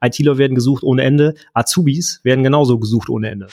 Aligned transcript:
ITler 0.00 0.38
werden 0.38 0.54
gesucht 0.54 0.82
ohne 0.82 1.02
Ende, 1.02 1.34
Azubis 1.54 2.20
werden 2.22 2.44
genauso 2.44 2.78
gesucht 2.78 3.08
ohne 3.08 3.30
Ende. 3.30 3.48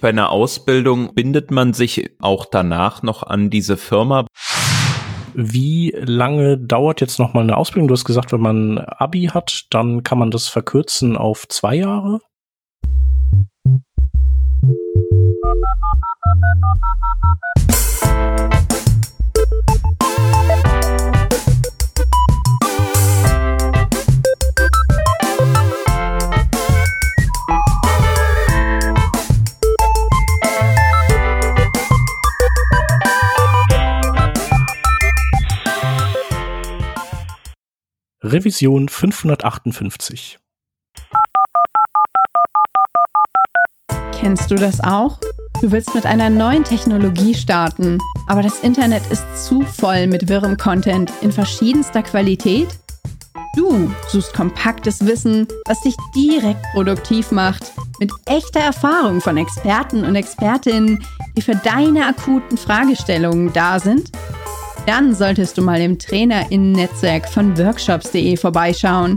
Bei 0.00 0.08
einer 0.08 0.30
Ausbildung 0.30 1.14
bindet 1.14 1.50
man 1.50 1.74
sich 1.74 2.10
auch 2.20 2.44
danach 2.44 3.02
noch 3.02 3.22
an 3.22 3.50
diese 3.50 3.76
Firma. 3.76 4.26
Wie 5.34 5.94
lange 5.96 6.58
dauert 6.58 7.00
jetzt 7.00 7.18
noch 7.18 7.34
mal 7.34 7.42
eine 7.42 7.56
Ausbildung? 7.56 7.88
Du 7.88 7.94
hast 7.94 8.04
gesagt, 8.04 8.32
wenn 8.32 8.40
man 8.40 8.78
Abi 8.78 9.30
hat, 9.32 9.66
dann 9.70 10.02
kann 10.02 10.18
man 10.18 10.30
das 10.30 10.48
verkürzen 10.48 11.16
auf 11.16 11.46
zwei 11.48 11.76
Jahre. 11.76 12.20
Revision 38.24 38.88
558. 38.88 40.38
Kennst 44.12 44.48
du 44.48 44.54
das 44.54 44.80
auch? 44.80 45.18
Du 45.60 45.72
willst 45.72 45.92
mit 45.92 46.06
einer 46.06 46.30
neuen 46.30 46.62
Technologie 46.62 47.34
starten, 47.34 47.98
aber 48.28 48.42
das 48.42 48.60
Internet 48.60 49.02
ist 49.10 49.24
zu 49.44 49.62
voll 49.62 50.06
mit 50.06 50.28
wirrem 50.28 50.56
Content 50.56 51.10
in 51.20 51.32
verschiedenster 51.32 52.04
Qualität? 52.04 52.68
Du 53.56 53.92
suchst 54.06 54.32
kompaktes 54.32 55.04
Wissen, 55.04 55.48
was 55.66 55.80
dich 55.80 55.96
direkt 56.14 56.62
produktiv 56.74 57.32
macht, 57.32 57.72
mit 57.98 58.12
echter 58.26 58.60
Erfahrung 58.60 59.20
von 59.20 59.36
Experten 59.36 60.04
und 60.04 60.14
Expertinnen, 60.14 61.04
die 61.36 61.42
für 61.42 61.56
deine 61.56 62.06
akuten 62.06 62.56
Fragestellungen 62.56 63.52
da 63.52 63.80
sind? 63.80 64.12
Dann 64.86 65.14
solltest 65.14 65.56
du 65.56 65.62
mal 65.62 65.80
im 65.80 65.98
Trainerinnen-Netzwerk 65.98 67.28
von 67.28 67.56
workshops.de 67.56 68.36
vorbeischauen. 68.36 69.16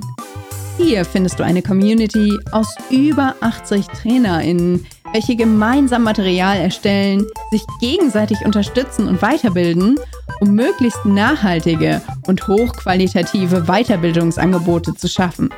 Hier 0.77 1.03
findest 1.05 1.39
du 1.39 1.44
eine 1.44 1.63
Community 1.63 2.38
aus 2.52 2.67
über 2.91 3.33
80 3.41 3.88
Trainerinnen, 3.88 4.86
welche 5.11 5.36
gemeinsam 5.36 6.03
Material 6.03 6.58
erstellen, 6.58 7.25
sich 7.49 7.63
gegenseitig 7.80 8.45
unterstützen 8.45 9.08
und 9.08 9.21
weiterbilden, 9.21 9.97
um 10.39 10.53
möglichst 10.53 11.03
nachhaltige 11.05 12.02
und 12.27 12.47
hochqualitative 12.47 13.63
Weiterbildungsangebote 13.63 14.93
zu 14.93 15.08
schaffen. 15.08 15.49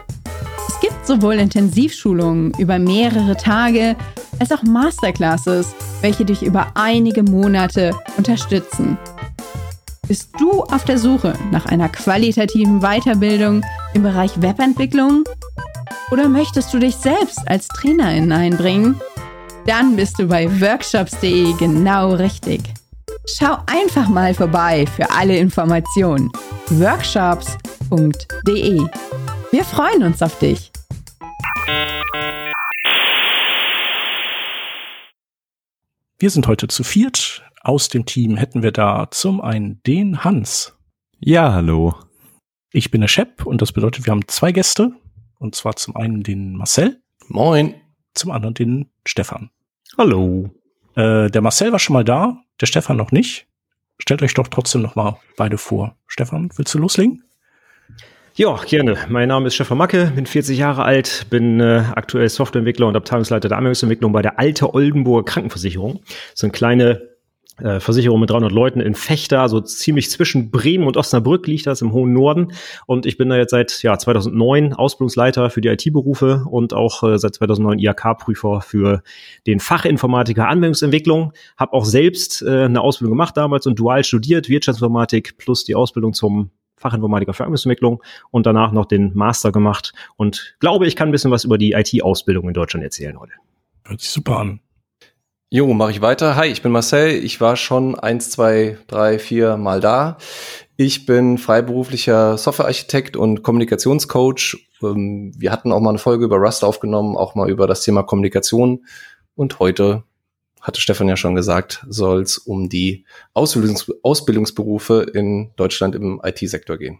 Es 0.69 0.79
gibt 0.79 1.05
sowohl 1.05 1.35
Intensivschulungen 1.35 2.53
über 2.59 2.79
mehrere 2.79 3.35
Tage 3.35 3.97
als 4.39 4.51
auch 4.51 4.63
Masterclasses, 4.63 5.73
welche 6.01 6.23
dich 6.23 6.43
über 6.43 6.67
einige 6.75 7.23
Monate 7.23 7.93
unterstützen. 8.17 8.97
Bist 10.07 10.29
du 10.39 10.63
auf 10.63 10.85
der 10.85 10.97
Suche 10.97 11.33
nach 11.51 11.65
einer 11.65 11.89
qualitativen 11.89 12.79
Weiterbildung 12.79 13.61
im 13.93 14.03
Bereich 14.03 14.41
Webentwicklung? 14.41 15.25
Oder 16.11 16.29
möchtest 16.29 16.73
du 16.73 16.79
dich 16.79 16.95
selbst 16.95 17.45
als 17.45 17.67
Trainerin 17.67 18.31
einbringen? 18.31 19.01
Dann 19.65 19.97
bist 19.97 20.17
du 20.17 20.27
bei 20.27 20.49
workshops.de 20.61 21.51
genau 21.57 22.13
richtig. 22.13 22.61
Schau 23.25 23.57
einfach 23.65 24.07
mal 24.07 24.33
vorbei 24.33 24.85
für 24.95 25.11
alle 25.11 25.37
Informationen. 25.37 26.31
workshops.de. 26.69 28.81
Wir 29.51 29.65
freuen 29.65 30.03
uns 30.03 30.21
auf 30.21 30.39
dich. 30.39 30.71
Wir 36.17 36.29
sind 36.29 36.47
heute 36.47 36.69
zu 36.69 36.85
viert 36.85 37.43
aus 37.67 37.89
dem 37.89 38.05
Team 38.05 38.37
hätten 38.37 38.63
wir 38.63 38.71
da 38.71 39.07
zum 39.11 39.41
einen 39.41 39.81
den 39.83 40.23
Hans. 40.23 40.77
Ja, 41.19 41.51
hallo. 41.53 41.95
Ich 42.71 42.91
bin 42.91 43.01
der 43.01 43.09
Shep 43.09 43.45
und 43.45 43.61
das 43.61 43.73
bedeutet, 43.73 44.05
wir 44.05 44.11
haben 44.11 44.27
zwei 44.27 44.51
Gäste. 44.51 44.91
Und 45.39 45.53
zwar 45.53 45.75
zum 45.75 45.95
einen 45.95 46.23
den 46.23 46.55
Marcel. 46.55 47.01
Moin. 47.27 47.75
Zum 48.13 48.31
anderen 48.31 48.53
den 48.53 48.89
Stefan. 49.05 49.49
Hallo. 49.97 50.49
Äh, 50.95 51.29
der 51.29 51.41
Marcel 51.41 51.71
war 51.71 51.79
schon 51.79 51.93
mal 51.93 52.05
da, 52.05 52.41
der 52.61 52.65
Stefan 52.67 52.97
noch 52.97 53.11
nicht. 53.11 53.47
Stellt 53.99 54.21
euch 54.23 54.33
doch 54.33 54.47
trotzdem 54.47 54.81
noch 54.81 54.95
mal 54.95 55.19
beide 55.35 55.57
vor. 55.57 55.95
Stefan, 56.07 56.49
willst 56.55 56.73
du 56.73 56.79
loslegen? 56.79 57.23
Ja, 58.35 58.55
gerne. 58.65 58.97
Mein 59.09 59.27
Name 59.27 59.47
ist 59.47 59.55
Stefan 59.55 59.77
Macke, 59.77 60.11
bin 60.15 60.25
40 60.25 60.57
Jahre 60.57 60.83
alt, 60.83 61.25
bin 61.29 61.59
äh, 61.59 61.83
aktuell 61.95 62.29
Softwareentwickler 62.29 62.87
und 62.87 62.95
Abteilungsleiter 62.95 63.49
der 63.49 63.57
Anwendungsentwicklung 63.57 64.13
bei 64.13 64.21
der 64.21 64.39
Alte 64.39 64.73
Oldenburger 64.73 65.25
Krankenversicherung. 65.25 66.01
So 66.33 66.47
eine 66.47 66.51
kleine 66.51 67.16
äh, 67.61 67.79
Versicherung 67.79 68.19
mit 68.19 68.29
300 68.29 68.51
Leuten 68.51 68.79
in 68.79 68.95
Fechter, 68.95 69.47
so 69.49 69.61
ziemlich 69.61 70.09
zwischen 70.09 70.51
Bremen 70.51 70.85
und 70.85 70.97
Osnabrück 70.97 71.47
liegt 71.47 71.67
das 71.67 71.81
im 71.81 71.91
hohen 71.91 72.13
Norden. 72.13 72.53
Und 72.85 73.05
ich 73.05 73.17
bin 73.17 73.29
da 73.29 73.37
jetzt 73.37 73.51
seit 73.51 73.81
ja, 73.83 73.97
2009 73.97 74.73
Ausbildungsleiter 74.73 75.49
für 75.49 75.61
die 75.61 75.69
IT-Berufe 75.69 76.45
und 76.49 76.73
auch 76.73 77.03
äh, 77.03 77.17
seit 77.17 77.35
2009 77.35 77.79
IHK-Prüfer 77.79 78.61
für 78.61 79.01
den 79.45 79.59
Fachinformatiker 79.59 80.47
Anwendungsentwicklung. 80.47 81.33
Habe 81.57 81.73
auch 81.73 81.85
selbst 81.85 82.41
äh, 82.41 82.65
eine 82.65 82.81
Ausbildung 82.81 83.13
gemacht 83.13 83.35
damals 83.37 83.65
und 83.65 83.79
dual 83.79 84.03
studiert, 84.03 84.49
Wirtschaftsinformatik 84.49 85.37
plus 85.37 85.63
die 85.63 85.75
Ausbildung 85.75 86.13
zum 86.13 86.51
Fachinformatiker 86.77 87.33
für 87.33 87.43
Anwendungsentwicklung 87.43 88.03
und 88.29 88.45
danach 88.45 88.71
noch 88.71 88.85
den 88.85 89.11
Master 89.15 89.51
gemacht 89.51 89.93
und 90.15 90.55
glaube, 90.59 90.85
ich 90.85 90.95
kann 90.95 91.09
ein 91.09 91.11
bisschen 91.11 91.31
was 91.31 91.43
über 91.43 91.57
die 91.57 91.71
IT-Ausbildung 91.71 92.47
in 92.47 92.53
Deutschland 92.53 92.83
erzählen 92.83 93.19
heute. 93.19 93.33
Hört 93.83 93.99
sich 93.99 94.11
super 94.11 94.37
an. 94.37 94.59
Jo, 95.49 95.73
mache 95.73 95.91
ich 95.91 96.01
weiter. 96.01 96.35
Hi, 96.35 96.47
ich 96.47 96.61
bin 96.61 96.73
Marcel. 96.73 97.23
Ich 97.23 97.39
war 97.39 97.55
schon 97.55 97.97
eins, 97.97 98.29
zwei, 98.29 98.77
drei, 98.87 99.17
vier 99.17 99.55
Mal 99.55 99.79
da. 99.79 100.17
Ich 100.75 101.05
bin 101.05 101.37
freiberuflicher 101.37 102.37
Softwarearchitekt 102.37 103.15
und 103.15 103.43
Kommunikationscoach. 103.43 104.57
Ähm, 104.83 105.31
wir 105.37 105.53
hatten 105.53 105.71
auch 105.71 105.79
mal 105.79 105.91
eine 105.91 105.99
Folge 105.99 106.25
über 106.25 106.35
Rust 106.35 106.65
aufgenommen, 106.65 107.15
auch 107.15 107.33
mal 107.33 107.49
über 107.49 107.65
das 107.65 107.81
Thema 107.81 108.03
Kommunikation. 108.03 108.85
Und 109.35 109.59
heute, 109.59 110.03
hatte 110.59 110.81
Stefan 110.81 111.07
ja 111.07 111.15
schon 111.15 111.35
gesagt, 111.35 111.85
soll 111.87 112.23
es 112.23 112.37
um 112.37 112.67
die 112.67 113.05
Ausbildungs 113.33 113.89
Ausbildungsberufe 114.03 115.03
in 115.13 115.51
Deutschland 115.55 115.95
im 115.95 116.19
IT-Sektor 116.25 116.77
gehen. 116.77 116.99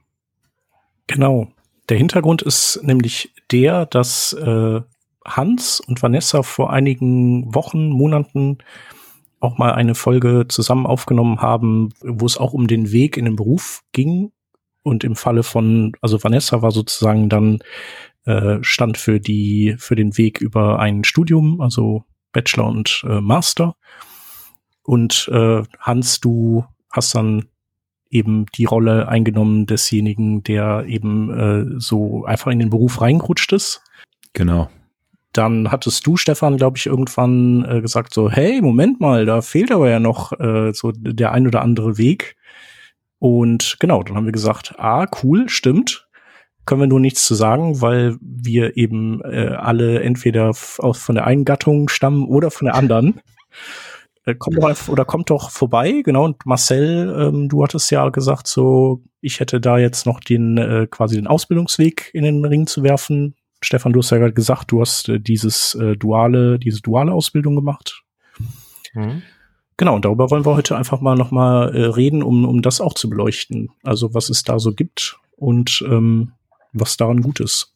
Genau. 1.07 1.49
Der 1.89 1.97
Hintergrund 1.97 2.43
ist 2.43 2.79
nämlich 2.81 3.33
der, 3.51 3.85
dass 3.85 4.31
äh, 4.31 4.79
Hans 5.27 5.79
und 5.79 6.01
Vanessa 6.01 6.41
vor 6.41 6.71
einigen 6.71 7.53
Wochen, 7.53 7.89
Monaten 7.89 8.59
auch 9.39 9.57
mal 9.57 9.73
eine 9.73 9.93
Folge 9.93 10.45
zusammen 10.47 10.85
aufgenommen 10.85 11.41
haben, 11.41 11.89
wo 12.01 12.25
es 12.25 12.37
auch 12.37 12.53
um 12.53 12.67
den 12.67 12.91
Weg 12.91 13.17
in 13.17 13.25
den 13.25 13.35
Beruf 13.35 13.83
ging. 13.91 14.31
Und 14.83 15.03
im 15.03 15.15
Falle 15.15 15.43
von, 15.43 15.91
also 16.01 16.23
Vanessa 16.23 16.61
war 16.61 16.71
sozusagen 16.71 17.29
dann 17.29 17.59
äh, 18.25 18.57
stand 18.61 18.97
für 18.97 19.19
die, 19.19 19.75
für 19.77 19.95
den 19.95 20.17
Weg 20.17 20.39
über 20.39 20.79
ein 20.79 21.03
Studium, 21.03 21.61
also 21.61 22.03
Bachelor 22.31 22.67
und 22.67 23.03
äh, 23.07 23.19
Master. 23.19 23.75
Und 24.83 25.29
äh, 25.31 25.63
Hans, 25.79 26.21
du 26.21 26.63
hast 26.89 27.13
dann 27.15 27.45
eben 28.09 28.45
die 28.55 28.65
Rolle 28.65 29.09
eingenommen 29.09 29.65
desjenigen, 29.65 30.41
der 30.43 30.85
eben 30.87 31.29
äh, 31.31 31.79
so 31.79 32.23
einfach 32.23 32.51
in 32.51 32.59
den 32.59 32.69
Beruf 32.69 33.01
reingerutscht 33.01 33.51
ist. 33.51 33.83
Genau 34.31 34.69
dann 35.37 35.71
hattest 35.71 36.05
du, 36.05 36.17
Stefan, 36.17 36.57
glaube 36.57 36.77
ich, 36.77 36.87
irgendwann 36.87 37.65
äh, 37.65 37.81
gesagt 37.81 38.13
so, 38.13 38.29
hey, 38.29 38.61
Moment 38.61 38.99
mal, 38.99 39.25
da 39.25 39.41
fehlt 39.41 39.71
aber 39.71 39.89
ja 39.89 39.99
noch 39.99 40.31
äh, 40.39 40.73
so 40.73 40.91
der 40.91 41.31
ein 41.31 41.47
oder 41.47 41.61
andere 41.61 41.97
Weg. 41.97 42.35
Und 43.19 43.77
genau, 43.79 44.03
dann 44.03 44.15
haben 44.15 44.25
wir 44.25 44.31
gesagt, 44.31 44.75
ah, 44.77 45.07
cool, 45.23 45.49
stimmt. 45.49 46.07
Können 46.65 46.81
wir 46.81 46.87
nur 46.87 46.99
nichts 46.99 47.25
zu 47.25 47.33
sagen, 47.33 47.81
weil 47.81 48.17
wir 48.21 48.77
eben 48.77 49.21
äh, 49.21 49.55
alle 49.55 50.01
entweder 50.01 50.49
aus, 50.49 50.97
von 50.97 51.15
der 51.15 51.25
einen 51.25 51.45
Gattung 51.45 51.87
stammen 51.89 52.27
oder 52.27 52.51
von 52.51 52.65
der 52.65 52.75
anderen. 52.75 53.21
Äh, 54.27 54.35
kommt 54.35 54.61
doch 54.61 54.87
oder 54.89 55.05
kommt 55.05 55.29
doch 55.29 55.49
vorbei, 55.51 56.01
genau. 56.03 56.25
Und 56.25 56.45
Marcel, 56.45 57.15
ähm, 57.17 57.47
du 57.47 57.63
hattest 57.63 57.89
ja 57.91 58.09
gesagt, 58.09 58.47
so, 58.47 59.01
ich 59.21 59.39
hätte 59.39 59.61
da 59.61 59.77
jetzt 59.77 60.05
noch 60.05 60.19
den 60.19 60.57
äh, 60.57 60.85
quasi 60.91 61.15
den 61.15 61.27
Ausbildungsweg 61.27 62.11
in 62.13 62.25
den 62.25 62.43
Ring 62.43 62.67
zu 62.67 62.83
werfen. 62.83 63.35
Stefan, 63.67 63.91
du 63.91 63.99
hast 63.99 64.11
ja 64.11 64.17
gerade 64.17 64.31
gesagt, 64.31 64.71
du 64.71 64.79
hast 64.79 65.09
äh, 65.09 65.19
dieses 65.19 65.75
äh, 65.75 65.97
duale, 65.97 66.57
diese 66.57 66.81
duale 66.81 67.11
Ausbildung 67.11 67.53
gemacht. 67.53 68.01
Mhm. 68.93 69.23
Genau, 69.75 69.95
und 69.95 70.05
darüber 70.05 70.31
wollen 70.31 70.45
wir 70.45 70.55
heute 70.55 70.77
einfach 70.77 71.01
mal 71.01 71.17
nochmal 71.17 71.75
äh, 71.75 71.83
reden, 71.83 72.23
um, 72.23 72.45
um 72.45 72.61
das 72.61 72.79
auch 72.79 72.93
zu 72.93 73.09
beleuchten. 73.09 73.67
Also 73.83 74.13
was 74.13 74.29
es 74.29 74.43
da 74.43 74.57
so 74.57 74.71
gibt 74.71 75.19
und 75.35 75.83
ähm, 75.85 76.31
was 76.71 76.95
daran 76.95 77.21
gut 77.21 77.41
ist. 77.41 77.75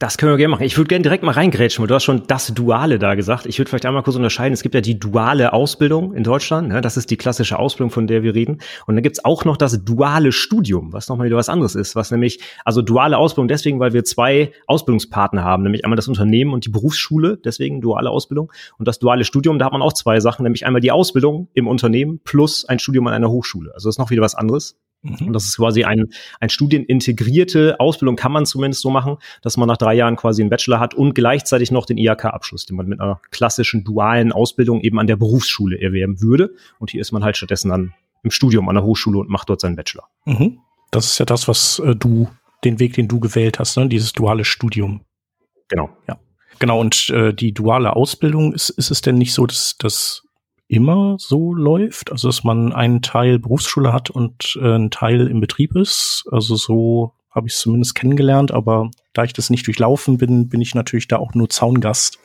Das 0.00 0.16
können 0.16 0.30
wir 0.30 0.36
gerne 0.36 0.52
machen. 0.52 0.62
Ich 0.62 0.76
würde 0.76 0.86
gerne 0.86 1.02
direkt 1.02 1.24
mal 1.24 1.32
reingrätschen, 1.32 1.82
weil 1.82 1.88
du 1.88 1.94
hast 1.96 2.04
schon 2.04 2.22
das 2.28 2.54
Duale 2.54 3.00
da 3.00 3.16
gesagt. 3.16 3.46
Ich 3.46 3.58
würde 3.58 3.68
vielleicht 3.68 3.84
einmal 3.84 4.04
kurz 4.04 4.14
unterscheiden. 4.14 4.52
Es 4.52 4.62
gibt 4.62 4.76
ja 4.76 4.80
die 4.80 4.96
duale 4.96 5.52
Ausbildung 5.52 6.14
in 6.14 6.22
Deutschland. 6.22 6.68
Ne? 6.68 6.80
Das 6.80 6.96
ist 6.96 7.10
die 7.10 7.16
klassische 7.16 7.58
Ausbildung, 7.58 7.90
von 7.90 8.06
der 8.06 8.22
wir 8.22 8.32
reden. 8.32 8.58
Und 8.86 8.94
dann 8.94 9.02
gibt's 9.02 9.24
auch 9.24 9.44
noch 9.44 9.56
das 9.56 9.84
duale 9.84 10.30
Studium, 10.30 10.92
was 10.92 11.08
nochmal 11.08 11.26
wieder 11.26 11.36
was 11.36 11.48
anderes 11.48 11.74
ist. 11.74 11.96
Was 11.96 12.12
nämlich, 12.12 12.38
also 12.64 12.80
duale 12.80 13.18
Ausbildung 13.18 13.48
deswegen, 13.48 13.80
weil 13.80 13.92
wir 13.92 14.04
zwei 14.04 14.52
Ausbildungspartner 14.68 15.42
haben, 15.42 15.64
nämlich 15.64 15.84
einmal 15.84 15.96
das 15.96 16.06
Unternehmen 16.06 16.52
und 16.52 16.64
die 16.64 16.70
Berufsschule, 16.70 17.36
deswegen 17.36 17.80
duale 17.80 18.10
Ausbildung. 18.10 18.52
Und 18.78 18.86
das 18.86 19.00
duale 19.00 19.24
Studium, 19.24 19.58
da 19.58 19.64
hat 19.64 19.72
man 19.72 19.82
auch 19.82 19.94
zwei 19.94 20.20
Sachen, 20.20 20.44
nämlich 20.44 20.64
einmal 20.64 20.80
die 20.80 20.92
Ausbildung 20.92 21.48
im 21.54 21.66
Unternehmen 21.66 22.20
plus 22.22 22.64
ein 22.64 22.78
Studium 22.78 23.08
an 23.08 23.14
einer 23.14 23.30
Hochschule. 23.30 23.74
Also 23.74 23.88
das 23.88 23.96
ist 23.96 23.98
noch 23.98 24.10
wieder 24.10 24.22
was 24.22 24.36
anderes. 24.36 24.78
Mhm. 25.02 25.28
Und 25.28 25.32
das 25.32 25.44
ist 25.44 25.56
quasi 25.56 25.84
ein, 25.84 26.06
ein 26.40 26.48
studienintegrierte 26.48 27.78
Ausbildung, 27.78 28.16
kann 28.16 28.32
man 28.32 28.46
zumindest 28.46 28.82
so 28.82 28.90
machen, 28.90 29.16
dass 29.42 29.56
man 29.56 29.68
nach 29.68 29.76
drei 29.76 29.94
Jahren 29.94 30.16
quasi 30.16 30.42
einen 30.42 30.50
Bachelor 30.50 30.80
hat 30.80 30.94
und 30.94 31.14
gleichzeitig 31.14 31.70
noch 31.70 31.86
den 31.86 31.98
IHK-Abschluss, 31.98 32.66
den 32.66 32.76
man 32.76 32.86
mit 32.86 33.00
einer 33.00 33.20
klassischen 33.30 33.84
dualen 33.84 34.32
Ausbildung 34.32 34.80
eben 34.80 34.98
an 34.98 35.06
der 35.06 35.16
Berufsschule 35.16 35.80
erwerben 35.80 36.20
würde. 36.20 36.54
Und 36.78 36.90
hier 36.90 37.00
ist 37.00 37.12
man 37.12 37.24
halt 37.24 37.36
stattdessen 37.36 37.70
dann 37.70 37.94
im 38.22 38.30
Studium 38.30 38.68
an 38.68 38.74
der 38.74 38.84
Hochschule 38.84 39.18
und 39.18 39.28
macht 39.28 39.48
dort 39.48 39.60
seinen 39.60 39.76
Bachelor. 39.76 40.08
Mhm. 40.24 40.58
Das 40.90 41.06
ist 41.06 41.18
ja 41.18 41.26
das, 41.26 41.48
was 41.48 41.78
äh, 41.80 41.94
du, 41.94 42.28
den 42.64 42.80
Weg, 42.80 42.94
den 42.94 43.08
du 43.08 43.20
gewählt 43.20 43.58
hast, 43.58 43.76
ne? 43.76 43.88
dieses 43.88 44.12
duale 44.12 44.44
Studium. 44.44 45.02
Genau. 45.68 45.90
Ja. 46.08 46.18
Genau, 46.58 46.80
und 46.80 47.10
äh, 47.10 47.32
die 47.32 47.52
duale 47.52 47.94
Ausbildung, 47.94 48.52
ist, 48.52 48.70
ist 48.70 48.90
es 48.90 49.00
denn 49.00 49.16
nicht 49.16 49.32
so, 49.32 49.46
dass 49.46 49.76
das 49.78 50.24
immer 50.68 51.16
so 51.18 51.54
läuft, 51.54 52.12
also 52.12 52.28
dass 52.28 52.44
man 52.44 52.72
einen 52.72 53.02
Teil 53.02 53.38
Berufsschule 53.38 53.92
hat 53.92 54.10
und 54.10 54.58
äh, 54.60 54.74
einen 54.74 54.90
Teil 54.90 55.26
im 55.26 55.40
Betrieb 55.40 55.74
ist. 55.74 56.26
Also 56.30 56.56
so 56.56 57.14
habe 57.30 57.46
ich 57.46 57.54
es 57.54 57.60
zumindest 57.60 57.94
kennengelernt, 57.94 58.52
aber 58.52 58.90
da 59.14 59.24
ich 59.24 59.32
das 59.32 59.50
nicht 59.50 59.66
durchlaufen 59.66 60.18
bin, 60.18 60.48
bin 60.48 60.60
ich 60.60 60.74
natürlich 60.74 61.08
da 61.08 61.16
auch 61.16 61.34
nur 61.34 61.48
Zaungast. 61.48 62.18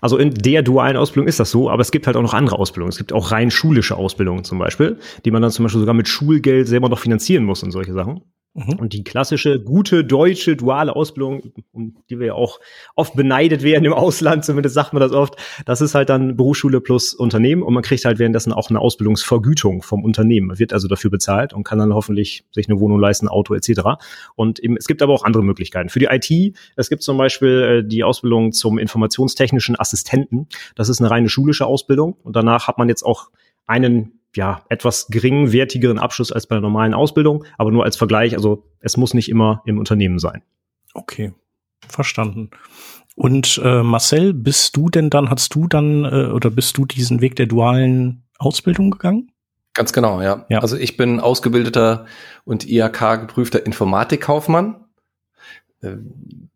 Also 0.00 0.18
in 0.18 0.34
der 0.34 0.62
dualen 0.62 0.96
Ausbildung 0.96 1.28
ist 1.28 1.38
das 1.38 1.52
so, 1.52 1.70
aber 1.70 1.82
es 1.82 1.92
gibt 1.92 2.08
halt 2.08 2.16
auch 2.16 2.22
noch 2.22 2.34
andere 2.34 2.58
Ausbildungen. 2.58 2.90
Es 2.90 2.98
gibt 2.98 3.12
auch 3.12 3.30
rein 3.30 3.52
schulische 3.52 3.96
Ausbildungen 3.96 4.42
zum 4.42 4.58
Beispiel, 4.58 4.98
die 5.24 5.30
man 5.30 5.40
dann 5.40 5.52
zum 5.52 5.64
Beispiel 5.64 5.80
sogar 5.80 5.94
mit 5.94 6.08
Schulgeld 6.08 6.66
selber 6.66 6.88
noch 6.88 6.98
finanzieren 6.98 7.44
muss 7.44 7.62
und 7.62 7.70
solche 7.70 7.92
Sachen. 7.92 8.22
Mhm. 8.54 8.74
Und 8.78 8.92
die 8.92 9.04
klassische, 9.04 9.60
gute 9.60 10.04
deutsche 10.04 10.56
duale 10.56 10.96
Ausbildung, 10.96 11.52
um 11.72 11.96
die 12.10 12.18
wir 12.18 12.28
ja 12.28 12.34
auch 12.34 12.60
oft 12.96 13.14
beneidet 13.14 13.62
werden 13.62 13.84
im 13.84 13.92
Ausland, 13.92 14.44
zumindest 14.44 14.74
sagt 14.74 14.92
man 14.92 15.00
das 15.00 15.12
oft, 15.12 15.36
das 15.64 15.80
ist 15.80 15.94
halt 15.94 16.08
dann 16.08 16.36
Berufsschule 16.36 16.80
plus 16.80 17.14
Unternehmen 17.14 17.62
und 17.62 17.74
man 17.74 17.82
kriegt 17.82 18.04
halt 18.04 18.18
währenddessen 18.18 18.52
auch 18.52 18.70
eine 18.70 18.80
Ausbildungsvergütung 18.80 19.82
vom 19.82 20.02
Unternehmen. 20.02 20.48
Man 20.48 20.58
wird 20.58 20.72
also 20.72 20.88
dafür 20.88 21.10
bezahlt 21.10 21.52
und 21.52 21.64
kann 21.64 21.78
dann 21.78 21.94
hoffentlich 21.94 22.44
sich 22.50 22.68
eine 22.68 22.80
Wohnung 22.80 22.98
leisten, 22.98 23.28
Auto 23.28 23.54
etc. 23.54 24.00
Und 24.34 24.58
eben, 24.58 24.76
es 24.76 24.86
gibt 24.86 25.02
aber 25.02 25.12
auch 25.12 25.24
andere 25.24 25.44
Möglichkeiten. 25.44 25.88
Für 25.88 26.00
die 26.00 26.06
IT, 26.06 26.56
es 26.76 26.88
gibt 26.88 27.02
zum 27.02 27.16
Beispiel 27.18 27.82
äh, 27.84 27.88
die 27.88 28.02
Ausbildung 28.02 28.52
zum 28.52 28.78
informationstechnischen 28.78 29.78
Assistenten. 29.78 30.48
Das 30.74 30.88
ist 30.88 31.00
eine 31.00 31.10
reine 31.10 31.28
schulische 31.28 31.66
Ausbildung 31.66 32.16
und 32.24 32.34
danach 32.34 32.66
hat 32.66 32.78
man 32.78 32.88
jetzt 32.88 33.04
auch 33.04 33.30
einen 33.66 34.17
ja, 34.38 34.62
etwas 34.68 35.08
geringwertigeren 35.08 35.98
Abschluss 35.98 36.30
als 36.30 36.46
bei 36.46 36.54
der 36.54 36.62
normalen 36.62 36.94
Ausbildung, 36.94 37.44
aber 37.58 37.72
nur 37.72 37.84
als 37.84 37.96
Vergleich. 37.96 38.34
Also 38.36 38.64
es 38.78 38.96
muss 38.96 39.12
nicht 39.12 39.28
immer 39.28 39.62
im 39.66 39.78
Unternehmen 39.78 40.20
sein. 40.20 40.42
Okay, 40.94 41.34
verstanden. 41.88 42.50
Und 43.16 43.60
äh, 43.64 43.82
Marcel, 43.82 44.32
bist 44.32 44.76
du 44.76 44.88
denn 44.88 45.10
dann, 45.10 45.28
hast 45.28 45.56
du 45.56 45.66
dann 45.66 46.04
äh, 46.04 46.30
oder 46.30 46.50
bist 46.50 46.78
du 46.78 46.86
diesen 46.86 47.20
Weg 47.20 47.34
der 47.34 47.46
dualen 47.46 48.22
Ausbildung 48.38 48.92
gegangen? 48.92 49.32
Ganz 49.74 49.92
genau, 49.92 50.22
ja. 50.22 50.46
ja. 50.48 50.60
Also 50.60 50.76
ich 50.76 50.96
bin 50.96 51.18
ausgebildeter 51.18 52.06
und 52.44 52.68
IHK 52.68 53.20
geprüfter 53.22 53.66
Informatikkaufmann. 53.66 54.84
Äh, 55.82 55.96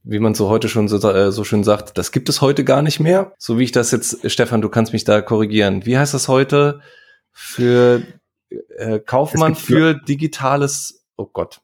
wie 0.05 0.20
man 0.20 0.37
so 0.37 0.49
heute 0.49 0.69
schon 0.69 0.87
so, 0.87 0.96
äh, 1.08 1.32
so 1.32 1.43
schön 1.43 1.64
sagt, 1.64 1.99
das 1.99 2.12
gibt 2.12 2.29
es 2.29 2.40
heute 2.40 2.62
gar 2.62 2.82
nicht 2.82 3.00
mehr. 3.00 3.32
So 3.38 3.58
wie 3.58 3.64
ich 3.64 3.73
das 3.73 3.90
jetzt, 3.90 4.31
Stefan, 4.31 4.61
du 4.61 4.69
kannst 4.69 4.93
mich 4.93 5.02
da 5.02 5.20
korrigieren. 5.20 5.84
Wie 5.84 5.99
heißt 5.99 6.14
das 6.14 6.29
heute? 6.29 6.81
Für 7.32 8.02
äh, 8.76 8.99
Kaufmann 8.99 9.55
für 9.55 9.94
digitales, 9.94 11.05
oh 11.17 11.26
Gott. 11.26 11.61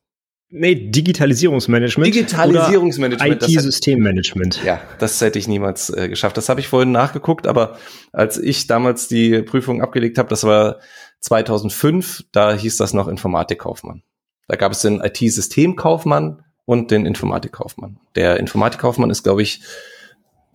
Nee, 0.50 0.90
Digitalisierungsmanagement. 0.90 2.06
Digitalisierungsmanagement. 2.06 3.42
IT-Systemmanagement. 3.42 4.64
Ja, 4.64 4.80
das 4.98 5.20
hätte 5.20 5.38
ich 5.38 5.46
niemals 5.46 5.90
äh, 5.90 6.08
geschafft. 6.08 6.38
Das 6.38 6.48
habe 6.48 6.60
ich 6.60 6.68
vorhin 6.68 6.90
nachgeguckt, 6.90 7.46
aber 7.46 7.78
als 8.12 8.38
ich 8.38 8.66
damals 8.66 9.08
die 9.08 9.42
Prüfung 9.42 9.82
abgelegt 9.82 10.16
habe, 10.16 10.30
das 10.30 10.44
war 10.44 10.78
2005, 11.20 12.24
da 12.32 12.54
hieß 12.54 12.78
das 12.78 12.94
noch 12.94 13.08
Informatikkaufmann. 13.08 14.02
Da 14.46 14.56
gab 14.56 14.72
es 14.72 14.80
den 14.80 15.02
IT-Systemkaufmann 15.02 16.42
und 16.64 16.90
den 16.90 17.04
Informatikkaufmann. 17.04 18.00
Der 18.14 18.40
Informatikkaufmann 18.40 19.10
ist, 19.10 19.24
glaube 19.24 19.42
ich, 19.42 19.60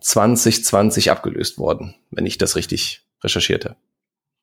2020 0.00 1.12
abgelöst 1.12 1.58
worden, 1.58 1.94
wenn 2.10 2.26
ich 2.26 2.36
das 2.36 2.56
richtig 2.56 3.06
recherchierte. 3.22 3.76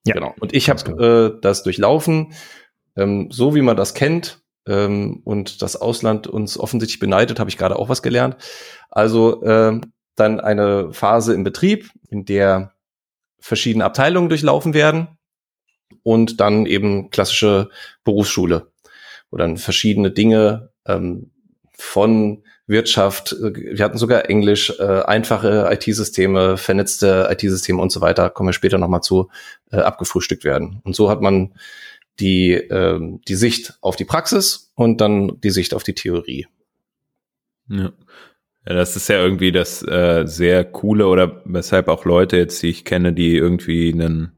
Ja. 0.05 0.15
Genau. 0.15 0.33
Und 0.39 0.53
ich 0.53 0.69
habe 0.69 0.83
genau. 0.83 1.27
äh, 1.27 1.39
das 1.41 1.63
durchlaufen, 1.63 2.33
ähm, 2.95 3.29
so 3.31 3.55
wie 3.55 3.61
man 3.61 3.77
das 3.77 3.93
kennt 3.93 4.41
ähm, 4.67 5.21
und 5.23 5.61
das 5.61 5.75
Ausland 5.75 6.27
uns 6.27 6.57
offensichtlich 6.57 6.99
beneidet, 6.99 7.39
habe 7.39 7.49
ich 7.49 7.57
gerade 7.57 7.77
auch 7.77 7.89
was 7.89 8.01
gelernt. 8.01 8.37
Also 8.89 9.43
äh, 9.43 9.79
dann 10.15 10.39
eine 10.39 10.91
Phase 10.93 11.33
im 11.33 11.43
Betrieb, 11.43 11.89
in 12.09 12.25
der 12.25 12.73
verschiedene 13.39 13.85
Abteilungen 13.85 14.29
durchlaufen 14.29 14.73
werden 14.73 15.17
und 16.03 16.39
dann 16.39 16.65
eben 16.65 17.09
klassische 17.09 17.69
Berufsschule, 18.03 18.71
wo 19.29 19.37
dann 19.37 19.57
verschiedene 19.57 20.11
Dinge 20.11 20.71
ähm, 20.85 21.31
von 21.73 22.43
Wirtschaft, 22.71 23.33
äh, 23.33 23.53
wir 23.77 23.85
hatten 23.85 23.99
sogar 23.99 24.29
Englisch, 24.29 24.73
äh, 24.79 25.03
einfache 25.03 25.69
IT-Systeme, 25.71 26.57
vernetzte 26.57 27.27
IT-Systeme 27.29 27.81
und 27.81 27.91
so 27.91 28.01
weiter, 28.01 28.29
kommen 28.29 28.49
wir 28.49 28.53
später 28.53 28.79
nochmal 28.79 29.01
zu, 29.01 29.29
äh, 29.71 29.77
abgefrühstückt 29.77 30.43
werden. 30.43 30.81
Und 30.83 30.95
so 30.95 31.09
hat 31.09 31.21
man 31.21 31.53
die, 32.19 32.53
äh, 32.53 32.99
die 33.27 33.35
Sicht 33.35 33.77
auf 33.81 33.95
die 33.95 34.05
Praxis 34.05 34.71
und 34.75 35.01
dann 35.01 35.39
die 35.41 35.51
Sicht 35.51 35.73
auf 35.73 35.83
die 35.83 35.95
Theorie. 35.95 36.47
Ja. 37.69 37.91
Ja, 38.67 38.75
das 38.75 38.95
ist 38.95 39.09
ja 39.09 39.19
irgendwie 39.19 39.51
das 39.51 39.81
äh, 39.81 40.23
sehr 40.27 40.63
coole 40.63 41.07
oder 41.07 41.41
weshalb 41.45 41.87
auch 41.87 42.05
Leute 42.05 42.37
jetzt, 42.37 42.61
die 42.61 42.67
ich 42.67 42.85
kenne, 42.85 43.11
die 43.11 43.35
irgendwie 43.35 43.91
einen, 43.91 44.37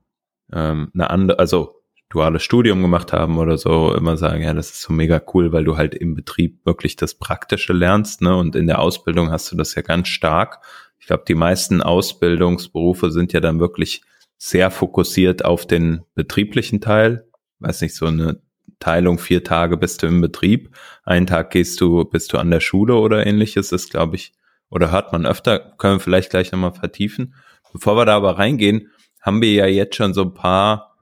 ähm, 0.54 0.92
eine 0.94 1.10
andere, 1.10 1.40
also 1.40 1.83
duales 2.14 2.44
Studium 2.44 2.82
gemacht 2.82 3.12
haben 3.12 3.40
oder 3.40 3.58
so, 3.58 3.94
immer 3.96 4.18
sagen, 4.18 4.44
ja, 4.44 4.54
das 4.54 4.70
ist 4.70 4.82
so 4.82 4.94
mega 4.94 5.22
cool, 5.34 5.52
weil 5.52 5.64
du 5.64 5.78
halt 5.78 5.96
im 5.96 6.14
Betrieb 6.14 6.64
wirklich 6.66 6.96
das 6.96 7.16
Praktische 7.16 7.74
lernst, 7.74 8.22
ne? 8.22 8.36
Und 8.38 8.56
in 8.56 8.68
der 8.68 8.80
Ausbildung 8.80 9.32
hast 9.32 9.52
du 9.52 9.56
das 9.56 9.74
ja 9.74 9.82
ganz 9.82 10.10
stark. 10.10 10.60
Ich 11.00 11.08
glaube, 11.08 11.24
die 11.28 11.36
meisten 11.36 11.82
Ausbildungsberufe 11.82 13.12
sind 13.12 13.34
ja 13.34 13.40
dann 13.40 13.60
wirklich 13.60 14.04
sehr 14.38 14.70
fokussiert 14.70 15.44
auf 15.44 15.66
den 15.66 16.02
betrieblichen 16.14 16.82
Teil. 16.82 17.28
Weiß 17.60 17.82
nicht, 17.82 17.96
so 17.96 18.06
eine 18.06 18.42
Teilung, 18.80 19.18
vier 19.18 19.44
Tage 19.44 19.78
bist 19.78 20.04
du 20.04 20.08
im 20.08 20.22
Betrieb, 20.22 20.76
einen 21.04 21.26
Tag 21.26 21.52
gehst 21.52 21.82
du, 21.82 22.06
bist 22.06 22.32
du 22.34 22.38
an 22.38 22.52
der 22.52 22.60
Schule 22.60 22.96
oder 22.96 23.26
ähnliches, 23.26 23.72
ist, 23.72 23.90
glaube 23.90 24.18
ich, 24.18 24.34
oder 24.70 24.92
hört 24.92 25.12
man 25.14 25.26
öfter, 25.26 25.60
können 25.78 25.96
wir 25.96 26.00
vielleicht 26.00 26.30
gleich 26.30 26.52
nochmal 26.52 26.74
vertiefen. 26.74 27.34
Bevor 27.72 27.96
wir 27.96 28.06
da 28.06 28.16
aber 28.18 28.38
reingehen, 28.38 28.92
haben 29.22 29.42
wir 29.42 29.52
ja 29.52 29.66
jetzt 29.66 29.96
schon 29.96 30.14
so 30.14 30.24
ein 30.24 30.34
paar 30.34 30.93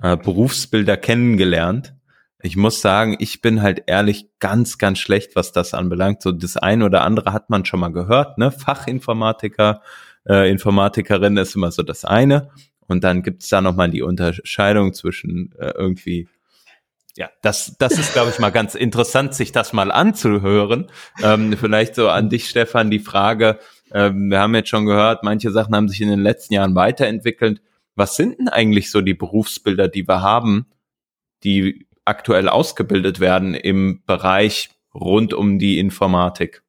äh, 0.00 0.16
Berufsbilder 0.16 0.96
kennengelernt. 0.96 1.94
Ich 2.42 2.56
muss 2.56 2.80
sagen, 2.80 3.16
ich 3.20 3.40
bin 3.40 3.62
halt 3.62 3.84
ehrlich 3.86 4.28
ganz, 4.40 4.78
ganz 4.78 4.98
schlecht, 4.98 5.36
was 5.36 5.52
das 5.52 5.74
anbelangt. 5.74 6.22
So 6.22 6.32
das 6.32 6.56
eine 6.56 6.84
oder 6.84 7.02
andere 7.02 7.32
hat 7.32 7.50
man 7.50 7.64
schon 7.64 7.80
mal 7.80 7.92
gehört, 7.92 8.38
ne? 8.38 8.50
Fachinformatiker, 8.50 9.82
äh, 10.28 10.50
Informatikerin 10.50 11.36
ist 11.36 11.54
immer 11.54 11.70
so 11.70 11.82
das 11.82 12.04
eine. 12.04 12.50
Und 12.88 13.04
dann 13.04 13.22
gibt's 13.22 13.48
da 13.48 13.60
nochmal 13.60 13.90
die 13.90 14.02
Unterscheidung 14.02 14.92
zwischen 14.92 15.54
äh, 15.58 15.72
irgendwie 15.76 16.28
ja, 17.16 17.30
das, 17.42 17.76
das 17.78 17.98
ist, 17.98 18.14
glaube 18.14 18.30
ich, 18.30 18.38
mal 18.38 18.50
ganz 18.50 18.74
interessant, 18.74 19.34
sich 19.34 19.52
das 19.52 19.72
mal 19.72 19.92
anzuhören. 19.92 20.90
Ähm, 21.22 21.54
vielleicht 21.58 21.94
so 21.94 22.08
an 22.08 22.30
dich, 22.30 22.48
Stefan, 22.48 22.90
die 22.90 23.00
Frage, 23.00 23.58
ähm, 23.92 24.30
wir 24.30 24.40
haben 24.40 24.54
jetzt 24.54 24.70
schon 24.70 24.86
gehört, 24.86 25.22
manche 25.22 25.50
Sachen 25.50 25.74
haben 25.74 25.88
sich 25.88 26.00
in 26.00 26.08
den 26.08 26.20
letzten 26.20 26.54
Jahren 26.54 26.74
weiterentwickelt 26.74 27.60
was 27.94 28.16
sind 28.16 28.38
denn 28.38 28.48
eigentlich 28.48 28.90
so 28.90 29.00
die 29.00 29.14
Berufsbilder, 29.14 29.88
die 29.88 30.06
wir 30.08 30.22
haben, 30.22 30.66
die 31.44 31.86
aktuell 32.04 32.48
ausgebildet 32.48 33.20
werden 33.20 33.54
im 33.54 34.02
Bereich 34.06 34.70
rund 34.94 35.34
um 35.34 35.58
die 35.58 35.78
Informatik? 35.78 36.62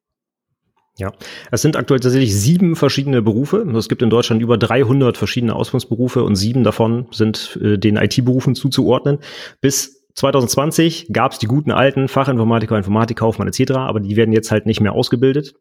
Ja, 0.96 1.12
es 1.50 1.60
sind 1.60 1.76
aktuell 1.76 1.98
tatsächlich 1.98 2.36
sieben 2.36 2.76
verschiedene 2.76 3.20
Berufe. 3.20 3.58
Es 3.76 3.88
gibt 3.88 4.00
in 4.02 4.10
Deutschland 4.10 4.40
über 4.40 4.56
300 4.56 5.16
verschiedene 5.16 5.54
Ausbildungsberufe 5.56 6.22
und 6.22 6.36
sieben 6.36 6.62
davon 6.62 7.08
sind 7.10 7.58
äh, 7.60 7.78
den 7.78 7.96
IT-Berufen 7.96 8.54
zuzuordnen. 8.54 9.18
Bis 9.60 10.06
2020 10.14 11.08
gab 11.12 11.32
es 11.32 11.40
die 11.40 11.46
guten 11.46 11.72
alten 11.72 12.06
Fachinformatiker, 12.06 12.76
Informatikkaufmann 12.76 13.48
etc., 13.48 13.72
aber 13.72 13.98
die 13.98 14.14
werden 14.14 14.32
jetzt 14.32 14.52
halt 14.52 14.66
nicht 14.66 14.80
mehr 14.80 14.92
ausgebildet. 14.92 15.56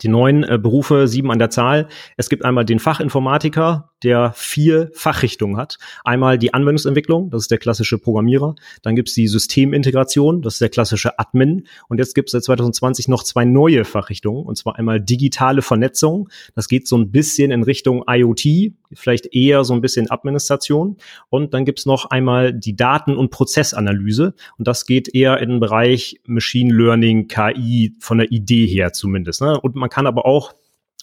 Die 0.00 0.08
neuen 0.08 0.44
äh, 0.44 0.58
Berufe, 0.58 1.08
sieben 1.08 1.30
an 1.30 1.38
der 1.38 1.50
Zahl. 1.50 1.88
Es 2.16 2.30
gibt 2.30 2.46
einmal 2.46 2.64
den 2.64 2.78
Fachinformatiker, 2.78 3.89
der 4.02 4.32
vier 4.34 4.90
Fachrichtungen 4.94 5.56
hat. 5.56 5.78
Einmal 6.04 6.38
die 6.38 6.54
Anwendungsentwicklung, 6.54 7.30
das 7.30 7.42
ist 7.42 7.50
der 7.50 7.58
klassische 7.58 7.98
Programmierer. 7.98 8.54
Dann 8.82 8.96
gibt's 8.96 9.14
die 9.14 9.28
Systemintegration, 9.28 10.42
das 10.42 10.54
ist 10.54 10.60
der 10.60 10.68
klassische 10.68 11.18
Admin. 11.18 11.66
Und 11.88 11.98
jetzt 11.98 12.14
gibt's 12.14 12.32
seit 12.32 12.44
2020 12.44 13.08
noch 13.08 13.22
zwei 13.24 13.44
neue 13.44 13.84
Fachrichtungen, 13.84 14.44
und 14.44 14.56
zwar 14.56 14.78
einmal 14.78 15.00
digitale 15.00 15.62
Vernetzung. 15.62 16.28
Das 16.54 16.68
geht 16.68 16.88
so 16.88 16.96
ein 16.96 17.10
bisschen 17.10 17.50
in 17.50 17.62
Richtung 17.62 18.04
IoT, 18.08 18.72
vielleicht 18.92 19.34
eher 19.34 19.64
so 19.64 19.74
ein 19.74 19.80
bisschen 19.80 20.10
Administration. 20.10 20.96
Und 21.28 21.54
dann 21.54 21.64
gibt's 21.64 21.86
noch 21.86 22.06
einmal 22.06 22.52
die 22.52 22.76
Daten- 22.76 23.16
und 23.16 23.30
Prozessanalyse. 23.30 24.34
Und 24.58 24.68
das 24.68 24.86
geht 24.86 25.14
eher 25.14 25.38
in 25.38 25.50
den 25.50 25.60
Bereich 25.60 26.20
Machine 26.24 26.74
Learning, 26.74 27.28
KI, 27.28 27.94
von 28.00 28.18
der 28.18 28.32
Idee 28.32 28.66
her 28.66 28.92
zumindest. 28.92 29.42
Ne? 29.42 29.60
Und 29.60 29.74
man 29.74 29.90
kann 29.90 30.06
aber 30.06 30.26
auch 30.26 30.54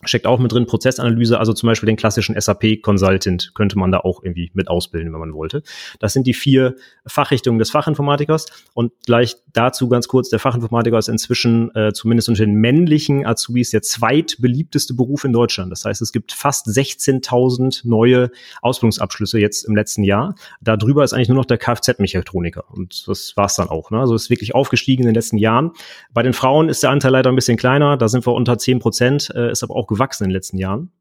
steckt 0.04 0.28
auch 0.28 0.40
mit 0.40 0.52
drin 0.52 0.68
Prozessanalyse, 0.68 1.40
also 1.40 1.54
zum 1.54 1.68
Beispiel 1.68 1.88
den 1.88 1.96
klassischen 1.96 2.40
SAP-Consultant 2.40 3.52
könnte 3.56 3.80
man 3.80 3.92
da 3.92 4.00
auch 4.00 4.24
irgendwie 4.24 4.52
mit 4.54 4.68
ausbilden, 4.68 5.12
wenn 5.12 5.20
man 5.20 5.34
wollte. 5.34 5.64
Das 6.00 6.14
sind 6.14 6.28
die 6.28 6.36
vier 6.36 6.76
Fachrichtungen 7.08 7.58
des 7.58 7.72
Fachinformatikers 7.72 8.46
und 8.74 8.92
gleich 9.06 9.38
dazu 9.54 9.90
ganz 9.90 10.08
kurz, 10.08 10.30
der 10.30 10.40
Fachinformatiker 10.40 11.00
ist 11.00 11.10
inzwischen 11.10 11.74
äh, 11.76 11.94
zumindest 11.94 12.30
unter 12.30 12.46
den 12.46 12.56
männlichen 12.56 13.26
Azubis 13.26 13.72
der 13.72 13.82
zweitbeliebteste 13.82 14.94
Beruf 14.94 15.24
in 15.24 15.34
Deutschland. 15.34 15.72
Das 15.72 15.84
heißt, 15.84 16.02
es 16.02 16.12
gibt 16.12 16.32
fast 16.32 16.68
16.000 16.68 17.88
neue 17.88 18.30
Ausbildungsabschlüsse 18.62 19.40
jetzt 19.40 19.64
im 19.64 19.76
letzten 19.76 20.04
Jahr. 20.04 20.36
Darüber 20.62 21.04
ist 21.04 21.14
eigentlich 21.14 21.30
nur 21.30 21.38
noch 21.38 21.46
der 21.46 21.58
Kfz-Mechatroniker 21.58 22.66
und 22.70 23.08
das 23.08 23.36
war's 23.36 23.56
dann 23.56 23.70
auch. 23.70 23.90
Ne? 23.90 24.00
Also 24.00 24.14
ist 24.14 24.30
wirklich 24.30 24.54
aufgestiegen 24.54 25.04
in 25.04 25.08
den 25.08 25.16
letzten 25.16 25.38
Jahren. 25.38 25.72
Bei 26.14 26.22
den 26.22 26.34
Frauen 26.34 26.70
ist 26.70 26.84
der 26.84 26.92
Anteil 26.92 27.12
leider 27.12 27.32
ein 27.32 27.36
bisschen 27.36 27.58
kleiner, 27.58 27.98
da 27.98 28.08
sind 28.08 28.28
wir 28.28 28.34
unter 28.34 28.60
10 28.60 28.80
Prozent, 28.80 29.32
äh, 29.34 29.52
ist 29.52 29.64
aber 29.64 29.76
auch 29.76 29.87
gewachsen 29.88 30.26
in 30.26 30.30
den 30.30 30.36
letzten 30.36 30.58
Jahren. 30.58 30.92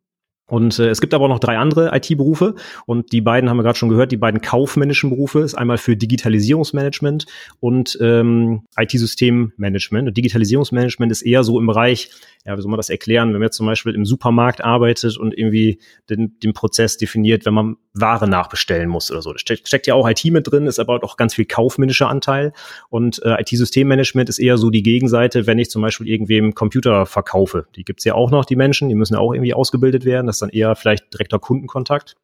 Und 0.48 0.78
äh, 0.78 0.88
es 0.88 1.00
gibt 1.00 1.12
aber 1.12 1.24
auch 1.24 1.30
noch 1.30 1.40
drei 1.40 1.58
andere 1.58 1.90
IT-Berufe 1.96 2.54
und 2.86 3.12
die 3.12 3.20
beiden 3.20 3.50
haben 3.50 3.56
wir 3.56 3.64
gerade 3.64 3.78
schon 3.78 3.88
gehört, 3.88 4.12
die 4.12 4.16
beiden 4.16 4.40
kaufmännischen 4.40 5.10
Berufe 5.10 5.40
ist 5.40 5.54
einmal 5.54 5.76
für 5.76 5.96
Digitalisierungsmanagement 5.96 7.26
und 7.58 7.98
ähm, 8.00 8.62
IT-Systemmanagement. 8.78 10.08
Und 10.08 10.16
Digitalisierungsmanagement 10.16 11.10
ist 11.10 11.22
eher 11.22 11.42
so 11.42 11.58
im 11.58 11.66
Bereich, 11.66 12.10
ja, 12.44 12.56
wie 12.56 12.62
soll 12.62 12.70
man 12.70 12.78
das 12.78 12.90
erklären, 12.90 13.28
wenn 13.30 13.40
man 13.40 13.48
jetzt 13.48 13.56
zum 13.56 13.66
Beispiel 13.66 13.94
im 13.94 14.04
Supermarkt 14.04 14.62
arbeitet 14.62 15.16
und 15.16 15.36
irgendwie 15.36 15.80
den, 16.08 16.38
den 16.38 16.52
Prozess 16.52 16.96
definiert, 16.96 17.44
wenn 17.44 17.54
man 17.54 17.76
Ware 17.92 18.28
nachbestellen 18.28 18.88
muss 18.88 19.10
oder 19.10 19.22
so. 19.22 19.32
Da 19.32 19.38
steckt, 19.38 19.66
steckt 19.66 19.86
ja 19.86 19.94
auch 19.94 20.08
IT 20.08 20.24
mit 20.26 20.50
drin, 20.50 20.66
ist 20.66 20.78
aber 20.78 21.02
auch 21.02 21.16
ganz 21.16 21.34
viel 21.34 21.46
kaufmännischer 21.46 22.08
Anteil. 22.08 22.52
Und 22.88 23.20
äh, 23.24 23.40
IT-Systemmanagement 23.40 24.28
ist 24.28 24.38
eher 24.38 24.58
so 24.58 24.70
die 24.70 24.82
Gegenseite, 24.82 25.46
wenn 25.46 25.58
ich 25.58 25.70
zum 25.70 25.82
Beispiel 25.82 26.08
irgendwem 26.08 26.54
Computer 26.54 27.06
verkaufe. 27.06 27.66
Die 27.74 27.84
gibt's 27.84 28.04
ja 28.04 28.14
auch 28.14 28.30
noch, 28.30 28.44
die 28.44 28.56
Menschen, 28.56 28.88
die 28.88 28.94
müssen 28.94 29.14
ja 29.14 29.20
auch 29.20 29.32
irgendwie 29.32 29.54
ausgebildet 29.54 30.04
werden. 30.04 30.26
Das 30.26 30.35
ist 30.36 30.42
dann 30.42 30.50
eher 30.50 30.76
vielleicht 30.76 31.12
direkter 31.12 31.38
Kundenkontakt. 31.38 32.16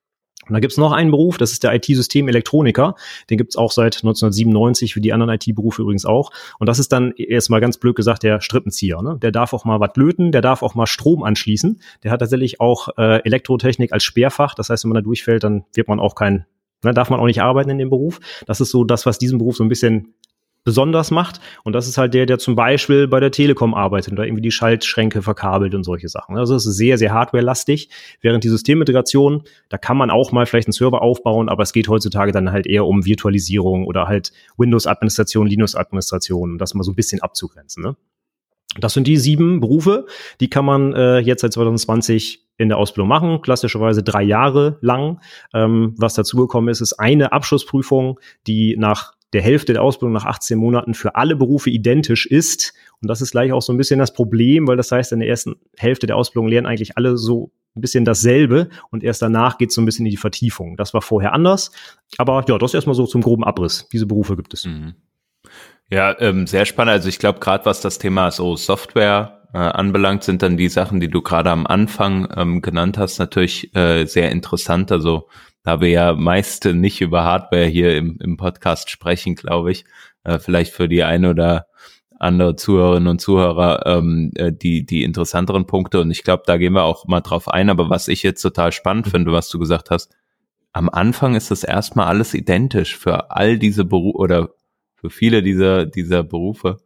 Und 0.48 0.54
da 0.54 0.60
gibt's 0.60 0.76
noch 0.76 0.92
einen 0.92 1.10
Beruf, 1.10 1.38
das 1.38 1.52
ist 1.52 1.62
der 1.62 1.72
IT-Systemelektroniker. 1.74 2.96
Den 3.30 3.38
gibt's 3.38 3.56
auch 3.56 3.70
seit 3.70 3.96
1997, 3.98 4.96
wie 4.96 5.00
die 5.00 5.12
anderen 5.12 5.32
IT-Berufe 5.34 5.82
übrigens 5.82 6.04
auch. 6.04 6.30
Und 6.58 6.68
das 6.68 6.80
ist 6.80 6.92
dann 6.92 7.12
erstmal 7.12 7.60
ganz 7.60 7.78
blöd 7.78 7.94
gesagt 7.94 8.24
der 8.24 8.40
Strippenzieher. 8.40 9.02
Ne? 9.02 9.18
Der 9.22 9.30
darf 9.30 9.52
auch 9.52 9.64
mal 9.64 9.78
was 9.78 9.94
löten, 9.94 10.32
der 10.32 10.40
darf 10.40 10.62
auch 10.62 10.74
mal 10.74 10.86
Strom 10.86 11.22
anschließen. 11.22 11.80
Der 12.02 12.10
hat 12.10 12.20
tatsächlich 12.20 12.60
auch 12.60 12.88
äh, 12.98 13.22
Elektrotechnik 13.24 13.92
als 13.92 14.02
Sperrfach. 14.02 14.54
Das 14.54 14.68
heißt, 14.68 14.84
wenn 14.84 14.88
man 14.88 14.96
da 14.96 15.02
durchfällt, 15.02 15.44
dann 15.44 15.64
wird 15.74 15.86
man 15.86 16.00
auch 16.00 16.16
kein, 16.16 16.44
ne, 16.82 16.92
darf 16.92 17.08
man 17.08 17.20
auch 17.20 17.26
nicht 17.26 17.40
arbeiten 17.40 17.70
in 17.70 17.78
dem 17.78 17.90
Beruf. 17.90 18.18
Das 18.46 18.60
ist 18.60 18.70
so 18.70 18.82
das, 18.82 19.06
was 19.06 19.18
diesen 19.18 19.38
Beruf 19.38 19.56
so 19.56 19.62
ein 19.62 19.68
bisschen 19.68 20.14
besonders 20.64 21.10
macht. 21.10 21.40
Und 21.64 21.72
das 21.72 21.88
ist 21.88 21.98
halt 21.98 22.14
der, 22.14 22.26
der 22.26 22.38
zum 22.38 22.54
Beispiel 22.54 23.08
bei 23.08 23.20
der 23.20 23.30
Telekom 23.30 23.74
arbeitet 23.74 24.12
oder 24.12 24.24
irgendwie 24.24 24.42
die 24.42 24.50
Schaltschränke 24.50 25.22
verkabelt 25.22 25.74
und 25.74 25.84
solche 25.84 26.08
Sachen. 26.08 26.36
Also 26.36 26.54
es 26.54 26.66
ist 26.66 26.76
sehr, 26.76 26.98
sehr 26.98 27.12
hardware-lastig. 27.12 27.88
Während 28.20 28.44
die 28.44 28.48
Systemintegration, 28.48 29.42
da 29.68 29.78
kann 29.78 29.96
man 29.96 30.10
auch 30.10 30.32
mal 30.32 30.46
vielleicht 30.46 30.68
einen 30.68 30.72
Server 30.72 31.02
aufbauen, 31.02 31.48
aber 31.48 31.62
es 31.62 31.72
geht 31.72 31.88
heutzutage 31.88 32.32
dann 32.32 32.52
halt 32.52 32.66
eher 32.66 32.86
um 32.86 33.04
Virtualisierung 33.04 33.86
oder 33.86 34.06
halt 34.06 34.32
Windows-Administration, 34.56 35.46
Linux-Administration, 35.46 36.52
um 36.52 36.58
das 36.58 36.74
mal 36.74 36.84
so 36.84 36.92
ein 36.92 36.96
bisschen 36.96 37.20
abzugrenzen. 37.20 37.82
Ne? 37.82 37.96
Das 38.78 38.94
sind 38.94 39.06
die 39.06 39.18
sieben 39.18 39.60
Berufe, 39.60 40.06
die 40.40 40.48
kann 40.48 40.64
man 40.64 40.94
äh, 40.94 41.18
jetzt 41.18 41.42
seit 41.42 41.52
2020 41.52 42.46
in 42.56 42.68
der 42.68 42.78
Ausbildung 42.78 43.08
machen, 43.08 43.42
klassischerweise 43.42 44.02
drei 44.02 44.22
Jahre 44.22 44.78
lang. 44.80 45.20
Ähm, 45.52 45.94
was 45.98 46.14
dazugekommen 46.14 46.70
ist, 46.70 46.80
ist 46.80 46.94
eine 46.94 47.32
Abschlussprüfung, 47.32 48.20
die 48.46 48.76
nach 48.78 49.14
der 49.32 49.42
Hälfte 49.42 49.72
der 49.72 49.82
Ausbildung 49.82 50.12
nach 50.12 50.26
18 50.26 50.58
Monaten 50.58 50.94
für 50.94 51.16
alle 51.16 51.36
Berufe 51.36 51.70
identisch 51.70 52.26
ist. 52.26 52.74
Und 53.00 53.08
das 53.08 53.20
ist 53.20 53.32
gleich 53.32 53.52
auch 53.52 53.62
so 53.62 53.72
ein 53.72 53.78
bisschen 53.78 53.98
das 53.98 54.12
Problem, 54.12 54.66
weil 54.66 54.76
das 54.76 54.92
heißt, 54.92 55.12
in 55.12 55.20
der 55.20 55.28
ersten 55.28 55.56
Hälfte 55.76 56.06
der 56.06 56.16
Ausbildung 56.16 56.48
lernen 56.48 56.66
eigentlich 56.66 56.96
alle 56.96 57.16
so 57.16 57.50
ein 57.74 57.80
bisschen 57.80 58.04
dasselbe 58.04 58.68
und 58.90 59.02
erst 59.02 59.22
danach 59.22 59.56
geht 59.56 59.70
es 59.70 59.74
so 59.74 59.80
ein 59.80 59.86
bisschen 59.86 60.04
in 60.04 60.10
die 60.10 60.18
Vertiefung. 60.18 60.76
Das 60.76 60.92
war 60.92 61.00
vorher 61.00 61.32
anders. 61.32 61.70
Aber 62.18 62.44
ja, 62.46 62.58
das 62.58 62.74
erstmal 62.74 62.94
so 62.94 63.06
zum 63.06 63.22
groben 63.22 63.44
Abriss. 63.44 63.88
Diese 63.90 64.06
Berufe 64.06 64.36
gibt 64.36 64.52
es. 64.52 64.66
Mhm. 64.66 64.94
Ja, 65.90 66.18
ähm, 66.20 66.46
sehr 66.46 66.66
spannend. 66.66 66.92
Also 66.92 67.08
ich 67.08 67.18
glaube, 67.18 67.40
gerade 67.40 67.64
was 67.64 67.80
das 67.80 67.98
Thema 67.98 68.30
so 68.30 68.56
Software 68.56 69.42
äh, 69.54 69.58
anbelangt, 69.58 70.24
sind 70.24 70.42
dann 70.42 70.56
die 70.56 70.68
Sachen, 70.68 71.00
die 71.00 71.08
du 71.08 71.22
gerade 71.22 71.50
am 71.50 71.66
Anfang 71.66 72.28
ähm, 72.36 72.62
genannt 72.62 72.98
hast, 72.98 73.18
natürlich 73.18 73.74
äh, 73.74 74.04
sehr 74.04 74.30
interessant. 74.30 74.92
Also 74.92 75.28
da 75.62 75.80
wir 75.80 75.88
ja 75.88 76.12
meist 76.14 76.64
nicht 76.64 77.00
über 77.00 77.24
Hardware 77.24 77.66
hier 77.66 77.96
im, 77.96 78.18
im 78.20 78.36
Podcast 78.36 78.90
sprechen, 78.90 79.34
glaube 79.34 79.72
ich, 79.72 79.84
äh, 80.24 80.38
vielleicht 80.38 80.72
für 80.72 80.88
die 80.88 81.02
eine 81.04 81.30
oder 81.30 81.66
andere 82.18 82.54
Zuhörerinnen 82.54 83.08
und 83.08 83.20
Zuhörer 83.20 83.84
ähm, 83.84 84.30
äh, 84.36 84.52
die, 84.52 84.86
die 84.86 85.02
interessanteren 85.02 85.66
Punkte. 85.66 86.00
Und 86.00 86.10
ich 86.10 86.22
glaube, 86.22 86.44
da 86.46 86.56
gehen 86.56 86.72
wir 86.72 86.84
auch 86.84 87.06
mal 87.06 87.20
drauf 87.20 87.48
ein. 87.48 87.68
Aber 87.68 87.90
was 87.90 88.08
ich 88.08 88.22
jetzt 88.22 88.42
total 88.42 88.70
spannend 88.70 89.08
finde, 89.08 89.32
was 89.32 89.48
du 89.48 89.58
gesagt 89.58 89.90
hast, 89.90 90.14
am 90.72 90.88
Anfang 90.88 91.34
ist 91.34 91.50
das 91.50 91.64
erstmal 91.64 92.06
alles 92.06 92.32
identisch 92.32 92.96
für 92.96 93.32
all 93.32 93.58
diese 93.58 93.84
Berufe 93.84 94.18
oder 94.18 94.50
für 94.94 95.10
viele 95.10 95.42
dieser, 95.42 95.84
dieser 95.84 96.22
Berufe, 96.22 96.78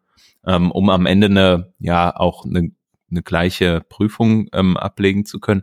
ähm, 0.47 0.71
um 0.73 0.89
am 0.89 1.05
Ende 1.05 1.27
eine, 1.27 1.73
ja, 1.79 2.17
auch 2.17 2.47
eine, 2.47 2.73
eine 3.11 3.23
gleiche 3.23 3.83
Prüfung 3.89 4.49
ähm, 4.55 4.77
ablegen 4.79 5.27
zu 5.27 5.39
können. 5.39 5.63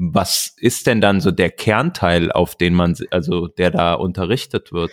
Was 0.00 0.54
ist 0.56 0.86
denn 0.86 1.00
dann 1.00 1.20
so 1.20 1.32
der 1.32 1.50
Kernteil, 1.50 2.30
auf 2.30 2.54
den 2.54 2.72
man, 2.72 2.96
also 3.10 3.48
der 3.48 3.72
da 3.72 3.94
unterrichtet 3.94 4.72
wird? 4.72 4.92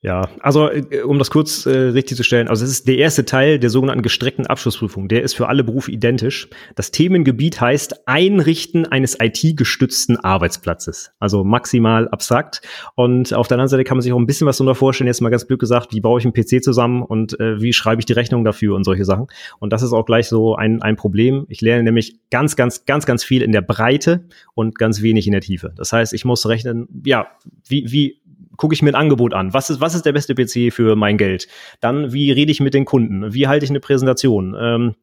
Ja, 0.00 0.28
also 0.40 0.70
äh, 0.70 1.02
um 1.02 1.18
das 1.18 1.28
kurz 1.28 1.66
äh, 1.66 1.70
richtig 1.70 2.16
zu 2.16 2.22
stellen, 2.22 2.46
also 2.46 2.64
es 2.64 2.70
ist 2.70 2.86
der 2.86 2.98
erste 2.98 3.24
Teil 3.24 3.58
der 3.58 3.68
sogenannten 3.68 4.02
gestreckten 4.02 4.46
Abschlussprüfung. 4.46 5.08
Der 5.08 5.24
ist 5.24 5.34
für 5.34 5.48
alle 5.48 5.64
Berufe 5.64 5.90
identisch. 5.90 6.48
Das 6.76 6.92
Themengebiet 6.92 7.60
heißt 7.60 8.06
Einrichten 8.06 8.86
eines 8.86 9.18
IT-gestützten 9.20 10.16
Arbeitsplatzes. 10.16 11.10
Also 11.18 11.42
maximal 11.42 12.08
abstrakt. 12.10 12.62
Und 12.94 13.34
auf 13.34 13.48
der 13.48 13.56
anderen 13.56 13.70
Seite 13.70 13.82
kann 13.82 13.96
man 13.96 14.02
sich 14.02 14.12
auch 14.12 14.20
ein 14.20 14.26
bisschen 14.26 14.46
was 14.46 14.58
darunter 14.58 14.76
vorstellen. 14.76 15.08
Jetzt 15.08 15.20
mal 15.20 15.30
ganz 15.30 15.46
blöd 15.46 15.58
gesagt, 15.58 15.92
wie 15.92 16.00
baue 16.00 16.20
ich 16.20 16.24
einen 16.24 16.32
PC 16.32 16.62
zusammen 16.62 17.02
und 17.02 17.38
äh, 17.40 17.60
wie 17.60 17.72
schreibe 17.72 18.00
ich 18.00 18.06
die 18.06 18.12
Rechnung 18.12 18.44
dafür 18.44 18.76
und 18.76 18.84
solche 18.84 19.04
Sachen. 19.04 19.26
Und 19.58 19.72
das 19.72 19.82
ist 19.82 19.92
auch 19.92 20.06
gleich 20.06 20.28
so 20.28 20.54
ein, 20.54 20.80
ein 20.80 20.94
Problem. 20.94 21.44
Ich 21.48 21.60
lerne 21.60 21.82
nämlich 21.82 22.20
ganz, 22.30 22.54
ganz, 22.54 22.84
ganz, 22.84 23.04
ganz 23.04 23.24
viel 23.24 23.42
in 23.42 23.50
der 23.50 23.62
Breite 23.62 24.26
und 24.54 24.78
ganz 24.78 25.02
wenig 25.02 25.26
in 25.26 25.32
der 25.32 25.40
Tiefe. 25.40 25.72
Das 25.76 25.92
heißt, 25.92 26.12
ich 26.12 26.24
muss 26.24 26.46
rechnen, 26.46 26.86
ja, 27.04 27.26
wie, 27.66 27.90
wie 27.90 28.20
gucke 28.58 28.74
ich 28.74 28.82
mir 28.82 28.90
ein 28.90 28.94
Angebot 28.94 29.32
an. 29.32 29.54
Was 29.54 29.70
ist, 29.70 29.80
was 29.80 29.94
ist 29.94 30.04
der 30.04 30.12
beste 30.12 30.34
PC 30.34 30.70
für 30.70 30.94
mein 30.96 31.16
Geld? 31.16 31.48
Dann, 31.80 32.12
wie 32.12 32.30
rede 32.30 32.52
ich 32.52 32.60
mit 32.60 32.74
den 32.74 32.84
Kunden? 32.84 33.32
Wie 33.32 33.48
halte 33.48 33.64
ich 33.64 33.70
eine 33.70 33.80
Präsentation? 33.80 34.54
Ähm, 34.60 34.94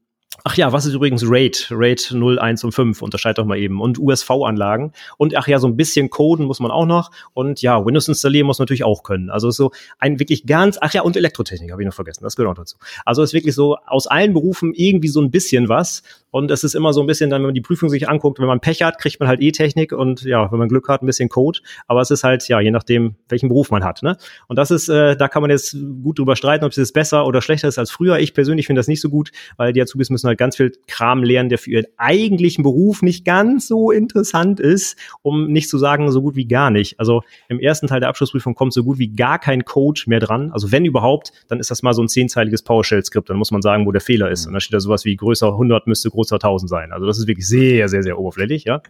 Ach 0.43 0.57
ja, 0.57 0.71
was 0.71 0.85
ist 0.85 0.93
übrigens 0.93 1.23
RAID? 1.25 1.69
RAID 1.71 2.11
0, 2.13 2.39
1 2.39 2.63
und 2.63 2.71
5, 2.71 3.01
unterscheid 3.01 3.37
doch 3.37 3.45
mal 3.45 3.57
eben. 3.57 3.81
Und 3.81 3.97
USV-Anlagen. 3.97 4.91
Und 5.17 5.35
ach 5.35 5.47
ja, 5.47 5.59
so 5.59 5.67
ein 5.67 5.75
bisschen 5.75 6.09
coden 6.09 6.45
muss 6.45 6.59
man 6.59 6.71
auch 6.71 6.85
noch. 6.85 7.11
Und 7.33 7.61
ja, 7.61 7.83
Windows 7.85 8.07
installieren 8.07 8.45
muss 8.45 8.59
man 8.59 8.65
natürlich 8.65 8.83
auch 8.83 9.03
können. 9.03 9.29
Also 9.29 9.49
so 9.51 9.71
ein 9.97 10.19
wirklich 10.19 10.45
ganz, 10.45 10.77
ach 10.81 10.93
ja, 10.93 11.01
und 11.01 11.15
Elektrotechnik 11.17 11.71
habe 11.71 11.81
ich 11.81 11.85
noch 11.85 11.93
vergessen, 11.93 12.23
das 12.23 12.35
gehört 12.35 12.51
auch 12.51 12.61
dazu. 12.61 12.77
Also 13.05 13.23
ist 13.23 13.33
wirklich 13.33 13.55
so 13.55 13.77
aus 13.87 14.07
allen 14.07 14.33
Berufen 14.33 14.73
irgendwie 14.75 15.07
so 15.07 15.21
ein 15.21 15.31
bisschen 15.31 15.69
was. 15.69 16.03
Und 16.35 16.51
es 16.51 16.65
ist 16.65 16.75
immer 16.75 16.91
so 16.91 16.99
ein 16.99 17.07
bisschen 17.07 17.29
dann, 17.29 17.41
wenn 17.41 17.47
man 17.47 17.55
die 17.55 17.61
Prüfung 17.61 17.87
sich 17.89 18.09
anguckt, 18.09 18.39
wenn 18.39 18.47
man 18.47 18.59
Pech 18.59 18.81
hat, 18.81 18.99
kriegt 18.99 19.21
man 19.21 19.29
halt 19.29 19.41
E-Technik 19.41 19.93
und 19.93 20.23
ja, 20.23 20.51
wenn 20.51 20.59
man 20.59 20.67
Glück 20.67 20.89
hat, 20.89 21.01
ein 21.01 21.05
bisschen 21.05 21.29
Code. 21.29 21.59
Aber 21.87 22.01
es 22.01 22.11
ist 22.11 22.25
halt, 22.25 22.45
ja, 22.49 22.59
je 22.59 22.71
nachdem, 22.71 23.15
welchen 23.29 23.47
Beruf 23.47 23.71
man 23.71 23.85
hat. 23.85 24.03
Ne? 24.03 24.17
Und 24.47 24.57
das 24.57 24.69
ist, 24.69 24.89
äh, 24.89 25.15
da 25.15 25.29
kann 25.29 25.41
man 25.41 25.49
jetzt 25.49 25.77
gut 26.03 26.19
drüber 26.19 26.35
streiten, 26.35 26.65
ob 26.65 26.71
es 26.71 26.77
jetzt 26.77 26.93
besser 26.93 27.25
oder 27.25 27.41
schlechter 27.41 27.69
ist 27.69 27.79
als 27.79 27.89
früher. 27.89 28.19
Ich 28.19 28.33
persönlich 28.33 28.67
finde 28.67 28.79
das 28.79 28.89
nicht 28.89 28.99
so 28.99 29.09
gut, 29.09 29.31
weil 29.55 29.71
die 29.71 29.81
Azubis 29.81 30.09
müssen 30.09 30.24
halt 30.25 30.37
ganz 30.37 30.57
viel 30.57 30.73
Kram 30.87 31.23
lernen, 31.23 31.49
der 31.49 31.57
für 31.57 31.71
ihren 31.71 31.85
eigentlichen 31.97 32.63
Beruf 32.63 33.01
nicht 33.01 33.23
ganz 33.23 33.67
so 33.67 33.91
interessant 33.91 34.59
ist, 34.59 34.97
um 35.21 35.47
nicht 35.47 35.69
zu 35.69 35.77
sagen, 35.77 36.11
so 36.11 36.21
gut 36.21 36.35
wie 36.35 36.47
gar 36.47 36.71
nicht. 36.71 36.99
Also 36.99 37.21
im 37.47 37.59
ersten 37.59 37.87
Teil 37.87 38.01
der 38.01 38.09
Abschlussprüfung 38.09 38.55
kommt 38.55 38.73
so 38.73 38.83
gut 38.83 38.99
wie 38.99 39.07
gar 39.07 39.39
kein 39.39 39.63
Code 39.63 40.01
mehr 40.07 40.19
dran. 40.19 40.51
Also 40.51 40.71
wenn 40.71 40.83
überhaupt, 40.83 41.31
dann 41.47 41.59
ist 41.59 41.71
das 41.71 41.81
mal 41.81 41.93
so 41.93 42.01
ein 42.01 42.09
zehnzeiliges 42.09 42.61
PowerShell-Skript. 42.63 43.29
Dann 43.29 43.37
muss 43.37 43.51
man 43.51 43.61
sagen, 43.61 43.85
wo 43.85 43.91
der 43.91 44.01
Fehler 44.01 44.29
ist. 44.29 44.45
Und 44.47 44.53
dann 44.53 44.59
steht 44.59 44.73
da 44.73 44.79
sowas 44.79 45.05
wie 45.05 45.15
größer 45.15 45.47
100 45.47 45.87
müsste 45.87 46.09
groß 46.09 46.25
großer 46.25 46.35
1000 46.35 46.69
sein. 46.69 46.91
Also 46.91 47.05
das 47.05 47.17
ist 47.17 47.27
wirklich 47.27 47.47
sehr, 47.47 47.87
sehr, 47.87 48.03
sehr 48.03 48.19
oberflächlich, 48.19 48.65
ja. 48.65 48.81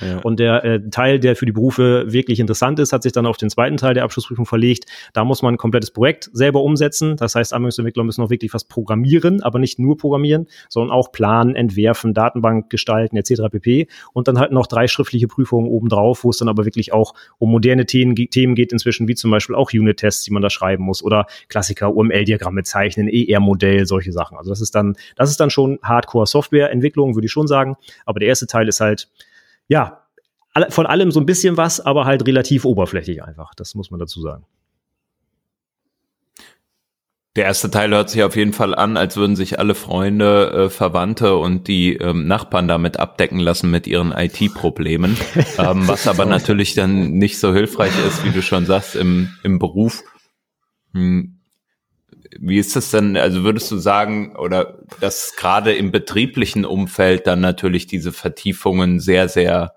ja. 0.00 0.18
Und 0.18 0.40
der 0.40 0.64
äh, 0.64 0.80
Teil, 0.90 1.18
der 1.18 1.36
für 1.36 1.46
die 1.46 1.52
Berufe 1.52 2.12
wirklich 2.12 2.40
interessant 2.40 2.78
ist, 2.78 2.92
hat 2.92 3.02
sich 3.02 3.12
dann 3.12 3.26
auf 3.26 3.36
den 3.36 3.50
zweiten 3.50 3.76
Teil 3.76 3.94
der 3.94 4.04
Abschlussprüfung 4.04 4.46
verlegt. 4.46 4.84
Da 5.12 5.24
muss 5.24 5.42
man 5.42 5.54
ein 5.54 5.58
komplettes 5.58 5.90
Projekt 5.90 6.30
selber 6.32 6.62
umsetzen. 6.62 7.16
Das 7.16 7.34
heißt, 7.34 7.52
Anwendungsentwickler 7.52 8.04
müssen 8.04 8.22
auch 8.22 8.30
wirklich 8.30 8.52
was 8.52 8.64
programmieren, 8.64 9.42
aber 9.42 9.58
nicht 9.58 9.78
nur 9.78 9.96
programmieren, 9.96 10.46
sondern 10.68 10.96
auch 10.96 11.12
planen, 11.12 11.54
entwerfen, 11.54 12.14
Datenbank 12.14 12.70
gestalten 12.70 13.16
etc. 13.16 13.42
pp. 13.50 13.88
Und 14.12 14.28
dann 14.28 14.38
halt 14.38 14.52
noch 14.52 14.66
drei 14.66 14.86
schriftliche 14.86 15.28
Prüfungen 15.28 15.68
obendrauf, 15.68 16.24
wo 16.24 16.30
es 16.30 16.38
dann 16.38 16.48
aber 16.48 16.64
wirklich 16.64 16.92
auch 16.92 17.14
um 17.38 17.50
moderne 17.50 17.86
Themen, 17.86 18.14
Themen 18.14 18.54
geht 18.54 18.72
inzwischen, 18.72 19.08
wie 19.08 19.14
zum 19.14 19.30
Beispiel 19.30 19.54
auch 19.54 19.72
Unit-Tests, 19.72 20.24
die 20.24 20.30
man 20.32 20.42
da 20.42 20.50
schreiben 20.50 20.84
muss 20.84 21.02
oder 21.02 21.26
Klassiker, 21.48 21.94
UML-Diagramme 21.94 22.62
zeichnen, 22.62 23.08
ER-Modell, 23.08 23.86
solche 23.86 24.12
Sachen. 24.12 24.36
Also 24.36 24.50
das 24.50 24.60
ist 24.60 24.74
dann, 24.74 24.94
das 25.16 25.30
ist 25.30 25.40
dann 25.40 25.50
schon 25.50 25.78
Hardcore-Software-Entwicklung, 25.82 27.14
würde 27.14 27.26
ich 27.26 27.32
schon 27.32 27.46
sagen. 27.46 27.76
Aber 28.06 28.20
der 28.20 28.28
erste 28.28 28.46
Teil 28.46 28.68
ist 28.68 28.80
halt, 28.80 29.08
ja, 29.68 30.02
von 30.68 30.86
allem 30.86 31.10
so 31.10 31.20
ein 31.20 31.26
bisschen 31.26 31.56
was, 31.56 31.80
aber 31.80 32.04
halt 32.04 32.26
relativ 32.26 32.64
oberflächlich 32.64 33.22
einfach. 33.22 33.54
Das 33.54 33.74
muss 33.74 33.90
man 33.90 34.00
dazu 34.00 34.20
sagen. 34.20 34.44
Der 37.34 37.46
erste 37.46 37.70
Teil 37.70 37.90
hört 37.92 38.10
sich 38.10 38.22
auf 38.24 38.36
jeden 38.36 38.52
Fall 38.52 38.74
an, 38.74 38.98
als 38.98 39.16
würden 39.16 39.36
sich 39.36 39.58
alle 39.58 39.74
Freunde, 39.74 40.50
äh, 40.50 40.70
Verwandte 40.70 41.36
und 41.36 41.66
die 41.66 41.96
ähm, 41.96 42.26
Nachbarn 42.26 42.68
damit 42.68 42.98
abdecken 42.98 43.38
lassen 43.38 43.70
mit 43.70 43.86
ihren 43.86 44.12
IT-Problemen, 44.12 45.16
ähm, 45.58 45.88
was 45.88 46.06
aber 46.06 46.26
natürlich 46.26 46.74
dann 46.74 47.12
nicht 47.12 47.40
so 47.40 47.54
hilfreich 47.54 47.92
ist, 48.06 48.22
wie 48.26 48.30
du 48.30 48.42
schon 48.42 48.66
sagst, 48.66 48.96
im, 48.96 49.30
im 49.42 49.58
Beruf. 49.58 50.02
Hm. 50.92 51.38
Wie 52.38 52.58
ist 52.58 52.76
das 52.76 52.90
denn, 52.90 53.16
also 53.16 53.44
würdest 53.44 53.70
du 53.70 53.78
sagen, 53.78 54.36
oder 54.36 54.80
dass 55.00 55.34
gerade 55.34 55.72
im 55.72 55.90
betrieblichen 55.90 56.66
Umfeld 56.66 57.26
dann 57.26 57.40
natürlich 57.40 57.86
diese 57.86 58.12
Vertiefungen 58.12 59.00
sehr, 59.00 59.28
sehr 59.28 59.72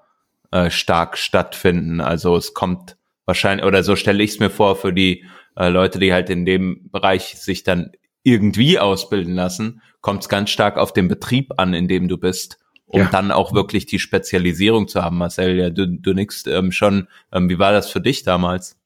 äh, 0.51 0.69
stark 0.69 1.17
stattfinden? 1.17 2.01
Also 2.01 2.35
es 2.35 2.53
kommt 2.53 2.97
wahrscheinlich, 3.25 3.65
oder 3.65 3.83
so 3.83 3.95
stelle 3.95 4.24
ich 4.24 4.31
es 4.31 4.39
mir 4.39 4.50
vor, 4.50 4.75
für 4.75 4.93
die 4.93 5.25
äh, 5.55 5.69
Leute, 5.69 6.00
die 6.00 6.13
halt 6.13 6.29
in 6.29 6.45
dem 6.45 6.89
Bereich 6.91 7.35
sich 7.38 7.63
dann 7.63 7.91
irgendwie 8.24 8.79
ausbilden 8.79 9.35
lassen, 9.35 9.81
kommt 10.01 10.24
es 10.24 10.29
ganz 10.29 10.50
stark 10.50 10.77
auf 10.77 10.93
den 10.93 11.07
Betrieb 11.07 11.53
an, 11.57 11.74
in 11.74 11.88
dem 11.88 12.07
du 12.07 12.17
bist, 12.17 12.59
um 12.88 13.01
ja. 13.01 13.09
dann 13.12 13.31
auch 13.31 13.53
wirklich 13.53 13.85
die 13.85 14.00
Spezialisierung 14.00 14.88
zu 14.88 15.03
haben. 15.03 15.17
Marcel, 15.17 15.57
ja, 15.57 15.69
du, 15.69 15.88
du 15.88 16.13
nix 16.13 16.45
ähm, 16.47 16.71
schon. 16.71 17.07
Ähm, 17.31 17.50
wie 17.50 17.59
war 17.59 17.71
das 17.71 17.89
für 17.89 18.01
dich 18.01 18.24
damals? 18.24 18.77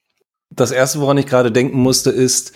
Das 0.49 0.71
erste, 0.71 0.99
woran 0.99 1.17
ich 1.17 1.25
gerade 1.25 1.51
denken 1.51 1.79
musste, 1.79 2.09
ist 2.09 2.53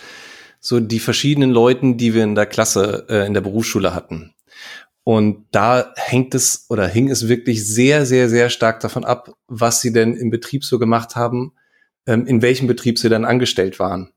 so 0.60 0.80
die 0.80 0.98
verschiedenen 0.98 1.50
Leuten, 1.50 1.96
die 1.96 2.14
wir 2.14 2.24
in 2.24 2.34
der 2.34 2.46
Klasse, 2.46 3.06
äh, 3.08 3.26
in 3.26 3.34
der 3.34 3.42
Berufsschule 3.42 3.94
hatten. 3.94 4.34
Und 5.04 5.44
da 5.50 5.92
hängt 5.96 6.34
es 6.34 6.64
oder 6.70 6.86
hing 6.88 7.10
es 7.10 7.28
wirklich 7.28 7.66
sehr, 7.66 8.06
sehr, 8.06 8.30
sehr 8.30 8.48
stark 8.48 8.80
davon 8.80 9.04
ab, 9.04 9.34
was 9.46 9.82
sie 9.82 9.92
denn 9.92 10.14
im 10.14 10.30
Betrieb 10.30 10.64
so 10.64 10.78
gemacht 10.78 11.14
haben, 11.14 11.52
ähm, 12.06 12.26
in 12.26 12.42
welchem 12.42 12.66
Betrieb 12.66 12.98
sie 12.98 13.08
dann 13.08 13.24
angestellt 13.24 13.78
waren. 13.78 14.10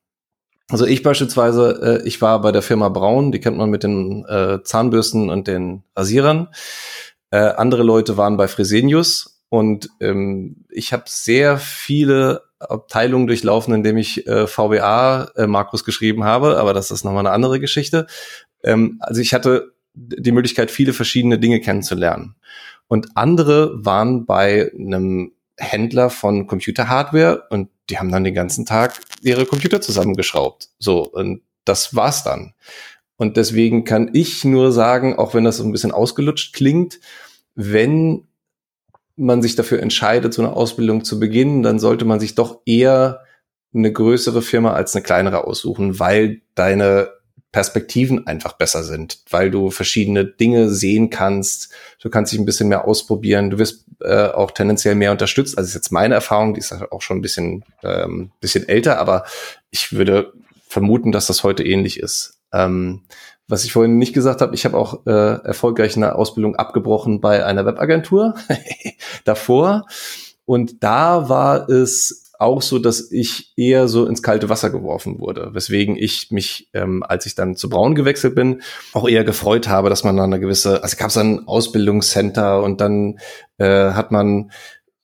Also 0.69 0.85
ich 0.85 1.01
beispielsweise, 1.01 2.01
äh, 2.03 2.07
ich 2.07 2.21
war 2.21 2.41
bei 2.41 2.51
der 2.51 2.61
Firma 2.61 2.89
Braun, 2.89 3.31
die 3.31 3.39
kennt 3.39 3.57
man 3.57 3.69
mit 3.69 3.83
den 3.83 4.25
äh, 4.25 4.61
Zahnbürsten 4.63 5.29
und 5.29 5.47
den 5.47 5.83
Rasierern. 5.95 6.49
Äh, 7.31 7.37
andere 7.37 7.83
Leute 7.83 8.17
waren 8.17 8.37
bei 8.37 8.47
Fresenius 8.47 9.41
und 9.49 9.89
ähm, 10.01 10.65
ich 10.69 10.91
habe 10.91 11.03
sehr 11.07 11.57
viele 11.57 12.43
Abteilungen 12.59 13.27
durchlaufen, 13.27 13.73
in 13.73 13.83
dem 13.83 13.97
ich 13.97 14.27
äh, 14.27 14.47
VBA 14.47 15.31
äh, 15.35 15.47
Markus 15.47 15.83
geschrieben 15.85 16.23
habe, 16.23 16.57
aber 16.57 16.73
das 16.73 16.91
ist 16.91 17.05
nochmal 17.05 17.25
eine 17.25 17.31
andere 17.31 17.59
Geschichte. 17.59 18.07
Ähm, 18.63 18.97
also 18.99 19.21
ich 19.21 19.33
hatte 19.33 19.73
die 19.93 20.31
Möglichkeit, 20.31 20.69
viele 20.69 20.93
verschiedene 20.93 21.39
Dinge 21.39 21.59
kennenzulernen. 21.59 22.35
Und 22.87 23.09
andere 23.15 23.73
waren 23.85 24.25
bei 24.25 24.71
einem 24.77 25.33
Händler 25.57 26.09
von 26.09 26.47
Computerhardware 26.47 27.43
und 27.49 27.69
die 27.89 27.99
haben 27.99 28.11
dann 28.11 28.23
den 28.23 28.33
ganzen 28.33 28.65
Tag 28.65 28.99
ihre 29.21 29.45
Computer 29.45 29.81
zusammengeschraubt. 29.81 30.69
So, 30.79 31.07
und 31.07 31.41
das 31.65 31.95
war's 31.95 32.23
dann. 32.23 32.53
Und 33.15 33.37
deswegen 33.37 33.83
kann 33.83 34.11
ich 34.13 34.45
nur 34.45 34.71
sagen, 34.71 35.17
auch 35.17 35.33
wenn 35.33 35.43
das 35.43 35.57
so 35.57 35.63
ein 35.63 35.71
bisschen 35.71 35.91
ausgelutscht 35.91 36.53
klingt, 36.53 36.99
wenn 37.55 38.27
man 39.15 39.41
sich 39.41 39.55
dafür 39.55 39.81
entscheidet, 39.81 40.33
so 40.33 40.43
eine 40.43 40.53
Ausbildung 40.53 41.03
zu 41.03 41.19
beginnen, 41.19 41.63
dann 41.63 41.79
sollte 41.79 42.05
man 42.05 42.19
sich 42.19 42.35
doch 42.35 42.61
eher 42.65 43.21
eine 43.73 43.91
größere 43.91 44.41
Firma 44.41 44.73
als 44.73 44.95
eine 44.95 45.03
kleinere 45.03 45.45
aussuchen, 45.45 45.99
weil 45.99 46.41
deine 46.53 47.09
Perspektiven 47.57 48.27
einfach 48.27 48.53
besser 48.53 48.83
sind, 48.83 49.17
weil 49.31 49.49
du 49.49 49.71
verschiedene 49.71 50.25
Dinge 50.25 50.69
sehen 50.69 51.09
kannst. 51.09 51.73
Du 51.99 52.07
kannst 52.11 52.31
dich 52.31 52.37
ein 52.37 52.45
bisschen 52.45 52.67
mehr 52.67 52.85
ausprobieren. 52.85 53.49
Du 53.49 53.57
wirst 53.57 53.85
äh, 53.99 54.27
auch 54.27 54.51
tendenziell 54.51 54.93
mehr 54.93 55.11
unterstützt. 55.11 55.57
Also 55.57 55.69
ist 55.69 55.73
jetzt 55.73 55.91
meine 55.91 56.13
Erfahrung, 56.13 56.53
die 56.53 56.59
ist 56.59 56.71
auch 56.71 57.01
schon 57.01 57.17
ein 57.17 57.23
bisschen, 57.23 57.65
ähm, 57.81 58.29
bisschen 58.41 58.69
älter, 58.69 58.99
aber 58.99 59.25
ich 59.71 59.91
würde 59.91 60.33
vermuten, 60.67 61.11
dass 61.11 61.25
das 61.25 61.43
heute 61.43 61.63
ähnlich 61.63 61.99
ist. 61.99 62.37
Ähm, 62.53 63.01
was 63.47 63.63
ich 63.63 63.73
vorhin 63.73 63.97
nicht 63.97 64.13
gesagt 64.13 64.41
habe, 64.41 64.53
ich 64.53 64.63
habe 64.63 64.77
auch 64.77 65.07
äh, 65.07 65.41
erfolgreich 65.43 65.97
eine 65.97 66.13
Ausbildung 66.13 66.57
abgebrochen 66.57 67.21
bei 67.21 67.43
einer 67.43 67.65
Webagentur 67.65 68.35
davor. 69.25 69.87
Und 70.45 70.83
da 70.83 71.27
war 71.27 71.67
es 71.67 72.26
auch 72.39 72.61
so, 72.61 72.79
dass 72.79 73.11
ich 73.11 73.53
eher 73.57 73.87
so 73.87 74.05
ins 74.05 74.23
kalte 74.23 74.49
Wasser 74.49 74.69
geworfen 74.69 75.19
wurde, 75.19 75.49
weswegen 75.53 75.95
ich 75.95 76.31
mich, 76.31 76.69
ähm, 76.73 77.03
als 77.03 77.25
ich 77.25 77.35
dann 77.35 77.55
zu 77.55 77.69
Braun 77.69 77.95
gewechselt 77.95 78.35
bin, 78.35 78.61
auch 78.93 79.07
eher 79.07 79.23
gefreut 79.23 79.67
habe, 79.67 79.89
dass 79.89 80.03
man 80.03 80.17
dann 80.17 80.33
eine 80.33 80.39
gewisse, 80.39 80.83
also 80.83 80.97
gab 80.97 81.09
es 81.09 81.17
ein 81.17 81.47
Ausbildungscenter 81.47 82.61
und 82.63 82.81
dann 82.81 83.19
äh, 83.57 83.91
hat 83.91 84.11
man 84.11 84.51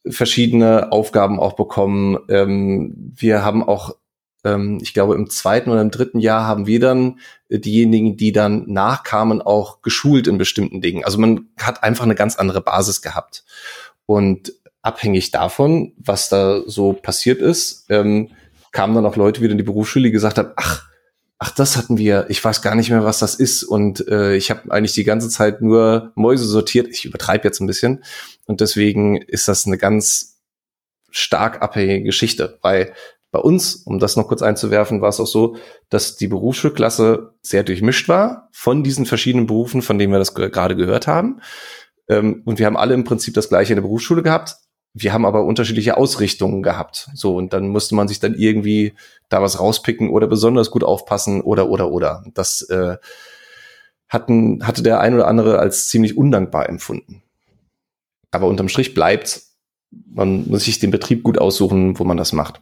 verschiedene 0.06 0.92
Aufgaben 0.92 1.40
auch 1.40 1.54
bekommen. 1.54 2.20
Ähm, 2.30 3.14
wir 3.16 3.44
haben 3.44 3.64
auch 3.64 3.96
ähm, 4.44 4.80
ich 4.82 4.94
glaube, 4.94 5.16
im 5.16 5.30
zweiten 5.30 5.70
oder 5.70 5.82
im 5.82 5.92
dritten 5.92 6.20
Jahr 6.20 6.46
haben 6.46 6.68
wir 6.68 6.80
dann 6.80 7.20
diejenigen, 7.50 8.18
die 8.18 8.32
dann 8.32 8.66
nachkamen, 8.68 9.42
auch 9.42 9.82
geschult 9.82 10.28
in 10.28 10.38
bestimmten 10.38 10.82
Dingen. 10.82 11.04
Also 11.06 11.18
man 11.18 11.48
hat 11.60 11.84
einfach 11.84 12.04
eine 12.04 12.16
ganz 12.16 12.36
andere 12.36 12.62
Basis 12.62 13.02
gehabt. 13.02 13.44
Und 14.06 14.54
abhängig 14.84 15.32
davon, 15.32 15.94
was 15.98 16.30
da 16.30 16.62
so 16.68 16.94
passiert 16.94 17.42
ist, 17.42 17.86
ähm, 17.90 18.30
kamen 18.72 18.94
dann 18.94 19.06
auch 19.06 19.16
Leute 19.16 19.42
wieder 19.42 19.54
in 19.54 19.58
die 19.58 19.64
Berufsschule, 19.64 20.06
die 20.06 20.12
gesagt 20.12 20.38
haben, 20.38 20.52
ach, 20.56 20.88
ach, 21.40 21.52
das 21.52 21.78
hatten 21.78 21.98
wir, 21.98 22.26
ich 22.30 22.44
weiß 22.44 22.62
gar 22.62 22.76
nicht 22.76 22.90
mehr, 22.90 23.04
was 23.04 23.20
das 23.20 23.36
ist. 23.36 23.64
Und 23.64 24.08
äh, 24.08 24.36
ich 24.36 24.50
habe 24.50 24.72
eigentlich 24.72 24.94
die 24.94 25.04
ganze 25.04 25.30
Zeit 25.30 25.62
nur 25.62 26.12
Mäuse 26.16 26.46
sortiert. 26.46 26.88
Ich 26.90 27.06
übertreibe 27.06 27.46
jetzt 27.46 27.60
ein 27.60 27.68
bisschen. 27.68 28.04
Und 28.46 28.62
deswegen 28.62 29.18
ist 29.18 29.48
das 29.48 29.66
eine 29.66 29.78
ganz 29.78 30.42
stark 31.10 31.62
abhängige 31.62 32.04
Geschichte. 32.04 32.60
Weil 32.62 32.94
bei 33.32 33.40
uns, 33.40 33.76
um 33.76 34.00
das 34.00 34.16
noch 34.16 34.28
kurz 34.28 34.42
einzuwerfen, 34.42 35.02
war 35.02 35.10
es 35.10 35.20
auch 35.20 35.28
so, 35.28 35.58
dass 35.90 36.16
die 36.16 36.28
Berufsschulklasse 36.28 37.34
sehr 37.42 37.64
durchmischt 37.64 38.08
war 38.08 38.50
von 38.52 38.84
diesen 38.84 39.06
verschiedenen 39.06 39.48
Berufen, 39.48 39.82
von 39.82 39.98
denen 39.98 40.14
wir 40.14 40.20
das 40.20 40.36
gerade 40.36 40.76
gehört 40.76 41.08
haben. 41.08 41.42
Ähm, 42.08 42.42
und 42.46 42.58
wir 42.60 42.66
haben 42.66 42.78
alle 42.78 42.94
im 42.94 43.04
Prinzip 43.04 43.34
das 43.34 43.50
gleiche 43.50 43.74
in 43.74 43.78
der 43.78 43.84
Berufsschule 43.84 44.24
gehabt, 44.24 44.56
wir 44.94 45.12
haben 45.12 45.26
aber 45.26 45.44
unterschiedliche 45.44 45.98
Ausrichtungen 45.98 46.62
gehabt. 46.62 47.10
So, 47.16 47.36
und 47.36 47.54
dann 47.54 47.70
musste 47.70 47.96
man 47.96 48.08
sich 48.08 48.20
dann 48.20 48.36
irgendwie 48.36 48.94
da 49.30 49.42
was 49.42 49.60
rauspicken 49.60 50.10
oder 50.10 50.28
besonders 50.28 50.70
gut 50.70 50.84
aufpassen 50.84 51.42
oder, 51.42 51.70
oder, 51.70 51.92
oder. 51.92 52.24
Das 52.34 52.62
äh, 52.70 52.98
hatten, 54.08 54.66
hatte 54.66 54.84
der 54.84 55.00
ein 55.00 55.16
oder 55.16 55.28
andere 55.28 55.58
als 55.58 55.88
ziemlich 55.88 56.16
undankbar 56.16 56.70
empfunden. 56.70 57.24
Aber 58.30 58.48
unterm 58.48 58.70
Strich 58.70 58.94
bleibt, 58.94 59.42
man 59.90 60.48
muss 60.48 60.66
sich 60.66 60.80
den 60.80 60.92
Betrieb 60.92 61.24
gut 61.24 61.40
aussuchen, 61.40 61.98
wo 61.98 62.04
man 62.04 62.18
das 62.18 62.34
macht. 62.34 62.62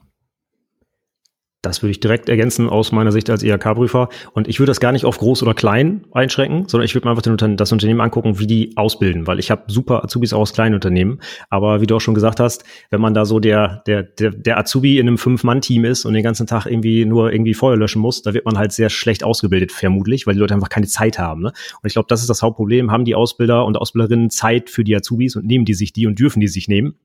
Das 1.63 1.83
würde 1.83 1.91
ich 1.91 1.99
direkt 1.99 2.27
ergänzen 2.27 2.69
aus 2.69 2.91
meiner 2.91 3.11
Sicht 3.11 3.29
als 3.29 3.43
IHK-Prüfer. 3.43 4.09
Und 4.33 4.47
ich 4.47 4.59
würde 4.59 4.71
das 4.71 4.79
gar 4.79 4.91
nicht 4.91 5.05
auf 5.05 5.19
groß 5.19 5.43
oder 5.43 5.53
klein 5.53 6.07
einschränken, 6.11 6.67
sondern 6.67 6.85
ich 6.85 6.95
würde 6.95 7.07
mir 7.07 7.11
einfach 7.11 7.21
den, 7.21 7.55
das 7.55 7.71
Unternehmen 7.71 8.01
angucken, 8.01 8.39
wie 8.39 8.47
die 8.47 8.75
ausbilden, 8.77 9.27
weil 9.27 9.37
ich 9.37 9.51
habe 9.51 9.63
super 9.67 10.03
Azubis 10.03 10.33
auch 10.33 10.39
aus 10.39 10.53
kleinen 10.53 10.73
Unternehmen. 10.73 11.19
Aber 11.51 11.79
wie 11.79 11.85
du 11.85 11.95
auch 11.95 12.01
schon 12.01 12.15
gesagt 12.15 12.39
hast, 12.39 12.63
wenn 12.89 12.99
man 12.99 13.13
da 13.13 13.25
so 13.25 13.39
der, 13.39 13.83
der, 13.85 14.01
der, 14.01 14.31
der 14.31 14.57
Azubi 14.57 14.97
in 14.97 15.07
einem 15.07 15.19
Fünf-Mann-Team 15.19 15.85
ist 15.85 16.05
und 16.05 16.15
den 16.15 16.23
ganzen 16.23 16.47
Tag 16.47 16.65
irgendwie 16.65 17.05
nur 17.05 17.31
irgendwie 17.31 17.53
Feuer 17.53 17.77
löschen 17.77 18.01
muss, 18.01 18.23
da 18.23 18.33
wird 18.33 18.45
man 18.45 18.57
halt 18.57 18.71
sehr 18.71 18.89
schlecht 18.89 19.23
ausgebildet, 19.23 19.71
vermutlich, 19.71 20.25
weil 20.25 20.33
die 20.33 20.39
Leute 20.39 20.55
einfach 20.55 20.69
keine 20.69 20.87
Zeit 20.87 21.19
haben. 21.19 21.43
Ne? 21.43 21.49
Und 21.49 21.87
ich 21.87 21.93
glaube, 21.93 22.07
das 22.09 22.21
ist 22.21 22.29
das 22.29 22.41
Hauptproblem. 22.41 22.91
Haben 22.91 23.05
die 23.05 23.13
Ausbilder 23.13 23.65
und 23.65 23.77
Ausbilderinnen 23.77 24.31
Zeit 24.31 24.71
für 24.71 24.83
die 24.83 24.95
Azubis 24.95 25.35
und 25.35 25.45
nehmen 25.45 25.65
die 25.65 25.75
sich 25.75 25.93
die 25.93 26.07
und 26.07 26.17
dürfen 26.17 26.39
die 26.39 26.47
sich 26.47 26.67
nehmen? 26.67 26.95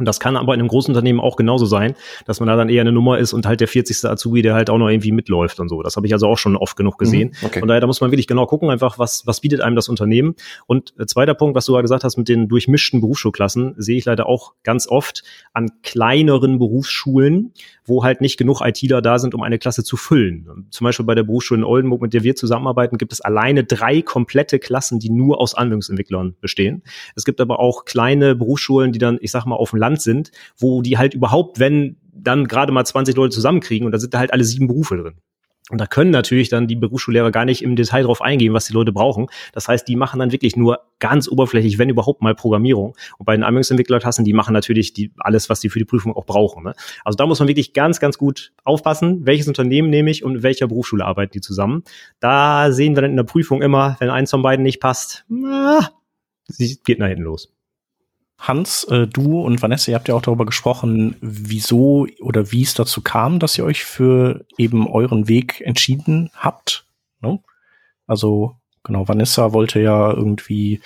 Und 0.00 0.06
das 0.06 0.18
kann 0.18 0.36
aber 0.36 0.54
in 0.54 0.60
einem 0.60 0.68
großen 0.68 0.92
Unternehmen 0.92 1.20
auch 1.20 1.36
genauso 1.36 1.66
sein, 1.66 1.94
dass 2.24 2.40
man 2.40 2.48
da 2.48 2.56
dann 2.56 2.70
eher 2.70 2.80
eine 2.80 2.90
Nummer 2.90 3.18
ist 3.18 3.34
und 3.34 3.46
halt 3.46 3.60
der 3.60 3.68
40. 3.68 4.04
Azubi, 4.06 4.40
der 4.40 4.54
halt 4.54 4.70
auch 4.70 4.78
noch 4.78 4.88
irgendwie 4.88 5.12
mitläuft 5.12 5.60
und 5.60 5.68
so. 5.68 5.82
Das 5.82 5.96
habe 5.96 6.06
ich 6.06 6.12
also 6.14 6.26
auch 6.26 6.38
schon 6.38 6.56
oft 6.56 6.76
genug 6.76 6.98
gesehen. 6.98 7.32
Mhm, 7.40 7.46
okay. 7.46 7.60
Und 7.60 7.68
daher, 7.68 7.82
da 7.82 7.86
muss 7.86 8.00
man 8.00 8.10
wirklich 8.10 8.26
genau 8.26 8.46
gucken, 8.46 8.70
einfach, 8.70 8.98
was, 8.98 9.26
was 9.26 9.42
bietet 9.42 9.60
einem 9.60 9.76
das 9.76 9.90
Unternehmen. 9.90 10.34
Und 10.66 10.94
äh, 10.98 11.04
zweiter 11.04 11.34
Punkt, 11.34 11.54
was 11.54 11.66
du 11.66 11.72
gerade 11.72 11.82
gesagt 11.82 12.02
hast 12.02 12.16
mit 12.16 12.28
den 12.28 12.48
durchmischten 12.48 13.02
Berufsschulklassen, 13.02 13.74
sehe 13.76 13.98
ich 13.98 14.06
leider 14.06 14.26
auch 14.26 14.54
ganz 14.64 14.88
oft 14.88 15.22
an 15.52 15.70
kleineren 15.82 16.58
Berufsschulen, 16.58 17.52
wo 17.90 18.02
halt 18.02 18.22
nicht 18.22 18.38
genug 18.38 18.62
ITler 18.62 19.02
da 19.02 19.18
sind, 19.18 19.34
um 19.34 19.42
eine 19.42 19.58
Klasse 19.58 19.84
zu 19.84 19.98
füllen. 19.98 20.66
Zum 20.70 20.86
Beispiel 20.86 21.04
bei 21.04 21.14
der 21.14 21.24
Berufsschule 21.24 21.58
in 21.58 21.64
Oldenburg, 21.64 22.00
mit 22.00 22.14
der 22.14 22.22
wir 22.22 22.36
zusammenarbeiten, 22.36 22.96
gibt 22.96 23.12
es 23.12 23.20
alleine 23.20 23.64
drei 23.64 24.00
komplette 24.00 24.58
Klassen, 24.58 24.98
die 24.98 25.10
nur 25.10 25.38
aus 25.40 25.54
Anwendungsentwicklern 25.54 26.36
bestehen. 26.40 26.82
Es 27.16 27.24
gibt 27.24 27.40
aber 27.40 27.60
auch 27.60 27.84
kleine 27.84 28.34
Berufsschulen, 28.34 28.92
die 28.92 28.98
dann, 28.98 29.18
ich 29.20 29.30
sag 29.30 29.44
mal, 29.44 29.56
auf 29.56 29.70
dem 29.70 29.80
Land 29.80 30.00
sind, 30.00 30.30
wo 30.56 30.80
die 30.80 30.96
halt 30.96 31.12
überhaupt, 31.12 31.58
wenn 31.58 31.96
dann 32.14 32.46
gerade 32.46 32.72
mal 32.72 32.84
20 32.84 33.14
Leute 33.16 33.34
zusammenkriegen 33.34 33.86
und 33.86 33.92
da 33.92 33.98
sind 33.98 34.14
da 34.14 34.18
halt 34.18 34.32
alle 34.32 34.44
sieben 34.44 34.68
Berufe 34.68 34.96
drin. 34.96 35.14
Und 35.70 35.80
da 35.80 35.86
können 35.86 36.10
natürlich 36.10 36.48
dann 36.48 36.66
die 36.66 36.76
Berufsschullehrer 36.76 37.30
gar 37.30 37.44
nicht 37.44 37.62
im 37.62 37.76
Detail 37.76 38.02
drauf 38.02 38.22
eingehen, 38.22 38.52
was 38.52 38.66
die 38.66 38.72
Leute 38.72 38.92
brauchen. 38.92 39.28
Das 39.52 39.68
heißt, 39.68 39.86
die 39.86 39.96
machen 39.96 40.18
dann 40.18 40.32
wirklich 40.32 40.56
nur 40.56 40.80
ganz 40.98 41.28
oberflächlich, 41.28 41.78
wenn 41.78 41.88
überhaupt 41.88 42.22
mal 42.22 42.34
Programmierung. 42.34 42.96
Und 43.18 43.26
bei 43.26 43.36
den 43.36 43.42
Anwendungsentwicklerklassen, 43.42 44.24
die 44.24 44.32
machen 44.32 44.52
natürlich 44.52 44.92
die, 44.92 45.12
alles, 45.18 45.48
was 45.48 45.60
die 45.60 45.68
für 45.68 45.78
die 45.78 45.84
Prüfung 45.84 46.14
auch 46.14 46.26
brauchen. 46.26 46.64
Ne? 46.64 46.74
Also 47.04 47.16
da 47.16 47.26
muss 47.26 47.38
man 47.38 47.48
wirklich 47.48 47.72
ganz, 47.72 48.00
ganz 48.00 48.18
gut 48.18 48.52
aufpassen, 48.64 49.26
welches 49.26 49.48
Unternehmen 49.48 49.90
nehme 49.90 50.10
ich 50.10 50.24
und 50.24 50.34
mit 50.34 50.42
welcher 50.42 50.66
Berufsschule 50.66 51.04
arbeiten 51.04 51.32
die 51.32 51.40
zusammen. 51.40 51.84
Da 52.18 52.72
sehen 52.72 52.96
wir 52.96 53.02
dann 53.02 53.12
in 53.12 53.16
der 53.16 53.24
Prüfung 53.24 53.62
immer, 53.62 53.96
wenn 54.00 54.10
eins 54.10 54.30
von 54.30 54.42
beiden 54.42 54.62
nicht 54.62 54.80
passt, 54.80 55.24
na, 55.28 55.90
geht 56.84 56.98
nach 56.98 57.08
hinten 57.08 57.24
los. 57.24 57.52
Hans, 58.40 58.84
äh, 58.84 59.06
du 59.06 59.42
und 59.42 59.60
Vanessa, 59.60 59.92
ihr 59.92 59.96
habt 59.96 60.08
ja 60.08 60.14
auch 60.14 60.22
darüber 60.22 60.46
gesprochen, 60.46 61.14
wieso 61.20 62.06
oder 62.20 62.50
wie 62.52 62.62
es 62.62 62.72
dazu 62.72 63.02
kam, 63.02 63.38
dass 63.38 63.56
ihr 63.58 63.64
euch 63.64 63.84
für 63.84 64.46
eben 64.56 64.88
euren 64.88 65.28
Weg 65.28 65.60
entschieden 65.60 66.30
habt. 66.34 66.86
Ne? 67.20 67.38
Also 68.06 68.56
genau, 68.82 69.06
Vanessa 69.06 69.52
wollte 69.52 69.80
ja 69.80 70.10
irgendwie, 70.10 70.80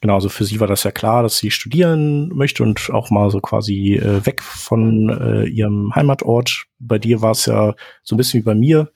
genau, 0.00 0.16
also 0.16 0.28
für 0.28 0.44
sie 0.44 0.58
war 0.58 0.66
das 0.66 0.82
ja 0.82 0.90
klar, 0.90 1.22
dass 1.22 1.38
sie 1.38 1.52
studieren 1.52 2.28
möchte 2.34 2.64
und 2.64 2.90
auch 2.90 3.10
mal 3.10 3.30
so 3.30 3.40
quasi 3.40 3.94
äh, 3.94 4.26
weg 4.26 4.42
von 4.42 5.08
äh, 5.08 5.44
ihrem 5.44 5.94
Heimatort. 5.94 6.66
Bei 6.80 6.98
dir 6.98 7.22
war 7.22 7.30
es 7.30 7.46
ja 7.46 7.74
so 8.02 8.16
ein 8.16 8.18
bisschen 8.18 8.40
wie 8.40 8.44
bei 8.44 8.56
mir. 8.56 8.90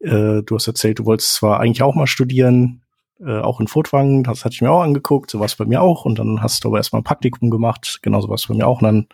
Äh, 0.00 0.42
du 0.42 0.56
hast 0.56 0.66
erzählt, 0.66 0.98
du 0.98 1.06
wolltest 1.06 1.34
zwar 1.34 1.60
eigentlich 1.60 1.82
auch 1.82 1.94
mal 1.94 2.08
studieren, 2.08 2.82
äh, 3.24 3.40
auch 3.40 3.60
in 3.60 3.68
Furtwangen, 3.68 4.24
das 4.24 4.44
hatte 4.44 4.54
ich 4.54 4.62
mir 4.62 4.70
auch 4.70 4.82
angeguckt, 4.82 5.30
so 5.30 5.40
was 5.40 5.56
bei 5.56 5.64
mir 5.64 5.82
auch. 5.82 6.04
Und 6.04 6.18
dann 6.18 6.42
hast 6.42 6.64
du 6.64 6.68
aber 6.68 6.78
erstmal 6.78 7.00
ein 7.00 7.04
Praktikum 7.04 7.50
gemacht, 7.50 8.00
genauso 8.02 8.28
was 8.28 8.46
bei 8.46 8.54
mir 8.54 8.66
auch. 8.66 8.80
Und 8.80 8.86
dann 8.86 9.06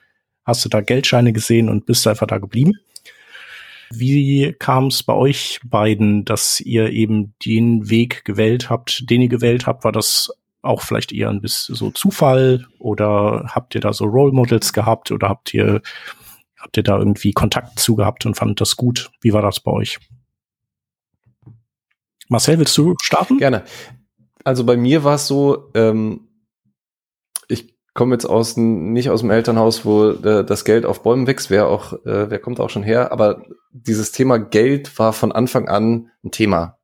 hast 0.45 0.64
du 0.64 0.69
da 0.69 0.81
Geldscheine 0.81 1.33
gesehen 1.33 1.69
und 1.69 1.87
bist 1.87 2.07
einfach 2.07 2.27
da 2.27 2.38
geblieben. 2.38 2.75
Wie 3.90 4.55
kam 4.59 4.87
es 4.87 5.03
bei 5.03 5.14
euch 5.14 5.61
beiden, 5.64 6.25
dass 6.25 6.61
ihr 6.61 6.90
eben 6.90 7.35
den 7.45 7.88
Weg 7.88 8.25
gewählt 8.25 8.69
habt, 8.69 9.09
den 9.11 9.23
ihr 9.23 9.29
gewählt 9.29 9.66
habt? 9.66 9.85
War 9.85 9.92
das 9.92 10.31
auch 10.62 10.83
vielleicht 10.83 11.12
eher 11.12 11.31
ein 11.31 11.40
bisschen 11.40 11.75
so 11.77 11.90
Zufall 11.90 12.66
oder 12.79 13.47
habt 13.49 13.75
ihr 13.75 13.81
da 13.81 13.92
so 13.92 14.05
Role 14.05 14.33
Models 14.33 14.73
gehabt 14.73 15.12
oder 15.12 15.29
habt 15.29 15.55
ihr, 15.55 15.83
habt 16.59 16.77
ihr 16.77 16.83
da 16.83 16.99
irgendwie 16.99 17.33
Kontakt 17.33 17.79
zu 17.79 17.95
gehabt 17.95 18.27
und 18.27 18.35
fandet 18.35 18.61
das 18.61 18.77
gut? 18.77 19.11
Wie 19.21 19.33
war 19.33 19.42
das 19.42 19.61
bei 19.61 19.71
euch? 19.71 19.99
Marcel, 22.29 22.59
willst 22.59 22.77
du 22.77 22.95
starten? 23.03 23.39
Gerne. 23.39 23.65
Also 24.45 24.65
bei 24.65 24.77
mir 24.77 25.05
war 25.05 25.17
es 25.17 25.27
so, 25.27 25.71
ähm, 25.75 26.29
ich 27.49 27.75
komme 27.95 28.15
jetzt 28.15 28.27
aus 28.27 28.57
nicht 28.57 29.11
aus 29.11 29.21
dem 29.21 29.31
Elternhaus, 29.31 29.85
wo 29.85 30.11
äh, 30.11 30.45
das 30.45 30.65
Geld 30.65 30.85
auf 30.85 31.03
Bäumen 31.03 31.27
wächst, 31.27 31.51
wer 31.51 31.69
auch, 31.69 31.93
äh, 32.05 32.31
wer 32.31 32.39
kommt 32.39 32.61
auch 32.61 32.71
schon 32.71 32.83
her, 32.83 33.12
aber 33.12 33.45
dieses 33.73 34.12
Thema 34.12 34.39
Geld 34.39 34.99
war 34.99 35.12
von 35.12 35.33
Anfang 35.33 35.69
an 35.69 36.11
ein 36.25 36.31
Thema. 36.31 36.79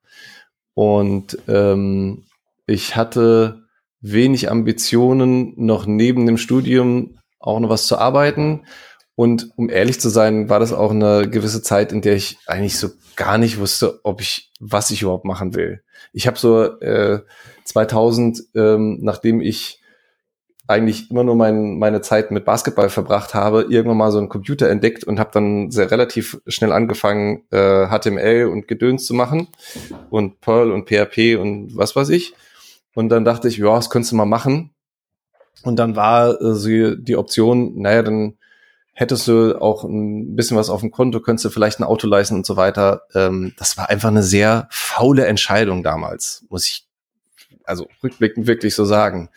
Und 0.74 1.38
ähm, 1.48 2.24
ich 2.66 2.96
hatte 2.96 3.62
wenig 4.00 4.50
Ambitionen, 4.50 5.55
noch 5.57 5.87
neben 5.87 6.26
dem 6.26 6.38
Studium 6.38 7.18
auch 7.38 7.61
noch 7.61 7.68
was 7.68 7.87
zu 7.87 7.98
arbeiten. 7.98 8.64
Und 9.14 9.51
um 9.57 9.68
ehrlich 9.68 10.01
zu 10.01 10.09
sein, 10.09 10.48
war 10.48 10.59
das 10.59 10.72
auch 10.72 10.90
eine 10.90 11.29
gewisse 11.29 11.62
Zeit, 11.62 11.92
in 11.92 12.01
der 12.01 12.16
ich 12.16 12.38
eigentlich 12.46 12.79
so 12.79 12.88
gar 13.16 13.38
nicht 13.38 13.59
wusste, 13.59 14.01
ob 14.05 14.20
ich, 14.20 14.51
was 14.59 14.90
ich 14.90 15.03
überhaupt 15.03 15.25
machen 15.25 15.55
will. 15.55 15.83
Ich 16.12 16.27
habe 16.27 16.38
so 16.38 16.64
äh, 16.81 17.20
2000, 17.64 18.42
ähm, 18.55 18.98
nachdem 19.03 19.40
ich 19.40 19.83
eigentlich 20.66 21.11
immer 21.11 21.25
nur 21.25 21.37
mein, 21.37 21.79
meine 21.79 22.01
Zeit 22.01 22.31
mit 22.31 22.44
Basketball 22.44 22.88
verbracht 22.88 23.35
habe, 23.35 23.66
irgendwann 23.68 23.98
mal 23.98 24.12
so 24.12 24.18
einen 24.18 24.29
Computer 24.29 24.70
entdeckt 24.70 25.05
und 25.05 25.18
habe 25.18 25.31
dann 25.33 25.70
sehr 25.70 25.90
relativ 25.90 26.40
schnell 26.46 26.72
angefangen, 26.72 27.42
äh, 27.51 27.88
HTML 27.88 28.46
und 28.46 28.68
Gedöns 28.68 29.05
zu 29.05 29.12
machen 29.12 29.48
und 30.09 30.40
Perl 30.40 30.70
und 30.70 30.88
PHP 30.88 31.37
und 31.38 31.77
was 31.77 31.94
weiß 31.94 32.09
ich. 32.11 32.35
Und 32.94 33.09
dann 33.09 33.25
dachte 33.25 33.48
ich, 33.48 33.59
ja, 33.59 33.75
das 33.75 33.90
könntest 33.90 34.12
du 34.12 34.16
mal 34.16 34.25
machen. 34.25 34.70
Und 35.62 35.79
dann 35.79 35.96
war 35.96 36.40
äh, 36.40 36.55
so 36.55 36.94
die 36.94 37.16
Option, 37.16 37.81
naja, 37.81 38.03
dann 38.03 38.38
hättest 39.02 39.28
du 39.28 39.60
auch 39.60 39.84
ein 39.84 40.34
bisschen 40.36 40.56
was 40.56 40.70
auf 40.70 40.80
dem 40.80 40.90
Konto, 40.90 41.20
könntest 41.20 41.44
du 41.44 41.50
vielleicht 41.50 41.80
ein 41.80 41.84
Auto 41.84 42.06
leisten 42.06 42.36
und 42.36 42.46
so 42.46 42.56
weiter. 42.56 43.02
Ähm, 43.14 43.52
das 43.58 43.76
war 43.76 43.90
einfach 43.90 44.08
eine 44.08 44.22
sehr 44.22 44.68
faule 44.70 45.26
Entscheidung 45.26 45.82
damals, 45.82 46.44
muss 46.48 46.66
ich 46.66 46.86
also 47.64 47.88
rückblickend 48.02 48.46
wirklich 48.46 48.74
so 48.74 48.84
sagen. 48.84 49.28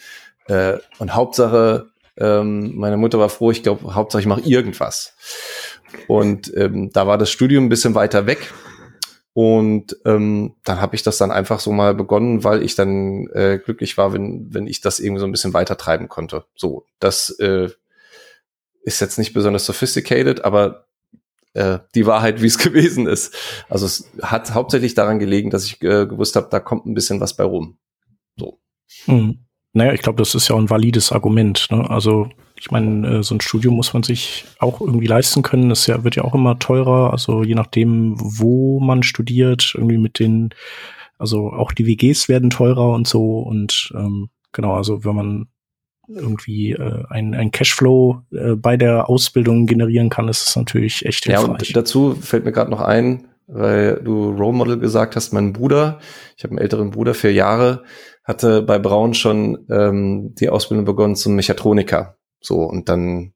Äh, 0.48 0.78
und 1.00 1.16
Hauptsache, 1.16 1.88
ähm, 2.18 2.76
meine 2.76 2.98
Mutter 2.98 3.20
war 3.20 3.30
froh, 3.30 3.52
ich 3.52 3.64
glaube, 3.64 3.96
Hauptsache 3.96 4.22
ich 4.22 4.28
mache 4.28 4.42
irgendwas. 4.42 5.16
Und 6.08 6.56
ähm, 6.56 6.92
da 6.94 7.08
war 7.08 7.18
das 7.18 7.32
Studium 7.32 7.66
ein 7.66 7.70
bisschen 7.70 7.96
weiter 7.96 8.28
weg. 8.28 8.54
Und 9.34 9.98
ähm, 10.06 10.56
dann 10.64 10.80
habe 10.80 10.96
ich 10.96 11.04
das 11.04 11.18
dann 11.18 11.32
einfach 11.32 11.60
so 11.60 11.72
mal 11.72 11.94
begonnen, 11.94 12.44
weil 12.46 12.64
ich 12.64 12.76
dann 12.76 13.28
äh, 13.34 13.60
glücklich 13.64 13.98
war, 13.98 14.14
wenn, 14.14 14.54
wenn 14.54 14.66
ich 14.66 14.80
das 14.80 15.00
irgendwie 15.00 15.20
so 15.20 15.26
ein 15.26 15.32
bisschen 15.32 15.54
weiter 15.54 15.76
treiben 15.76 16.08
konnte. 16.08 16.46
So, 16.56 16.86
das 17.00 17.32
äh, 17.40 17.70
ist 18.86 19.02
jetzt 19.02 19.18
nicht 19.18 19.34
besonders 19.34 19.66
sophisticated, 19.66 20.46
aber 20.46 20.86
äh, 21.54 21.80
die 21.96 22.06
Wahrheit, 22.06 22.42
wie 22.42 22.48
es 22.48 22.58
gewesen 22.60 23.08
ist. 23.08 23.36
Also 23.68 23.86
es 23.86 24.10
hat 24.22 24.54
hauptsächlich 24.54 24.94
daran 24.94 25.20
gelegen, 25.20 25.50
dass 25.50 25.66
ich 25.66 25.82
äh, 25.82 26.06
gewusst 26.06 26.36
habe, 26.36 26.48
da 26.50 26.60
kommt 26.60 26.86
ein 26.86 26.94
bisschen 26.94 27.20
was 27.20 27.36
bei 27.36 27.44
rum. 27.44 27.78
So. 28.38 28.60
Hm. 29.06 29.40
Naja, 29.74 29.92
ich 29.94 30.02
glaube, 30.02 30.22
das 30.22 30.36
ist 30.36 30.48
ja 30.48 30.56
ein 30.56 30.70
valides 30.70 31.12
Argument. 31.12 31.68
Ne? 31.70 31.90
Also 31.90 32.30
ich 32.58 32.72
meine, 32.72 33.18
äh, 33.18 33.24
so 33.24 33.36
ein 33.36 33.42
Studium 33.42 33.76
muss 33.76 33.94
man 33.94 34.04
sich 34.04 34.46
auch 34.60 34.80
irgendwie 34.80 35.08
leisten 35.08 35.42
können. 35.42 35.70
Das 35.70 35.88
ja, 35.88 36.04
wird 36.04 36.16
ja 36.16 36.24
auch 36.24 36.36
immer 36.36 36.60
teurer. 36.60 37.12
Also 37.12 37.44
je 37.44 37.56
nachdem, 37.56 38.16
wo 38.18 38.80
man 38.80 39.04
studiert, 39.04 39.74
irgendwie 39.76 39.98
mit 39.98 40.20
den, 40.20 40.52
also 41.18 41.52
auch 41.52 41.74
die 41.74 41.88
WGs 41.88 42.30
werden 42.30 42.50
teurer 42.50 42.92
und 42.92 43.08
so. 43.08 43.40
Und 43.40 43.92
ähm, 43.96 44.30
genau, 44.54 44.76
also 44.76 45.04
wenn 45.04 45.16
man 45.16 45.48
irgendwie 46.08 46.72
äh, 46.72 47.04
ein, 47.10 47.34
ein 47.34 47.52
Cashflow 47.52 48.22
äh, 48.32 48.56
bei 48.56 48.78
der 48.78 49.10
Ausbildung 49.10 49.66
generieren 49.66 50.10
kann, 50.10 50.28
ist 50.28 50.48
es 50.48 50.56
natürlich 50.56 51.06
echt 51.06 51.26
hilfreich. 51.26 51.46
Ja, 51.46 51.52
und 51.52 51.76
dazu 51.76 52.16
fällt 52.16 52.46
mir 52.46 52.52
gerade 52.52 52.72
noch 52.72 52.82
ein, 52.82 53.28
weil 53.48 54.02
du 54.04 54.32
Role 54.32 54.58
Model 54.58 54.80
gesagt 54.80 55.16
hast, 55.16 55.34
mein 55.34 55.54
Bruder, 55.54 56.00
ich 56.38 56.44
habe 56.44 56.52
einen 56.52 56.60
älteren 56.60 56.92
Bruder, 56.92 57.14
vier 57.14 57.34
Jahre, 57.34 57.84
hatte 58.24 58.62
bei 58.62 58.80
Braun 58.80 59.14
schon 59.14 59.66
ähm, 59.70 60.34
die 60.36 60.50
Ausbildung 60.50 60.86
begonnen 60.86 61.16
zum 61.16 61.36
Mechatroniker. 61.36 62.18
So, 62.42 62.62
und 62.62 62.90
dann 62.90 63.34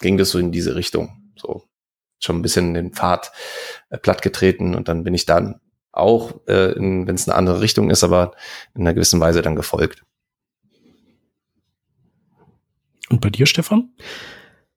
ging 0.00 0.16
das 0.16 0.30
so 0.30 0.38
in 0.38 0.52
diese 0.52 0.74
Richtung. 0.74 1.32
So, 1.36 1.64
schon 2.18 2.36
ein 2.36 2.42
bisschen 2.42 2.74
den 2.74 2.92
Pfad 2.92 3.32
äh, 3.90 3.98
platt 3.98 4.22
getreten 4.22 4.74
und 4.74 4.88
dann 4.88 5.04
bin 5.04 5.14
ich 5.14 5.26
dann 5.26 5.60
auch, 5.92 6.46
äh, 6.46 6.74
wenn 6.76 7.08
es 7.08 7.28
eine 7.28 7.36
andere 7.36 7.60
Richtung 7.60 7.90
ist, 7.90 8.04
aber 8.04 8.32
in 8.74 8.82
einer 8.82 8.94
gewissen 8.94 9.20
Weise 9.20 9.42
dann 9.42 9.56
gefolgt. 9.56 10.04
Und 13.10 13.20
bei 13.20 13.30
dir, 13.30 13.46
Stefan? 13.46 13.90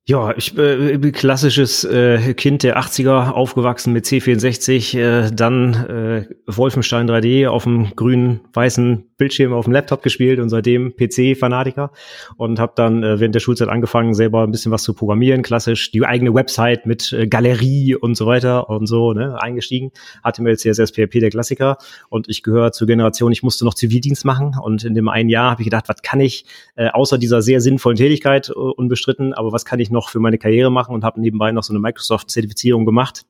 Ja, 0.10 0.34
ich 0.36 0.58
äh, 0.58 0.98
bin 0.98 1.12
klassisches 1.12 1.84
äh, 1.84 2.34
Kind 2.34 2.64
der 2.64 2.80
80er, 2.80 3.30
aufgewachsen 3.30 3.94
mit 3.94 4.06
C64, 4.06 4.98
äh, 4.98 5.32
dann 5.32 5.74
äh, 5.76 6.26
Wolfenstein 6.48 7.08
3D 7.08 7.48
auf 7.48 7.66
dem 7.66 7.96
grünen, 7.96 8.40
weißen 8.54 9.04
Bildschirm 9.18 9.54
auf 9.54 9.66
dem 9.66 9.74
Laptop 9.74 10.02
gespielt 10.02 10.40
und 10.40 10.50
seitdem 10.50 10.96
PC-Fanatiker 10.96 11.92
und 12.38 12.60
habe 12.60 12.72
dann 12.76 13.04
äh, 13.04 13.20
während 13.20 13.36
der 13.36 13.40
Schulzeit 13.40 13.68
angefangen, 13.68 14.16
selber 14.16 14.42
ein 14.42 14.50
bisschen 14.50 14.72
was 14.72 14.82
zu 14.82 14.96
programmieren, 14.96 15.44
klassisch 15.44 15.92
die 15.92 16.04
eigene 16.04 16.34
Website 16.34 16.88
mit 16.88 17.14
äh, 17.14 17.28
Galerie 17.28 17.94
und 17.96 18.16
so 18.16 18.26
weiter 18.26 18.68
und 18.68 18.88
so 18.88 19.14
ne, 19.14 19.40
eingestiegen. 19.40 19.92
HTML, 20.24 20.58
CSS, 20.58 20.92
PHP, 20.92 21.20
der 21.20 21.30
Klassiker 21.30 21.78
und 22.10 22.28
ich 22.30 22.42
gehöre 22.42 22.72
zur 22.72 22.88
Generation, 22.88 23.32
ich 23.32 23.44
musste 23.44 23.64
noch 23.64 23.76
Zivildienst 23.76 24.26
machen 24.26 24.56
und 24.60 24.84
in 24.84 24.96
dem 24.96 25.08
einen 25.08 25.30
Jahr 25.30 25.52
habe 25.52 25.62
ich 25.62 25.66
gedacht, 25.66 25.88
was 25.88 26.02
kann 26.02 26.20
ich 26.20 26.46
äh, 26.76 26.88
außer 26.88 27.20
dieser 27.20 27.44
sehr 27.44 27.62
sinnvollen 27.62 27.98
Tätigkeit 27.98 28.50
äh, 28.50 28.54
unbestritten, 28.54 29.34
aber 29.34 29.52
was 29.52 29.66
kann 29.66 29.80
ich 29.80 29.92
noch 29.92 29.99
noch 30.00 30.10
für 30.10 30.20
meine 30.20 30.38
Karriere 30.38 30.72
machen 30.72 30.96
und 30.96 31.04
habe 31.04 31.20
nebenbei 31.20 31.52
noch 31.52 31.64
so 31.64 31.74
eine 31.74 31.80
Microsoft-Zertifizierung 31.80 32.86
gemacht 32.86 33.26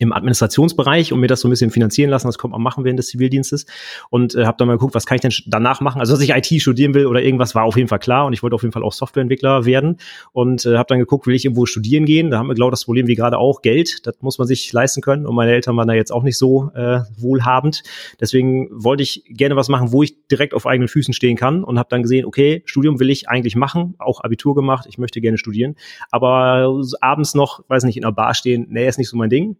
im 0.00 0.14
Administrationsbereich 0.14 1.12
und 1.12 1.20
mir 1.20 1.26
das 1.26 1.40
so 1.40 1.48
ein 1.48 1.50
bisschen 1.50 1.70
finanzieren 1.70 2.10
lassen. 2.10 2.26
Das 2.26 2.38
kommt 2.38 2.52
man 2.52 2.62
machen 2.62 2.84
während 2.84 2.98
des 2.98 3.08
Zivildienstes 3.08 3.66
und 4.08 4.34
äh, 4.34 4.46
habe 4.46 4.56
dann 4.58 4.66
mal 4.66 4.74
geguckt, 4.74 4.94
was 4.94 5.04
kann 5.04 5.16
ich 5.16 5.20
denn 5.20 5.32
danach 5.46 5.82
machen. 5.82 6.00
Also 6.00 6.14
dass 6.14 6.22
ich 6.22 6.30
IT 6.30 6.60
studieren 6.60 6.94
will 6.94 7.06
oder 7.06 7.22
irgendwas 7.22 7.54
war 7.54 7.64
auf 7.64 7.76
jeden 7.76 7.88
Fall 7.88 7.98
klar 7.98 8.24
und 8.24 8.32
ich 8.32 8.42
wollte 8.42 8.54
auf 8.54 8.62
jeden 8.62 8.72
Fall 8.72 8.82
auch 8.82 8.94
Softwareentwickler 8.94 9.66
werden 9.66 9.98
und 10.32 10.64
äh, 10.64 10.78
habe 10.78 10.86
dann 10.88 10.98
geguckt, 10.98 11.26
will 11.26 11.34
ich 11.34 11.44
irgendwo 11.44 11.66
studieren 11.66 12.06
gehen. 12.06 12.30
Da 12.30 12.38
haben 12.38 12.48
wir 12.48 12.54
glaube 12.54 12.70
das 12.70 12.86
Problem 12.86 13.08
wie 13.08 13.14
gerade 13.14 13.36
auch 13.36 13.60
Geld. 13.60 14.06
Das 14.06 14.16
muss 14.22 14.38
man 14.38 14.48
sich 14.48 14.72
leisten 14.72 15.02
können 15.02 15.26
und 15.26 15.34
meine 15.34 15.52
Eltern 15.52 15.76
waren 15.76 15.86
da 15.86 15.94
jetzt 15.94 16.12
auch 16.12 16.22
nicht 16.22 16.38
so 16.38 16.70
äh, 16.74 17.00
wohlhabend. 17.18 17.82
Deswegen 18.20 18.68
wollte 18.72 19.02
ich 19.02 19.24
gerne 19.28 19.54
was 19.54 19.68
machen, 19.68 19.92
wo 19.92 20.02
ich 20.02 20.26
direkt 20.28 20.54
auf 20.54 20.66
eigenen 20.66 20.88
Füßen 20.88 21.12
stehen 21.12 21.36
kann 21.36 21.62
und 21.62 21.78
habe 21.78 21.90
dann 21.90 22.02
gesehen, 22.02 22.24
okay, 22.24 22.62
Studium 22.64 23.00
will 23.00 23.10
ich 23.10 23.28
eigentlich 23.28 23.54
machen, 23.54 23.96
auch 23.98 24.24
Abitur 24.24 24.54
gemacht. 24.54 24.86
Ich 24.88 24.96
möchte 24.96 25.20
gerne 25.20 25.36
studieren, 25.36 25.76
aber 26.10 26.80
abends 27.02 27.34
noch, 27.34 27.62
weiß 27.68 27.84
nicht, 27.84 27.98
in 27.98 28.04
einer 28.04 28.14
Bar 28.14 28.32
stehen, 28.32 28.66
nee, 28.70 28.88
ist 28.88 28.96
nicht 28.96 29.10
so 29.10 29.18
mein 29.18 29.28
Ding 29.28 29.56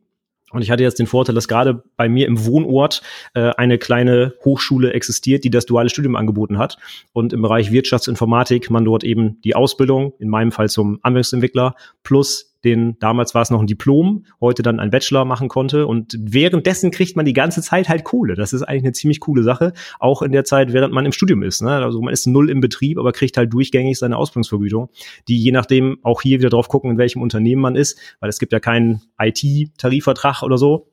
und 0.51 0.63
ich 0.63 0.71
hatte 0.71 0.83
jetzt 0.83 0.99
den 0.99 1.07
Vorteil, 1.07 1.35
dass 1.35 1.49
gerade 1.49 1.83
bei 1.97 2.09
mir 2.09 2.27
im 2.27 2.45
Wohnort 2.45 3.03
äh, 3.35 3.51
eine 3.57 3.79
kleine 3.79 4.35
Hochschule 4.45 4.93
existiert, 4.93 5.45
die 5.45 5.51
das 5.51 5.67
duale 5.67 5.89
Studium 5.89 6.17
angeboten 6.17 6.59
hat. 6.59 6.77
Und 7.13 7.33
im 7.33 7.43
Bereich 7.43 7.71
Wirtschaftsinformatik 7.71 8.71
man 8.71 8.85
dort 8.85 9.05
eben 9.05 9.41
die 9.43 9.55
Ausbildung, 9.55 10.13
in 10.19 10.29
meinem 10.29 10.53
Fall 10.53 10.69
zum 10.69 10.99
Anwendungsentwickler, 11.03 11.75
plus 12.03 12.50
den 12.64 12.96
damals 12.99 13.35
war 13.35 13.42
es 13.42 13.51
noch 13.51 13.61
ein 13.61 13.66
Diplom, 13.66 14.25
heute 14.40 14.62
dann 14.62 14.81
ein 14.81 14.90
Bachelor 14.90 15.25
machen 15.25 15.49
konnte. 15.49 15.87
Und 15.87 16.16
währenddessen 16.18 16.90
kriegt 16.90 17.16
man 17.16 17.25
die 17.25 17.33
ganze 17.33 17.62
Zeit 17.62 17.88
halt 17.88 18.05
Kohle. 18.05 18.35
Das 18.35 18.53
ist 18.53 18.62
eigentlich 18.62 18.85
eine 18.85 18.92
ziemlich 18.92 19.20
coole 19.20 19.42
Sache, 19.42 19.73
auch 19.99 20.23
in 20.23 20.33
der 20.33 20.44
Zeit, 20.44 20.73
während 20.73 20.92
man 20.92 21.07
im 21.07 21.12
Studium 21.12 21.42
ist. 21.42 21.62
Ne? 21.62 21.70
Also 21.70 22.01
man 22.01 22.12
ist 22.12 22.27
null 22.27 22.51
im 22.51 22.61
Betrieb, 22.61 22.99
aber 22.99 23.12
kriegt 23.12 23.37
halt 23.37 23.53
durchgängig 23.53 23.99
seine 23.99 24.16
Ausbildungsvergütung, 24.16 24.90
die 25.29 25.38
je 25.38 25.53
nachdem 25.53 25.99
auch 26.03 26.23
hier 26.23 26.38
wieder 26.38 26.51
drauf 26.51 26.68
gucken, 26.68 26.92
in 26.92 26.99
welchem 26.99 27.23
Unternehmen 27.23 27.62
man 27.62 27.77
ist, 27.77 27.99
weil 28.20 28.29
es 28.29 28.38
gibt 28.38 28.53
ja 28.53 28.61
keinen 28.61 29.03
IT-Tarifvertrag 29.18 30.42
oder 30.42 30.59
so. 30.59 30.87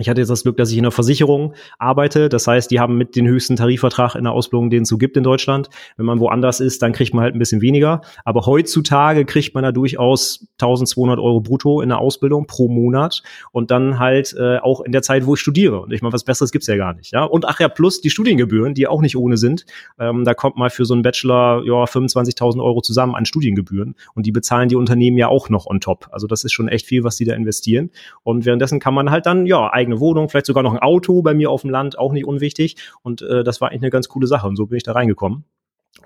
Ich 0.00 0.08
hatte 0.08 0.20
jetzt 0.20 0.30
das 0.30 0.42
Glück, 0.42 0.56
dass 0.56 0.70
ich 0.70 0.78
in 0.78 0.84
der 0.84 0.92
Versicherung 0.92 1.54
arbeite. 1.78 2.30
Das 2.30 2.46
heißt, 2.46 2.70
die 2.70 2.80
haben 2.80 2.96
mit 2.96 3.16
den 3.16 3.28
höchsten 3.28 3.56
Tarifvertrag 3.56 4.14
in 4.14 4.24
der 4.24 4.32
Ausbildung, 4.32 4.70
den 4.70 4.82
es 4.82 4.88
so 4.88 4.96
gibt 4.96 5.16
in 5.16 5.22
Deutschland. 5.22 5.68
Wenn 5.98 6.06
man 6.06 6.20
woanders 6.20 6.60
ist, 6.60 6.82
dann 6.82 6.92
kriegt 6.92 7.12
man 7.12 7.22
halt 7.22 7.34
ein 7.34 7.38
bisschen 7.38 7.60
weniger. 7.60 8.00
Aber 8.24 8.46
heutzutage 8.46 9.26
kriegt 9.26 9.54
man 9.54 9.62
da 9.62 9.72
durchaus 9.72 10.46
1200 10.60 11.18
Euro 11.18 11.40
brutto 11.40 11.82
in 11.82 11.90
der 11.90 11.98
Ausbildung 11.98 12.46
pro 12.46 12.68
Monat 12.68 13.22
und 13.52 13.70
dann 13.70 13.98
halt 13.98 14.34
äh, 14.38 14.58
auch 14.58 14.80
in 14.80 14.92
der 14.92 15.02
Zeit, 15.02 15.26
wo 15.26 15.34
ich 15.34 15.40
studiere. 15.40 15.80
Und 15.80 15.92
ich 15.92 16.00
meine, 16.00 16.14
was 16.14 16.24
Besseres 16.24 16.50
gibt's 16.50 16.66
ja 16.66 16.76
gar 16.76 16.94
nicht. 16.94 17.12
Ja? 17.12 17.24
Und 17.24 17.46
ach 17.46 17.60
ja, 17.60 17.68
plus 17.68 18.00
die 18.00 18.10
Studiengebühren, 18.10 18.72
die 18.72 18.86
auch 18.86 19.02
nicht 19.02 19.16
ohne 19.16 19.36
sind. 19.36 19.66
Ähm, 19.98 20.24
da 20.24 20.32
kommt 20.32 20.56
mal 20.56 20.70
für 20.70 20.86
so 20.86 20.94
einen 20.94 21.02
Bachelor 21.02 21.62
ja 21.64 21.84
25.000 21.84 22.62
Euro 22.62 22.80
zusammen 22.80 23.14
an 23.14 23.26
Studiengebühren. 23.26 23.94
Und 24.14 24.24
die 24.24 24.32
bezahlen 24.32 24.70
die 24.70 24.76
Unternehmen 24.76 25.18
ja 25.18 25.28
auch 25.28 25.50
noch 25.50 25.66
on 25.66 25.80
top. 25.80 26.08
Also 26.10 26.26
das 26.26 26.44
ist 26.44 26.52
schon 26.52 26.68
echt 26.68 26.86
viel, 26.86 27.04
was 27.04 27.16
die 27.16 27.26
da 27.26 27.34
investieren. 27.34 27.90
Und 28.22 28.46
währenddessen 28.46 28.80
kann 28.80 28.94
man 28.94 29.10
halt 29.10 29.26
dann, 29.26 29.44
ja, 29.44 29.68
eigene 29.90 30.00
Wohnung, 30.00 30.28
vielleicht 30.28 30.46
sogar 30.46 30.62
noch 30.62 30.72
ein 30.72 30.78
Auto 30.78 31.22
bei 31.22 31.34
mir 31.34 31.50
auf 31.50 31.62
dem 31.62 31.70
Land, 31.70 31.98
auch 31.98 32.12
nicht 32.12 32.26
unwichtig. 32.26 32.76
Und 33.02 33.22
äh, 33.22 33.44
das 33.44 33.60
war 33.60 33.68
eigentlich 33.70 33.82
eine 33.82 33.90
ganz 33.90 34.08
coole 34.08 34.26
Sache. 34.26 34.46
Und 34.46 34.56
so 34.56 34.66
bin 34.66 34.76
ich 34.76 34.82
da 34.82 34.92
reingekommen. 34.92 35.44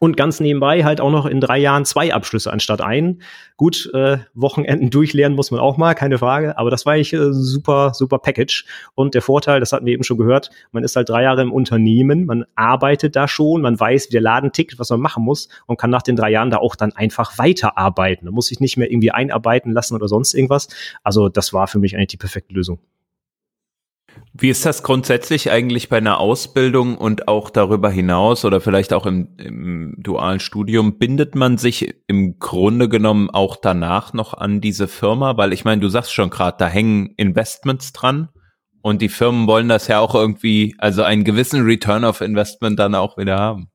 Und 0.01 0.16
ganz 0.16 0.40
nebenbei 0.40 0.83
halt 0.83 1.01
auch 1.01 1.11
noch 1.11 1.27
in 1.27 1.40
drei 1.40 1.59
Jahren 1.59 1.85
zwei 1.85 2.12
Abschlüsse 2.12 2.51
anstatt 2.51 2.81
ein. 2.81 3.20
Gut, 3.57 3.90
äh, 3.92 4.18
Wochenenden 4.33 4.90
durchlernen 4.90 5.37
muss 5.37 5.51
man 5.51 5.61
auch 5.61 5.77
mal, 5.77 5.94
keine 5.94 6.18
Frage. 6.18 6.59
Aber 6.59 6.70
das 6.70 6.87
war 6.87 6.97
ich 6.97 7.12
äh, 7.12 7.33
super, 7.33 7.92
super 7.94 8.18
Package. 8.18 8.64
Und 8.94 9.14
der 9.14 9.23
Vorteil, 9.23 9.61
das 9.61 9.73
hatten 9.73 9.87
wir 9.87 9.92
eben 9.92 10.03
schon 10.03 10.16
gehört, 10.16 10.51
man 10.73 10.85
ist 10.85 10.97
halt 10.97 11.11
drei 11.11 11.23
Jahre 11.23 11.42
im 11.42 11.53
Unternehmen, 11.53 12.25
man 12.25 12.44
arbeitet 12.55 13.14
da 13.14 13.29
schon, 13.29 13.61
man 13.61 13.79
weiß, 13.79 14.09
wie 14.09 14.12
der 14.12 14.23
Laden 14.23 14.53
tickt, 14.53 14.79
was 14.79 14.90
man 14.90 15.01
machen 15.01 15.23
muss 15.23 15.49
und 15.66 15.79
kann 15.79 15.90
nach 15.90 16.03
den 16.03 16.16
drei 16.16 16.31
Jahren 16.31 16.51
da 16.51 16.57
auch 16.59 16.77
dann 16.77 16.92
einfach 16.92 17.38
weiterarbeiten. 17.38 18.25
Da 18.25 18.33
muss 18.33 18.51
ich 18.51 18.61
nicht 18.61 18.77
mehr 18.79 18.90
irgendwie 18.90 19.11
einarbeiten 19.11 19.73
lassen 19.73 19.94
oder 19.94 20.09
sonst 20.09 20.35
irgendwas. 20.35 20.68
Also 21.03 21.29
das 21.29 21.53
war 21.53 21.68
für 21.68 21.79
mich 21.79 21.94
eigentlich 21.94 22.09
die 22.09 22.16
perfekte 22.16 22.55
Lösung. 22.55 22.81
Wie 24.37 24.48
ist 24.48 24.66
das 24.66 24.83
grundsätzlich 24.83 25.53
eigentlich 25.53 25.88
bei 25.88 25.98
einer 25.98 26.18
Ausbildung 26.18 26.98
und 26.98 27.29
auch 27.29 27.50
darüber 27.50 27.88
hinaus 27.88 28.44
oder 28.44 28.61
vielleicht 28.61 28.92
auch 28.92 29.07
im, 29.07 29.29
im, 29.38 29.94
dualen 29.98 30.40
Studium? 30.40 30.98
Bindet 30.98 31.37
man 31.37 31.57
sich 31.57 31.94
im 32.09 32.40
Grunde 32.40 32.88
genommen 32.88 33.31
auch 33.31 33.57
danach 33.57 34.12
noch 34.12 34.35
an 34.35 34.61
diese 34.61 34.88
Firma? 34.88 35.37
Weil 35.37 35.53
ich 35.53 35.64
meine, 35.64 35.81
du 35.81 35.88
sagst 35.88 36.12
schon 36.12 36.31
gerade, 36.31 36.57
da 36.59 36.66
hängen 36.66 37.14
Investments 37.16 37.92
dran 37.92 38.29
und 38.83 39.03
die 39.03 39.09
Firmen 39.09 39.46
wollen 39.46 39.68
das 39.68 39.87
ja 39.87 40.00
auch 40.00 40.16
irgendwie, 40.16 40.74
also 40.79 41.05
einen 41.05 41.22
gewissen 41.22 41.62
Return 41.62 42.05
of 42.05 42.20
Investment 42.20 42.79
dann 42.79 42.96
auch 42.96 43.16
wieder 43.16 43.38
haben. 43.38 43.68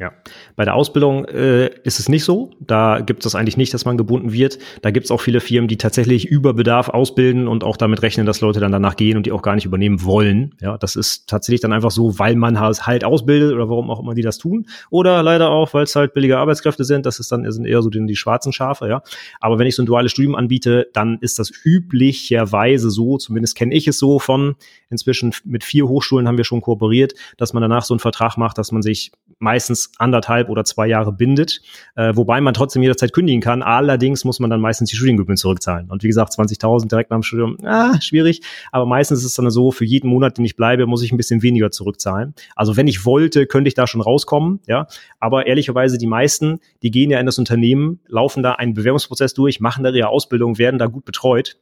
Ja, 0.00 0.12
bei 0.56 0.64
der 0.64 0.76
Ausbildung 0.76 1.26
äh, 1.26 1.66
ist 1.84 2.00
es 2.00 2.08
nicht 2.08 2.24
so. 2.24 2.52
Da 2.58 3.00
gibt 3.00 3.26
es 3.26 3.34
eigentlich 3.34 3.58
nicht, 3.58 3.74
dass 3.74 3.84
man 3.84 3.98
gebunden 3.98 4.32
wird. 4.32 4.58
Da 4.80 4.90
gibt 4.90 5.04
es 5.04 5.10
auch 5.10 5.20
viele 5.20 5.40
Firmen, 5.40 5.68
die 5.68 5.76
tatsächlich 5.76 6.24
über 6.24 6.54
Bedarf 6.54 6.88
ausbilden 6.88 7.46
und 7.46 7.64
auch 7.64 7.76
damit 7.76 8.00
rechnen, 8.00 8.24
dass 8.24 8.40
Leute 8.40 8.60
dann 8.60 8.72
danach 8.72 8.96
gehen 8.96 9.18
und 9.18 9.26
die 9.26 9.32
auch 9.32 9.42
gar 9.42 9.56
nicht 9.56 9.66
übernehmen 9.66 10.02
wollen. 10.02 10.54
Ja, 10.62 10.78
das 10.78 10.96
ist 10.96 11.28
tatsächlich 11.28 11.60
dann 11.60 11.74
einfach 11.74 11.90
so, 11.90 12.18
weil 12.18 12.34
man 12.34 12.58
halt 12.58 13.04
ausbildet 13.04 13.52
oder 13.52 13.68
warum 13.68 13.90
auch 13.90 14.00
immer 14.00 14.14
die 14.14 14.22
das 14.22 14.38
tun. 14.38 14.66
Oder 14.88 15.22
leider 15.22 15.50
auch, 15.50 15.74
weil 15.74 15.84
es 15.84 15.94
halt 15.94 16.14
billige 16.14 16.38
Arbeitskräfte 16.38 16.84
sind. 16.84 17.04
Das 17.04 17.20
ist 17.20 17.30
dann 17.30 17.50
sind 17.52 17.66
eher 17.66 17.82
so 17.82 17.90
die, 17.90 18.06
die 18.06 18.16
schwarzen 18.16 18.54
Schafe. 18.54 18.88
Ja, 18.88 19.02
aber 19.38 19.58
wenn 19.58 19.66
ich 19.66 19.76
so 19.76 19.82
ein 19.82 19.86
duales 19.86 20.12
Studium 20.12 20.34
anbiete, 20.34 20.88
dann 20.94 21.18
ist 21.20 21.38
das 21.38 21.52
üblicherweise 21.62 22.88
so. 22.88 23.18
Zumindest 23.18 23.54
kenne 23.54 23.74
ich 23.74 23.86
es 23.86 23.98
so 23.98 24.18
von 24.18 24.54
inzwischen 24.88 25.34
mit 25.44 25.62
vier 25.62 25.86
Hochschulen 25.88 26.26
haben 26.26 26.38
wir 26.38 26.44
schon 26.44 26.62
kooperiert, 26.62 27.12
dass 27.36 27.52
man 27.52 27.60
danach 27.60 27.84
so 27.84 27.92
einen 27.92 28.00
Vertrag 28.00 28.38
macht, 28.38 28.56
dass 28.56 28.72
man 28.72 28.80
sich 28.80 29.12
meistens 29.40 29.90
anderthalb 29.98 30.48
oder 30.48 30.64
zwei 30.64 30.86
Jahre 30.86 31.12
bindet, 31.12 31.60
äh, 31.96 32.12
wobei 32.14 32.40
man 32.40 32.54
trotzdem 32.54 32.82
jederzeit 32.82 33.12
kündigen 33.12 33.40
kann. 33.40 33.62
Allerdings 33.62 34.24
muss 34.24 34.38
man 34.38 34.50
dann 34.50 34.60
meistens 34.60 34.90
die 34.90 34.96
Studiengebühren 34.96 35.36
zurückzahlen. 35.36 35.90
Und 35.90 36.02
wie 36.04 36.08
gesagt, 36.08 36.32
20.000 36.32 36.88
direkt 36.88 37.10
nach 37.10 37.16
dem 37.16 37.22
Studium, 37.22 37.56
ah, 37.64 38.00
schwierig. 38.00 38.42
Aber 38.70 38.86
meistens 38.86 39.20
ist 39.20 39.24
es 39.24 39.34
dann 39.34 39.50
so, 39.50 39.70
für 39.72 39.84
jeden 39.84 40.08
Monat, 40.08 40.38
den 40.38 40.44
ich 40.44 40.56
bleibe, 40.56 40.86
muss 40.86 41.02
ich 41.02 41.10
ein 41.10 41.16
bisschen 41.16 41.42
weniger 41.42 41.70
zurückzahlen. 41.70 42.34
Also 42.54 42.76
wenn 42.76 42.86
ich 42.86 43.04
wollte, 43.04 43.46
könnte 43.46 43.68
ich 43.68 43.74
da 43.74 43.86
schon 43.86 44.02
rauskommen, 44.02 44.60
ja. 44.66 44.86
Aber 45.18 45.46
ehrlicherweise 45.46 45.98
die 45.98 46.06
meisten, 46.06 46.60
die 46.82 46.90
gehen 46.90 47.10
ja 47.10 47.18
in 47.18 47.26
das 47.26 47.38
Unternehmen, 47.38 48.00
laufen 48.06 48.42
da 48.42 48.52
einen 48.52 48.74
Bewerbungsprozess 48.74 49.34
durch, 49.34 49.60
machen 49.60 49.82
da 49.82 49.90
ihre 49.90 50.08
Ausbildung, 50.08 50.58
werden 50.58 50.78
da 50.78 50.86
gut 50.86 51.04
betreut 51.04 51.56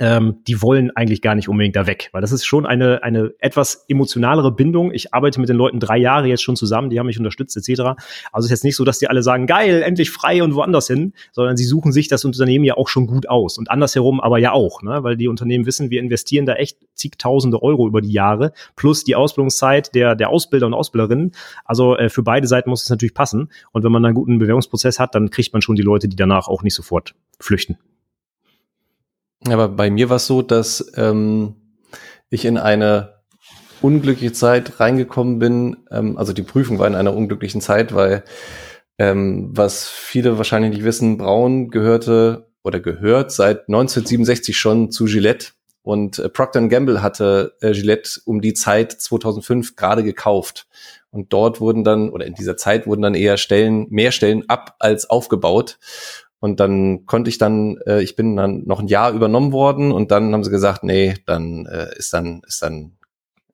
ähm, 0.00 0.38
die 0.48 0.62
wollen 0.62 0.90
eigentlich 0.96 1.20
gar 1.20 1.34
nicht 1.34 1.48
unbedingt 1.48 1.76
da 1.76 1.86
weg, 1.86 2.08
weil 2.12 2.22
das 2.22 2.32
ist 2.32 2.46
schon 2.46 2.64
eine, 2.64 3.02
eine 3.02 3.32
etwas 3.38 3.84
emotionalere 3.86 4.50
Bindung. 4.50 4.92
Ich 4.92 5.12
arbeite 5.12 5.38
mit 5.38 5.50
den 5.50 5.56
Leuten 5.56 5.78
drei 5.78 5.98
Jahre 5.98 6.26
jetzt 6.26 6.42
schon 6.42 6.56
zusammen, 6.56 6.88
die 6.88 6.98
haben 6.98 7.06
mich 7.06 7.18
unterstützt 7.18 7.54
etc. 7.56 8.00
Also 8.32 8.46
ist 8.46 8.50
jetzt 8.50 8.64
nicht 8.64 8.76
so, 8.76 8.84
dass 8.84 8.98
die 8.98 9.08
alle 9.08 9.22
sagen, 9.22 9.46
geil, 9.46 9.82
endlich 9.82 10.10
frei 10.10 10.42
und 10.42 10.54
woanders 10.54 10.86
hin, 10.86 11.12
sondern 11.32 11.58
sie 11.58 11.64
suchen 11.64 11.92
sich 11.92 12.08
das 12.08 12.24
Unternehmen 12.24 12.64
ja 12.64 12.78
auch 12.78 12.88
schon 12.88 13.06
gut 13.06 13.28
aus 13.28 13.58
und 13.58 13.70
andersherum 13.70 14.20
aber 14.20 14.38
ja 14.38 14.52
auch, 14.52 14.82
ne? 14.82 15.04
weil 15.04 15.18
die 15.18 15.28
Unternehmen 15.28 15.66
wissen, 15.66 15.90
wir 15.90 16.00
investieren 16.00 16.46
da 16.46 16.54
echt 16.54 16.78
zigtausende 16.94 17.62
Euro 17.62 17.86
über 17.86 18.00
die 18.00 18.12
Jahre 18.12 18.52
plus 18.76 19.04
die 19.04 19.16
Ausbildungszeit 19.16 19.94
der, 19.94 20.16
der 20.16 20.30
Ausbilder 20.30 20.66
und 20.66 20.72
Ausbilderinnen. 20.74 21.32
Also 21.66 21.96
äh, 21.98 22.08
für 22.08 22.22
beide 22.22 22.46
Seiten 22.46 22.70
muss 22.70 22.82
es 22.82 22.88
natürlich 22.88 23.14
passen 23.14 23.50
und 23.72 23.84
wenn 23.84 23.92
man 23.92 24.02
einen 24.02 24.14
guten 24.14 24.38
Bewerbungsprozess 24.38 24.98
hat, 24.98 25.14
dann 25.14 25.28
kriegt 25.28 25.52
man 25.52 25.60
schon 25.60 25.76
die 25.76 25.82
Leute, 25.82 26.08
die 26.08 26.16
danach 26.16 26.48
auch 26.48 26.62
nicht 26.62 26.74
sofort 26.74 27.14
flüchten. 27.38 27.76
Aber 29.48 29.68
bei 29.68 29.90
mir 29.90 30.08
war 30.10 30.16
es 30.16 30.26
so, 30.26 30.42
dass 30.42 30.92
ähm, 30.96 31.54
ich 32.28 32.44
in 32.44 32.58
eine 32.58 33.20
unglückliche 33.82 34.32
Zeit 34.32 34.80
reingekommen 34.80 35.38
bin. 35.38 35.76
Ähm, 35.90 36.18
also 36.18 36.32
die 36.32 36.42
Prüfung 36.42 36.78
war 36.78 36.86
in 36.86 36.94
einer 36.94 37.14
unglücklichen 37.14 37.60
Zeit, 37.60 37.94
weil 37.94 38.24
ähm, 38.98 39.50
was 39.52 39.88
viele 39.88 40.36
wahrscheinlich 40.36 40.72
nicht 40.72 40.84
wissen, 40.84 41.16
Braun 41.16 41.70
gehörte 41.70 42.50
oder 42.62 42.80
gehört 42.80 43.32
seit 43.32 43.68
1967 43.68 44.56
schon 44.56 44.90
zu 44.90 45.06
Gillette. 45.06 45.52
Und 45.82 46.18
äh, 46.18 46.28
Procter 46.28 46.66
Gamble 46.68 47.02
hatte 47.02 47.54
äh, 47.62 47.72
Gillette 47.72 48.20
um 48.26 48.42
die 48.42 48.52
Zeit 48.52 48.92
2005 48.92 49.76
gerade 49.76 50.04
gekauft. 50.04 50.66
Und 51.10 51.32
dort 51.32 51.60
wurden 51.60 51.82
dann, 51.82 52.10
oder 52.10 52.26
in 52.26 52.34
dieser 52.34 52.56
Zeit 52.56 52.86
wurden 52.86 53.02
dann 53.02 53.14
eher 53.14 53.38
Stellen, 53.38 53.86
mehr 53.88 54.12
Stellen 54.12 54.48
ab 54.48 54.76
als 54.78 55.08
aufgebaut. 55.08 55.78
Und 56.40 56.58
dann 56.58 57.04
konnte 57.06 57.28
ich 57.28 57.38
dann, 57.38 57.76
äh, 57.86 58.02
ich 58.02 58.16
bin 58.16 58.36
dann 58.36 58.64
noch 58.64 58.80
ein 58.80 58.88
Jahr 58.88 59.12
übernommen 59.12 59.52
worden 59.52 59.92
und 59.92 60.10
dann 60.10 60.32
haben 60.32 60.42
sie 60.42 60.50
gesagt, 60.50 60.82
nee, 60.82 61.14
dann 61.26 61.66
äh, 61.66 61.96
ist 61.96 62.12
dann, 62.14 62.42
ist 62.46 62.62
dann 62.62 62.96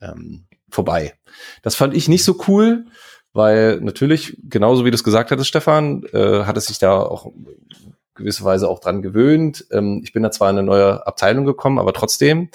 ähm, 0.01 0.47
vorbei. 0.71 1.15
Das 1.63 1.75
fand 1.75 1.95
ich 1.95 2.09
nicht 2.09 2.25
so 2.25 2.37
cool, 2.47 2.87
weil 3.33 3.81
natürlich, 3.81 4.39
genauso 4.45 4.85
wie 4.85 4.91
du 4.91 4.95
es 4.95 5.05
gesagt 5.05 5.31
hattest, 5.31 5.49
Stefan, 5.49 6.05
äh, 6.13 6.45
hat 6.45 6.57
es 6.57 6.67
sich 6.67 6.79
da 6.79 6.97
auch 6.97 7.33
gewisse 8.15 8.45
Weise 8.45 8.69
auch 8.69 8.79
dran 8.79 9.03
gewöhnt. 9.03 9.67
Ähm, 9.71 10.01
ich 10.03 10.13
bin 10.13 10.23
da 10.23 10.31
zwar 10.31 10.51
in 10.51 10.59
eine 10.59 10.67
neue 10.67 11.07
Abteilung 11.07 11.45
gekommen, 11.45 11.79
aber 11.79 11.93
trotzdem. 11.93 12.49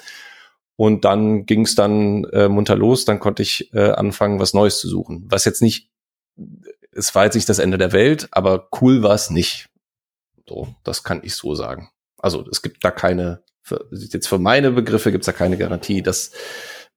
Und 0.78 1.06
dann 1.06 1.46
ging 1.46 1.66
es 1.66 1.76
dann 1.76 2.24
äh, 2.26 2.48
munter 2.48 2.76
los, 2.76 3.06
dann 3.06 3.20
konnte 3.20 3.44
ich 3.44 3.72
äh, 3.74 3.92
anfangen, 3.92 4.40
was 4.40 4.54
Neues 4.54 4.80
zu 4.80 4.88
suchen. 4.88 5.26
Was 5.30 5.46
jetzt 5.46 5.62
nicht, 5.62 5.90
es 6.92 7.14
war 7.14 7.26
jetzt 7.26 7.36
nicht 7.36 7.50
das 7.50 7.60
Ende 7.60 7.78
der 7.78 7.92
Welt, 7.92 8.30
aber 8.32 8.70
cool 8.82 9.04
war 9.04 9.14
es 9.14 9.30
nicht. 9.30 9.70
So, 10.52 10.76
das 10.84 11.06
kann 11.06 11.22
ich 11.24 11.36
so 11.36 11.56
sagen. 11.56 11.92
Also 12.18 12.46
es 12.52 12.62
gibt 12.62 12.84
da 12.84 12.92
keine, 12.92 13.42
für, 13.62 13.88
jetzt 13.90 14.28
für 14.28 14.38
meine 14.38 14.72
Begriffe 14.72 15.14
gibt 15.14 15.22
es 15.22 15.28
da 15.28 15.32
keine 15.32 15.58
Garantie, 15.58 16.02
dass 16.02 16.34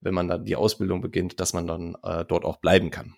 wenn 0.00 0.12
man 0.12 0.26
dann 0.26 0.44
die 0.44 0.56
Ausbildung 0.56 1.00
beginnt, 1.00 1.38
dass 1.38 1.52
man 1.52 1.68
dann 1.68 1.96
äh, 2.02 2.24
dort 2.24 2.44
auch 2.44 2.56
bleiben 2.56 2.90
kann. 2.90 3.14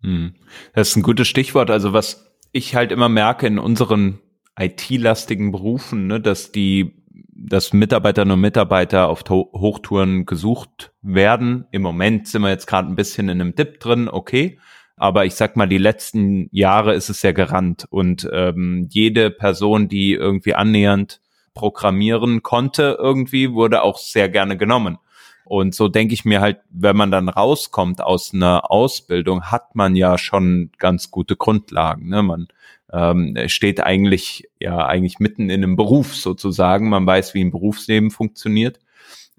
Hm. 0.00 0.36
Das 0.72 0.88
ist 0.88 0.96
ein 0.96 1.02
gutes 1.02 1.28
Stichwort. 1.28 1.70
Also 1.70 1.92
was 1.92 2.34
ich 2.50 2.74
halt 2.74 2.92
immer 2.92 3.10
merke 3.10 3.46
in 3.46 3.58
unseren 3.58 4.20
IT-lastigen 4.58 5.52
Berufen, 5.52 6.06
ne, 6.06 6.18
dass 6.18 6.50
die, 6.50 7.04
dass 7.28 7.74
Mitarbeiterinnen 7.74 8.32
und 8.32 8.40
Mitarbeiter 8.40 9.08
auf 9.08 9.22
Hochtouren 9.28 10.24
gesucht 10.24 10.94
werden. 11.02 11.66
Im 11.72 11.82
Moment 11.82 12.26
sind 12.26 12.40
wir 12.40 12.48
jetzt 12.48 12.66
gerade 12.66 12.88
ein 12.88 12.96
bisschen 12.96 13.28
in 13.28 13.38
einem 13.38 13.54
Dip 13.54 13.80
drin, 13.80 14.08
okay. 14.08 14.58
Aber 15.02 15.26
ich 15.26 15.34
sag 15.34 15.56
mal, 15.56 15.66
die 15.66 15.78
letzten 15.78 16.46
Jahre 16.52 16.94
ist 16.94 17.08
es 17.08 17.22
ja 17.22 17.32
gerannt 17.32 17.86
und 17.90 18.30
ähm, 18.32 18.86
jede 18.88 19.32
Person, 19.32 19.88
die 19.88 20.12
irgendwie 20.12 20.54
annähernd 20.54 21.20
programmieren 21.54 22.44
konnte, 22.44 22.98
irgendwie 23.00 23.50
wurde 23.50 23.82
auch 23.82 23.98
sehr 23.98 24.28
gerne 24.28 24.56
genommen. 24.56 24.98
Und 25.44 25.74
so 25.74 25.88
denke 25.88 26.14
ich 26.14 26.24
mir 26.24 26.40
halt, 26.40 26.60
wenn 26.70 26.96
man 26.96 27.10
dann 27.10 27.28
rauskommt 27.28 28.00
aus 28.00 28.32
einer 28.32 28.70
Ausbildung, 28.70 29.50
hat 29.50 29.74
man 29.74 29.96
ja 29.96 30.18
schon 30.18 30.70
ganz 30.78 31.10
gute 31.10 31.34
Grundlagen. 31.34 32.08
Ne? 32.08 32.22
Man 32.22 32.46
ähm, 32.92 33.36
steht 33.48 33.80
eigentlich 33.80 34.48
ja 34.60 34.86
eigentlich 34.86 35.18
mitten 35.18 35.50
in 35.50 35.64
einem 35.64 35.74
Beruf 35.74 36.14
sozusagen. 36.14 36.88
Man 36.88 37.04
weiß, 37.04 37.34
wie 37.34 37.42
ein 37.42 37.50
Berufsleben 37.50 38.12
funktioniert. 38.12 38.78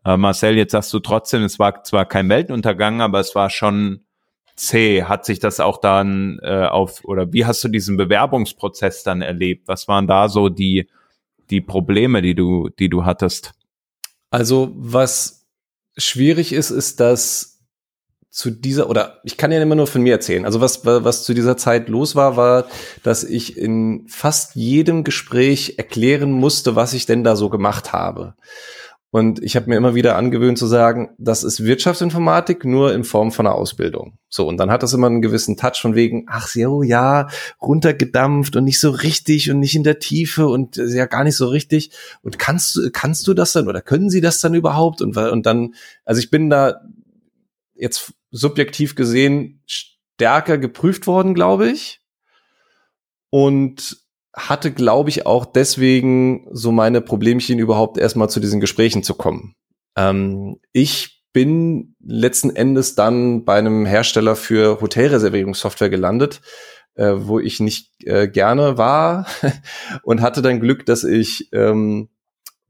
Äh, 0.04 0.18
Marcel, 0.18 0.58
jetzt 0.58 0.74
sagst 0.74 0.94
du 0.94 1.00
trotzdem, 1.00 1.44
es 1.44 1.58
war 1.58 1.86
zwar 1.86 2.06
kein 2.06 2.28
Weltuntergang, 2.28 3.00
aber 3.00 3.22
es 3.22 3.34
war 3.34 3.50
schon 3.50 4.02
C, 4.56 5.04
hat 5.04 5.26
sich 5.26 5.40
das 5.40 5.60
auch 5.60 5.80
dann 5.80 6.40
äh, 6.42 6.66
auf, 6.66 7.04
oder 7.06 7.34
wie 7.34 7.46
hast 7.46 7.64
du 7.64 7.68
diesen 7.68 7.98
Bewerbungsprozess 7.98 9.04
dann 9.04 9.22
erlebt? 9.22 9.68
Was 9.68 9.88
waren 9.88 10.08
da 10.08 10.30
so 10.30 10.50
die, 10.50 10.88
die 11.50 11.62
Probleme, 11.62 12.22
die 12.22 12.36
du, 12.36 12.70
die 12.70 12.90
du 12.90 13.06
hattest? 13.06 13.54
Also 14.30 14.72
was 14.76 15.46
schwierig 15.98 16.54
ist, 16.54 16.72
ist, 16.72 17.00
dass 17.00 17.54
zu 18.34 18.50
dieser, 18.50 18.90
oder 18.90 19.20
ich 19.24 19.38
kann 19.38 19.52
ja 19.52 19.62
immer 19.62 19.76
nur 19.76 19.86
von 19.86 20.02
mir 20.02 20.14
erzählen. 20.14 20.44
Also 20.44 20.60
was, 20.60 20.84
was 20.86 21.24
zu 21.24 21.36
dieser 21.36 21.56
Zeit 21.56 21.88
los 21.88 22.16
war, 22.16 22.36
war, 22.36 22.66
dass 23.04 23.24
ich 23.24 23.58
in 23.58 24.08
fast 24.08 24.56
jedem 24.56 25.04
Gespräch 25.04 25.76
erklären 25.78 26.32
musste, 26.32 26.76
was 26.76 26.94
ich 26.94 27.06
denn 27.06 27.24
da 27.24 27.36
so 27.36 27.50
gemacht 27.50 27.94
habe. 27.94 28.34
Und 29.14 29.44
ich 29.44 29.56
habe 29.56 29.70
mir 29.70 29.78
immer 29.78 29.94
wieder 29.94 30.16
angewöhnt 30.16 30.58
zu 30.58 30.66
sagen, 30.66 31.12
das 31.20 31.44
ist 31.44 31.64
Wirtschaftsinformatik 31.64 32.66
nur 32.66 32.96
in 32.96 33.04
Form 33.04 33.32
von 33.32 33.46
einer 33.46 33.54
Ausbildung. 33.54 34.18
So, 34.28 34.48
und 34.48 34.58
dann 34.58 34.72
hat 34.72 34.82
das 34.82 34.94
immer 34.94 35.06
einen 35.06 35.22
gewissen 35.22 35.56
Touch 35.56 35.80
von 35.80 35.94
wegen, 35.94 36.26
ach 36.28 36.48
so, 36.48 36.82
ja, 36.82 37.28
runtergedampft 37.62 38.56
und 38.56 38.64
nicht 38.64 38.80
so 38.80 38.90
richtig 38.90 39.52
und 39.52 39.60
nicht 39.60 39.76
in 39.76 39.84
der 39.84 40.00
Tiefe 40.00 40.48
und 40.48 40.78
ja 40.78 41.06
gar 41.06 41.24
nicht 41.24 41.36
so 41.36 41.46
richtig. 41.46 41.92
Und 42.24 42.40
kannst, 42.40 42.76
du 42.76 42.90
kannst 42.90 43.28
du 43.28 43.36
das 43.36 43.54
dann 43.54 43.68
oder 43.68 43.84
können 43.84 44.10
sie 44.10 44.20
das 44.20 44.42
dann 44.42 44.56
überhaupt? 44.56 45.00
Und, 45.00 45.16
und 45.16 45.46
dann, 45.46 45.76
also 46.06 46.18
ich 46.18 46.32
bin 46.32 46.50
da 46.50 46.82
jetzt 47.76 48.16
subjektiv 48.32 48.96
gesehen 48.96 49.62
stärker 49.68 50.58
geprüft 50.58 51.06
worden, 51.06 51.36
glaube 51.36 51.70
ich. 51.70 52.02
Und 53.30 54.03
hatte, 54.34 54.72
glaube 54.72 55.10
ich, 55.10 55.26
auch 55.26 55.46
deswegen 55.46 56.48
so 56.52 56.72
meine 56.72 57.02
Problemchen 57.02 57.60
überhaupt 57.60 57.98
erstmal 57.98 58.30
zu 58.30 58.40
diesen 58.40 58.60
Gesprächen 58.60 59.04
zu 59.04 59.14
kommen. 59.14 59.56
Ähm, 59.96 60.58
ich 60.72 61.24
bin 61.34 61.96
letzten 62.00 62.56
Endes 62.56 62.96
dann 62.96 63.44
bei 63.46 63.58
einem 63.58 63.86
Hersteller 63.86 64.36
für 64.36 64.82
Hotelreservierungssoftware 64.82 65.90
gelandet, 65.90 66.42
äh, 66.96 67.14
wo 67.16 67.40
ich 67.40 67.60
nicht 67.60 67.92
äh, 68.06 68.28
gerne 68.28 68.78
war 68.78 69.28
und 70.04 70.22
hatte 70.22 70.42
dann 70.42 70.60
Glück, 70.60 70.86
dass 70.86 71.04
ich 71.04 71.50
ähm, 71.52 72.10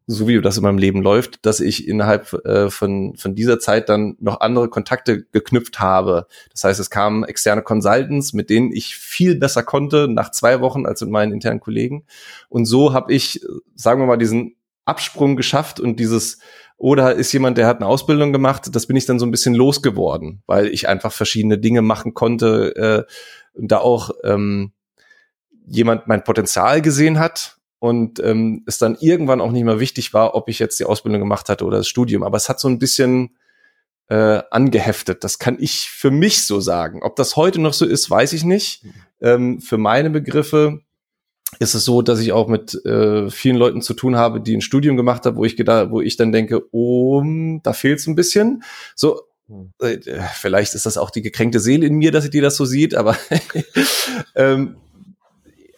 so 0.06 0.28
wie 0.28 0.42
das 0.42 0.58
in 0.58 0.63
meinem 0.63 0.78
Leben 0.78 1.02
läuft, 1.02 1.46
dass 1.46 1.60
ich 1.60 1.88
innerhalb 1.88 2.34
äh, 2.46 2.70
von, 2.70 3.16
von 3.16 3.36
dieser 3.36 3.60
Zeit 3.60 3.89
dann 3.89 4.18
noch 4.20 4.42
andere 4.42 4.70
Kontakte 4.70 5.24
geknüpft 5.32 5.80
habe. 5.80 6.28
Das 6.52 6.63
heißt, 6.63 6.80
es 6.80 6.89
kamen 6.89 7.24
externe 7.24 7.62
Consultants, 7.62 8.34
mit 8.34 8.50
denen 8.50 8.72
ich 8.72 8.98
viel 8.98 9.38
besser 9.38 9.63
konnte 9.63 10.08
nach 10.10 10.32
zwei 10.32 10.60
Wochen 10.60 10.86
als 10.86 11.02
mit 11.02 11.10
meinen 11.10 11.32
internen 11.32 11.62
Kollegen. 11.62 12.06
Und 12.50 12.66
so 12.66 12.94
habe 12.94 13.13
ich, 13.13 13.42
sagen 13.76 14.02
wir 14.02 14.06
mal, 14.06 14.18
diesen 14.18 14.56
Absprung 14.86 15.38
geschafft 15.38 15.80
und 15.80 16.00
dieses, 16.00 16.39
oder 16.76 17.16
ist 17.16 17.32
jemand, 17.32 17.58
der 17.58 17.68
hat 17.68 17.78
eine 17.78 17.88
Ausbildung 17.88 18.34
gemacht, 18.34 18.76
das 18.76 18.88
bin 18.88 18.98
ich 18.98 19.06
dann 19.06 19.20
so 19.20 19.26
ein 19.26 19.32
bisschen 19.32 19.56
losgeworden, 19.56 20.44
weil 20.46 20.68
ich 20.68 20.89
einfach 20.89 21.13
verschiedene 21.13 21.58
Dinge 21.58 21.82
machen 21.82 22.13
konnte 22.13 23.08
äh, 23.56 23.58
und 23.58 23.72
da 23.72 23.78
auch 23.78 24.12
ähm, 24.26 24.74
jemand 25.66 26.08
mein 26.08 26.26
Potenzial 26.26 26.82
gesehen 26.82 27.20
hat 27.20 27.58
und 27.84 28.22
ähm, 28.24 28.63
es 28.65 28.78
dann 28.78 28.96
irgendwann 29.02 29.41
auch 29.41 29.52
nicht 29.52 29.65
mehr 29.65 29.78
wichtig 29.78 30.13
war, 30.13 30.36
ob 30.36 30.48
ich 30.48 30.58
jetzt 30.58 30.80
die 30.80 30.86
Ausbildung 30.86 31.19
gemacht 31.19 31.50
hatte 31.50 31.65
oder 31.65 31.80
das 31.80 31.88
Studium. 31.89 32.24
Aber 32.24 32.38
es 32.38 32.48
hat 32.48 32.58
so 32.62 32.69
ein 32.69 32.80
bisschen 32.80 33.36
äh, 34.08 34.41
angeheftet. 34.52 35.26
Das 35.26 35.38
kann 35.38 35.58
ich 35.60 35.89
für 35.89 36.10
mich 36.10 36.46
so 36.46 36.62
sagen. 36.62 37.04
Ob 37.04 37.17
das 37.17 37.36
heute 37.36 37.60
noch 37.60 37.74
so 37.74 37.86
ist, 37.86 38.10
weiß 38.10 38.32
ich 38.32 38.46
nicht. 38.46 38.86
Ähm, 39.19 39.60
für 39.60 39.78
meine 39.78 40.12
Begriffe 40.12 40.80
ist 41.60 41.74
es 41.76 41.84
so, 41.84 42.02
dass 42.02 42.22
ich 42.22 42.32
auch 42.32 42.48
mit 42.48 42.74
äh, 42.86 43.30
vielen 43.30 43.58
Leuten 43.58 43.82
zu 43.82 43.93
tun 43.96 44.15
habe, 44.15 44.39
die 44.39 44.56
ein 44.56 44.62
Studium 44.62 44.96
gemacht 44.96 45.26
haben, 45.26 45.36
wo 45.36 45.43
ich 45.43 45.58
gedacht, 45.58 45.91
wo 45.91 46.00
ich 46.00 46.15
dann 46.15 46.32
denke, 46.32 46.62
oh, 46.72 47.22
da 47.63 47.74
fehlt 47.74 48.00
es 48.00 48.08
ein 48.08 48.15
bisschen. 48.15 48.63
So, 48.96 49.24
äh, 49.82 49.98
vielleicht 50.36 50.74
ist 50.74 50.86
das 50.86 50.98
auch 50.98 51.12
die 51.12 51.22
gekränkte 51.22 51.60
Seele 51.60 51.86
in 51.86 51.96
mir, 51.96 52.13
dass 52.13 52.30
die 52.30 52.39
das 52.39 52.56
so 52.56 52.63
sieht, 52.63 52.96
aber 52.96 53.17
ähm, 54.36 54.78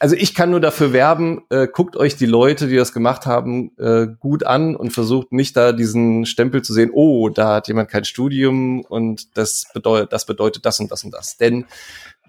also 0.06 0.15
ich 0.18 0.36
kann 0.36 0.52
nur 0.52 0.60
dafür 0.60 0.94
werben, 0.94 1.41
äh, 1.50 1.68
guckt 1.68 1.98
euch 1.98 2.15
die 2.15 2.28
Leute, 2.28 2.68
die 2.68 2.76
das 2.76 2.94
gemacht 2.94 3.26
haben, 3.26 3.72
äh, 3.80 4.06
gut 4.20 4.46
an 4.46 4.76
und 4.76 4.91
versucht 4.91 5.32
nicht 5.32 5.58
da 5.58 5.72
diesen 5.72 6.28
Stempel 6.28 6.62
zu 6.62 6.74
sehen, 6.74 6.91
oh, 6.94 7.30
da 7.30 7.56
hat 7.56 7.68
jemand 7.68 7.89
kein 7.89 8.06
Studium 8.06 8.82
und 8.82 9.36
das 9.36 9.65
bedeutet, 9.74 10.13
das 10.13 10.28
bedeutet 10.28 10.63
das 10.63 10.80
und 10.80 10.91
das 10.91 11.04
und 11.04 11.10
das. 11.10 11.38
Denn 11.38 11.65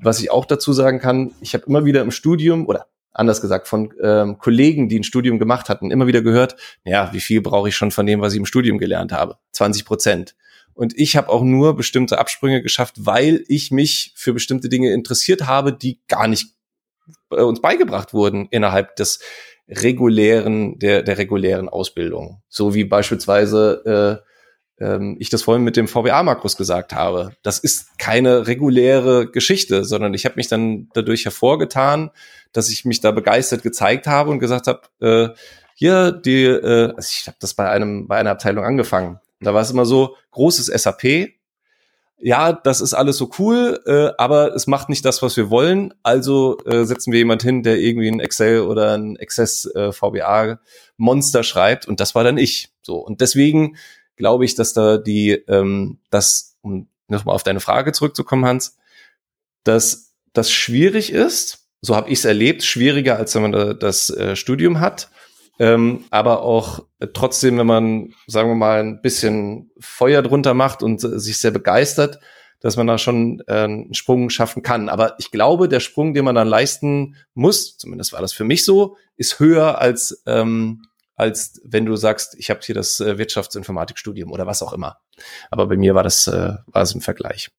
was 0.00 0.20
ich 0.20 0.30
auch 0.30 0.46
dazu 0.46 0.72
sagen 0.72 1.00
kann, 1.00 1.32
ich 1.42 1.52
habe 1.52 1.66
immer 1.66 1.84
wieder 1.84 2.00
im 2.00 2.12
Studium 2.12 2.66
oder 2.66 2.86
anders 3.12 3.42
gesagt 3.42 3.68
von 3.68 3.92
ähm, 4.02 4.38
Kollegen, 4.38 4.88
die 4.88 4.98
ein 4.98 5.04
Studium 5.04 5.38
gemacht 5.38 5.68
hatten, 5.68 5.90
immer 5.90 6.06
wieder 6.06 6.22
gehört, 6.22 6.56
ja, 6.86 7.12
wie 7.12 7.20
viel 7.20 7.42
brauche 7.42 7.68
ich 7.68 7.76
schon 7.76 7.90
von 7.90 8.06
dem, 8.06 8.22
was 8.22 8.32
ich 8.32 8.38
im 8.38 8.46
Studium 8.46 8.78
gelernt 8.78 9.12
habe? 9.12 9.36
20 9.52 9.84
Prozent. 9.84 10.34
Und 10.72 10.98
ich 10.98 11.14
habe 11.14 11.28
auch 11.28 11.42
nur 11.42 11.76
bestimmte 11.76 12.18
Absprünge 12.18 12.62
geschafft, 12.62 12.94
weil 13.00 13.44
ich 13.48 13.70
mich 13.70 14.14
für 14.16 14.32
bestimmte 14.32 14.70
Dinge 14.70 14.94
interessiert 14.94 15.46
habe, 15.46 15.74
die 15.74 16.00
gar 16.08 16.26
nicht 16.26 16.55
äh, 17.30 17.42
uns 17.42 17.60
beigebracht 17.60 18.14
wurden 18.14 18.48
innerhalb 18.50 18.96
des 18.96 19.20
regulären, 19.68 20.78
der, 20.78 21.02
der 21.02 21.18
regulären 21.18 21.68
Ausbildung. 21.68 22.42
So 22.48 22.74
wie 22.74 22.84
beispielsweise 22.84 24.22
äh, 24.22 24.84
ähm, 24.84 25.16
ich 25.18 25.30
das 25.30 25.42
vorhin 25.42 25.64
mit 25.64 25.76
dem 25.76 25.88
VBA-Makros 25.88 26.56
gesagt 26.56 26.92
habe. 26.92 27.32
Das 27.42 27.58
ist 27.58 27.98
keine 27.98 28.46
reguläre 28.46 29.30
Geschichte, 29.30 29.84
sondern 29.84 30.14
ich 30.14 30.24
habe 30.24 30.36
mich 30.36 30.48
dann 30.48 30.88
dadurch 30.94 31.24
hervorgetan, 31.24 32.10
dass 32.52 32.70
ich 32.70 32.84
mich 32.84 33.00
da 33.00 33.10
begeistert 33.10 33.62
gezeigt 33.62 34.06
habe 34.06 34.30
und 34.30 34.38
gesagt 34.38 34.66
habe, 34.66 34.82
äh, 35.00 35.34
hier 35.74 36.12
die, 36.12 36.44
äh, 36.44 36.92
also 36.94 37.08
ich 37.10 37.26
habe 37.26 37.36
das 37.40 37.54
bei 37.54 37.68
einem 37.68 38.06
bei 38.08 38.16
einer 38.16 38.30
Abteilung 38.30 38.64
angefangen. 38.64 39.20
Da 39.40 39.52
war 39.52 39.62
es 39.62 39.70
immer 39.70 39.84
so 39.84 40.16
großes 40.30 40.66
SAP, 40.66 41.35
ja, 42.26 42.52
das 42.52 42.80
ist 42.80 42.92
alles 42.92 43.18
so 43.18 43.30
cool, 43.38 43.80
äh, 43.86 44.10
aber 44.18 44.52
es 44.52 44.66
macht 44.66 44.88
nicht 44.88 45.04
das, 45.04 45.22
was 45.22 45.36
wir 45.36 45.48
wollen. 45.48 45.94
Also 46.02 46.58
äh, 46.64 46.84
setzen 46.84 47.12
wir 47.12 47.20
jemand 47.20 47.44
hin, 47.44 47.62
der 47.62 47.78
irgendwie 47.78 48.08
ein 48.08 48.18
Excel 48.18 48.62
oder 48.62 48.98
ein 48.98 49.16
Access 49.16 49.64
äh, 49.76 49.92
VBA 49.92 50.58
Monster 50.96 51.44
schreibt 51.44 51.86
und 51.86 52.00
das 52.00 52.16
war 52.16 52.24
dann 52.24 52.36
ich. 52.36 52.70
So 52.82 52.96
und 52.96 53.20
deswegen 53.20 53.76
glaube 54.16 54.44
ich, 54.44 54.56
dass 54.56 54.72
da 54.72 54.98
die, 54.98 55.34
ähm, 55.46 56.00
das 56.10 56.56
um 56.62 56.88
nochmal 57.06 57.36
auf 57.36 57.44
deine 57.44 57.60
Frage 57.60 57.92
zurückzukommen, 57.92 58.44
Hans, 58.44 58.76
dass 59.62 60.16
das 60.32 60.50
schwierig 60.50 61.12
ist. 61.12 61.68
So 61.80 61.94
habe 61.94 62.10
ich 62.10 62.18
es 62.18 62.24
erlebt, 62.24 62.64
schwieriger 62.64 63.18
als 63.18 63.36
wenn 63.36 63.42
man 63.42 63.52
da 63.52 63.72
das 63.72 64.10
äh, 64.10 64.34
Studium 64.34 64.80
hat 64.80 65.10
ähm, 65.58 66.04
aber 66.10 66.42
auch 66.42 66.84
trotzdem, 67.14 67.58
wenn 67.58 67.66
man, 67.66 68.14
sagen 68.26 68.50
wir 68.50 68.54
mal, 68.54 68.80
ein 68.80 69.00
bisschen 69.00 69.70
Feuer 69.78 70.22
drunter 70.22 70.54
macht 70.54 70.82
und 70.82 71.02
äh, 71.02 71.18
sich 71.18 71.38
sehr 71.38 71.50
begeistert, 71.50 72.18
dass 72.60 72.76
man 72.76 72.86
da 72.86 72.98
schon 72.98 73.42
äh, 73.46 73.52
einen 73.52 73.94
Sprung 73.94 74.30
schaffen 74.30 74.62
kann. 74.62 74.88
Aber 74.88 75.14
ich 75.18 75.30
glaube, 75.30 75.68
der 75.68 75.80
Sprung, 75.80 76.14
den 76.14 76.24
man 76.24 76.34
dann 76.34 76.48
leisten 76.48 77.16
muss, 77.34 77.76
zumindest 77.76 78.12
war 78.12 78.20
das 78.20 78.32
für 78.32 78.44
mich 78.44 78.64
so, 78.64 78.96
ist 79.16 79.38
höher 79.38 79.80
als 79.80 80.22
ähm, 80.26 80.82
als 81.16 81.62
wenn 81.64 81.86
du 81.86 81.96
sagst, 81.96 82.34
ich 82.38 82.50
habe 82.50 82.60
hier 82.62 82.74
das 82.74 83.00
äh, 83.00 83.16
Wirtschaftsinformatikstudium 83.16 84.30
oder 84.30 84.46
was 84.46 84.62
auch 84.62 84.74
immer. 84.74 84.98
Aber 85.50 85.66
bei 85.66 85.76
mir 85.76 85.94
war 85.94 86.02
das 86.02 86.26
äh, 86.26 86.54
war 86.66 86.82
es 86.82 86.94
im 86.94 87.00
Vergleich. 87.00 87.50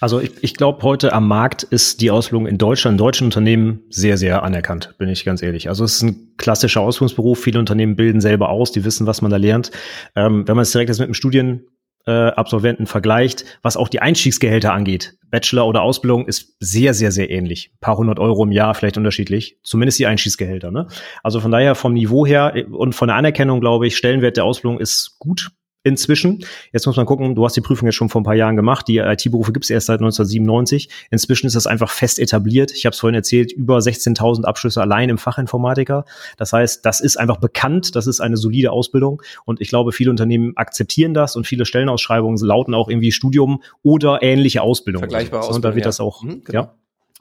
Also 0.00 0.18
ich, 0.18 0.32
ich 0.40 0.54
glaube, 0.54 0.82
heute 0.82 1.12
am 1.12 1.28
Markt 1.28 1.62
ist 1.62 2.00
die 2.00 2.10
Ausbildung 2.10 2.46
in 2.46 2.56
Deutschland, 2.56 2.94
in 2.94 2.98
deutschen 2.98 3.26
Unternehmen 3.26 3.82
sehr, 3.90 4.16
sehr 4.16 4.42
anerkannt, 4.42 4.94
bin 4.96 5.10
ich 5.10 5.26
ganz 5.26 5.42
ehrlich. 5.42 5.68
Also 5.68 5.84
es 5.84 5.96
ist 5.96 6.02
ein 6.02 6.34
klassischer 6.38 6.80
Ausbildungsberuf. 6.80 7.38
Viele 7.38 7.58
Unternehmen 7.58 7.96
bilden 7.96 8.22
selber 8.22 8.48
aus, 8.48 8.72
die 8.72 8.84
wissen, 8.84 9.06
was 9.06 9.20
man 9.20 9.30
da 9.30 9.36
lernt. 9.36 9.70
Ähm, 10.16 10.48
wenn 10.48 10.56
man 10.56 10.62
es 10.62 10.72
direkt 10.72 10.88
jetzt 10.88 11.00
mit 11.00 11.06
einem 11.06 11.14
Studienabsolventen 11.14 12.86
äh, 12.86 12.88
vergleicht, 12.88 13.44
was 13.60 13.76
auch 13.76 13.88
die 13.88 14.00
Einstiegsgehälter 14.00 14.72
angeht, 14.72 15.18
Bachelor 15.30 15.66
oder 15.66 15.82
Ausbildung 15.82 16.26
ist 16.26 16.56
sehr, 16.60 16.94
sehr, 16.94 17.12
sehr 17.12 17.30
ähnlich. 17.30 17.70
Ein 17.74 17.80
paar 17.80 17.98
hundert 17.98 18.18
Euro 18.18 18.44
im 18.44 18.52
Jahr, 18.52 18.74
vielleicht 18.74 18.96
unterschiedlich. 18.96 19.58
Zumindest 19.62 19.98
die 19.98 20.06
Einstiegsgehälter. 20.06 20.70
Ne? 20.70 20.88
Also 21.22 21.40
von 21.40 21.50
daher 21.50 21.74
vom 21.74 21.92
Niveau 21.92 22.24
her 22.24 22.54
und 22.72 22.94
von 22.94 23.08
der 23.08 23.16
Anerkennung, 23.16 23.60
glaube 23.60 23.86
ich, 23.86 23.98
Stellenwert 23.98 24.38
der 24.38 24.44
Ausbildung 24.44 24.80
ist 24.80 25.18
gut 25.18 25.50
inzwischen. 25.82 26.44
Jetzt 26.72 26.86
muss 26.86 26.96
man 26.96 27.06
gucken, 27.06 27.34
du 27.34 27.44
hast 27.44 27.56
die 27.56 27.60
Prüfung 27.60 27.86
jetzt 27.86 27.94
schon 27.94 28.08
vor 28.08 28.20
ein 28.20 28.24
paar 28.24 28.34
Jahren 28.34 28.56
gemacht. 28.56 28.86
Die 28.88 28.98
IT-Berufe 28.98 29.52
gibt 29.52 29.64
es 29.64 29.70
erst 29.70 29.86
seit 29.86 30.00
1997. 30.00 30.88
Inzwischen 31.10 31.46
ist 31.46 31.56
das 31.56 31.66
einfach 31.66 31.90
fest 31.90 32.18
etabliert. 32.18 32.72
Ich 32.72 32.86
habe 32.86 32.92
es 32.92 33.00
vorhin 33.00 33.14
erzählt, 33.14 33.52
über 33.52 33.78
16.000 33.78 34.44
Abschlüsse 34.44 34.80
allein 34.80 35.08
im 35.08 35.18
Fachinformatiker. 35.18 36.04
Das 36.36 36.52
heißt, 36.52 36.84
das 36.84 37.00
ist 37.00 37.18
einfach 37.18 37.38
bekannt, 37.38 37.96
das 37.96 38.06
ist 38.06 38.20
eine 38.20 38.36
solide 38.36 38.72
Ausbildung 38.72 39.22
und 39.44 39.60
ich 39.60 39.68
glaube, 39.68 39.92
viele 39.92 40.10
Unternehmen 40.10 40.56
akzeptieren 40.56 41.14
das 41.14 41.36
und 41.36 41.46
viele 41.46 41.64
Stellenausschreibungen 41.64 42.36
lauten 42.44 42.74
auch 42.74 42.88
irgendwie 42.88 43.12
Studium 43.12 43.62
oder 43.82 44.22
ähnliche 44.22 44.62
Ausbildung. 44.62 45.00
Vergleichbare 45.00 45.42
Ausbildung. 45.42 45.56
Und 45.56 45.64
da 45.64 45.74
wird 45.74 45.84
ja. 45.84 45.88
das 45.88 46.00
auch, 46.00 46.22
mhm, 46.22 46.42
genau. 46.44 46.62
ja. 46.62 46.74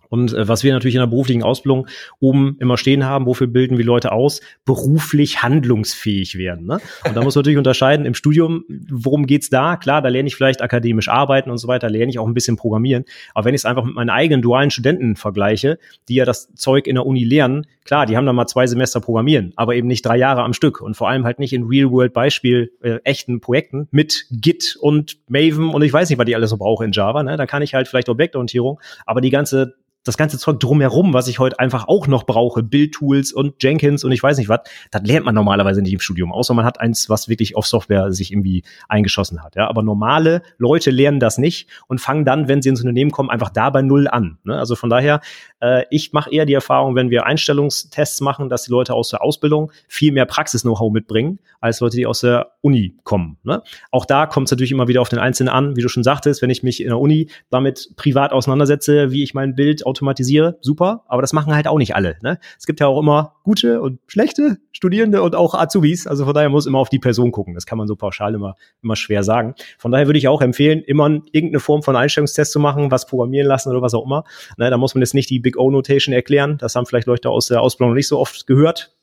Und 0.10 0.34
äh, 0.34 0.48
was 0.48 0.64
wir 0.64 0.74
natürlich 0.74 0.96
in 0.96 1.02
der 1.02 1.08
beruflichen 1.08 1.44
Ausbildung 1.44 1.88
oben 2.20 2.58
immer 2.60 2.78
stehen 2.78 3.06
haben, 3.06 3.26
wofür 3.26 3.48
bilden 3.48 3.78
wir 3.78 3.86
Leute 3.86 4.12
aus? 4.12 4.42
Beruflich 4.66 5.42
handlungsfähig 5.42 6.38
werden. 6.38 6.66
Ne? 6.66 6.82
Und 7.08 7.16
da 7.16 7.22
muss 7.22 7.36
man 7.36 7.40
natürlich 7.44 7.58
unterscheiden 7.58 8.06
im 8.06 8.16
Studium, 8.16 8.66
worum 8.90 9.26
geht's 9.26 9.50
da? 9.50 9.78
Klar, 9.78 10.02
da 10.02 10.10
lerne 10.10 10.28
ich 10.28 10.36
vielleicht 10.36 10.62
akademisch 10.62 11.08
arbeiten 11.08 11.52
und 11.52 11.58
so 11.58 11.68
weiter, 11.68 11.90
lerne 11.90 12.10
ich 12.10 12.20
auch 12.20 12.28
ein 12.28 12.34
bisschen 12.34 12.58
programmieren. 12.58 13.06
Aber 13.34 13.46
wenn 13.46 13.54
ich 13.54 13.62
es 13.62 13.66
einfach 13.66 13.84
mit 13.84 13.96
meinen 13.96 14.10
eigenen 14.10 14.42
dualen 14.42 14.72
Studenten 14.72 15.16
vergleiche, 15.16 15.78
die 16.08 16.16
ja 16.16 16.26
das 16.26 16.54
Zeug 16.56 16.88
in 16.88 16.96
der 16.96 17.06
Uni 17.06 17.24
lernen, 17.24 17.66
klar, 17.86 18.06
die 18.06 18.18
haben 18.18 18.26
dann 18.26 18.36
mal 18.36 18.48
zwei 18.48 18.68
Semester 18.68 19.00
programmieren, 19.02 19.54
aber 19.56 19.76
eben 19.76 19.88
nicht 19.88 20.06
drei 20.06 20.18
Jahre 20.18 20.44
am 20.44 20.54
Stück 20.54 20.82
und 20.82 20.96
vor 20.96 21.10
allem 21.10 21.26
halt 21.26 21.40
nicht 21.40 21.54
in 21.54 21.64
Real-World-Beispiel 21.64 22.72
äh, 22.82 23.00
echten 23.04 23.42
Projekten 23.42 23.88
mit 23.92 24.26
Git 24.32 24.78
und 24.80 25.18
Maven 25.28 25.70
und 25.70 25.82
ich 25.84 25.94
weiß 25.94 26.10
nicht, 26.10 26.20
was 26.20 26.26
die 26.26 26.36
alles 26.36 26.50
so 26.50 26.58
brauche 26.58 26.86
in 26.86 26.92
Java. 26.92 27.24
Ne? 27.24 27.38
Da 27.38 27.46
kann 27.46 27.62
ich 27.62 27.74
halt 27.74 27.88
vielleicht 27.88 28.10
Objektorientierung, 28.10 28.80
aber 29.06 29.22
die 29.22 29.30
ganze 29.30 29.76
das 30.04 30.18
ganze 30.18 30.38
Zeug 30.38 30.60
drumherum, 30.60 31.14
was 31.14 31.28
ich 31.28 31.40
heute 31.40 31.60
einfach 31.60 31.88
auch 31.88 32.08
noch 32.08 32.26
brauche, 32.26 32.64
Build-Tools 32.64 33.34
und 33.34 33.62
Jenkins 33.62 34.04
und 34.04 34.12
ich 34.12 34.24
weiß 34.24 34.38
nicht 34.38 34.50
was, 34.50 34.60
das 34.92 35.02
lernt 35.04 35.26
man 35.26 35.36
normalerweise 35.36 35.82
nicht 35.82 35.94
im 35.94 36.00
Studium, 36.00 36.32
außer 36.32 36.54
man 36.54 36.66
hat 36.66 36.80
eins, 36.80 37.10
was 37.10 37.28
wirklich 37.28 37.56
auf 37.58 37.68
Software 37.68 38.12
sich 38.12 38.32
irgendwie 38.32 38.64
eingeschossen 38.88 39.44
hat. 39.44 39.56
Ja, 39.56 39.68
aber 39.68 39.84
normale 39.84 40.42
Leute 40.58 40.92
lernen 40.92 41.20
das 41.20 41.38
nicht 41.38 41.70
und 41.88 42.00
fangen 42.00 42.26
dann, 42.26 42.48
wenn 42.48 42.62
sie 42.62 42.70
ins 42.70 42.82
Unternehmen 42.82 43.12
kommen, 43.12 43.30
einfach 43.30 43.50
da 43.50 43.70
bei 43.70 43.82
null 43.82 44.08
an. 44.08 44.38
Ne? 44.44 44.58
Also 44.58 44.76
von 44.76 44.90
daher, 44.90 45.22
äh, 45.62 45.86
ich 45.90 46.14
mache 46.14 46.32
eher 46.32 46.46
die 46.46 46.54
Erfahrung, 46.54 46.96
wenn 46.96 47.10
wir 47.10 47.26
Einstellungstests 47.26 48.22
machen, 48.22 48.50
dass 48.50 48.64
die 48.64 48.72
Leute 48.72 48.94
aus 48.94 49.10
der 49.10 49.22
Ausbildung 49.22 49.72
viel 49.88 50.12
mehr 50.12 50.26
Praxis-Know-how 50.26 50.92
mitbringen, 50.92 51.40
als 51.60 51.80
Leute, 51.80 51.98
die 51.98 52.06
aus 52.06 52.22
der 52.22 52.54
Uni 52.62 52.96
kommen. 53.04 53.38
Ne? 53.44 53.62
Auch 53.92 54.06
da 54.06 54.26
kommt 54.26 54.48
es 54.48 54.52
natürlich 54.52 54.72
immer 54.72 54.88
wieder 54.88 55.02
auf 55.02 55.10
den 55.10 55.20
Einzelnen 55.20 55.50
an, 55.50 55.76
wie 55.76 55.82
du 55.82 55.90
schon 55.90 56.04
sagtest, 56.04 56.42
wenn 56.42 56.50
ich 56.50 56.64
mich 56.64 56.82
in 56.82 56.88
der 56.88 57.00
Uni 57.00 57.30
damit 57.50 57.92
privat 57.96 58.32
auseinandersetze, 58.32 59.12
wie 59.12 59.24
ich 59.24 59.34
mein 59.34 59.56
Bild 59.56 59.86
automatisiere, 59.86 60.58
super, 60.62 61.04
aber 61.08 61.22
das 61.22 61.34
machen 61.34 61.54
halt 61.54 61.68
auch 61.68 61.78
nicht 61.78 61.96
alle. 61.96 62.18
Ne? 62.22 62.40
Es 62.58 62.66
gibt 62.66 62.80
ja 62.80 62.88
auch 62.88 63.00
immer 63.00 63.36
gute 63.44 63.82
und 63.82 64.00
schlechte 64.08 64.58
Studierende 64.72 65.22
und 65.22 65.36
auch 65.36 65.56
Azubis, 65.56 66.08
also 66.08 66.26
von 66.26 66.34
daher 66.34 66.50
muss 66.50 66.66
immer 66.66 66.80
auf 66.80 66.90
die 66.90 67.00
Person 67.00 67.32
gucken. 67.32 67.54
Das 67.54 67.66
kann 67.66 67.78
man 67.78 67.88
so 67.88 67.96
pauschal 67.96 68.34
immer, 68.34 68.56
immer 68.82 68.96
schwer 68.96 69.24
sagen. 69.24 69.56
Von 69.78 69.92
daher 69.92 70.08
würde 70.08 70.20
ich 70.20 70.28
auch 70.28 70.42
empfehlen, 70.42 70.82
immer 70.82 71.10
irgendeine 71.32 71.60
Form 71.60 71.84
von 71.84 71.96
Einstellungstest 71.96 72.52
zu 72.52 72.60
machen, 72.60 72.92
was 72.92 73.06
programmieren 73.06 73.48
lassen 73.48 73.70
oder 73.70 73.82
was 73.82 73.94
auch 73.94 74.06
immer. 74.06 74.24
Ne, 74.58 74.70
da 74.70 74.78
muss 74.78 74.96
man 74.96 75.02
jetzt 75.02 75.14
nicht 75.14 75.30
die 75.30 75.40
Big 75.50 75.58
O 75.58 75.72
Notation 75.72 76.14
erklären. 76.14 76.60
Das 76.60 76.76
haben 76.76 76.86
vielleicht 76.86 77.08
Leute 77.08 77.32
aus 77.32 77.48
der 77.48 77.62
Ausbildung 77.62 77.96
nicht 77.96 78.08
so 78.08 78.20
oft 78.20 78.46
gehört. 78.46 78.96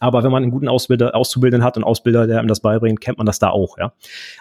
Aber 0.00 0.24
wenn 0.24 0.32
man 0.32 0.42
einen 0.42 0.50
guten 0.50 0.66
Ausbilder, 0.66 1.14
Auszubildenden 1.14 1.64
hat 1.64 1.76
und 1.76 1.84
Ausbilder, 1.84 2.26
der 2.26 2.38
einem 2.38 2.48
das 2.48 2.60
beibringt, 2.60 3.00
kennt 3.00 3.18
man 3.18 3.26
das 3.26 3.38
da 3.38 3.50
auch. 3.50 3.78
Ja. 3.78 3.92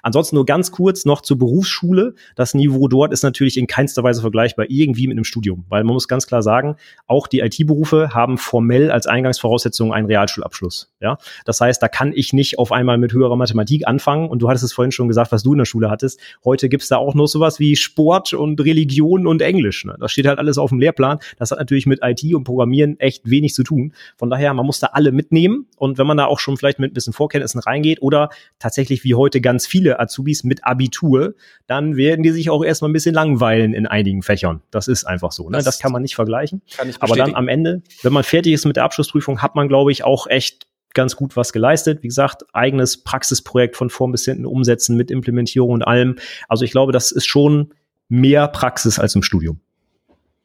Ansonsten 0.02 0.38
nur 0.38 0.46
ganz 0.46 0.72
kurz 0.72 1.06
noch 1.06 1.22
zur 1.22 1.38
Berufsschule. 1.38 2.16
Das 2.36 2.54
Niveau 2.54 2.88
dort 2.88 3.12
ist 3.12 3.24
natürlich 3.24 3.58
in 3.58 3.68
keinster 3.68 4.02
Weise 4.02 4.22
vergleichbar 4.22 4.68
irgendwie 4.70 5.08
mit 5.08 5.16
einem 5.16 5.26
Studium, 5.26 5.66
weil 5.68 5.84
man 5.84 5.94
muss 5.94 6.08
ganz 6.08 6.26
klar 6.26 6.42
sagen, 6.42 6.78
auch 7.08 7.28
die 7.28 7.42
IT-Berufe 7.42 8.14
haben 8.14 8.38
formell 8.38 8.90
als 8.90 9.06
Eingangsvoraussetzung 9.06 9.94
einen 9.94 10.08
Realschulabschluss. 10.08 10.94
Ja. 11.02 11.18
Das 11.44 11.60
heißt, 11.60 11.84
da 11.84 11.90
kann 11.90 12.14
ich 12.16 12.32
nicht 12.32 12.58
auf 12.58 12.72
einmal 12.72 12.98
mit 12.98 13.12
höherer 13.12 13.36
Mathematik 13.36 13.86
anfangen. 13.86 14.30
Und 14.30 14.42
du 14.42 14.48
hattest 14.48 14.64
es 14.64 14.74
vorhin 14.74 14.94
schon 14.94 15.10
gesagt, 15.10 15.34
was 15.34 15.44
du 15.44 15.52
in 15.52 15.58
der 15.58 15.66
Schule 15.66 15.90
hattest. 15.90 16.22
Heute 16.46 16.70
gibt's 16.70 16.88
da 16.88 16.98
auch 16.98 17.16
noch 17.16 17.28
sowas 17.28 17.60
wie 17.60 17.76
Sport 17.76 18.32
und 18.34 18.62
Religion 18.62 19.28
und 19.28 19.42
Englisch. 19.42 19.84
Ne? 19.84 19.98
Das 20.00 20.14
steht 20.14 20.26
halt 20.26 20.40
alles 20.40 20.58
auf 20.58 20.70
dem 20.70 20.80
Lehrplan. 20.80 21.20
Das 21.38 21.52
hat 21.52 21.60
natürlich 21.60 21.86
mit 21.86 22.00
IT 22.02 22.34
und 22.34 22.46
Programmieren 22.46 22.98
echt 23.00 23.30
wenig 23.30 23.54
zu 23.54 23.64
tun. 23.64 23.94
Von 24.16 24.30
daher, 24.30 24.54
man 24.54 24.66
muss 24.66 24.80
da 24.80 24.88
alle 24.94 25.12
mitnehmen 25.12 25.49
nehmen. 25.50 25.68
Und 25.78 25.98
wenn 25.98 26.08
man 26.08 26.18
da 26.18 26.26
auch 26.26 26.40
schon 26.40 26.58
vielleicht 26.58 26.80
mit 26.80 26.92
ein 26.92 26.94
bisschen 26.94 27.14
Vorkenntnissen 27.14 27.60
reingeht 27.60 28.02
oder 28.02 28.30
tatsächlich 28.60 29.04
wie 29.04 29.16
heute 29.16 29.42
ganz 29.42 29.68
viele 29.68 30.00
Azubis 30.00 30.44
mit 30.44 30.66
Abitur, 30.66 31.36
dann 31.68 31.96
werden 31.96 32.24
die 32.24 32.32
sich 32.32 32.50
auch 32.50 32.64
erstmal 32.64 32.90
ein 32.90 32.94
bisschen 32.94 33.16
langweilen 33.16 33.74
in 33.74 33.88
einigen 33.88 34.22
Fächern. 34.22 34.62
Das 34.72 34.88
ist 34.88 35.06
einfach 35.06 35.32
so. 35.32 35.50
Ne? 35.50 35.58
Das, 35.58 35.66
das 35.66 35.80
kann 35.80 35.92
man 35.92 36.02
nicht 36.02 36.16
vergleichen. 36.16 36.62
Aber 37.00 37.16
dann 37.16 37.36
am 37.36 37.48
Ende, 37.48 37.82
wenn 38.02 38.14
man 38.14 38.24
fertig 38.24 38.54
ist 38.54 38.66
mit 38.66 38.76
der 38.76 38.84
Abschlussprüfung, 38.84 39.42
hat 39.42 39.56
man, 39.56 39.68
glaube 39.68 39.92
ich, 39.92 40.04
auch 40.04 40.28
echt 40.28 40.68
ganz 40.94 41.16
gut 41.16 41.36
was 41.36 41.54
geleistet. 41.54 42.02
Wie 42.02 42.08
gesagt, 42.08 42.44
eigenes 42.54 43.04
Praxisprojekt 43.04 43.76
von 43.76 43.90
vorn 43.90 44.12
bis 44.12 44.26
hinten 44.26 44.46
umsetzen 44.46 44.98
mit 44.98 45.12
Implementierung 45.12 45.72
und 45.72 45.84
allem. 45.84 46.18
Also 46.48 46.66
ich 46.66 46.72
glaube, 46.72 46.92
das 46.92 47.12
ist 47.12 47.28
schon 47.28 47.74
mehr 48.08 48.48
Praxis 48.48 48.98
als 48.98 49.14
im 49.14 49.22
Studium. 49.22 49.62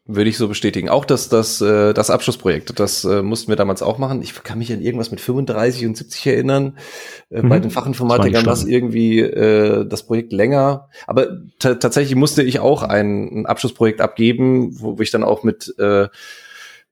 Würde 0.07 0.29
ich 0.29 0.37
so 0.37 0.49
bestätigen. 0.49 0.91
Auch 0.91 1.07
das, 1.07 1.31
das, 1.31 1.63
äh, 1.63 1.95
das 1.95 2.11
Abschlussprojekt, 2.11 2.79
das 2.79 3.05
äh, 3.05 3.23
mussten 3.23 3.49
wir 3.49 3.57
damals 3.57 3.81
auch 3.81 3.97
machen. 3.97 4.21
Ich 4.21 4.35
kann 4.43 4.59
mich 4.59 4.71
an 4.71 4.83
irgendwas 4.83 5.11
mit 5.11 5.19
35 5.19 5.87
und 5.87 5.97
70 5.97 6.27
erinnern. 6.27 6.79
Äh, 7.31 7.41
mhm. 7.41 7.49
Bei 7.49 7.59
den 7.59 7.71
Fachinformatikern 7.71 8.45
war 8.45 8.53
es 8.53 8.67
irgendwie 8.67 9.21
äh, 9.21 9.87
das 9.87 10.03
Projekt 10.03 10.35
länger. 10.35 10.91
Aber 11.07 11.39
tatsächlich 11.59 12.17
musste 12.17 12.43
ich 12.43 12.59
auch 12.61 12.83
ein, 12.83 13.31
ein 13.31 13.47
Abschlussprojekt 13.47 14.03
abgeben, 14.03 14.79
wo, 14.79 14.99
wo 14.99 15.03
ich 15.03 15.11
dann 15.11 15.25
auch 15.25 15.43
mit 15.43 15.75
äh, 15.79 16.09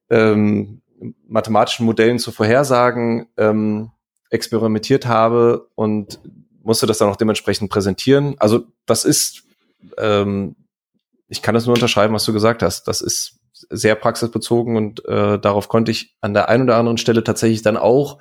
ähm, 0.08 0.80
mathematischen 1.28 1.84
Modellen 1.84 2.18
zu 2.18 2.32
Vorhersagen 2.32 3.26
ähm, 3.36 3.90
experimentiert 4.30 5.06
habe 5.06 5.68
und 5.74 6.18
musste 6.62 6.86
das 6.86 6.96
dann 6.96 7.10
auch 7.10 7.16
dementsprechend 7.16 7.70
präsentieren. 7.70 8.36
Also 8.38 8.64
das 8.86 9.04
ist 9.04 9.44
ähm, 9.98 10.56
ich 11.32 11.40
kann 11.40 11.54
das 11.54 11.64
nur 11.64 11.74
unterschreiben, 11.74 12.12
was 12.12 12.24
du 12.24 12.34
gesagt 12.34 12.62
hast. 12.62 12.86
Das 12.88 13.00
ist 13.00 13.40
sehr 13.70 13.94
praxisbezogen 13.94 14.76
und 14.76 15.02
äh, 15.06 15.38
darauf 15.38 15.68
konnte 15.68 15.90
ich 15.90 16.14
an 16.20 16.34
der 16.34 16.50
einen 16.50 16.64
oder 16.64 16.76
anderen 16.76 16.98
Stelle 16.98 17.24
tatsächlich 17.24 17.62
dann 17.62 17.78
auch 17.78 18.18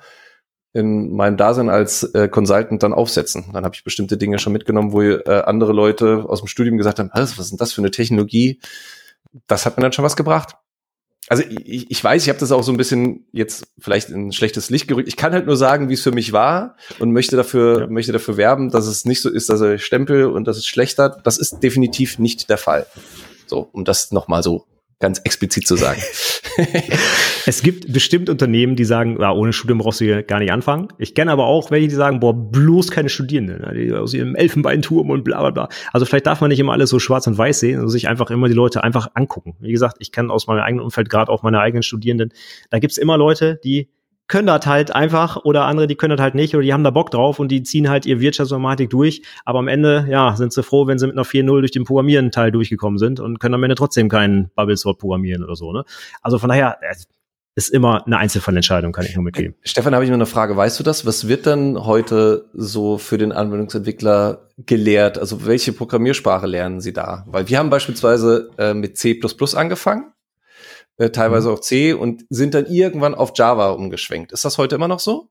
in 0.72 1.14
meinem 1.14 1.36
Dasein 1.36 1.68
als 1.68 2.04
äh, 2.14 2.28
Consultant 2.28 2.82
dann 2.82 2.94
aufsetzen. 2.94 3.50
Dann 3.52 3.66
habe 3.66 3.74
ich 3.74 3.84
bestimmte 3.84 4.16
Dinge 4.16 4.38
schon 4.38 4.54
mitgenommen, 4.54 4.92
wo 4.92 5.02
äh, 5.02 5.42
andere 5.44 5.74
Leute 5.74 6.24
aus 6.26 6.40
dem 6.40 6.48
Studium 6.48 6.78
gesagt 6.78 6.98
haben, 6.98 7.10
was 7.12 7.38
ist 7.38 7.50
denn 7.50 7.58
das 7.58 7.74
für 7.74 7.82
eine 7.82 7.90
Technologie? 7.90 8.60
Das 9.46 9.66
hat 9.66 9.76
mir 9.76 9.82
dann 9.82 9.92
schon 9.92 10.06
was 10.06 10.16
gebracht 10.16 10.56
also 11.28 11.44
ich, 11.48 11.90
ich 11.90 12.02
weiß, 12.02 12.22
ich 12.22 12.28
habe 12.28 12.38
das 12.38 12.52
auch 12.52 12.62
so 12.62 12.72
ein 12.72 12.76
bisschen 12.76 13.26
jetzt 13.32 13.64
vielleicht 13.78 14.10
in 14.10 14.28
ein 14.28 14.32
schlechtes 14.32 14.70
Licht 14.70 14.88
gerückt. 14.88 15.08
Ich 15.08 15.16
kann 15.16 15.32
halt 15.32 15.46
nur 15.46 15.56
sagen, 15.56 15.88
wie 15.88 15.94
es 15.94 16.02
für 16.02 16.12
mich 16.12 16.32
war 16.32 16.76
und 16.98 17.12
möchte 17.12 17.36
dafür, 17.36 17.80
ja. 17.82 17.86
möchte 17.86 18.12
dafür 18.12 18.36
werben, 18.36 18.70
dass 18.70 18.86
es 18.86 19.04
nicht 19.04 19.22
so 19.22 19.30
ist, 19.30 19.48
dass 19.48 19.60
er 19.60 19.78
Stempel 19.78 20.26
und 20.26 20.46
dass 20.46 20.56
es 20.56 20.66
schlechter. 20.66 21.20
Das 21.24 21.38
ist 21.38 21.60
definitiv 21.60 22.18
nicht 22.18 22.50
der 22.50 22.58
Fall. 22.58 22.86
So, 23.46 23.68
um 23.72 23.84
das 23.84 24.10
nochmal 24.10 24.42
so 24.42 24.66
ganz 25.02 25.18
explizit 25.24 25.66
zu 25.66 25.76
sagen. 25.76 26.00
es 27.46 27.62
gibt 27.62 27.92
bestimmt 27.92 28.30
Unternehmen, 28.30 28.76
die 28.76 28.84
sagen, 28.84 29.18
ja, 29.20 29.32
ohne 29.32 29.52
Studium 29.52 29.78
brauchst 29.78 30.00
du 30.00 30.04
hier 30.04 30.22
gar 30.22 30.38
nicht 30.38 30.52
anfangen. 30.52 30.88
Ich 30.96 31.14
kenne 31.14 31.32
aber 31.32 31.44
auch 31.46 31.70
welche, 31.70 31.88
die 31.88 31.94
sagen, 31.94 32.20
boah, 32.20 32.32
bloß 32.32 32.90
keine 32.90 33.08
Studierenden, 33.08 33.60
ne, 33.60 33.74
die 33.74 33.92
aus 33.92 34.14
ihrem 34.14 34.36
Elfenbeinturm 34.36 35.10
und 35.10 35.24
bla 35.24 35.40
bla 35.40 35.50
bla. 35.50 35.68
Also 35.92 36.06
vielleicht 36.06 36.26
darf 36.26 36.40
man 36.40 36.48
nicht 36.48 36.60
immer 36.60 36.72
alles 36.72 36.88
so 36.88 37.00
schwarz 37.00 37.26
und 37.26 37.36
weiß 37.36 37.60
sehen 37.60 37.80
und 37.80 37.88
sich 37.88 38.08
einfach 38.08 38.30
immer 38.30 38.48
die 38.48 38.54
Leute 38.54 38.84
einfach 38.84 39.08
angucken. 39.14 39.56
Wie 39.60 39.72
gesagt, 39.72 39.96
ich 39.98 40.12
kenne 40.12 40.32
aus 40.32 40.46
meinem 40.46 40.60
eigenen 40.60 40.84
Umfeld 40.84 41.10
gerade 41.10 41.30
auch 41.30 41.42
meine 41.42 41.60
eigenen 41.60 41.82
Studierenden, 41.82 42.32
da 42.70 42.78
gibt's 42.78 42.96
immer 42.96 43.18
Leute, 43.18 43.60
die 43.64 43.88
können 44.28 44.46
das 44.46 44.66
halt 44.66 44.94
einfach 44.94 45.44
oder 45.44 45.64
andere, 45.64 45.86
die 45.86 45.94
können 45.94 46.16
das 46.16 46.22
halt 46.22 46.34
nicht 46.34 46.54
oder 46.54 46.62
die 46.62 46.72
haben 46.72 46.84
da 46.84 46.90
Bock 46.90 47.10
drauf 47.10 47.38
und 47.38 47.48
die 47.48 47.62
ziehen 47.62 47.88
halt 47.88 48.06
ihr 48.06 48.20
Wirtschaftsinformatik 48.20 48.90
durch. 48.90 49.22
Aber 49.44 49.58
am 49.58 49.68
Ende, 49.68 50.06
ja, 50.08 50.34
sind 50.36 50.52
sie 50.52 50.62
froh, 50.62 50.86
wenn 50.86 50.98
sie 50.98 51.06
mit 51.06 51.16
einer 51.16 51.24
4.0 51.24 51.60
durch 51.60 51.70
den 51.70 51.84
Programmieren-Teil 51.84 52.50
durchgekommen 52.50 52.98
sind 52.98 53.20
und 53.20 53.40
können 53.40 53.54
am 53.54 53.62
Ende 53.62 53.74
trotzdem 53.74 54.08
keinen 54.08 54.50
Bubble-Sort 54.54 54.98
programmieren 54.98 55.44
oder 55.44 55.56
so, 55.56 55.72
ne? 55.72 55.84
Also 56.22 56.38
von 56.38 56.48
daher, 56.48 56.78
äh, 56.80 56.94
ist 57.54 57.68
immer 57.68 58.06
eine 58.06 58.16
Einzelfallentscheidung, 58.16 58.92
kann 58.92 59.04
ich 59.04 59.14
nur 59.14 59.24
mitgeben. 59.24 59.54
Stefan, 59.62 59.94
habe 59.94 60.04
ich 60.04 60.10
noch 60.10 60.16
eine 60.16 60.26
Frage. 60.26 60.56
Weißt 60.56 60.78
du 60.80 60.84
das? 60.84 61.04
Was 61.04 61.28
wird 61.28 61.46
dann 61.46 61.84
heute 61.84 62.46
so 62.54 62.96
für 62.96 63.18
den 63.18 63.30
Anwendungsentwickler 63.30 64.48
gelehrt? 64.56 65.18
Also 65.18 65.44
welche 65.44 65.74
Programmiersprache 65.74 66.46
lernen 66.46 66.80
Sie 66.80 66.94
da? 66.94 67.26
Weil 67.26 67.48
wir 67.48 67.58
haben 67.58 67.68
beispielsweise 67.68 68.50
äh, 68.56 68.72
mit 68.72 68.96
C++ 68.96 69.20
angefangen 69.54 70.12
äh, 71.02 71.10
teilweise 71.10 71.48
mhm. 71.48 71.54
auch 71.54 71.60
C 71.60 71.92
und 71.92 72.24
sind 72.30 72.54
dann 72.54 72.66
irgendwann 72.66 73.14
auf 73.14 73.32
Java 73.34 73.70
umgeschwenkt. 73.70 74.32
Ist 74.32 74.44
das 74.44 74.58
heute 74.58 74.76
immer 74.76 74.88
noch 74.88 75.00
so? 75.00 75.28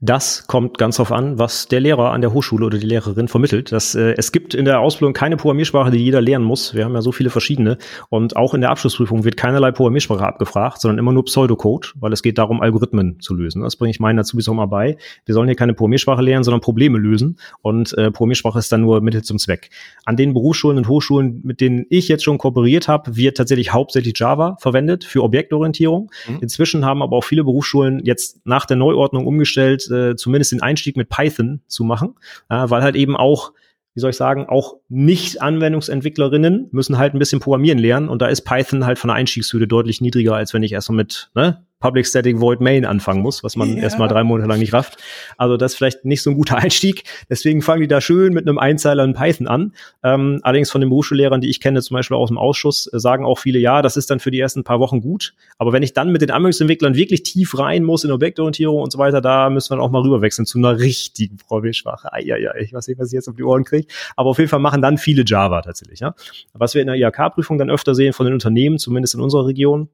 Das 0.00 0.46
kommt 0.46 0.78
ganz 0.78 0.96
drauf 0.96 1.12
an, 1.12 1.38
was 1.38 1.68
der 1.68 1.80
Lehrer 1.80 2.12
an 2.12 2.20
der 2.20 2.32
Hochschule 2.32 2.66
oder 2.66 2.78
die 2.78 2.86
Lehrerin 2.86 3.28
vermittelt. 3.28 3.72
Das, 3.72 3.94
äh, 3.94 4.14
es 4.16 4.32
gibt 4.32 4.54
in 4.54 4.64
der 4.64 4.80
Ausbildung 4.80 5.14
keine 5.14 5.36
Programmiersprache, 5.36 5.90
die 5.90 5.98
jeder 5.98 6.20
lernen 6.20 6.44
muss. 6.44 6.74
Wir 6.74 6.84
haben 6.84 6.94
ja 6.94 7.02
so 7.02 7.12
viele 7.12 7.30
verschiedene. 7.30 7.78
Und 8.10 8.36
auch 8.36 8.54
in 8.54 8.60
der 8.60 8.70
Abschlussprüfung 8.70 9.24
wird 9.24 9.36
keinerlei 9.36 9.70
Programmiersprache 9.70 10.26
abgefragt, 10.26 10.80
sondern 10.80 10.98
immer 10.98 11.12
nur 11.12 11.24
Pseudocode, 11.24 11.92
weil 11.96 12.12
es 12.12 12.22
geht 12.22 12.38
darum, 12.38 12.60
Algorithmen 12.60 13.20
zu 13.20 13.34
lösen. 13.34 13.62
Das 13.62 13.76
bringe 13.76 13.90
ich 13.90 14.00
meinen 14.00 14.16
dazu 14.16 14.36
bis 14.36 14.48
auch 14.48 14.54
mal 14.54 14.66
bei. 14.66 14.96
Wir 15.24 15.34
sollen 15.34 15.48
hier 15.48 15.56
keine 15.56 15.74
Programmiersprache 15.74 16.22
lernen, 16.22 16.44
sondern 16.44 16.60
Probleme 16.60 16.98
lösen. 16.98 17.38
Und 17.62 17.96
äh, 17.96 18.10
Programmiersprache 18.10 18.58
ist 18.58 18.72
dann 18.72 18.82
nur 18.82 19.00
Mittel 19.00 19.22
zum 19.22 19.38
Zweck. 19.38 19.70
An 20.04 20.16
den 20.16 20.34
Berufsschulen 20.34 20.78
und 20.78 20.88
Hochschulen, 20.88 21.40
mit 21.44 21.60
denen 21.60 21.86
ich 21.88 22.08
jetzt 22.08 22.24
schon 22.24 22.38
kooperiert 22.38 22.88
habe, 22.88 23.16
wird 23.16 23.36
tatsächlich 23.36 23.72
hauptsächlich 23.72 24.18
Java 24.18 24.56
verwendet 24.60 25.04
für 25.04 25.22
Objektorientierung. 25.22 26.10
Mhm. 26.28 26.38
Inzwischen 26.40 26.84
haben 26.84 27.02
aber 27.02 27.16
auch 27.16 27.24
viele 27.24 27.44
Berufsschulen 27.44 28.04
jetzt 28.04 28.44
nach 28.44 28.66
der 28.66 28.76
Neuordnung 28.76 29.26
umgestellt, 29.26 29.83
äh, 29.90 30.16
zumindest 30.16 30.52
den 30.52 30.62
Einstieg 30.62 30.96
mit 30.96 31.08
Python 31.08 31.60
zu 31.66 31.84
machen, 31.84 32.14
äh, 32.48 32.68
weil 32.68 32.82
halt 32.82 32.96
eben 32.96 33.16
auch 33.16 33.52
wie 33.94 34.00
soll 34.00 34.10
ich 34.10 34.16
sagen, 34.16 34.46
auch 34.48 34.78
Nicht-Anwendungsentwicklerinnen 34.88 36.68
müssen 36.72 36.98
halt 36.98 37.14
ein 37.14 37.20
bisschen 37.20 37.38
programmieren 37.38 37.78
lernen 37.78 38.08
und 38.08 38.20
da 38.22 38.26
ist 38.26 38.42
Python 38.42 38.84
halt 38.84 38.98
von 38.98 39.08
der 39.08 39.14
Einstiegshürde 39.14 39.68
deutlich 39.68 40.00
niedriger, 40.00 40.34
als 40.34 40.52
wenn 40.52 40.64
ich 40.64 40.72
erstmal 40.72 40.96
mit 40.96 41.30
ne, 41.36 41.64
Public 41.84 42.06
Static 42.06 42.40
Void 42.40 42.62
Main 42.62 42.86
anfangen 42.86 43.20
muss, 43.20 43.44
was 43.44 43.56
man 43.56 43.76
ja. 43.76 43.82
erstmal 43.82 44.08
drei 44.08 44.24
Monate 44.24 44.48
lang 44.48 44.58
nicht 44.58 44.72
rafft. 44.72 44.96
Also 45.36 45.58
das 45.58 45.72
ist 45.72 45.76
vielleicht 45.76 46.06
nicht 46.06 46.22
so 46.22 46.30
ein 46.30 46.36
guter 46.36 46.56
Einstieg. 46.64 47.04
Deswegen 47.28 47.60
fangen 47.60 47.82
die 47.82 47.88
da 47.88 48.00
schön 48.00 48.32
mit 48.32 48.48
einem 48.48 48.56
Einzeiler 48.56 49.04
in 49.04 49.12
Python 49.12 49.46
an. 49.46 49.74
Ähm, 50.02 50.40
allerdings 50.44 50.70
von 50.70 50.80
den 50.80 50.88
Berufsschullehrern, 50.88 51.42
die 51.42 51.50
ich 51.50 51.60
kenne, 51.60 51.82
zum 51.82 51.96
Beispiel 51.96 52.16
aus 52.16 52.30
dem 52.30 52.38
Ausschuss, 52.38 52.90
äh, 52.90 52.98
sagen 52.98 53.26
auch 53.26 53.38
viele, 53.38 53.58
ja, 53.58 53.82
das 53.82 53.98
ist 53.98 54.10
dann 54.10 54.18
für 54.18 54.30
die 54.30 54.40
ersten 54.40 54.64
paar 54.64 54.80
Wochen 54.80 55.02
gut. 55.02 55.34
Aber 55.58 55.74
wenn 55.74 55.82
ich 55.82 55.92
dann 55.92 56.10
mit 56.10 56.22
den 56.22 56.30
Anwendungsentwicklern 56.30 56.94
wirklich 56.94 57.22
tief 57.22 57.58
rein 57.58 57.84
muss 57.84 58.02
in 58.02 58.12
Objektorientierung 58.12 58.80
und 58.80 58.90
so 58.90 58.96
weiter, 58.96 59.20
da 59.20 59.50
müssen 59.50 59.76
wir 59.76 59.82
auch 59.82 59.90
mal 59.90 60.00
rüberwechseln 60.00 60.46
zu 60.46 60.56
einer 60.56 60.78
richtigen 60.78 61.36
Programmiersprache. 61.36 62.08
Ja, 62.22 62.38
ja, 62.38 62.54
ich 62.54 62.72
weiß 62.72 62.88
nicht, 62.88 62.98
was 62.98 63.08
ich 63.08 63.12
jetzt 63.12 63.28
auf 63.28 63.36
die 63.36 63.44
Ohren 63.44 63.64
kriege. 63.64 63.88
Aber 64.16 64.30
auf 64.30 64.38
jeden 64.38 64.48
Fall 64.48 64.60
machen 64.60 64.80
dann 64.80 64.96
viele 64.96 65.22
Java 65.26 65.60
tatsächlich. 65.60 66.00
Ja? 66.00 66.14
Was 66.54 66.74
wir 66.74 66.80
in 66.80 66.86
der 66.86 66.96
IHK-Prüfung 66.96 67.58
dann 67.58 67.68
öfter 67.68 67.94
sehen 67.94 68.14
von 68.14 68.24
den 68.24 68.32
Unternehmen, 68.32 68.78
zumindest 68.78 69.14
in 69.14 69.20
unserer 69.20 69.46
Region, 69.46 69.90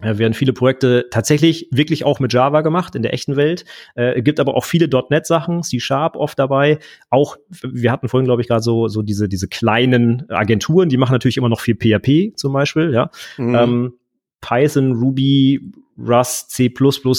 äh, 0.00 0.18
werden 0.18 0.34
viele 0.34 0.52
Projekte 0.52 1.06
tatsächlich 1.10 1.68
wirklich 1.70 2.04
auch 2.04 2.20
mit 2.20 2.32
Java 2.32 2.62
gemacht 2.62 2.94
in 2.94 3.02
der 3.02 3.12
echten 3.12 3.36
Welt. 3.36 3.64
Äh, 3.94 4.22
gibt 4.22 4.40
aber 4.40 4.54
auch 4.54 4.64
viele 4.64 4.88
.NET-Sachen, 4.88 5.62
C-Sharp 5.62 6.16
oft 6.16 6.38
dabei. 6.38 6.78
Auch, 7.10 7.36
wir 7.62 7.92
hatten 7.92 8.08
vorhin, 8.08 8.26
glaube 8.26 8.42
ich, 8.42 8.48
gerade 8.48 8.62
so, 8.62 8.88
so 8.88 9.02
diese, 9.02 9.28
diese 9.28 9.48
kleinen 9.48 10.28
Agenturen, 10.30 10.88
die 10.88 10.96
machen 10.96 11.12
natürlich 11.12 11.36
immer 11.36 11.48
noch 11.48 11.60
viel 11.60 11.76
PHP 11.76 12.36
zum 12.36 12.52
Beispiel, 12.52 12.92
ja. 12.92 13.10
Mhm. 13.36 13.54
Ähm, 13.54 13.92
Python, 14.40 14.92
Ruby, 14.92 15.72
Rust, 15.98 16.50
C++ 16.52 16.72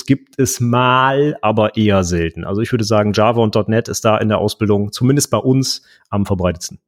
gibt 0.07 0.39
es 0.39 0.59
mal, 0.59 1.37
aber 1.41 1.77
eher 1.77 2.03
selten. 2.03 2.45
Also 2.45 2.61
ich 2.61 2.71
würde 2.71 2.83
sagen, 2.83 3.13
Java 3.13 3.41
und 3.41 3.55
.NET 3.67 3.89
ist 3.89 4.03
da 4.05 4.17
in 4.17 4.29
der 4.29 4.39
Ausbildung, 4.39 4.91
zumindest 4.91 5.29
bei 5.29 5.37
uns, 5.37 5.83
am 6.09 6.25
verbreitetsten. 6.25 6.79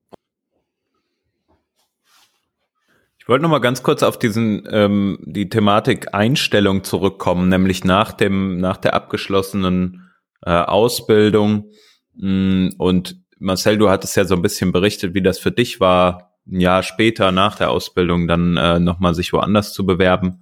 Ich 3.23 3.29
wollte 3.29 3.43
noch 3.43 3.49
mal 3.49 3.59
ganz 3.59 3.83
kurz 3.83 4.03
auf 4.03 4.19
diesen 4.19 4.67
ähm, 4.69 5.17
die 5.21 5.47
Thematik 5.47 6.13
Einstellung 6.13 6.83
zurückkommen, 6.83 7.47
nämlich 7.47 7.85
nach 7.85 8.11
dem 8.11 8.57
nach 8.57 8.75
der 8.75 8.95
abgeschlossenen 8.95 10.09
äh, 10.41 10.51
Ausbildung. 10.51 11.71
Mm, 12.15 12.71
und 12.77 13.15
Marcel, 13.39 13.77
du 13.77 13.89
hattest 13.89 14.17
ja 14.17 14.25
so 14.25 14.35
ein 14.35 14.41
bisschen 14.41 14.73
berichtet, 14.73 15.13
wie 15.13 15.21
das 15.21 15.39
für 15.39 15.53
dich 15.53 15.79
war, 15.79 16.33
ein 16.45 16.59
Jahr 16.59 16.83
später 16.83 17.31
nach 17.31 17.55
der 17.55 17.71
Ausbildung 17.71 18.27
dann 18.27 18.57
äh, 18.57 18.81
noch 18.81 18.99
mal 18.99 19.15
sich 19.15 19.31
woanders 19.31 19.71
zu 19.71 19.85
bewerben. 19.85 20.41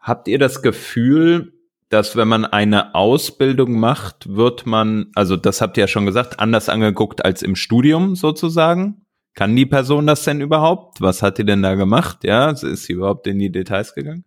Habt 0.00 0.28
ihr 0.28 0.38
das 0.38 0.62
Gefühl, 0.62 1.52
dass 1.90 2.16
wenn 2.16 2.28
man 2.28 2.46
eine 2.46 2.94
Ausbildung 2.94 3.78
macht, 3.78 4.34
wird 4.34 4.64
man, 4.64 5.10
also 5.14 5.36
das 5.36 5.60
habt 5.60 5.76
ihr 5.76 5.82
ja 5.82 5.88
schon 5.88 6.06
gesagt, 6.06 6.40
anders 6.40 6.70
angeguckt 6.70 7.26
als 7.26 7.42
im 7.42 7.56
Studium 7.56 8.16
sozusagen? 8.16 9.05
Kann 9.36 9.54
die 9.54 9.66
Person 9.66 10.06
das 10.06 10.24
denn 10.24 10.40
überhaupt? 10.40 11.02
Was 11.02 11.22
hat 11.22 11.36
die 11.36 11.44
denn 11.44 11.62
da 11.62 11.74
gemacht? 11.74 12.24
Ja, 12.24 12.50
ist 12.50 12.64
sie 12.64 12.94
überhaupt 12.94 13.26
in 13.26 13.38
die 13.38 13.52
Details 13.52 13.94
gegangen? 13.94 14.24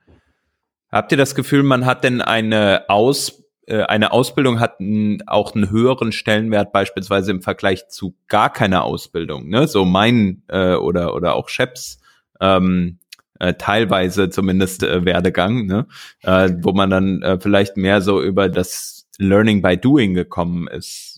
Habt 0.92 1.12
ihr 1.12 1.18
das 1.18 1.34
Gefühl, 1.34 1.64
man 1.64 1.86
hat 1.88 2.04
denn 2.04 2.22
eine 2.22 2.86
Aus 2.90 3.44
äh, 3.66 3.84
eine 3.84 4.12
Ausbildung 4.12 4.60
hat 4.60 4.78
auch 5.26 5.56
einen 5.56 5.72
höheren 5.72 6.12
Stellenwert 6.12 6.72
beispielsweise 6.72 7.32
im 7.32 7.42
Vergleich 7.42 7.88
zu 7.88 8.16
gar 8.28 8.54
keiner 8.54 8.84
Ausbildung, 8.84 9.50
ne? 9.50 9.68
So 9.68 9.84
mein 9.84 10.44
äh, 10.48 10.76
oder 10.76 11.16
oder 11.16 11.34
auch 11.34 11.50
Chefs 11.50 12.00
ähm, 12.40 13.00
äh, 13.40 13.56
teilweise 13.56 14.30
zumindest 14.30 14.84
äh, 14.84 15.06
Werdegang, 15.06 15.66
ne? 15.66 15.88
Äh, 16.22 16.52
wo 16.62 16.72
man 16.74 16.92
dann 16.92 17.24
äh, 17.24 17.40
vielleicht 17.40 17.78
mehr 17.78 18.02
so 18.02 18.22
über 18.22 18.48
das 18.48 19.08
Learning 19.18 19.64
by 19.64 19.76
Doing 19.76 20.14
gekommen 20.14 20.68
ist. 20.68 21.09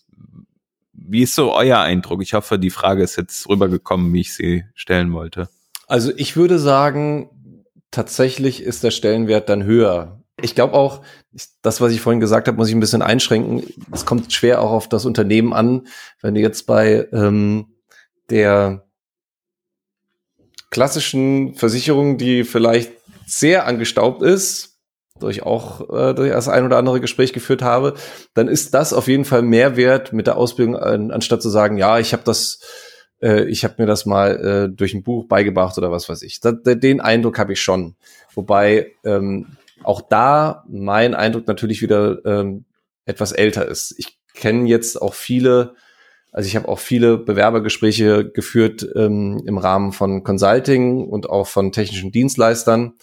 Wie 1.08 1.24
ist 1.24 1.36
so 1.36 1.54
euer 1.54 1.80
Eindruck? 1.80 2.22
Ich 2.22 2.34
hoffe, 2.34 2.60
die 2.60 2.70
Frage 2.70 3.04
ist 3.04 3.16
jetzt 3.16 3.50
rübergekommen, 3.50 4.14
wie 4.14 4.22
ich 4.22 4.34
sie 4.34 4.66
stellen 4.76 5.14
wollte. 5.14 5.50
Also 5.88 6.12
ich 6.16 6.36
würde 6.36 6.60
sagen, 6.60 7.30
tatsächlich 7.92 8.64
ist 8.64 8.84
der 8.84 8.92
Stellenwert 8.92 9.50
dann 9.50 9.64
höher. 9.64 10.22
Ich 10.42 10.56
glaube 10.56 10.74
auch, 10.74 11.02
das, 11.62 11.82
was 11.82 11.92
ich 11.92 12.02
vorhin 12.02 12.20
gesagt 12.20 12.48
habe, 12.48 12.58
muss 12.58 12.70
ich 12.70 12.76
ein 12.76 12.80
bisschen 12.80 13.02
einschränken. 13.02 13.64
Es 13.92 14.06
kommt 14.06 14.32
schwer 14.34 14.62
auch 14.62 14.72
auf 14.72 14.90
das 14.90 15.06
Unternehmen 15.06 15.54
an. 15.54 15.88
Wenn 16.22 16.36
du 16.36 16.42
jetzt 16.42 16.66
bei 16.66 17.08
ähm, 17.12 17.68
der 18.30 18.88
klassischen 20.70 21.56
Versicherung, 21.56 22.18
die 22.18 22.44
vielleicht 22.44 22.94
sehr 23.26 23.68
angestaubt 23.68 24.22
ist, 24.24 24.71
durch 25.22 25.44
auch 25.44 25.90
äh, 25.90 26.14
durch 26.14 26.32
das 26.32 26.50
ein 26.50 26.66
oder 26.66 26.78
andere 26.78 27.00
Gespräch 27.00 27.34
geführt 27.34 27.62
habe, 27.62 27.94
dann 28.34 28.48
ist 28.48 28.74
das 28.74 28.94
auf 28.94 29.08
jeden 29.08 29.26
Fall 29.26 29.42
mehr 29.42 29.78
wert 29.78 30.14
mit 30.14 30.28
der 30.28 30.38
Ausbildung, 30.38 30.76
an, 30.76 31.12
anstatt 31.12 31.42
zu 31.42 31.50
sagen, 31.50 31.78
ja, 31.78 32.00
ich 32.00 32.14
habe 32.14 32.24
das, 32.26 32.60
äh, 33.22 33.46
ich 33.46 33.64
habe 33.64 33.76
mir 33.78 33.86
das 33.86 34.06
mal 34.06 34.36
äh, 34.36 34.76
durch 34.76 34.94
ein 34.94 35.04
Buch 35.04 35.28
beigebracht 35.28 35.78
oder 35.78 35.92
was 35.92 36.10
weiß 36.10 36.22
ich. 36.24 36.40
Das, 36.40 36.56
den 36.64 37.00
Eindruck 37.00 37.40
habe 37.40 37.54
ich 37.54 37.62
schon. 37.62 37.96
Wobei 38.34 38.92
ähm, 39.06 39.58
auch 39.84 40.02
da 40.02 40.64
mein 40.68 41.14
Eindruck 41.14 41.48
natürlich 41.48 41.82
wieder 41.82 42.24
ähm, 42.26 42.66
etwas 43.06 43.32
älter 43.32 43.68
ist. 43.68 43.96
Ich 43.98 44.20
kenne 44.34 44.68
jetzt 44.68 45.02
auch 45.02 45.14
viele, 45.14 45.76
also 46.32 46.48
ich 46.48 46.56
habe 46.56 46.68
auch 46.68 46.80
viele 46.80 47.18
Bewerbergespräche 47.18 48.30
geführt 48.30 48.88
ähm, 48.96 49.42
im 49.46 49.58
Rahmen 49.58 49.92
von 49.92 50.24
Consulting 50.24 51.08
und 51.08 51.30
auch 51.30 51.48
von 51.48 51.72
technischen 51.72 52.12
Dienstleistern. 52.12 52.94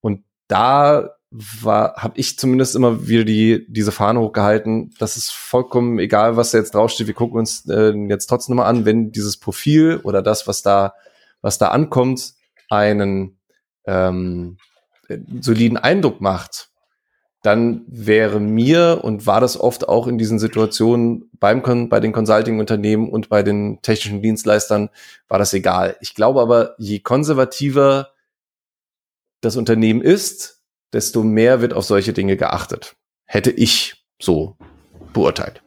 Und 0.00 0.24
da 0.48 1.16
war, 1.32 1.94
habe 1.96 2.18
ich 2.18 2.38
zumindest 2.38 2.76
immer 2.76 3.08
wieder 3.08 3.24
die 3.24 3.66
diese 3.68 3.90
Fahne 3.90 4.20
hochgehalten. 4.20 4.94
Das 4.98 5.16
ist 5.16 5.30
vollkommen 5.30 5.98
egal, 5.98 6.36
was 6.36 6.50
da 6.50 6.58
jetzt 6.58 6.74
draufsteht. 6.74 7.06
Wir 7.06 7.14
gucken 7.14 7.38
uns 7.38 7.66
äh, 7.68 7.92
jetzt 8.08 8.26
trotzdem 8.26 8.56
mal 8.56 8.66
an, 8.66 8.84
wenn 8.84 9.12
dieses 9.12 9.38
Profil 9.38 10.00
oder 10.04 10.22
das, 10.22 10.46
was 10.46 10.62
da 10.62 10.94
was 11.40 11.58
da 11.58 11.68
ankommt, 11.68 12.34
einen 12.68 13.38
ähm, 13.86 14.58
soliden 15.40 15.76
Eindruck 15.76 16.20
macht, 16.20 16.70
dann 17.42 17.82
wäre 17.88 18.38
mir 18.38 19.00
und 19.02 19.26
war 19.26 19.40
das 19.40 19.58
oft 19.58 19.88
auch 19.88 20.06
in 20.06 20.16
diesen 20.16 20.38
Situationen 20.38 21.28
beim 21.40 21.88
bei 21.88 21.98
den 21.98 22.12
Consulting-Unternehmen 22.12 23.08
und 23.08 23.28
bei 23.28 23.42
den 23.42 23.82
technischen 23.82 24.22
Dienstleistern 24.22 24.90
war 25.28 25.38
das 25.38 25.52
egal. 25.52 25.96
Ich 26.00 26.14
glaube 26.14 26.40
aber, 26.40 26.76
je 26.78 27.00
konservativer 27.00 28.10
das 29.40 29.56
Unternehmen 29.56 30.02
ist, 30.02 30.61
desto 30.92 31.22
mehr 31.22 31.60
wird 31.60 31.74
auf 31.74 31.84
solche 31.84 32.12
Dinge 32.12 32.36
geachtet. 32.36 32.96
Hätte 33.26 33.50
ich 33.50 34.04
so 34.20 34.56
beurteilt 35.12 35.62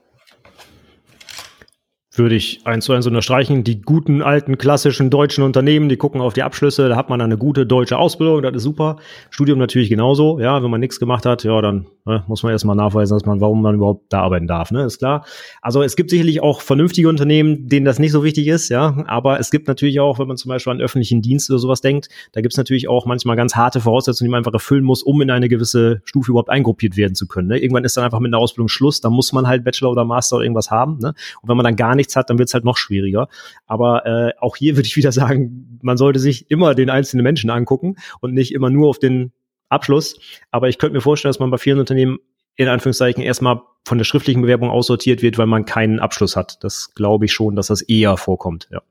würde 2.18 2.36
ich 2.36 2.62
eins 2.66 2.86
zu 2.86 2.94
eins 2.94 3.08
unterstreichen. 3.08 3.64
Die 3.64 3.82
guten, 3.82 4.22
alten, 4.22 4.58
klassischen 4.58 5.10
deutschen 5.10 5.44
Unternehmen, 5.44 5.90
die 5.90 5.98
gucken 5.98 6.22
auf 6.22 6.34
die 6.34 6.44
Abschlüsse, 6.44 6.90
da 6.90 6.96
hat 6.96 7.10
man 7.10 7.22
eine 7.22 7.38
gute 7.38 7.66
deutsche 7.66 7.98
Ausbildung, 7.98 8.42
das 8.42 8.56
ist 8.56 8.64
super. 8.64 8.98
Studium 9.30 9.60
natürlich 9.60 9.90
genauso, 9.90 10.40
ja, 10.40 10.62
wenn 10.64 10.70
man 10.70 10.80
nichts 10.80 11.00
gemacht 11.00 11.26
hat, 11.26 11.44
ja, 11.44 11.62
dann 11.62 11.88
ne, 12.06 12.24
muss 12.28 12.44
man 12.44 12.52
erstmal 12.52 12.76
nachweisen, 12.76 13.16
dass 13.16 13.26
man, 13.26 13.42
warum 13.42 13.62
man 13.62 13.76
überhaupt 13.76 14.06
da 14.10 14.22
arbeiten 14.22 14.48
darf, 14.48 14.72
ne, 14.72 14.84
ist 14.84 15.00
klar. 15.00 15.26
Also 15.62 15.82
es 15.84 15.96
gibt 15.96 16.10
sicherlich 16.10 16.42
auch 16.42 16.62
vernünftige 16.62 17.10
Unternehmen, 17.10 17.68
denen 17.68 17.86
das 17.86 18.00
nicht 18.00 18.12
so 18.12 18.24
wichtig 18.24 18.48
ist, 18.48 18.70
ja, 18.70 19.04
aber 19.08 19.40
es 19.40 19.52
gibt 19.52 19.68
natürlich 19.68 20.00
auch, 20.00 20.20
wenn 20.20 20.28
man 20.28 20.38
zum 20.38 20.50
Beispiel 20.50 20.72
an 20.72 20.82
öffentlichen 20.82 21.22
Dienst 21.22 21.50
oder 21.50 21.60
sowas 21.60 21.82
denkt, 21.82 22.10
da 22.34 22.42
gibt 22.42 22.54
es 22.54 22.58
natürlich 22.58 22.88
auch 22.88 23.06
manchmal 23.06 23.36
ganz 23.36 23.56
harte 23.56 23.82
Voraussetzungen, 23.82 24.28
die 24.28 24.32
man 24.32 24.40
einfach 24.40 24.54
erfüllen 24.54 24.84
muss, 24.84 25.04
um 25.04 25.22
in 25.22 25.32
eine 25.32 25.50
gewisse 25.50 26.02
Stufe 26.06 26.32
überhaupt 26.32 26.50
eingruppiert 26.50 26.98
werden 26.98 27.16
zu 27.16 27.28
können. 27.28 27.48
Ne? 27.48 27.60
Irgendwann 27.60 27.84
ist 27.84 27.98
dann 27.98 28.04
einfach 28.04 28.20
mit 28.20 28.30
einer 28.30 28.42
Ausbildung 28.42 28.68
Schluss, 28.68 29.02
da 29.02 29.10
muss 29.10 29.34
man 29.34 29.48
halt 29.48 29.64
Bachelor 29.64 29.92
oder 29.92 30.06
Master 30.06 30.38
oder 30.38 30.46
irgendwas 30.46 30.72
haben, 30.72 31.00
ne? 31.00 31.14
Und 31.42 31.50
wenn 31.50 31.58
man 31.58 31.64
dann 31.64 31.76
gar 31.76 31.96
nichts 32.06 32.16
hat, 32.16 32.30
dann 32.30 32.38
wird 32.38 32.50
es 32.50 32.54
halt 32.54 32.66
noch 32.66 32.78
schwieriger. 32.78 33.28
Aber 33.66 34.06
äh, 34.06 34.34
auch 34.40 34.56
hier 34.56 34.76
würde 34.78 34.88
ich 34.88 34.96
wieder 34.96 35.12
sagen, 35.12 35.80
man 35.82 35.98
sollte 35.98 36.20
sich 36.20 36.50
immer 36.50 36.76
den 36.76 36.90
einzelnen 36.90 37.24
Menschen 37.24 37.50
angucken 37.50 37.96
und 38.22 38.34
nicht 38.34 38.54
immer 38.54 38.70
nur 38.70 38.90
auf 38.90 39.00
den 39.00 39.32
Abschluss. 39.70 40.20
Aber 40.52 40.70
ich 40.70 40.78
könnte 40.78 40.96
mir 40.96 41.02
vorstellen, 41.02 41.32
dass 41.32 41.40
man 41.40 41.52
bei 41.52 41.58
vielen 41.58 41.80
Unternehmen 41.80 42.20
in 42.56 42.68
Anführungszeichen 42.68 43.22
erstmal 43.22 43.62
von 43.84 43.98
der 43.98 44.06
schriftlichen 44.06 44.42
Bewerbung 44.42 44.70
aussortiert 44.70 45.22
wird, 45.22 45.38
weil 45.38 45.48
man 45.48 45.66
keinen 45.66 46.00
Abschluss 46.00 46.36
hat. 46.36 46.64
Das 46.64 46.94
glaube 46.96 47.26
ich 47.26 47.34
schon, 47.34 47.56
dass 47.56 47.68
das 47.68 47.82
eher 47.82 48.18
vorkommt, 48.18 48.68
ja. 48.72 48.82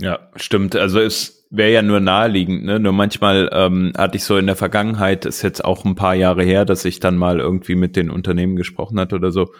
Ja, 0.00 0.18
stimmt. 0.36 0.74
Also 0.76 1.00
es 1.00 1.46
wäre 1.50 1.72
ja 1.72 1.82
nur 1.82 2.00
naheliegend, 2.00 2.64
ne? 2.64 2.80
Nur 2.80 2.92
manchmal 2.92 3.48
ähm, 3.52 3.92
hatte 3.96 4.16
ich 4.16 4.24
so 4.24 4.36
in 4.36 4.46
der 4.46 4.56
Vergangenheit, 4.56 5.24
ist 5.24 5.42
jetzt 5.42 5.64
auch 5.64 5.84
ein 5.84 5.94
paar 5.94 6.14
Jahre 6.14 6.42
her, 6.42 6.64
dass 6.64 6.84
ich 6.84 6.98
dann 7.00 7.16
mal 7.16 7.38
irgendwie 7.38 7.76
mit 7.76 7.94
den 7.96 8.10
Unternehmen 8.10 8.56
gesprochen 8.56 8.98
hatte 8.98 9.14
oder 9.14 9.30
so, 9.30 9.52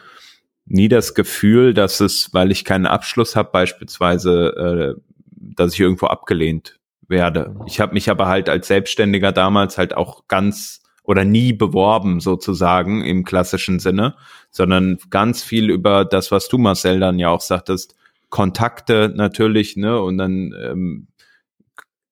nie 0.66 0.88
das 0.88 1.14
Gefühl, 1.14 1.74
dass 1.74 2.00
es, 2.00 2.32
weil 2.32 2.50
ich 2.50 2.64
keinen 2.64 2.86
Abschluss 2.86 3.36
habe, 3.36 3.50
beispielsweise, 3.52 4.96
äh, 4.96 5.00
dass 5.36 5.74
ich 5.74 5.80
irgendwo 5.80 6.06
abgelehnt 6.06 6.78
werde. 7.08 7.54
Ich 7.66 7.80
habe 7.80 7.94
mich 7.94 8.10
aber 8.10 8.26
halt 8.28 8.48
als 8.48 8.68
Selbstständiger 8.68 9.32
damals 9.32 9.78
halt 9.78 9.96
auch 9.96 10.26
ganz 10.26 10.80
oder 11.02 11.24
nie 11.24 11.52
beworben 11.52 12.20
sozusagen 12.20 13.04
im 13.04 13.24
klassischen 13.24 13.78
Sinne, 13.78 14.14
sondern 14.50 14.98
ganz 15.10 15.42
viel 15.42 15.70
über 15.70 16.06
das, 16.06 16.30
was 16.30 16.48
du 16.48 16.56
Marcel 16.56 16.98
dann 16.98 17.18
ja 17.18 17.28
auch 17.28 17.42
sagtest, 17.42 17.94
Kontakte 18.30 19.12
natürlich, 19.14 19.76
ne? 19.76 20.00
Und 20.00 20.16
dann 20.18 20.54
ähm, 20.58 21.08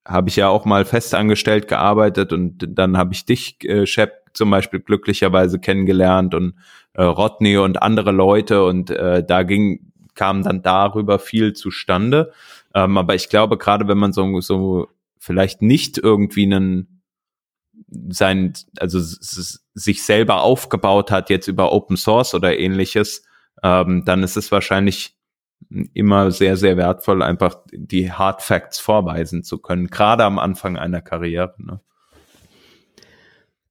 habe 0.06 0.28
ich 0.28 0.36
ja 0.36 0.48
auch 0.48 0.64
mal 0.66 0.84
festangestellt 0.84 1.68
gearbeitet 1.68 2.32
und 2.32 2.66
dann 2.68 2.96
habe 2.98 3.14
ich 3.14 3.24
dich, 3.24 3.64
äh, 3.64 3.86
Shep, 3.86 4.22
zum 4.34 4.50
Beispiel 4.50 4.80
glücklicherweise 4.80 5.58
kennengelernt 5.58 6.34
und 6.34 6.54
äh, 6.94 7.02
Rodney 7.02 7.56
und 7.56 7.82
andere 7.82 8.12
Leute 8.12 8.64
und 8.64 8.90
äh, 8.90 9.24
da 9.24 9.42
ging, 9.42 9.92
kam 10.14 10.42
dann 10.42 10.62
darüber 10.62 11.18
viel 11.18 11.52
zustande. 11.52 12.32
Ähm, 12.74 12.96
aber 12.96 13.14
ich 13.14 13.28
glaube, 13.28 13.58
gerade 13.58 13.88
wenn 13.88 13.98
man 13.98 14.12
so, 14.12 14.40
so 14.40 14.88
vielleicht 15.18 15.62
nicht 15.62 15.98
irgendwie 15.98 16.44
einen 16.44 17.02
sein, 18.10 18.54
also 18.78 18.98
sich 19.00 20.02
selber 20.02 20.42
aufgebaut 20.42 21.10
hat, 21.10 21.30
jetzt 21.30 21.48
über 21.48 21.72
Open 21.72 21.96
Source 21.96 22.34
oder 22.34 22.58
ähnliches, 22.58 23.24
ähm, 23.62 24.04
dann 24.04 24.22
ist 24.22 24.36
es 24.36 24.50
wahrscheinlich 24.50 25.16
immer 25.94 26.30
sehr, 26.30 26.56
sehr 26.56 26.76
wertvoll, 26.76 27.22
einfach 27.22 27.56
die 27.72 28.12
Hard 28.12 28.42
Facts 28.42 28.78
vorweisen 28.78 29.44
zu 29.44 29.58
können, 29.58 29.88
gerade 29.88 30.24
am 30.24 30.38
Anfang 30.38 30.76
einer 30.76 31.00
Karriere. 31.00 31.54
Ne? 31.58 31.80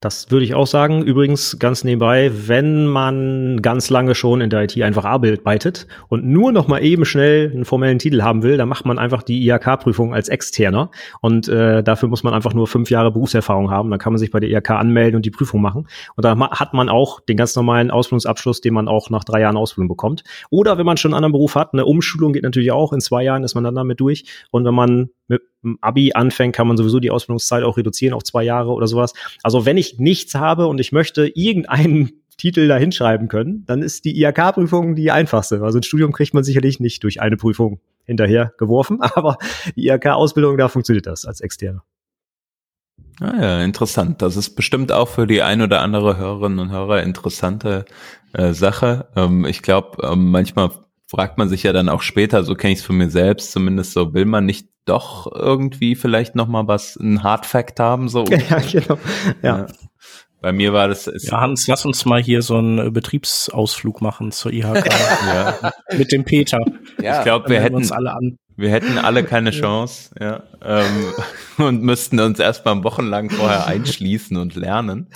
Das 0.01 0.31
würde 0.31 0.43
ich 0.43 0.55
auch 0.55 0.65
sagen. 0.65 1.03
Übrigens 1.03 1.59
ganz 1.59 1.83
nebenbei, 1.83 2.31
wenn 2.47 2.87
man 2.87 3.61
ganz 3.61 3.91
lange 3.91 4.15
schon 4.15 4.41
in 4.41 4.49
der 4.49 4.63
IT 4.63 4.81
einfach 4.81 5.05
arbeitet 5.05 5.85
und 6.09 6.25
nur 6.25 6.51
noch 6.51 6.67
mal 6.67 6.79
eben 6.79 7.05
schnell 7.05 7.51
einen 7.51 7.65
formellen 7.65 7.99
Titel 7.99 8.23
haben 8.23 8.41
will, 8.41 8.57
dann 8.57 8.67
macht 8.67 8.83
man 8.83 8.97
einfach 8.97 9.21
die 9.21 9.47
IHK-Prüfung 9.47 10.11
als 10.11 10.27
Externer 10.27 10.89
und 11.21 11.47
äh, 11.49 11.83
dafür 11.83 12.09
muss 12.09 12.23
man 12.23 12.33
einfach 12.33 12.55
nur 12.55 12.65
fünf 12.65 12.89
Jahre 12.89 13.11
Berufserfahrung 13.11 13.69
haben. 13.69 13.91
Dann 13.91 13.99
kann 13.99 14.11
man 14.11 14.17
sich 14.17 14.31
bei 14.31 14.39
der 14.39 14.49
IHK 14.49 14.71
anmelden 14.71 15.17
und 15.17 15.25
die 15.27 15.29
Prüfung 15.29 15.61
machen 15.61 15.87
und 16.15 16.25
da 16.25 16.35
hat 16.49 16.73
man 16.73 16.89
auch 16.89 17.19
den 17.19 17.37
ganz 17.37 17.55
normalen 17.55 17.91
Ausbildungsabschluss, 17.91 18.59
den 18.59 18.73
man 18.73 18.87
auch 18.87 19.11
nach 19.11 19.23
drei 19.23 19.41
Jahren 19.41 19.55
Ausbildung 19.55 19.89
bekommt. 19.89 20.23
Oder 20.49 20.79
wenn 20.79 20.85
man 20.87 20.97
schon 20.97 21.11
einen 21.11 21.17
anderen 21.17 21.33
Beruf 21.33 21.53
hat, 21.53 21.73
eine 21.73 21.85
Umschulung 21.85 22.33
geht 22.33 22.41
natürlich 22.41 22.71
auch. 22.71 22.91
In 22.91 23.01
zwei 23.01 23.23
Jahren 23.23 23.43
ist 23.43 23.53
man 23.53 23.63
dann 23.63 23.75
damit 23.75 23.99
durch 23.99 24.25
und 24.49 24.65
wenn 24.65 24.73
man 24.73 25.09
mit 25.27 25.43
Abi 25.81 26.13
anfängt, 26.13 26.55
kann 26.55 26.67
man 26.67 26.77
sowieso 26.77 26.99
die 26.99 27.11
Ausbildungszeit 27.11 27.63
auch 27.63 27.77
reduzieren 27.77 28.13
auf 28.13 28.23
zwei 28.23 28.43
Jahre 28.43 28.71
oder 28.71 28.87
sowas. 28.87 29.13
Also 29.43 29.65
wenn 29.65 29.77
ich 29.77 29.99
nichts 29.99 30.35
habe 30.35 30.67
und 30.67 30.79
ich 30.79 30.91
möchte 30.91 31.27
irgendeinen 31.27 32.11
Titel 32.37 32.67
da 32.67 32.77
hinschreiben 32.77 33.27
können, 33.27 33.65
dann 33.65 33.83
ist 33.83 34.05
die 34.05 34.19
IHK-Prüfung 34.19 34.95
die 34.95 35.11
einfachste. 35.11 35.61
Also 35.61 35.79
ein 35.79 35.83
Studium 35.83 36.11
kriegt 36.11 36.33
man 36.33 36.43
sicherlich 36.43 36.79
nicht 36.79 37.03
durch 37.03 37.21
eine 37.21 37.37
Prüfung 37.37 37.79
hinterher 38.05 38.53
geworfen, 38.57 39.01
aber 39.01 39.37
die 39.75 39.87
IHK-Ausbildung, 39.87 40.57
da 40.57 40.67
funktioniert 40.67 41.05
das 41.05 41.25
als 41.25 41.41
Externe. 41.41 41.81
Ah 43.19 43.39
ja, 43.39 43.63
interessant. 43.63 44.23
Das 44.23 44.35
ist 44.35 44.55
bestimmt 44.55 44.91
auch 44.91 45.07
für 45.07 45.27
die 45.27 45.43
ein 45.43 45.61
oder 45.61 45.81
andere 45.81 46.17
Hörerinnen 46.17 46.57
und 46.57 46.71
Hörer 46.71 47.03
interessante 47.03 47.85
äh, 48.33 48.53
Sache. 48.53 49.09
Ähm, 49.15 49.45
ich 49.45 49.61
glaube, 49.61 50.07
ähm, 50.07 50.31
manchmal 50.31 50.71
fragt 51.07 51.37
man 51.37 51.47
sich 51.47 51.61
ja 51.61 51.73
dann 51.73 51.89
auch 51.89 52.01
später, 52.01 52.43
so 52.43 52.55
kenne 52.55 52.73
ich 52.73 52.79
es 52.79 52.85
von 52.85 52.97
mir 52.97 53.11
selbst 53.11 53.51
zumindest, 53.51 53.93
so 53.93 54.15
will 54.15 54.25
man 54.25 54.45
nicht 54.45 54.70
doch 54.85 55.31
irgendwie 55.33 55.95
vielleicht 55.95 56.35
noch 56.35 56.47
mal 56.47 56.67
was, 56.67 56.95
ein 56.95 57.23
Hard 57.23 57.45
Fact 57.45 57.79
haben, 57.79 58.09
so. 58.09 58.25
Ja, 58.29 58.59
genau. 58.59 58.97
Ja. 59.41 59.57
ja. 59.57 59.67
Bei 60.41 60.51
mir 60.51 60.73
war 60.73 60.87
das. 60.87 61.09
Ja, 61.21 61.39
Hans, 61.39 61.67
lass 61.67 61.85
uns 61.85 62.03
mal 62.05 62.21
hier 62.21 62.41
so 62.41 62.57
einen 62.57 62.79
äh, 62.79 62.89
Betriebsausflug 62.89 64.01
machen 64.01 64.31
zur 64.31 64.51
IHK. 64.51 64.85
ja. 65.27 65.71
Mit 65.95 66.11
dem 66.11 66.23
Peter. 66.23 66.59
Ja, 66.99 67.19
ich 67.19 67.23
glaube, 67.23 67.49
wir 67.49 67.61
hätten 67.61 67.75
uns 67.75 67.91
alle 67.91 68.11
an. 68.11 68.37
Wir 68.57 68.69
hätten 68.69 68.97
alle 68.97 69.23
keine 69.23 69.51
Chance, 69.51 70.11
ja, 70.19 70.43
ähm, 70.63 71.13
und 71.65 71.81
müssten 71.81 72.19
uns 72.19 72.37
erstmal 72.37 72.83
wochenlang 72.83 73.29
vorher 73.29 73.65
einschließen 73.65 74.37
und 74.37 74.55
lernen. 74.55 75.09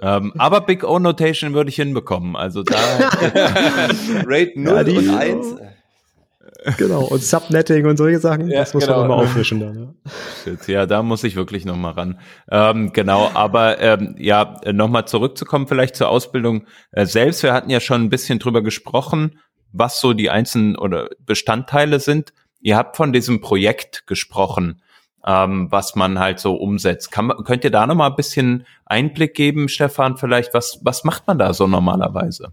Ähm, 0.00 0.32
aber 0.38 0.60
Big 0.60 0.84
O 0.84 0.98
Notation 0.98 1.54
würde 1.54 1.70
ich 1.70 1.76
hinbekommen. 1.76 2.36
Also 2.36 2.62
da 2.62 2.76
Rate 4.24 4.52
0 4.54 4.88
ja, 4.88 4.98
und 4.98 5.10
1. 5.10 5.56
Genau, 6.78 7.02
und 7.04 7.22
Subnetting 7.22 7.86
und 7.86 7.96
solche 7.96 8.18
Sachen, 8.18 8.48
ja, 8.48 8.60
das 8.60 8.74
muss 8.74 8.84
genau. 8.84 8.98
man 8.98 9.06
immer 9.06 9.16
auffrischen 9.16 9.60
dann. 9.60 9.94
Ja. 10.46 10.52
ja, 10.66 10.86
da 10.86 11.02
muss 11.02 11.24
ich 11.24 11.36
wirklich 11.36 11.64
nochmal 11.64 11.92
ran. 11.92 12.20
Ähm, 12.50 12.92
genau, 12.92 13.30
aber 13.34 13.80
ähm, 13.80 14.14
ja, 14.18 14.60
nochmal 14.72 15.06
zurückzukommen 15.06 15.66
vielleicht 15.66 15.96
zur 15.96 16.08
Ausbildung 16.08 16.66
äh, 16.92 17.06
selbst. 17.06 17.42
Wir 17.42 17.52
hatten 17.52 17.70
ja 17.70 17.80
schon 17.80 18.02
ein 18.02 18.10
bisschen 18.10 18.38
drüber 18.38 18.62
gesprochen, 18.62 19.38
was 19.72 20.00
so 20.00 20.12
die 20.12 20.30
einzelnen 20.30 20.76
oder 20.76 21.08
Bestandteile 21.20 22.00
sind. 22.00 22.32
Ihr 22.60 22.76
habt 22.76 22.96
von 22.96 23.12
diesem 23.12 23.40
Projekt 23.40 24.06
gesprochen, 24.06 24.82
ähm, 25.26 25.68
was 25.70 25.96
man 25.96 26.18
halt 26.18 26.38
so 26.38 26.54
umsetzt. 26.54 27.10
Kann, 27.10 27.32
könnt 27.44 27.64
ihr 27.64 27.70
da 27.70 27.86
nochmal 27.86 28.10
ein 28.10 28.16
bisschen 28.16 28.66
Einblick 28.84 29.34
geben, 29.34 29.68
Stefan, 29.68 30.16
vielleicht? 30.16 30.54
Was, 30.54 30.80
was 30.82 31.04
macht 31.04 31.26
man 31.26 31.38
da 31.38 31.54
so 31.54 31.66
normalerweise? 31.66 32.52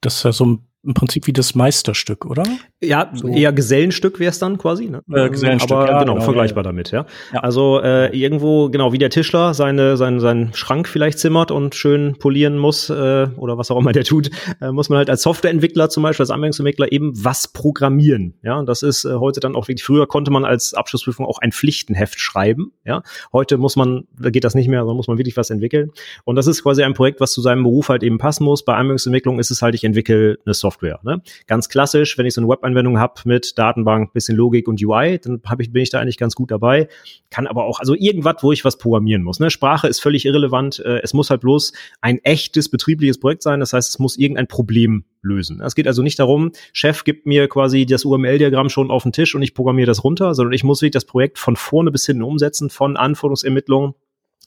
Das 0.00 0.16
ist 0.16 0.22
ja 0.24 0.32
so 0.32 0.46
ein 0.46 0.67
im 0.84 0.94
Prinzip 0.94 1.26
wie 1.26 1.32
das 1.32 1.54
Meisterstück, 1.54 2.24
oder? 2.24 2.44
Ja, 2.80 3.10
so. 3.12 3.26
eher 3.26 3.52
Gesellenstück 3.52 4.20
wäre 4.20 4.30
es 4.30 4.38
dann 4.38 4.58
quasi. 4.58 4.88
Ne? 4.88 5.02
Äh, 5.12 5.28
Gesellenstück, 5.28 5.72
Aber 5.72 5.90
ja, 5.90 5.98
genau, 5.98 6.14
genau, 6.14 6.24
vergleichbar 6.24 6.62
ja. 6.62 6.68
damit, 6.70 6.92
ja. 6.92 7.04
ja. 7.32 7.40
Also 7.40 7.80
äh, 7.82 8.16
irgendwo, 8.16 8.70
genau, 8.70 8.92
wie 8.92 8.98
der 8.98 9.10
Tischler 9.10 9.54
seine, 9.54 9.96
seinen, 9.96 10.20
seinen 10.20 10.54
Schrank 10.54 10.88
vielleicht 10.88 11.18
zimmert 11.18 11.50
und 11.50 11.74
schön 11.74 12.16
polieren 12.18 12.56
muss 12.56 12.90
äh, 12.90 13.26
oder 13.36 13.58
was 13.58 13.72
auch 13.72 13.78
immer 13.78 13.92
der 13.92 14.04
tut, 14.04 14.30
äh, 14.60 14.70
muss 14.70 14.88
man 14.88 14.98
halt 14.98 15.10
als 15.10 15.22
Softwareentwickler 15.22 15.90
zum 15.90 16.04
Beispiel, 16.04 16.22
als 16.22 16.30
Anwendungsentwickler 16.30 16.92
eben 16.92 17.12
was 17.24 17.48
programmieren. 17.48 18.34
Ja, 18.42 18.62
das 18.62 18.82
ist 18.82 19.04
äh, 19.04 19.14
heute 19.14 19.40
dann 19.40 19.56
auch 19.56 19.66
wirklich, 19.66 19.84
früher 19.84 20.06
konnte 20.06 20.30
man 20.30 20.44
als 20.44 20.74
Abschlussprüfung 20.74 21.26
auch 21.26 21.38
ein 21.38 21.50
Pflichtenheft 21.50 22.20
schreiben. 22.20 22.72
Ja, 22.84 23.02
heute 23.32 23.58
muss 23.58 23.74
man, 23.74 24.06
da 24.16 24.30
geht 24.30 24.44
das 24.44 24.54
nicht 24.54 24.68
mehr, 24.68 24.80
sondern 24.80 24.96
muss 24.96 25.08
man 25.08 25.18
wirklich 25.18 25.36
was 25.36 25.50
entwickeln. 25.50 25.90
Und 26.24 26.36
das 26.36 26.46
ist 26.46 26.62
quasi 26.62 26.84
ein 26.84 26.94
Projekt, 26.94 27.20
was 27.20 27.32
zu 27.32 27.40
seinem 27.40 27.64
Beruf 27.64 27.88
halt 27.88 28.04
eben 28.04 28.18
passen 28.18 28.44
muss. 28.44 28.64
Bei 28.64 28.74
Anwendungsentwicklung 28.74 29.40
ist 29.40 29.50
es 29.50 29.60
halt, 29.60 29.74
ich 29.74 29.82
entwickle 29.82 30.38
eine 30.46 30.54
Software. 30.54 30.67
Software. 30.68 31.00
Ne? 31.02 31.22
Ganz 31.46 31.68
klassisch, 31.68 32.18
wenn 32.18 32.26
ich 32.26 32.34
so 32.34 32.42
eine 32.42 32.48
Web-Anwendung 32.48 32.98
habe 32.98 33.14
mit 33.24 33.58
Datenbank, 33.58 34.12
bisschen 34.12 34.36
Logik 34.36 34.68
und 34.68 34.82
UI, 34.82 35.18
dann 35.18 35.40
hab 35.46 35.60
ich, 35.60 35.72
bin 35.72 35.82
ich 35.82 35.90
da 35.90 35.98
eigentlich 35.98 36.18
ganz 36.18 36.34
gut 36.34 36.50
dabei. 36.50 36.88
Kann 37.30 37.46
aber 37.46 37.64
auch, 37.64 37.80
also 37.80 37.94
irgendwas, 37.94 38.36
wo 38.42 38.52
ich 38.52 38.64
was 38.64 38.76
programmieren 38.76 39.22
muss. 39.22 39.40
Ne? 39.40 39.50
Sprache 39.50 39.88
ist 39.88 40.00
völlig 40.00 40.26
irrelevant. 40.26 40.80
Äh, 40.80 41.00
es 41.02 41.14
muss 41.14 41.30
halt 41.30 41.40
bloß 41.40 41.72
ein 42.02 42.18
echtes 42.18 42.68
betriebliches 42.70 43.18
Projekt 43.18 43.42
sein. 43.42 43.60
Das 43.60 43.72
heißt, 43.72 43.88
es 43.88 43.98
muss 43.98 44.18
irgendein 44.18 44.46
Problem 44.46 45.04
lösen. 45.22 45.60
Es 45.62 45.74
geht 45.74 45.86
also 45.86 46.02
nicht 46.02 46.18
darum, 46.18 46.52
Chef 46.72 47.02
gibt 47.04 47.26
mir 47.26 47.48
quasi 47.48 47.86
das 47.86 48.04
UML-Diagramm 48.04 48.68
schon 48.68 48.90
auf 48.90 49.02
den 49.02 49.12
Tisch 49.12 49.34
und 49.34 49.42
ich 49.42 49.54
programmiere 49.54 49.86
das 49.86 50.04
runter, 50.04 50.34
sondern 50.34 50.52
ich 50.52 50.64
muss 50.64 50.80
wirklich 50.80 50.92
das 50.92 51.06
Projekt 51.06 51.38
von 51.38 51.56
vorne 51.56 51.90
bis 51.90 52.06
hinten 52.06 52.22
umsetzen, 52.22 52.70
von 52.70 52.96
Anforderungsermittlung 52.96 53.94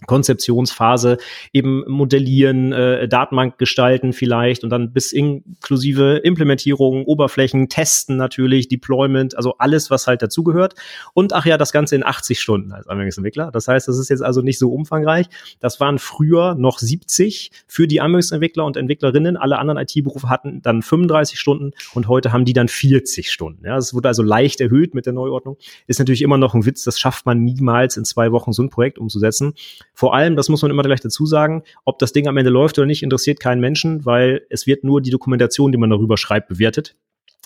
Konzeptionsphase 0.08 1.18
eben 1.54 1.84
modellieren, 1.88 2.72
äh, 2.74 3.08
Datenbank 3.08 3.58
gestalten 3.58 4.14
vielleicht 4.14 4.64
und 4.64 4.70
dann 4.70 4.94
bis 4.94 5.12
inklusive 5.12 6.22
Implementierung, 6.24 7.06
Oberflächen, 7.06 7.70
Testen 7.70 8.18
natürlich, 8.18 8.68
Deployment, 8.68 9.36
also 9.38 9.56
alles, 9.58 9.92
was 9.92 10.08
halt 10.08 10.22
dazugehört. 10.22 10.76
Und 11.14 11.34
ach 11.34 11.46
ja, 11.46 11.58
das 11.58 11.72
Ganze 11.72 11.96
in 11.96 12.06
80 12.06 12.40
Stunden 12.40 12.72
als 12.72 12.88
Anwendungsentwickler. 12.88 13.52
Das 13.52 13.68
heißt, 13.68 13.88
das 13.88 13.98
ist 13.98 14.10
jetzt 14.10 14.24
also 14.24 14.42
nicht 14.42 14.58
so 14.60 14.72
umfangreich. 14.72 15.28
Das 15.60 15.80
waren 15.80 16.00
früher 16.00 16.56
noch 16.56 16.80
70 16.80 17.52
für 17.68 17.88
die 17.88 18.02
Anwendungsentwickler 18.02 18.66
und 18.66 18.78
Entwicklerinnen. 18.78 19.38
Alle 19.38 19.60
anderen 19.60 19.80
IT-Berufe 19.80 20.30
hatten 20.30 20.62
dann 20.62 20.82
35 20.82 21.40
Stunden 21.40 21.72
und 21.94 22.08
heute 22.08 22.32
haben 22.32 22.46
die 22.46 22.54
dann 22.54 22.68
40 22.68 23.32
Stunden. 23.32 23.66
Ja, 23.66 23.76
das 23.76 23.94
wurde 23.94 24.08
also 24.08 24.24
leicht 24.24 24.62
erhöht 24.62 24.96
mit 24.96 25.06
der 25.06 25.14
Neuordnung. 25.14 25.58
Ist 25.88 26.00
natürlich 26.00 26.22
immer 26.22 26.38
noch 26.38 26.54
ein 26.54 26.66
Witz, 26.66 26.84
das 26.84 27.00
schafft 27.00 27.26
man 27.26 27.44
niemals 27.44 27.98
in 27.98 28.06
zwei 28.06 28.32
Wochen 28.32 28.52
so 28.54 28.64
ein 28.64 28.70
Projekt 28.70 28.98
umzusetzen. 28.98 29.54
Vor 29.94 30.16
allem, 30.16 30.36
das 30.36 30.50
muss 30.50 30.62
man 30.62 30.72
immer 30.72 30.84
gleich 30.84 31.02
dazu 31.02 31.26
sagen, 31.26 31.64
ob 31.86 32.00
das 32.00 32.14
Ding 32.14 32.28
am 32.28 32.38
Ende 32.38 32.50
läuft 32.50 32.78
oder 32.78 32.86
nicht, 32.86 33.04
interessiert 33.04 33.40
keinen 33.40 33.62
Menschen, 33.62 34.06
weil 34.06 34.46
es 34.50 34.66
wird 34.68 34.84
nur 34.84 35.02
die 35.02 35.12
Dokumentation, 35.12 35.72
die 35.72 35.78
man 35.78 35.90
darüber 35.90 36.18
schreibt, 36.18 36.48
bewertet. 36.48 36.96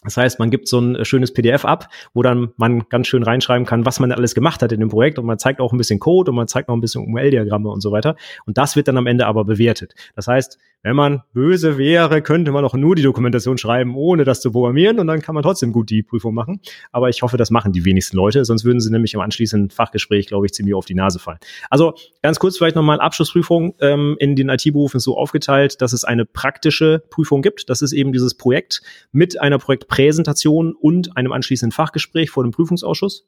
Das 0.06 0.18
heißt, 0.18 0.39
man 0.39 0.49
gibt 0.49 0.68
so 0.68 0.80
ein 0.80 1.03
schönes 1.03 1.34
PDF 1.34 1.66
ab, 1.66 1.89
wo 2.14 2.22
dann 2.22 2.53
man 2.58 2.88
ganz 2.89 3.08
schön 3.08 3.24
reinschreiben 3.24 3.66
kann, 3.66 3.86
was 3.86 3.99
man 3.99 4.12
alles 4.12 4.36
gemacht 4.36 4.62
hat 4.62 4.72
in 4.72 4.80
dem 4.80 4.89
Projekt 4.89 5.20
und 5.20 5.26
man 5.26 5.38
zeigt 5.38 5.60
auch 5.60 5.74
ein 5.74 5.78
bisschen 5.78 5.99
Code 5.99 6.32
und 6.32 6.38
man 6.38 6.47
zeigt 6.47 6.70
noch 6.70 6.76
ein 6.76 6.82
bisschen 6.82 7.03
UML-Diagramme 7.03 7.70
und 7.70 7.82
so 7.82 7.91
weiter. 7.91 8.16
Und 8.45 8.58
das 8.58 8.76
wird 8.76 8.88
dann 8.88 8.97
am 8.97 9.08
Ende 9.08 9.26
aber 9.26 9.43
bewertet. 9.43 9.95
Das 10.16 10.28
heißt, 10.28 10.58
wenn 10.86 10.95
man 10.95 11.24
böse 11.34 11.80
wäre, 11.80 12.22
könnte 12.22 12.51
man 12.51 12.64
auch 12.64 12.76
nur 12.76 12.95
die 12.95 13.01
Dokumentation 13.01 13.58
schreiben, 13.58 13.95
ohne 13.95 14.24
das 14.24 14.39
zu 14.39 14.51
programmieren 14.51 14.99
und 14.99 15.08
dann 15.08 15.20
kann 15.20 15.34
man 15.34 15.41
trotzdem 15.41 15.72
gut 15.72 15.89
die 15.89 16.03
Prüfung 16.03 16.36
machen. 16.36 16.62
Aber 16.91 17.10
ich 17.10 17.24
hoffe, 17.24 17.38
das 17.38 17.49
machen 17.49 17.72
die 17.72 17.86
wenigsten 17.86 18.16
Leute, 18.16 18.45
sonst 18.45 18.66
würden 18.66 18.80
sie 18.80 18.91
nämlich 18.91 19.16
im 19.16 19.20
anschließenden 19.20 19.72
Fachgespräch, 19.72 20.28
glaube 20.28 20.45
ich, 20.45 20.53
ziemlich 20.53 20.76
auf 20.76 20.86
die 20.86 20.93
Nase 20.93 21.18
fallen. 21.18 21.39
Also 21.72 21.95
ganz 22.22 22.38
kurz 22.38 22.60
vielleicht 22.60 22.76
nochmal 22.76 22.99
Abschlussprüfung 22.99 23.74
ähm, 23.82 24.16
in 24.20 24.36
den 24.36 24.49
IT-Berufen 24.49 24.99
so 24.99 25.18
aufgeteilt, 25.18 25.82
dass 25.82 25.91
es 25.91 26.03
eine 26.03 26.24
praktische 26.24 27.03
Prüfung 27.10 27.41
gibt. 27.41 27.68
Das 27.72 27.82
ist 27.82 27.91
eben 27.91 28.14
dieses 28.14 28.36
Projekt 28.36 28.84
mit 29.12 29.41
einer 29.41 29.58
Projektpräsentation 29.96 30.74
und 30.74 31.18
einem 31.18 31.32
anschließenden 31.32 31.72
Fachgespräch 31.72 32.30
vor 32.30 32.43
dem 32.43 32.52
Prüfungsausschuss. 32.52 33.28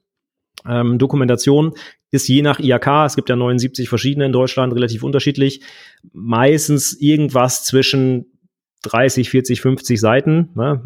Ähm, 0.67 0.97
Dokumentation 0.97 1.73
ist 2.11 2.27
je 2.27 2.41
nach 2.41 2.59
IAK, 2.59 3.05
es 3.05 3.15
gibt 3.15 3.29
ja 3.29 3.35
79 3.35 3.89
verschiedene 3.89 4.25
in 4.25 4.31
Deutschland, 4.31 4.73
relativ 4.73 5.03
unterschiedlich, 5.03 5.61
meistens 6.13 6.93
irgendwas 6.99 7.63
zwischen 7.63 8.25
30, 8.83 9.29
40, 9.29 9.61
50 9.61 9.99
Seiten. 9.99 10.49
Ne? 10.55 10.81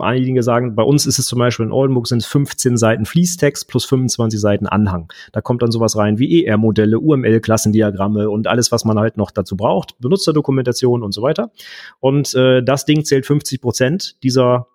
Einige 0.00 0.42
sagen, 0.42 0.74
bei 0.74 0.82
uns 0.82 1.06
ist 1.06 1.18
es 1.18 1.26
zum 1.26 1.38
Beispiel 1.38 1.66
in 1.66 1.72
Oldenburg 1.72 2.06
sind 2.08 2.22
es 2.22 2.26
15 2.26 2.76
Seiten 2.76 3.04
Fließtext 3.04 3.68
plus 3.68 3.84
25 3.84 4.40
Seiten 4.40 4.66
Anhang. 4.66 5.12
Da 5.32 5.40
kommt 5.40 5.62
dann 5.62 5.70
sowas 5.70 5.96
rein 5.96 6.18
wie 6.18 6.44
ER-Modelle, 6.44 6.98
UML-Klassendiagramme 6.98 8.28
und 8.30 8.46
alles, 8.46 8.72
was 8.72 8.84
man 8.84 8.98
halt 8.98 9.16
noch 9.16 9.30
dazu 9.30 9.56
braucht, 9.56 9.98
Benutzerdokumentation 10.00 11.02
und 11.02 11.12
so 11.12 11.22
weiter. 11.22 11.52
Und 12.00 12.34
äh, 12.34 12.62
das 12.62 12.84
Ding 12.84 13.04
zählt 13.04 13.26
50 13.26 13.60
Prozent 13.60 14.22
dieser 14.22 14.66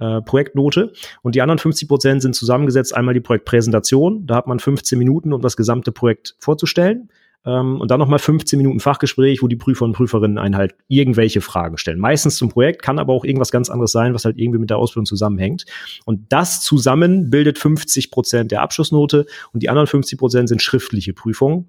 äh, 0.00 0.20
Projektnote. 0.22 0.92
Und 1.22 1.34
die 1.34 1.42
anderen 1.42 1.58
50 1.58 1.88
Prozent 1.88 2.22
sind 2.22 2.34
zusammengesetzt. 2.34 2.94
Einmal 2.94 3.14
die 3.14 3.20
Projektpräsentation. 3.20 4.26
Da 4.26 4.34
hat 4.34 4.46
man 4.46 4.58
15 4.58 4.98
Minuten, 4.98 5.32
um 5.32 5.40
das 5.40 5.56
gesamte 5.56 5.92
Projekt 5.92 6.34
vorzustellen. 6.38 7.10
Ähm, 7.46 7.80
und 7.80 7.90
dann 7.90 7.98
nochmal 7.98 8.18
15 8.18 8.58
Minuten 8.58 8.80
Fachgespräch, 8.80 9.42
wo 9.42 9.48
die 9.48 9.56
Prüfer 9.56 9.84
und 9.84 9.92
Prüferinnen 9.92 10.38
einen 10.38 10.56
halt 10.56 10.74
irgendwelche 10.88 11.40
Fragen 11.40 11.78
stellen. 11.78 11.98
Meistens 11.98 12.36
zum 12.36 12.50
Projekt, 12.50 12.82
kann 12.82 12.98
aber 12.98 13.14
auch 13.14 13.24
irgendwas 13.24 13.50
ganz 13.50 13.70
anderes 13.70 13.92
sein, 13.92 14.12
was 14.12 14.24
halt 14.24 14.38
irgendwie 14.38 14.58
mit 14.58 14.70
der 14.70 14.76
Ausbildung 14.76 15.06
zusammenhängt. 15.06 15.64
Und 16.04 16.32
das 16.32 16.60
zusammen 16.60 17.30
bildet 17.30 17.58
50 17.58 18.10
Prozent 18.10 18.52
der 18.52 18.60
Abschlussnote 18.62 19.26
und 19.52 19.62
die 19.62 19.70
anderen 19.70 19.86
50 19.86 20.18
Prozent 20.18 20.48
sind 20.48 20.60
schriftliche 20.60 21.14
Prüfungen. 21.14 21.68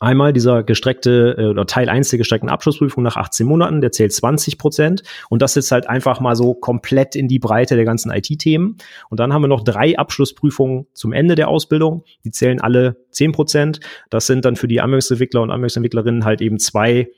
Einmal 0.00 0.32
dieser 0.32 0.62
gestreckte 0.62 1.36
äh, 1.38 1.46
oder 1.46 1.66
Teil 1.66 1.88
1 1.88 2.10
der 2.10 2.18
gestreckten 2.18 2.50
Abschlussprüfung 2.50 3.02
nach 3.02 3.16
18 3.16 3.46
Monaten, 3.46 3.80
der 3.80 3.92
zählt 3.92 4.12
20 4.12 4.58
Prozent. 4.58 5.02
Und 5.30 5.42
das 5.42 5.56
ist 5.56 5.72
halt 5.72 5.88
einfach 5.88 6.20
mal 6.20 6.36
so 6.36 6.54
komplett 6.54 7.16
in 7.16 7.28
die 7.28 7.38
Breite 7.38 7.76
der 7.76 7.84
ganzen 7.84 8.10
IT-Themen. 8.10 8.76
Und 9.08 9.20
dann 9.20 9.32
haben 9.32 9.42
wir 9.42 9.48
noch 9.48 9.64
drei 9.64 9.98
Abschlussprüfungen 9.98 10.86
zum 10.92 11.12
Ende 11.12 11.34
der 11.34 11.48
Ausbildung. 11.48 12.04
Die 12.24 12.30
zählen 12.30 12.60
alle 12.60 12.96
10 13.10 13.32
Prozent. 13.32 13.80
Das 14.10 14.26
sind 14.26 14.44
dann 14.44 14.56
für 14.56 14.68
die 14.68 14.80
Anwendungsentwickler 14.80 15.42
und 15.42 15.50
Anwendungsentwicklerinnen 15.50 16.24
halt 16.24 16.40
eben 16.40 16.58
zwei 16.58 17.08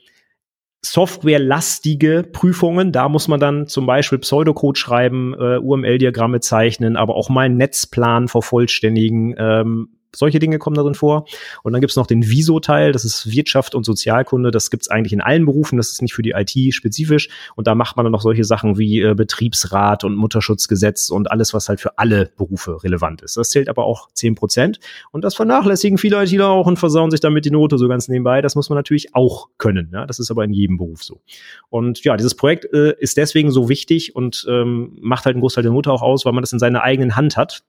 softwarelastige 0.81 2.23
Prüfungen. 2.31 2.91
Da 2.91 3.09
muss 3.09 3.27
man 3.27 3.39
dann 3.39 3.67
zum 3.67 3.85
Beispiel 3.85 4.19
Pseudocode 4.19 4.77
schreiben, 4.77 5.33
äh, 5.33 5.57
UML-Diagramme 5.57 6.39
zeichnen, 6.39 6.95
aber 6.95 7.15
auch 7.15 7.29
mal 7.29 7.41
einen 7.41 7.57
Netzplan 7.57 8.27
vervollständigen, 8.27 9.35
ähm, 9.37 9.89
solche 10.15 10.39
Dinge 10.39 10.59
kommen 10.59 10.75
darin 10.75 10.95
vor. 10.95 11.25
Und 11.63 11.73
dann 11.73 11.81
gibt's 11.81 11.95
noch 11.95 12.07
den 12.07 12.27
Viso-Teil, 12.27 12.91
das 12.91 13.05
ist 13.05 13.31
Wirtschaft 13.31 13.75
und 13.75 13.85
Sozialkunde. 13.85 14.51
Das 14.51 14.69
gibt's 14.69 14.89
eigentlich 14.89 15.13
in 15.13 15.21
allen 15.21 15.45
Berufen, 15.45 15.77
das 15.77 15.91
ist 15.91 16.01
nicht 16.01 16.13
für 16.13 16.21
die 16.21 16.31
IT 16.31 16.73
spezifisch. 16.73 17.29
Und 17.55 17.67
da 17.67 17.75
macht 17.75 17.95
man 17.97 18.05
dann 18.05 18.11
noch 18.11 18.21
solche 18.21 18.43
Sachen 18.43 18.77
wie 18.77 19.01
äh, 19.01 19.13
Betriebsrat 19.13 20.03
und 20.03 20.15
Mutterschutzgesetz 20.15 21.09
und 21.09 21.31
alles, 21.31 21.53
was 21.53 21.69
halt 21.69 21.79
für 21.79 21.97
alle 21.97 22.31
Berufe 22.37 22.83
relevant 22.83 23.21
ist. 23.21 23.37
Das 23.37 23.49
zählt 23.49 23.69
aber 23.69 23.85
auch 23.85 24.09
zehn 24.13 24.35
Prozent. 24.35 24.79
Und 25.11 25.23
das 25.23 25.35
vernachlässigen 25.35 25.97
viele 25.97 26.21
ITler 26.23 26.49
auch 26.49 26.67
und 26.67 26.77
versauen 26.77 27.11
sich 27.11 27.19
damit 27.19 27.45
die 27.45 27.51
Note 27.51 27.77
so 27.77 27.87
ganz 27.87 28.07
nebenbei. 28.07 28.41
Das 28.41 28.55
muss 28.55 28.69
man 28.69 28.77
natürlich 28.77 29.15
auch 29.15 29.49
können. 29.57 29.89
Ja? 29.93 30.05
Das 30.05 30.19
ist 30.19 30.31
aber 30.31 30.43
in 30.43 30.53
jedem 30.53 30.77
Beruf 30.77 31.03
so. 31.03 31.21
Und 31.69 32.03
ja, 32.03 32.17
dieses 32.17 32.35
Projekt 32.35 32.65
äh, 32.73 32.93
ist 32.99 33.17
deswegen 33.17 33.51
so 33.51 33.69
wichtig 33.69 34.15
und 34.15 34.45
ähm, 34.49 34.97
macht 35.01 35.25
halt 35.25 35.35
einen 35.35 35.41
Großteil 35.41 35.63
der 35.63 35.71
Note 35.71 35.91
auch 35.91 36.01
aus, 36.01 36.25
weil 36.25 36.33
man 36.33 36.41
das 36.41 36.53
in 36.53 36.59
seiner 36.59 36.83
eigenen 36.83 37.15
Hand 37.15 37.37
hat. 37.37 37.63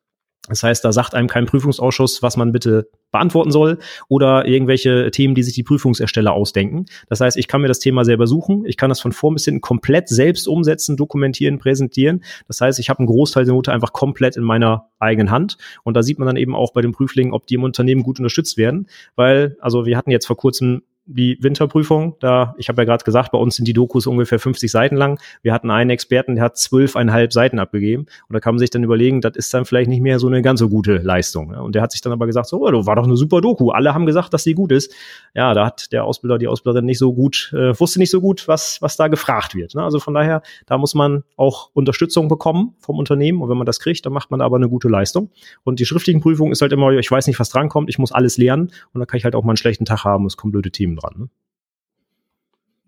Das 0.48 0.62
heißt, 0.62 0.84
da 0.84 0.92
sagt 0.92 1.14
einem 1.14 1.28
kein 1.28 1.46
Prüfungsausschuss, 1.46 2.22
was 2.22 2.36
man 2.36 2.52
bitte 2.52 2.88
beantworten 3.12 3.50
soll 3.50 3.78
oder 4.08 4.46
irgendwelche 4.46 5.10
Themen, 5.10 5.34
die 5.34 5.42
sich 5.42 5.54
die 5.54 5.62
Prüfungsersteller 5.62 6.32
ausdenken. 6.32 6.86
Das 7.08 7.20
heißt, 7.20 7.36
ich 7.36 7.46
kann 7.46 7.60
mir 7.60 7.68
das 7.68 7.78
Thema 7.78 8.04
selber 8.04 8.26
suchen, 8.26 8.64
ich 8.64 8.76
kann 8.76 8.88
das 8.88 9.00
von 9.00 9.12
vorn 9.12 9.34
bis 9.34 9.44
hinten 9.44 9.60
komplett 9.60 10.08
selbst 10.08 10.48
umsetzen, 10.48 10.96
dokumentieren, 10.96 11.58
präsentieren. 11.58 12.24
Das 12.46 12.60
heißt, 12.60 12.78
ich 12.78 12.88
habe 12.88 13.00
einen 13.00 13.08
Großteil 13.08 13.44
der 13.44 13.54
Note 13.54 13.72
einfach 13.72 13.92
komplett 13.92 14.36
in 14.36 14.44
meiner 14.44 14.88
eigenen 14.98 15.30
Hand 15.30 15.58
und 15.82 15.94
da 15.94 16.02
sieht 16.02 16.18
man 16.18 16.26
dann 16.26 16.36
eben 16.36 16.54
auch 16.54 16.72
bei 16.72 16.80
den 16.80 16.92
Prüflingen, 16.92 17.34
ob 17.34 17.46
die 17.46 17.54
im 17.54 17.64
Unternehmen 17.64 18.02
gut 18.02 18.18
unterstützt 18.18 18.56
werden, 18.56 18.88
weil 19.16 19.56
also 19.60 19.86
wir 19.86 19.96
hatten 19.96 20.10
jetzt 20.10 20.26
vor 20.26 20.36
kurzem 20.36 20.82
die 21.06 21.38
Winterprüfung. 21.40 22.16
Da, 22.20 22.54
ich 22.58 22.68
habe 22.68 22.82
ja 22.82 22.86
gerade 22.86 23.04
gesagt, 23.04 23.32
bei 23.32 23.38
uns 23.38 23.56
sind 23.56 23.66
die 23.66 23.72
Dokus 23.72 24.06
ungefähr 24.06 24.38
50 24.38 24.70
Seiten 24.70 24.96
lang. 24.96 25.20
Wir 25.42 25.52
hatten 25.52 25.70
einen 25.70 25.90
Experten, 25.90 26.36
der 26.36 26.44
hat 26.44 26.56
zwölfeinhalb 26.56 27.32
Seiten 27.32 27.58
abgegeben. 27.58 28.06
Und 28.28 28.34
da 28.34 28.40
kann 28.40 28.54
man 28.54 28.58
sich 28.58 28.70
dann 28.70 28.84
überlegen, 28.84 29.20
das 29.20 29.36
ist 29.36 29.52
dann 29.52 29.64
vielleicht 29.64 29.88
nicht 29.88 30.00
mehr 30.00 30.18
so 30.18 30.26
eine 30.26 30.42
ganz 30.42 30.60
so 30.60 30.68
gute 30.68 30.98
Leistung. 30.98 31.50
Und 31.54 31.74
der 31.74 31.82
hat 31.82 31.92
sich 31.92 32.00
dann 32.00 32.12
aber 32.12 32.26
gesagt, 32.26 32.48
so, 32.48 32.66
oh, 32.66 32.86
war 32.86 32.96
doch 32.96 33.04
eine 33.04 33.16
super 33.16 33.40
Doku. 33.40 33.70
Alle 33.70 33.94
haben 33.94 34.06
gesagt, 34.06 34.32
dass 34.34 34.44
die 34.44 34.54
gut 34.54 34.72
ist. 34.72 34.94
Ja, 35.34 35.54
da 35.54 35.66
hat 35.66 35.92
der 35.92 36.04
Ausbilder, 36.04 36.38
die 36.38 36.48
Ausbilderin 36.48 36.86
nicht 36.86 36.98
so 36.98 37.12
gut, 37.12 37.52
äh, 37.54 37.78
wusste 37.78 37.98
nicht 37.98 38.10
so 38.10 38.20
gut, 38.20 38.46
was, 38.46 38.80
was 38.80 38.96
da 38.96 39.08
gefragt 39.08 39.54
wird. 39.54 39.74
Ne? 39.74 39.82
Also 39.82 39.98
von 39.98 40.14
daher, 40.14 40.42
da 40.66 40.78
muss 40.78 40.94
man 40.94 41.24
auch 41.36 41.70
Unterstützung 41.72 42.28
bekommen 42.28 42.74
vom 42.78 42.98
Unternehmen. 42.98 43.42
Und 43.42 43.48
wenn 43.48 43.56
man 43.56 43.66
das 43.66 43.80
kriegt, 43.80 44.06
dann 44.06 44.12
macht 44.12 44.30
man 44.30 44.40
aber 44.40 44.56
eine 44.56 44.68
gute 44.68 44.88
Leistung. 44.88 45.30
Und 45.64 45.80
die 45.80 45.86
schriftlichen 45.86 46.20
Prüfungen 46.20 46.52
ist 46.52 46.62
halt 46.62 46.72
immer, 46.72 46.90
ich 46.92 47.10
weiß 47.10 47.26
nicht, 47.26 47.40
was 47.40 47.48
drankommt, 47.48 47.88
ich 47.88 47.98
muss 47.98 48.12
alles 48.12 48.38
lernen. 48.38 48.70
Und 48.92 49.00
dann 49.00 49.06
kann 49.06 49.18
ich 49.18 49.24
halt 49.24 49.34
auch 49.34 49.42
mal 49.42 49.52
einen 49.52 49.56
schlechten 49.56 49.84
Tag 49.84 50.04
haben, 50.04 50.26
es 50.26 50.36
kommen 50.36 50.52
blöde 50.52 50.70
Themen 50.90 50.96
dran. 50.96 51.14
Ne? 51.16 51.28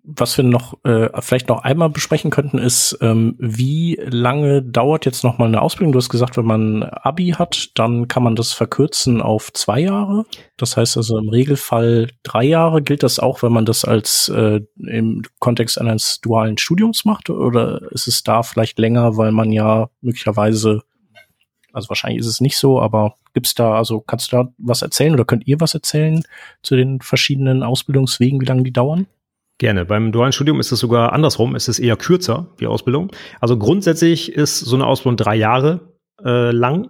Was 0.05 0.37
wir 0.37 0.43
noch 0.43 0.83
äh, 0.83 1.09
vielleicht 1.21 1.49
noch 1.49 1.63
einmal 1.63 1.89
besprechen 1.89 2.33
könnten, 2.33 2.59
ist, 2.59 2.99
ähm, 3.01 3.37
wie 3.39 3.95
lange 4.03 4.61
dauert 4.61 5.07
jetzt 5.07 5.23
noch 5.23 5.39
mal 5.39 5.47
eine 5.47 5.63
Ausbildung? 5.63 5.93
Du 5.93 5.99
hast 5.99 6.09
gesagt, 6.09 6.37
wenn 6.37 6.45
man 6.45 6.83
Abi 6.83 7.31
hat, 7.39 7.71
dann 7.77 8.09
kann 8.09 8.25
man 8.25 8.35
das 8.35 8.53
verkürzen 8.53 9.23
auf 9.23 9.53
zwei 9.53 9.79
Jahre. 9.79 10.25
Das 10.57 10.77
heißt 10.77 10.97
also 10.97 11.19
im 11.19 11.29
Regelfall 11.29 12.11
drei 12.25 12.43
Jahre. 12.43 12.83
Gilt 12.83 13.05
das 13.05 13.21
auch, 13.21 13.45
wenn 13.45 13.53
man 13.53 13.65
das 13.65 13.85
als 13.85 14.29
äh, 14.29 14.63
im 14.77 15.23
Kontext 15.39 15.81
eines 15.81 16.21
dualen 16.21 16.59
Studiums 16.59 17.05
macht? 17.05 17.31
Oder 17.31 17.83
ist 17.93 18.09
es 18.09 18.25
da 18.25 18.43
vielleicht 18.43 18.81
länger, 18.81 19.17
weil 19.17 19.31
man 19.31 19.53
ja 19.53 19.89
möglicherweise 20.01 20.83
also 21.73 21.89
wahrscheinlich 21.89 22.21
ist 22.21 22.27
es 22.27 22.41
nicht 22.41 22.57
so, 22.57 22.81
aber 22.81 23.15
gibt's 23.35 23.55
da, 23.55 23.75
also 23.75 24.01
kannst 24.01 24.33
du 24.33 24.37
da 24.37 24.49
was 24.59 24.83
erzählen 24.83 25.15
oder 25.15 25.25
könnt 25.25 25.47
ihr 25.47 25.61
was 25.61 25.75
erzählen 25.75 26.23
zu 26.63 26.77
den 26.77 27.01
verschiedenen 27.01 27.63
Ausbildungswegen, 27.63 28.41
wie 28.41 28.47
lange 28.47 28.63
die 28.63 28.73
dauern? 28.73 29.07
Gerne. 29.59 29.85
Beim 29.85 30.11
dualen 30.11 30.33
Studium 30.33 30.59
ist 30.59 30.73
es 30.73 30.81
sogar 30.81 31.13
andersrum. 31.13 31.55
Es 31.55 31.69
ist 31.69 31.79
eher 31.79 31.97
kürzer, 31.97 32.49
die 32.59 32.67
Ausbildung. 32.67 33.13
Also 33.41 33.57
grundsätzlich 33.57 34.33
ist 34.33 34.59
so 34.59 34.75
eine 34.75 34.87
Ausbildung 34.87 35.17
drei 35.17 35.37
Jahre 35.37 35.81
äh, 36.25 36.51
lang. 36.51 36.89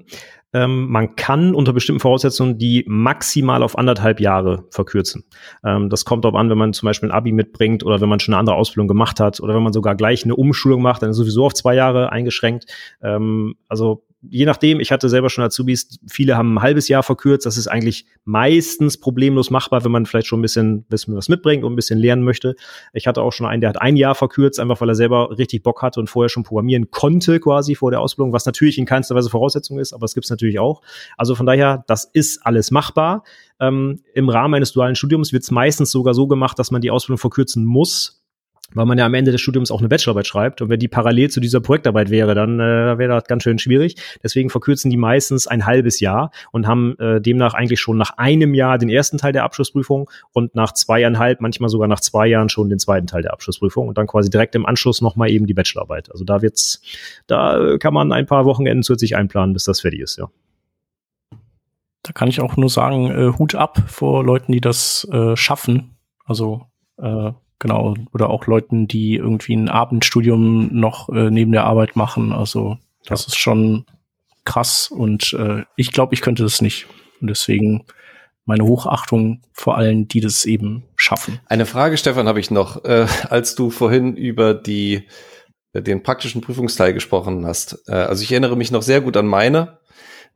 Ähm, 0.55 0.91
man 0.91 1.17
kann 1.17 1.55
unter 1.55 1.73
bestimmten 1.73 2.01
Voraussetzungen 2.01 2.59
die 2.59 2.85
maximal 2.87 3.63
auf 3.63 3.79
anderthalb 3.79 4.21
Jahre 4.21 4.65
verkürzen. 4.71 5.25
Ähm, 5.65 5.89
das 5.89 6.05
kommt 6.05 6.25
darauf 6.25 6.39
an, 6.39 6.51
wenn 6.51 6.59
man 6.59 6.73
zum 6.73 6.87
Beispiel 6.87 7.09
ein 7.09 7.15
Abi 7.15 7.33
mitbringt 7.33 7.85
oder 7.85 8.01
wenn 8.01 8.09
man 8.09 8.21
schon 8.21 8.35
eine 8.35 8.41
andere 8.41 8.57
Ausbildung 8.57 8.89
gemacht 8.89 9.19
hat 9.19 9.41
oder 9.41 9.55
wenn 9.55 9.63
man 9.63 9.73
sogar 9.73 9.95
gleich 9.95 10.25
eine 10.25 10.37
Umschulung 10.37 10.83
macht, 10.83 11.03
dann 11.03 11.11
ist 11.11 11.17
sowieso 11.17 11.47
auf 11.47 11.55
zwei 11.55 11.75
Jahre 11.75 12.13
eingeschränkt. 12.13 12.67
Ähm, 13.03 13.55
also 13.69 14.05
je 14.23 14.47
nachdem, 14.47 14.81
ich 14.81 14.93
hatte 14.93 15.09
selber 15.09 15.31
schon 15.31 15.45
Azubis, 15.45 15.99
viele 16.09 16.37
haben 16.37 16.55
ein 16.55 16.63
halbes 16.63 16.89
Jahr 16.89 17.03
verkürzt. 17.03 17.45
Das 17.45 17.57
ist 17.57 17.67
eigentlich 17.67 18.07
meistens 18.25 18.99
problemlos 18.99 19.51
machbar, 19.51 19.85
wenn 19.85 19.91
man 19.91 20.07
vielleicht 20.07 20.29
schon 20.29 20.39
ein 20.39 20.43
bisschen, 20.43 20.85
bisschen 20.85 21.17
was 21.17 21.29
mitbringt 21.29 21.65
und 21.65 21.73
ein 21.73 21.77
bisschen 21.77 21.99
lernen 21.99 22.23
möchte. 22.23 22.55
Ich 22.93 23.07
hatte 23.07 23.21
auch 23.21 23.33
schon 23.33 23.47
einen, 23.47 23.61
der 23.61 23.71
hat 23.71 23.81
ein 23.81 23.97
Jahr 23.97 24.15
verkürzt, 24.15 24.61
einfach 24.61 24.81
weil 24.81 24.89
er 24.89 24.95
selber 24.95 25.37
richtig 25.37 25.63
Bock 25.63 25.83
hatte 25.83 25.99
und 25.99 26.09
vorher 26.09 26.29
schon 26.29 26.45
programmieren 26.45 26.91
konnte 26.91 27.41
quasi 27.41 27.75
vor 27.75 27.91
der 27.91 28.01
Ausbildung, 28.01 28.33
was 28.33 28.47
natürlich 28.47 28.79
in 28.79 28.87
keinster 28.87 29.15
Weise 29.15 29.31
Voraussetzung 29.31 29.79
ist, 29.79 29.93
aber 29.93 30.05
es 30.05 30.15
gibt 30.15 30.25
es 30.25 30.31
natürlich 30.31 30.59
auch. 30.59 30.83
Also 31.17 31.35
von 31.35 31.47
daher, 31.47 31.85
das 31.89 32.05
ist 32.05 32.47
alles 32.47 32.71
machbar. 32.71 33.25
Ähm, 33.61 34.03
Im 34.15 34.29
Rahmen 34.29 34.55
eines 34.55 34.73
dualen 34.73 34.95
Studiums 34.95 35.33
wird 35.33 35.43
es 35.43 35.51
meistens 35.51 35.91
sogar 35.91 36.15
so 36.15 36.27
gemacht, 36.29 36.59
dass 36.59 36.71
man 36.71 36.81
die 36.81 36.91
Ausbildung 36.91 37.19
verkürzen 37.19 37.65
muss, 37.65 38.22
weil 38.75 38.87
man 38.87 38.99
ja 38.99 39.07
am 39.07 39.15
Ende 39.15 39.33
des 39.33 39.41
Studiums 39.41 39.71
auch 39.71 39.81
eine 39.81 39.89
Bachelorarbeit 39.89 40.27
schreibt. 40.27 40.63
Und 40.63 40.69
wenn 40.69 40.79
die 40.79 40.89
parallel 40.89 41.31
zu 41.31 41.41
dieser 41.41 41.61
Projektarbeit 41.61 42.11
wäre, 42.11 42.35
dann 42.35 42.61
äh, 42.61 42.99
wäre 42.99 43.15
das 43.15 43.25
ganz 43.25 43.43
schön 43.43 43.59
schwierig. 43.59 43.97
Deswegen 44.23 44.51
verkürzen 44.51 44.91
die 44.91 44.97
meistens 44.97 45.47
ein 45.47 45.67
halbes 45.67 46.01
Jahr 46.01 46.31
und 46.51 46.67
haben 46.67 46.99
äh, 46.99 47.21
demnach 47.21 47.55
eigentlich 47.55 47.81
schon 47.81 47.97
nach 47.97 48.17
einem 48.17 48.55
Jahr 48.55 48.79
den 48.79 48.89
ersten 48.89 49.19
Teil 49.19 49.33
der 49.33 49.45
Abschlussprüfung 49.45 50.11
und 50.33 50.55
nach 50.55 50.73
zweieinhalb, 50.73 51.41
manchmal 51.41 51.69
sogar 51.69 51.89
nach 51.89 52.01
zwei 52.01 52.27
Jahren 52.27 52.49
schon 52.49 52.69
den 52.69 52.79
zweiten 52.79 53.07
Teil 53.07 53.23
der 53.23 53.33
Abschlussprüfung 53.33 53.89
und 53.89 53.99
dann 53.99 54.07
quasi 54.07 54.31
direkt 54.31 54.55
im 54.55 54.67
Anschluss 54.67 55.01
nochmal 55.01 55.31
eben 55.31 55.47
die 55.47 55.55
Bachelorarbeit. 55.55 56.11
Also 56.11 56.25
da 56.25 56.43
wird's, 56.43 56.83
da 57.27 57.77
kann 57.79 57.95
man 57.95 58.13
ein 58.13 58.27
paar 58.27 58.45
Wochenenden 58.45 58.83
zusätzlich 58.83 59.17
einplanen, 59.17 59.53
bis 59.53 59.65
das 59.65 59.81
fertig 59.81 60.01
ist, 60.01 60.19
ja. 60.19 60.29
Da 62.03 62.13
kann 62.13 62.29
ich 62.29 62.41
auch 62.41 62.57
nur 62.57 62.69
sagen, 62.69 63.11
äh, 63.11 63.39
Hut 63.39 63.55
ab 63.55 63.81
vor 63.87 64.25
Leuten, 64.25 64.51
die 64.51 64.61
das 64.61 65.07
äh, 65.13 65.37
schaffen. 65.37 65.97
Also 66.25 66.67
äh, 66.99 67.31
Genau, 67.63 67.95
oder 68.13 68.29
auch 68.29 68.49
Leuten, 68.49 68.89
die 68.89 69.15
irgendwie 69.15 69.55
ein 69.55 69.69
Abendstudium 69.69 70.71
noch 70.73 71.09
äh, 71.11 71.31
neben 71.31 71.53
der 71.53 71.63
Arbeit 71.63 71.95
machen. 71.95 72.33
Also 72.33 72.77
das 73.07 73.23
ja. 73.23 73.27
ist 73.29 73.37
schon 73.37 73.87
krass 74.45 74.89
und 74.91 75.33
äh, 75.35 75.63
ich 75.77 75.93
glaube, 75.93 76.13
ich 76.13 76.23
könnte 76.23 76.43
das 76.43 76.61
nicht. 76.61 76.89
Und 77.21 77.31
deswegen 77.31 77.85
meine 78.47 78.65
Hochachtung 78.65 79.43
vor 79.53 79.77
allen, 79.77 80.09
die 80.09 80.21
das 80.21 80.45
eben 80.45 80.83
schaffen. 80.97 81.39
Eine 81.47 81.65
Frage, 81.65 81.97
Stefan, 81.97 82.27
habe 82.27 82.41
ich 82.41 82.51
noch. 82.51 82.85
Äh, 82.85 83.07
als 83.31 83.55
du 83.55 83.71
vorhin 83.71 84.17
über 84.17 84.55
die, 84.55 85.07
äh, 85.73 85.83
den 85.83 86.03
praktischen 86.03 86.41
Prüfungsteil 86.41 86.93
gesprochen 86.93 87.47
hast. 87.47 87.85
Äh, 87.87 87.93
also 87.93 88.25
ich 88.25 88.33
erinnere 88.33 88.57
mich 88.57 88.73
noch 88.73 88.83
sehr 88.83 89.03
gut 89.03 89.17
an 89.17 89.29
meine. 89.29 89.79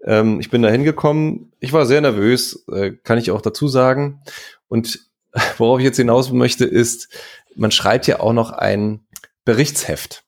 Ähm, 0.05 0.39
ich 0.39 0.49
bin 0.49 0.63
da 0.63 0.69
hingekommen. 0.69 1.51
Ich 1.59 1.73
war 1.73 1.87
sehr 1.87 2.03
nervös, 2.03 2.65
äh, 2.73 2.93
kann 2.93 3.19
ich 3.19 3.33
auch 3.33 3.41
dazu 3.41 3.67
sagen. 3.67 4.21
Und 4.69 5.06
worauf 5.59 5.79
ich 5.79 5.85
jetzt 5.85 5.97
hinaus 5.97 6.31
möchte, 6.31 6.65
ist, 6.65 7.09
man 7.55 7.71
schreibt 7.71 8.07
ja 8.07 8.21
auch 8.21 8.33
noch 8.33 8.51
ein 8.51 9.07
Berichtsheft. 9.45 10.25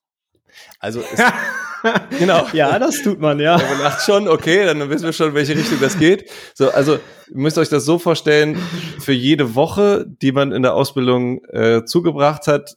Also 0.80 1.00
es, 1.00 1.20
genau. 2.18 2.46
Ja, 2.52 2.78
das 2.78 3.02
tut 3.02 3.20
man, 3.20 3.40
ja. 3.40 3.58
Man 3.70 3.78
macht 3.78 4.04
schon, 4.04 4.28
okay, 4.28 4.64
dann 4.64 4.88
wissen 4.90 5.04
wir 5.04 5.12
schon, 5.12 5.30
in 5.30 5.34
welche 5.34 5.56
Richtung 5.56 5.78
das 5.80 5.98
geht. 5.98 6.30
So, 6.54 6.70
also 6.70 6.94
ihr 6.94 7.00
müsst 7.36 7.58
euch 7.58 7.68
das 7.68 7.84
so 7.84 7.98
vorstellen, 7.98 8.56
für 9.00 9.12
jede 9.12 9.54
Woche, 9.54 10.06
die 10.06 10.32
man 10.32 10.52
in 10.52 10.62
der 10.62 10.74
Ausbildung 10.74 11.44
äh, 11.46 11.84
zugebracht 11.84 12.46
hat, 12.46 12.76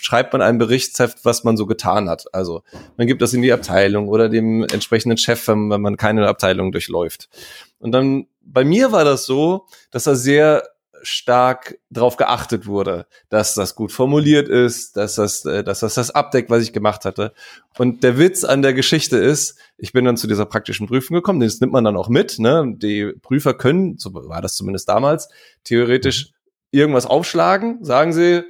schreibt 0.00 0.32
man 0.34 0.42
ein 0.42 0.58
Berichtsheft, 0.58 1.24
was 1.24 1.44
man 1.44 1.56
so 1.56 1.66
getan 1.66 2.08
hat. 2.08 2.26
Also 2.34 2.62
man 2.96 3.06
gibt 3.06 3.22
das 3.22 3.32
in 3.32 3.40
die 3.42 3.52
Abteilung 3.52 4.08
oder 4.08 4.28
dem 4.28 4.64
entsprechenden 4.64 5.16
Chef, 5.16 5.48
wenn 5.48 5.68
man 5.68 5.96
keine 5.96 6.26
Abteilung 6.28 6.72
durchläuft. 6.72 7.30
Und 7.78 7.92
dann 7.92 8.26
bei 8.42 8.64
mir 8.64 8.92
war 8.92 9.04
das 9.04 9.24
so, 9.24 9.66
dass 9.90 10.06
er 10.06 10.16
sehr 10.16 10.62
stark 11.02 11.78
darauf 11.90 12.16
geachtet 12.16 12.66
wurde, 12.66 13.06
dass 13.28 13.54
das 13.54 13.74
gut 13.74 13.92
formuliert 13.92 14.48
ist, 14.48 14.96
dass 14.96 15.16
das, 15.16 15.44
äh, 15.44 15.64
dass 15.64 15.80
das 15.80 15.94
das 15.94 16.10
abdeckt, 16.10 16.50
was 16.50 16.62
ich 16.62 16.72
gemacht 16.72 17.04
hatte. 17.04 17.32
Und 17.78 18.02
der 18.04 18.18
Witz 18.18 18.44
an 18.44 18.62
der 18.62 18.72
Geschichte 18.72 19.16
ist, 19.16 19.58
ich 19.76 19.92
bin 19.92 20.04
dann 20.04 20.16
zu 20.16 20.26
dieser 20.26 20.46
praktischen 20.46 20.86
Prüfung 20.86 21.14
gekommen, 21.14 21.40
das 21.40 21.60
nimmt 21.60 21.72
man 21.72 21.84
dann 21.84 21.96
auch 21.96 22.08
mit. 22.08 22.38
Ne? 22.38 22.74
Die 22.76 23.12
Prüfer 23.20 23.54
können, 23.54 23.98
so 23.98 24.14
war 24.14 24.40
das 24.40 24.54
zumindest 24.54 24.88
damals, 24.88 25.28
theoretisch 25.64 26.30
irgendwas 26.70 27.06
aufschlagen, 27.06 27.84
sagen 27.84 28.12
sie, 28.12 28.44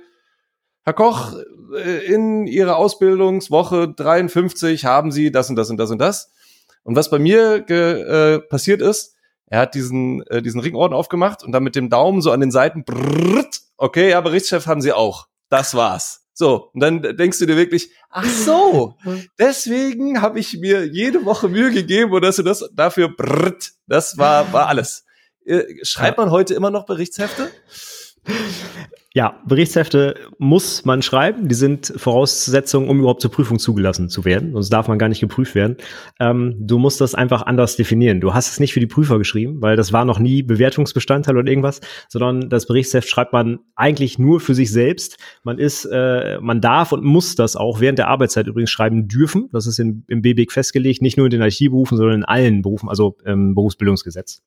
Herr 0.85 0.95
Koch, 0.95 1.35
äh, 1.77 2.05
in 2.07 2.47
Ihrer 2.47 2.77
Ausbildungswoche 2.77 3.89
53 3.89 4.85
haben 4.85 5.13
Sie 5.13 5.31
das 5.31 5.49
und 5.49 5.57
das 5.57 5.71
und 5.71 5.77
das 5.77 5.91
und 5.91 5.99
das. 5.99 6.33
Und 6.85 6.97
was 6.97 7.11
bei 7.11 7.19
mir 7.19 7.69
äh, 7.71 8.41
passiert 8.41 8.83
ist, 8.83 9.15
Er 9.53 9.59
hat 9.59 9.75
diesen, 9.75 10.27
äh, 10.29 10.41
diesen 10.41 10.63
Ringorden 10.63 10.95
aufgemacht 10.95 11.45
und 11.45 11.53
dann 11.53 11.63
mit 11.63 11.77
dem 11.77 11.91
Daumen 11.91 12.23
so 12.23 12.31
an 12.31 12.41
den 12.41 12.51
Seiten, 12.51 12.85
brrrt, 12.85 13.61
okay, 13.77 14.09
ja, 14.09 14.23
Berichtschef 14.23 14.67
haben 14.67 14.81
sie 14.81 14.95
auch. 14.95 15.27
Das 15.51 15.75
war's. 15.75 16.25
So, 16.33 16.71
und 16.73 16.81
dann 16.81 17.03
denkst 17.03 17.39
du 17.39 17.45
dir 17.45 17.59
wirklich, 17.59 17.91
ach 18.09 18.25
so, 18.25 18.97
deswegen 19.39 20.23
habe 20.23 20.41
ich 20.41 20.59
mir 20.59 20.87
jede 20.87 21.27
Woche 21.27 21.51
Mühe 21.51 21.71
gegeben 21.71 22.13
und 22.13 22.23
dass 22.23 22.37
du 22.37 22.43
das 22.43 22.67
dafür 22.73 23.15
brrrt, 23.15 23.73
das 23.87 24.17
war, 24.17 24.51
war 24.55 24.69
alles. 24.69 25.05
Äh, 25.45 25.65
schreibt 25.83 26.17
man 26.17 26.31
heute 26.31 26.55
immer 26.55 26.71
noch 26.71 26.87
Berichtshefte? 26.87 27.51
Ja, 29.15 29.43
Berichtshefte 29.47 30.15
muss 30.39 30.87
man 30.87 31.03
schreiben. 31.03 31.47
Die 31.47 31.55
sind 31.55 31.93
Voraussetzungen, 31.97 32.89
um 32.89 32.99
überhaupt 32.99 33.21
zur 33.21 33.31
Prüfung 33.31 33.59
zugelassen 33.59 34.09
zu 34.09 34.25
werden. 34.25 34.53
Sonst 34.53 34.71
darf 34.71 34.89
man 34.89 34.99
gar 34.99 35.11
nicht 35.11 35.21
geprüft 35.21 35.55
werden. 35.55 35.77
Ähm, 36.19 36.57
du 36.59 36.79
musst 36.79 36.99
das 37.03 37.15
einfach 37.15 37.43
anders 37.43 37.77
definieren. 37.77 38.23
Du 38.23 38.33
hast 38.33 38.51
es 38.51 38.59
nicht 38.59 38.73
für 38.73 38.81
die 38.81 38.87
Prüfer 38.87 39.19
geschrieben, 39.19 39.61
weil 39.61 39.77
das 39.77 39.93
war 39.93 40.07
noch 40.07 40.19
nie 40.19 40.43
Bewertungsbestandteil 40.43 41.37
oder 41.37 41.47
irgendwas, 41.47 41.83
sondern 42.09 42.49
das 42.49 42.67
Berichtsheft 42.67 43.07
schreibt 43.07 43.35
man 43.35 43.59
eigentlich 43.77 44.19
nur 44.19 44.41
für 44.41 44.55
sich 44.55 44.73
selbst. 44.73 45.19
Man 45.45 45.59
ist, 45.59 45.85
äh, 45.93 46.39
man 46.41 46.63
darf 46.63 46.93
und 46.93 47.05
muss 47.05 47.35
das 47.35 47.55
auch 47.55 47.81
während 47.81 47.99
der 47.99 48.09
Arbeitszeit 48.09 48.47
übrigens 48.47 48.71
schreiben 48.71 49.09
dürfen. 49.09 49.51
Das 49.53 49.67
ist 49.67 49.79
in, 49.79 50.05
im 50.09 50.23
BBIC 50.23 50.53
festgelegt, 50.53 51.03
nicht 51.03 51.19
nur 51.19 51.27
in 51.27 51.33
den 51.33 51.43
IT-Berufen, 51.43 51.99
sondern 51.99 52.17
in 52.17 52.25
allen 52.25 52.63
Berufen, 52.63 52.89
also 52.89 53.19
im 53.27 53.55
Berufsbildungsgesetz. 53.55 54.43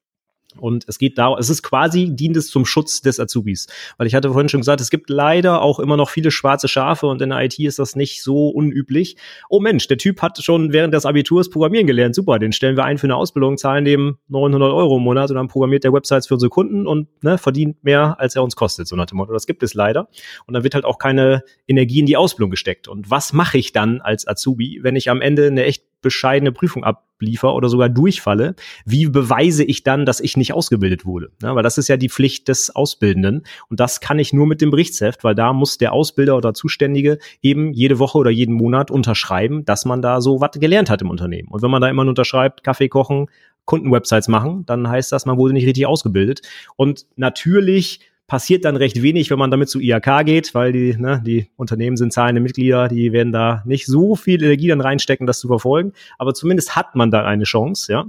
Und 0.60 0.86
es 0.88 0.98
geht 0.98 1.18
darum, 1.18 1.38
es 1.38 1.50
ist 1.50 1.64
quasi, 1.64 2.16
dient 2.16 2.38
es 2.38 2.48
zum 2.48 2.66
Schutz 2.66 3.02
des 3.02 3.20
Azubis. 3.20 3.68
Weil 3.98 4.08
ich 4.08 4.16
hatte 4.16 4.32
vorhin 4.32 4.50
schon 4.50 4.62
gesagt, 4.62 4.82
es 4.82 4.90
gibt 4.90 5.10
leider 5.10 5.62
auch 5.62 5.80
immer 5.80 5.98
noch 5.98 6.10
viele 6.10 6.32
schwarze 6.32 6.68
Schafe 6.68 7.08
und 7.08 7.22
in 7.22 7.30
der 7.30 7.44
IT 7.44 7.60
ist 7.60 7.80
das 7.80 7.96
nicht 7.96 8.24
so 8.24 8.50
unüblich. 8.50 9.18
Oh 9.50 9.60
Mensch, 9.60 9.88
der 9.88 9.98
Typ 9.98 10.22
hat 10.22 10.42
schon 10.44 10.74
während 10.74 10.94
des 10.94 11.06
Abiturs 11.06 11.50
Programmieren 11.50 11.88
gelernt. 11.88 12.16
Super, 12.16 12.40
den 12.40 12.52
stellen 12.52 12.78
wir 12.78 12.84
ein 12.84 12.98
für 12.98 13.08
eine 13.08 13.16
Ausbildung, 13.16 13.58
zahlen 13.58 13.86
dem 13.86 14.18
900 14.30 14.72
Euro 14.72 14.98
im 14.98 15.04
Monat 15.04 15.30
und 15.30 15.36
dann 15.36 15.48
programmiert 15.48 15.84
der 15.84 15.94
Websites 15.94 16.28
für 16.28 16.36
unsere 16.36 16.50
Kunden 16.50 16.88
und 16.88 17.08
ne, 17.24 17.38
verdient 17.38 17.84
mehr, 17.84 18.20
als 18.20 18.36
er 18.36 18.44
uns 18.44 18.56
kostet, 18.56 18.88
so 18.88 18.96
nach 18.96 19.06
dem 19.06 19.18
Motto. 19.18 19.34
Das 19.34 19.48
gibt 19.48 19.64
es 19.64 19.74
leider. 19.74 20.08
Und 20.46 20.54
dann 20.54 20.64
wird 20.64 20.76
halt 20.76 20.86
auch 20.86 20.98
keine 20.98 21.44
Energie 21.68 22.00
in 22.00 22.06
die 22.06 22.18
Ausbildung 22.18 22.52
gesteckt. 22.52 22.88
Und 22.88 23.10
was 23.10 23.34
mache 23.34 23.58
ich 23.58 23.72
dann 23.72 24.02
als 24.02 24.28
Azubi, 24.28 24.80
wenn 24.82 24.96
ich 24.96 25.10
am 25.10 25.22
Ende 25.22 25.48
eine 25.48 25.66
echt 25.66 25.84
bescheidene 26.06 26.54
Prüfung 26.54 26.86
abliefer 26.86 27.54
oder 27.54 27.68
sogar 27.68 27.90
durchfalle, 27.90 28.56
wie 28.86 29.08
beweise 29.08 29.64
ich 29.64 29.84
dann, 29.84 30.06
dass 30.06 30.22
ich 30.22 30.38
nicht 30.38 30.54
ausgebildet 30.54 31.06
wurde? 31.06 31.32
Ja, 31.42 31.56
weil 31.56 31.64
das 31.64 31.78
ist 31.78 31.90
ja 31.90 31.98
die 31.98 32.10
Pflicht 32.10 32.48
des 32.48 32.74
Ausbildenden. 32.74 33.44
Und 33.70 33.80
das 33.82 34.00
kann 34.00 34.20
ich 34.20 34.32
nur 34.32 34.48
mit 34.48 34.62
dem 34.62 34.72
Berichtsheft, 34.72 35.24
weil 35.24 35.36
da 35.36 35.52
muss 35.52 35.78
der 35.78 35.92
Ausbilder 35.92 36.38
oder 36.38 36.54
Zuständige 36.54 37.18
eben 37.42 37.74
jede 37.74 38.00
Woche 38.00 38.18
oder 38.18 38.30
jeden 38.30 38.56
Monat 38.56 38.92
unterschreiben, 38.92 39.66
dass 39.66 39.84
man 39.84 40.02
da 40.02 40.22
so 40.22 40.40
was 40.40 40.52
gelernt 40.52 40.90
hat 40.90 41.02
im 41.02 41.10
Unternehmen. 41.10 41.50
Und 41.50 41.62
wenn 41.62 41.72
man 41.72 41.82
da 41.82 41.90
immer 41.90 42.04
nur 42.04 42.12
unterschreibt, 42.12 42.64
Kaffee 42.64 42.88
kochen, 42.88 43.28
Kundenwebsites 43.66 44.28
machen, 44.28 44.66
dann 44.66 44.88
heißt 44.88 45.12
das, 45.12 45.26
man 45.26 45.38
wurde 45.38 45.54
nicht 45.54 45.66
richtig 45.66 45.88
ausgebildet. 45.88 46.42
Und 46.76 47.08
natürlich 47.16 48.00
passiert 48.28 48.66
dann 48.66 48.76
recht 48.76 49.02
wenig, 49.02 49.30
wenn 49.30 49.40
man 49.40 49.52
damit 49.52 49.70
zu 49.70 49.80
IAK 49.80 50.26
geht, 50.26 50.56
weil 50.56 50.72
die, 50.72 50.96
ne, 50.98 51.22
die 51.26 51.50
Unternehmen 51.56 51.98
sind 51.98 52.14
zahlende 52.14 52.42
Mitglieder, 52.42 52.88
die 52.88 53.12
werden 53.12 53.32
da 53.32 53.62
nicht 53.66 53.86
so 53.86 54.16
viel 54.16 54.44
Energie 54.44 54.68
dann 54.68 54.82
reinstecken, 54.82 55.28
das 55.28 55.40
zu 55.40 55.48
verfolgen. 55.48 55.94
Aber 56.18 56.34
zumindest 56.34 56.76
hat 56.76 56.96
man 56.96 57.12
da 57.12 57.24
eine 57.26 57.44
Chance, 57.44 57.92
ja. 57.92 58.06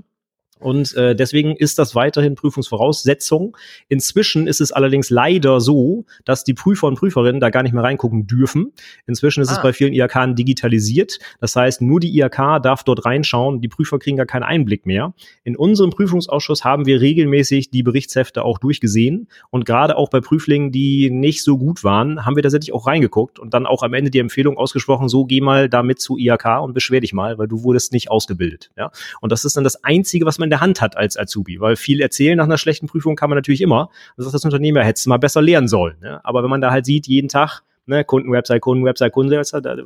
Und 0.59 0.95
äh, 0.95 1.15
deswegen 1.15 1.55
ist 1.55 1.79
das 1.79 1.95
weiterhin 1.95 2.35
Prüfungsvoraussetzung. 2.35 3.57
Inzwischen 3.89 4.47
ist 4.47 4.61
es 4.61 4.73
allerdings 4.73 5.11
leider 5.11 5.61
so, 5.61 6.07
dass 6.25 6.45
die 6.45 6.55
Prüfer 6.55 6.87
und 6.87 6.99
Prüferinnen 6.99 7.41
da 7.41 7.51
gar 7.51 7.63
nicht 7.63 7.73
mehr 7.73 7.83
reingucken 7.83 8.27
dürfen. 8.27 8.73
Inzwischen 9.07 9.43
ist 9.43 9.51
ah. 9.51 9.57
es 9.57 9.63
bei 9.63 9.73
vielen 9.73 9.93
IHK 9.93 10.35
digitalisiert. 10.35 11.19
Das 11.41 11.57
heißt, 11.57 11.83
nur 11.83 12.01
die 12.01 12.19
IHK 12.19 12.63
darf 12.63 12.85
dort 12.85 13.05
reinschauen. 13.05 13.61
Die 13.61 13.69
Prüfer 13.69 13.99
kriegen 13.99 14.17
gar 14.17 14.27
keinen 14.27 14.45
Einblick 14.45 14.87
mehr. 14.87 15.15
In 15.45 15.57
unserem 15.57 15.91
Prüfungsausschuss 15.91 16.65
haben 16.65 16.87
wir 16.87 17.01
regelmäßig 17.01 17.71
die 17.71 17.83
Berichtshefte 17.83 18.43
auch 18.43 18.59
durchgesehen. 18.59 19.29
Und 19.51 19.67
gerade 19.67 19.97
auch 19.97 20.09
bei 20.09 20.21
Prüflingen, 20.21 20.73
die 20.73 21.11
nicht 21.11 21.43
so 21.45 21.59
gut 21.59 21.85
waren, 21.85 22.25
haben 22.25 22.37
wir 22.37 22.43
tatsächlich 22.43 22.73
auch 22.73 22.87
reingeguckt 22.87 23.39
und 23.39 23.53
dann 23.53 23.67
auch 23.67 23.83
am 23.83 23.93
Ende 23.93 24.11
die 24.11 24.19
Empfehlung 24.19 24.57
ausgesprochen, 24.57 25.09
so 25.09 25.27
geh 25.27 25.41
mal 25.41 25.69
damit 25.69 26.01
zu 26.01 26.17
IHK 26.17 26.63
und 26.63 26.73
beschwer 26.73 27.01
dich 27.01 27.13
mal, 27.13 27.39
weil 27.39 27.49
du 27.49 27.63
wurdest 27.63 27.93
nicht 27.93 28.11
ausgebildet. 28.11 28.71
Ja? 28.77 28.91
Und 29.21 29.33
das 29.33 29.45
ist 29.45 29.57
dann 29.57 29.65
das 29.65 29.85
Einzige, 29.85 30.25
was 30.25 30.39
man 30.39 30.46
in 30.47 30.51
der 30.51 30.61
Hand 30.61 30.81
hat 30.81 30.97
als 30.97 31.19
Azubi, 31.19 31.61
weil 31.61 31.77
viel 31.77 32.01
erzählen 32.01 32.37
nach 32.37 32.45
einer 32.45 32.59
schlechten 32.59 32.87
Prüfung 32.87 33.17
kann 33.17 33.31
man 33.31 33.37
natürlich 33.37 33.61
immer. 33.61 33.91
Das 34.17 34.25
sagt 34.25 34.35
das 34.35 34.45
Unternehmen, 34.45 34.79
ja, 34.79 34.85
hättest 34.85 35.07
du 35.07 35.11
mal 35.11 35.19
besser 35.19 35.43
lernen 35.43 35.69
sollen. 35.69 35.97
Ne? 36.01 36.25
Aber 36.25 36.43
wenn 36.43 36.51
man 36.51 36.61
da 36.61 36.71
halt 36.71 36.87
sieht, 36.87 37.07
jeden 37.07 37.29
Tag, 37.29 37.63
ne, 37.87 38.05
Kundenwebsite, 38.05 38.61
Kundenwebsite, 38.61 39.11
Kundenwebsite, 39.11 39.85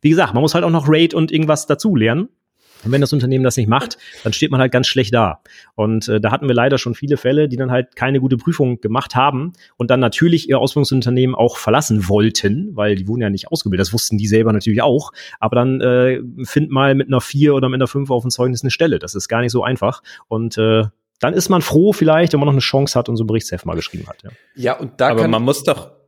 wie 0.00 0.10
gesagt, 0.10 0.34
man 0.34 0.40
muss 0.40 0.54
halt 0.54 0.64
auch 0.64 0.70
noch 0.70 0.86
Rate 0.88 1.16
und 1.16 1.32
irgendwas 1.32 1.66
dazu 1.66 1.94
lernen. 1.96 2.28
Und 2.84 2.92
wenn 2.92 3.00
das 3.00 3.12
Unternehmen 3.12 3.44
das 3.44 3.56
nicht 3.56 3.68
macht, 3.68 3.98
dann 4.24 4.32
steht 4.32 4.50
man 4.50 4.60
halt 4.60 4.72
ganz 4.72 4.86
schlecht 4.86 5.14
da. 5.14 5.40
Und 5.74 6.08
äh, 6.08 6.20
da 6.20 6.30
hatten 6.30 6.48
wir 6.48 6.54
leider 6.54 6.78
schon 6.78 6.94
viele 6.94 7.16
Fälle, 7.16 7.48
die 7.48 7.56
dann 7.56 7.70
halt 7.70 7.96
keine 7.96 8.20
gute 8.20 8.36
Prüfung 8.36 8.80
gemacht 8.80 9.14
haben 9.14 9.52
und 9.76 9.90
dann 9.90 10.00
natürlich 10.00 10.48
ihr 10.48 10.58
Ausbildungsunternehmen 10.58 11.34
auch 11.34 11.56
verlassen 11.56 12.08
wollten, 12.08 12.74
weil 12.76 12.94
die 12.94 13.06
wurden 13.08 13.22
ja 13.22 13.30
nicht 13.30 13.48
ausgebildet. 13.48 13.86
Das 13.86 13.92
wussten 13.92 14.18
die 14.18 14.26
selber 14.26 14.52
natürlich 14.52 14.82
auch. 14.82 15.12
Aber 15.38 15.56
dann 15.56 15.80
äh, 15.80 16.20
find 16.44 16.70
mal 16.70 16.94
mit 16.94 17.08
einer 17.08 17.20
vier 17.20 17.54
oder 17.54 17.68
mit 17.68 17.78
einer 17.78 17.88
fünf 17.88 18.10
auf 18.10 18.22
dem 18.22 18.30
Zeugnis 18.30 18.62
eine 18.62 18.70
Stelle. 18.70 18.98
Das 18.98 19.14
ist 19.14 19.28
gar 19.28 19.40
nicht 19.40 19.52
so 19.52 19.62
einfach. 19.62 20.02
Und 20.28 20.56
äh, 20.58 20.84
dann 21.20 21.34
ist 21.34 21.50
man 21.50 21.60
froh 21.62 21.92
vielleicht, 21.92 22.32
wenn 22.32 22.40
man 22.40 22.46
noch 22.46 22.54
eine 22.54 22.60
Chance 22.60 22.98
hat 22.98 23.08
und 23.08 23.16
so 23.16 23.24
ein 23.24 23.26
Berichtsheft 23.26 23.66
mal 23.66 23.76
geschrieben 23.76 24.06
hat. 24.08 24.22
Ja, 24.22 24.30
ja 24.56 24.78
und 24.78 25.00
da 25.00 25.10
Aber 25.10 25.28
man 25.28 25.42
muss 25.42 25.62
doch 25.62 25.99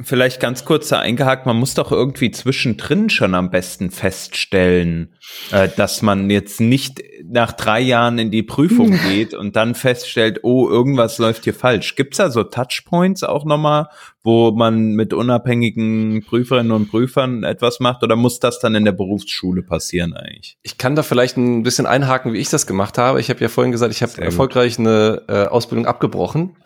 Vielleicht 0.00 0.40
ganz 0.40 0.66
kurz 0.66 0.88
da 0.88 1.00
eingehakt, 1.00 1.46
man 1.46 1.56
muss 1.56 1.74
doch 1.74 1.90
irgendwie 1.90 2.30
zwischendrin 2.30 3.08
schon 3.08 3.34
am 3.34 3.50
besten 3.50 3.90
feststellen, 3.90 5.14
äh, 5.52 5.68
dass 5.74 6.02
man 6.02 6.28
jetzt 6.28 6.60
nicht 6.60 7.02
nach 7.30 7.52
drei 7.52 7.80
Jahren 7.80 8.18
in 8.18 8.30
die 8.30 8.42
Prüfung 8.42 8.90
geht 9.08 9.34
und 9.34 9.56
dann 9.56 9.74
feststellt, 9.74 10.40
oh, 10.42 10.68
irgendwas 10.68 11.18
läuft 11.18 11.44
hier 11.44 11.54
falsch. 11.54 11.94
Gibt's 11.94 12.18
da 12.18 12.30
so 12.30 12.42
Touchpoints 12.42 13.22
auch 13.22 13.44
nochmal, 13.44 13.88
wo 14.22 14.50
man 14.50 14.92
mit 14.92 15.12
unabhängigen 15.12 16.24
Prüferinnen 16.26 16.72
und 16.72 16.90
Prüfern 16.90 17.44
etwas 17.44 17.80
macht 17.80 18.02
oder 18.02 18.16
muss 18.16 18.40
das 18.40 18.58
dann 18.58 18.74
in 18.74 18.84
der 18.84 18.92
Berufsschule 18.92 19.62
passieren 19.62 20.14
eigentlich? 20.14 20.58
Ich 20.62 20.76
kann 20.76 20.96
da 20.96 21.02
vielleicht 21.02 21.36
ein 21.36 21.62
bisschen 21.62 21.86
einhaken, 21.86 22.32
wie 22.32 22.38
ich 22.38 22.50
das 22.50 22.66
gemacht 22.66 22.98
habe. 22.98 23.20
Ich 23.20 23.30
habe 23.30 23.40
ja 23.40 23.48
vorhin 23.48 23.72
gesagt, 23.72 23.94
ich 23.94 24.02
habe 24.02 24.20
erfolgreich 24.20 24.78
eine 24.78 25.22
äh, 25.28 25.46
Ausbildung 25.46 25.86
abgebrochen 25.86 26.56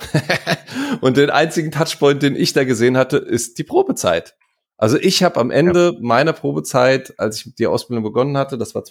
und 1.00 1.16
den 1.16 1.30
einzigen 1.30 1.70
Touchpoint, 1.70 2.22
den 2.22 2.34
ich 2.34 2.52
da 2.54 2.64
gesehen 2.64 2.96
hatte, 2.96 3.18
ist 3.18 3.58
die 3.58 3.64
Probezeit. 3.64 4.34
Also 4.76 4.98
ich 4.98 5.22
habe 5.22 5.38
am 5.38 5.50
Ende 5.50 5.92
ja. 5.94 5.98
meiner 6.00 6.32
Probezeit, 6.32 7.14
als 7.18 7.44
ich 7.44 7.54
die 7.54 7.66
Ausbildung 7.66 8.02
begonnen 8.02 8.36
hatte, 8.36 8.58
das 8.58 8.74
war 8.74 8.84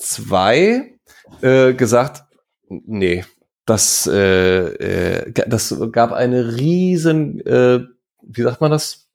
2002, 0.00 0.98
äh, 1.42 1.74
gesagt, 1.74 2.24
nee, 2.68 3.24
das, 3.66 4.06
äh, 4.06 5.26
äh, 5.26 5.32
das 5.46 5.74
gab 5.92 6.12
eine 6.12 6.56
riesen, 6.56 7.40
äh, 7.46 7.80
wie 8.22 8.42
sagt 8.42 8.60
man 8.60 8.70
das? 8.70 9.08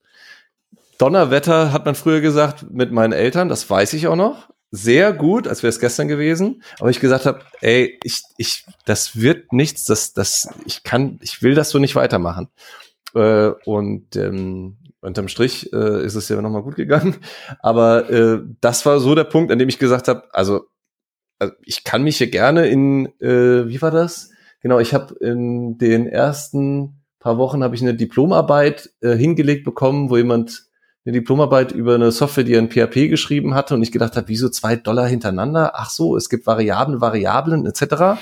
Donnerwetter 0.98 1.74
hat 1.74 1.86
man 1.86 1.96
früher 1.96 2.22
gesagt 2.22 2.72
mit 2.72 2.92
meinen 2.92 3.12
Eltern, 3.12 3.50
das 3.50 3.70
weiß 3.70 3.94
ich 3.94 4.08
auch 4.08 4.16
noch. 4.16 4.50
Sehr 4.72 5.14
gut, 5.14 5.48
als 5.48 5.62
wäre 5.64 5.70
es 5.70 5.80
gestern 5.80 6.08
gewesen. 6.08 6.64
Aber 6.80 6.90
ich 6.90 7.00
gesagt 7.00 7.26
habe, 7.26 7.42
ey, 7.62 8.00
ich, 8.04 8.24
ich, 8.38 8.66
das 8.86 9.20
wird 9.20 9.52
nichts, 9.54 9.86
das, 9.86 10.14
das, 10.14 10.50
ich 10.66 10.84
kann, 10.84 11.20
ich 11.22 11.42
will 11.42 11.56
das 11.56 11.70
so 11.70 11.80
nicht 11.80 11.96
weitermachen. 11.96 12.50
Äh, 13.14 13.52
und 13.66 14.16
ähm, 14.16 14.78
unterm 15.02 15.28
Strich 15.28 15.72
äh, 15.72 16.04
ist 16.06 16.16
es 16.16 16.30
ja 16.30 16.42
nochmal 16.42 16.64
gut 16.64 16.76
gegangen. 16.76 17.18
Aber 17.60 18.10
äh, 18.10 18.40
das 18.62 18.86
war 18.86 19.00
so 19.00 19.16
der 19.16 19.24
Punkt, 19.26 19.52
an 19.52 19.60
dem 19.60 19.70
ich 19.70 19.80
gesagt 19.80 20.08
habe, 20.08 20.24
also, 20.32 20.68
also 21.40 21.54
ich 21.64 21.84
kann 21.84 22.04
mich 22.04 22.18
hier 22.18 22.30
gerne 22.30 22.68
in, 22.68 23.08
äh, 23.20 23.68
wie 23.68 23.82
war 23.82 23.92
das? 23.92 24.32
Genau, 24.62 24.80
ich 24.80 24.94
habe 24.94 25.16
in 25.16 25.78
den 25.78 26.08
ersten 26.08 27.02
paar 27.20 27.38
Wochen 27.38 27.64
habe 27.64 27.76
ich 27.76 27.82
eine 27.82 27.96
Diplomarbeit 27.96 28.92
äh, 29.02 29.16
hingelegt 29.16 29.64
bekommen, 29.64 30.10
wo 30.10 30.18
jemand 30.18 30.68
eine 31.06 31.14
Diplomarbeit 31.14 31.72
über 31.72 31.96
eine 31.96 32.12
Software, 32.12 32.44
die 32.44 32.54
er 32.54 32.60
in 32.60 32.72
PHP 32.72 33.10
geschrieben 33.10 33.54
hatte 33.54 33.76
und 33.76 33.84
ich 33.84 33.92
gedacht 33.92 34.16
habe, 34.16 34.28
wieso 34.28 34.50
zwei 34.50 34.76
Dollar 34.76 35.08
hintereinander? 35.08 35.74
Ach 35.76 35.90
so, 35.90 36.18
es 36.18 36.30
gibt 36.30 36.48
Variablen, 36.48 37.02
Variablen 37.02 37.66
etc. 37.66 38.20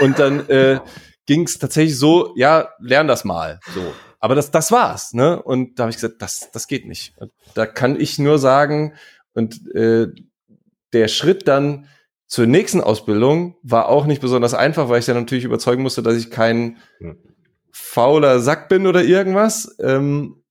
Und 0.00 0.18
dann 0.18 0.48
äh, 0.48 0.80
ging 1.26 1.44
es 1.44 1.58
tatsächlich 1.58 1.98
so, 1.98 2.32
ja, 2.36 2.70
lern 2.80 3.08
das 3.08 3.24
mal. 3.24 3.60
So. 3.74 3.82
Aber 4.20 4.34
das, 4.34 4.50
das 4.50 4.72
war's, 4.72 5.14
ne? 5.14 5.40
Und 5.42 5.78
da 5.78 5.84
habe 5.84 5.90
ich 5.90 5.96
gesagt, 5.96 6.20
das, 6.20 6.50
das 6.50 6.66
geht 6.66 6.86
nicht. 6.86 7.14
Da 7.54 7.66
kann 7.66 7.98
ich 7.98 8.18
nur 8.18 8.38
sagen, 8.38 8.94
und 9.32 9.74
äh, 9.74 10.08
der 10.92 11.08
Schritt 11.08 11.46
dann 11.48 11.86
zur 12.28 12.46
nächsten 12.46 12.82
Ausbildung 12.82 13.56
war 13.62 13.88
auch 13.88 14.04
nicht 14.04 14.20
besonders 14.20 14.52
einfach, 14.52 14.88
weil 14.88 15.00
ich 15.00 15.06
dann 15.06 15.16
natürlich 15.16 15.44
überzeugen 15.44 15.82
musste, 15.82 16.02
dass 16.02 16.16
ich 16.16 16.30
kein 16.30 16.76
fauler 17.72 18.40
Sack 18.40 18.68
bin 18.68 18.86
oder 18.86 19.02
irgendwas, 19.02 19.76
ähm, 19.80 20.42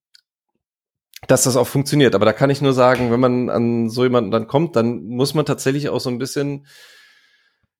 dass 1.28 1.44
das 1.44 1.56
auch 1.56 1.68
funktioniert. 1.68 2.16
Aber 2.16 2.26
da 2.26 2.34
kann 2.34 2.50
ich 2.50 2.62
nur 2.62 2.74
sagen, 2.74 3.12
wenn 3.12 3.20
man 3.20 3.50
an 3.52 3.90
so 3.90 4.04
jemanden 4.04 4.32
dann 4.32 4.48
kommt, 4.48 4.76
dann 4.76 5.04
muss 5.04 5.36
man 5.36 5.46
tatsächlich 5.46 5.90
auch 5.90 6.00
so 6.00 6.10
ein 6.10 6.18
bisschen 6.18 6.66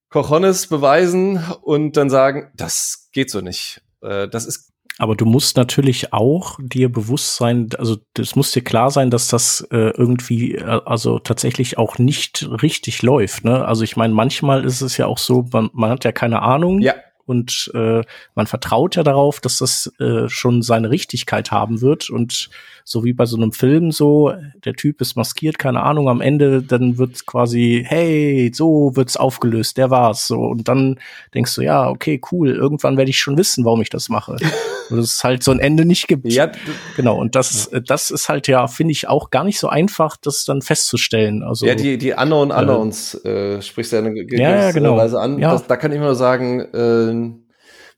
Cojones 0.10 0.68
beweisen 0.68 1.44
und 1.62 1.98
dann 1.98 2.12
sagen, 2.12 2.52
das 2.56 3.10
geht 3.12 3.32
so 3.32 3.42
nicht. 3.42 3.82
Äh, 4.02 4.28
das 4.28 4.46
ist 4.46 4.74
Aber 5.00 5.16
du 5.16 5.26
musst 5.26 5.58
natürlich 5.58 6.14
auch 6.14 6.58
dir 6.60 6.92
bewusst 6.92 7.36
sein, 7.36 7.70
also 7.78 7.98
es 8.18 8.36
muss 8.36 8.52
dir 8.52 8.64
klar 8.64 8.90
sein, 8.90 9.12
dass 9.12 9.28
das 9.28 9.62
äh, 9.72 9.92
irgendwie, 9.92 10.56
äh, 10.56 10.82
also 10.86 11.20
tatsächlich 11.20 11.78
auch 11.78 11.98
nicht 11.98 12.50
richtig 12.64 13.02
läuft. 13.04 13.44
Ne? 13.44 13.66
Also 13.66 13.84
ich 13.84 13.96
meine, 13.96 14.14
manchmal 14.14 14.66
ist 14.66 14.82
es 14.82 14.98
ja 14.98 15.06
auch 15.06 15.20
so, 15.20 15.46
man, 15.52 15.70
man 15.74 15.92
hat 15.92 16.04
ja 16.04 16.12
keine 16.12 16.42
Ahnung. 16.42 16.82
Ja 16.82 16.96
und 17.28 17.72
äh, 17.74 18.02
man 18.36 18.48
vertraut 18.48 18.96
ja 18.96 19.04
darauf, 19.04 19.40
dass 19.40 19.60
das 19.60 19.92
äh, 20.00 20.28
schon 20.28 20.62
seine 20.62 20.90
Richtigkeit 20.90 21.52
haben 21.52 21.82
wird 21.82 22.10
und 22.10 22.50
so 22.84 23.04
wie 23.04 23.14
bei 23.14 23.26
so 23.26 23.36
einem 23.36 23.52
Film 23.52 23.92
so, 23.92 24.34
der 24.64 24.74
Typ 24.74 25.02
ist 25.02 25.18
maskiert, 25.18 25.60
keine 25.60 25.84
Ahnung, 25.84 26.08
am 26.08 26.22
Ende 26.22 26.64
dann 26.64 26.98
wird 26.98 27.26
quasi, 27.26 27.84
hey, 27.86 28.50
so 28.54 28.96
wird's 28.96 29.18
aufgelöst, 29.18 29.78
der 29.78 29.90
war's 29.90 30.28
so 30.28 30.40
und 30.40 30.68
dann 30.68 31.00
denkst 31.34 31.54
du, 31.56 31.62
ja, 31.62 31.90
okay, 31.90 32.22
cool, 32.32 32.52
irgendwann 32.52 32.98
werde 32.98 33.10
ich 33.10 33.20
schon 33.20 33.38
wissen, 33.38 33.66
warum 33.66 33.82
ich 33.82 33.90
das 33.90 34.08
mache. 34.08 34.38
und 34.90 35.00
es 35.00 35.24
halt 35.24 35.44
so 35.44 35.52
ein 35.52 35.60
Ende 35.60 35.86
nicht 35.86 36.08
gibt. 36.08 36.32
Ja, 36.32 36.50
genau 36.96 37.20
und 37.20 37.36
das 37.36 37.70
ja. 37.72 37.80
das 37.82 38.10
ist 38.10 38.30
halt 38.30 38.48
ja, 38.48 38.68
finde 38.68 38.94
ich 38.94 39.08
auch 39.08 39.32
gar 39.32 39.44
nicht 39.44 39.60
so 39.60 39.68
einfach, 39.68 40.16
das 40.16 40.46
dann 40.46 40.62
festzustellen. 40.62 41.44
Also 41.44 41.66
Ja, 41.66 41.76
die 41.76 41.98
die 41.98 42.14
Unknown 42.14 42.52
Unknowns 42.52 43.16
äh, 43.26 43.62
sprichst 43.62 43.92
du 43.92 43.98
ja, 43.98 44.04
eine 44.04 44.16
ja, 44.30 44.62
ja, 44.62 44.72
genau. 44.72 44.98
Weise 44.98 45.20
an. 45.20 45.40
Ja. 45.40 45.52
Das, 45.52 45.68
da 45.68 45.76
kann 45.76 45.92
ich 45.92 46.00
nur 46.00 46.16
sagen, 46.16 46.62
äh, 46.62 47.17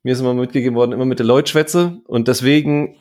mir 0.04 0.14
ist 0.14 0.20
immer 0.20 0.34
mitgegeben 0.34 0.76
worden, 0.76 0.92
immer 0.92 1.06
mit 1.06 1.20
der 1.20 1.26
Leute 1.26 1.52
schwätze 1.52 2.02
und 2.08 2.28
deswegen 2.28 2.96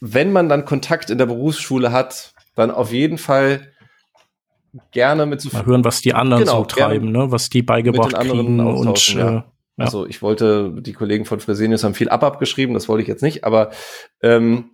wenn 0.00 0.32
man 0.32 0.48
dann 0.48 0.64
Kontakt 0.64 1.10
in 1.10 1.18
der 1.18 1.26
Berufsschule 1.26 1.92
hat, 1.92 2.34
dann 2.54 2.70
auf 2.70 2.92
jeden 2.92 3.18
Fall 3.18 3.72
gerne 4.90 5.26
mit 5.26 5.40
so 5.40 5.48
Mal 5.52 5.64
hören, 5.64 5.84
was 5.84 6.02
die 6.02 6.12
anderen 6.12 6.44
genau, 6.44 6.58
so 6.58 6.64
treiben, 6.64 7.10
ne? 7.10 7.30
was 7.30 7.48
die 7.48 7.62
beigebracht 7.62 8.14
kriegen 8.14 8.60
und 8.60 9.14
ja. 9.14 9.44
Ja. 9.78 9.84
Also 9.84 10.06
ich 10.06 10.22
wollte, 10.22 10.72
die 10.80 10.94
Kollegen 10.94 11.26
von 11.26 11.38
Fresenius 11.38 11.84
haben 11.84 11.94
viel 11.94 12.08
ab 12.08 12.24
abgeschrieben, 12.24 12.74
das 12.74 12.88
wollte 12.88 13.02
ich 13.02 13.08
jetzt 13.08 13.22
nicht, 13.22 13.44
aber 13.44 13.70
ähm, 14.22 14.70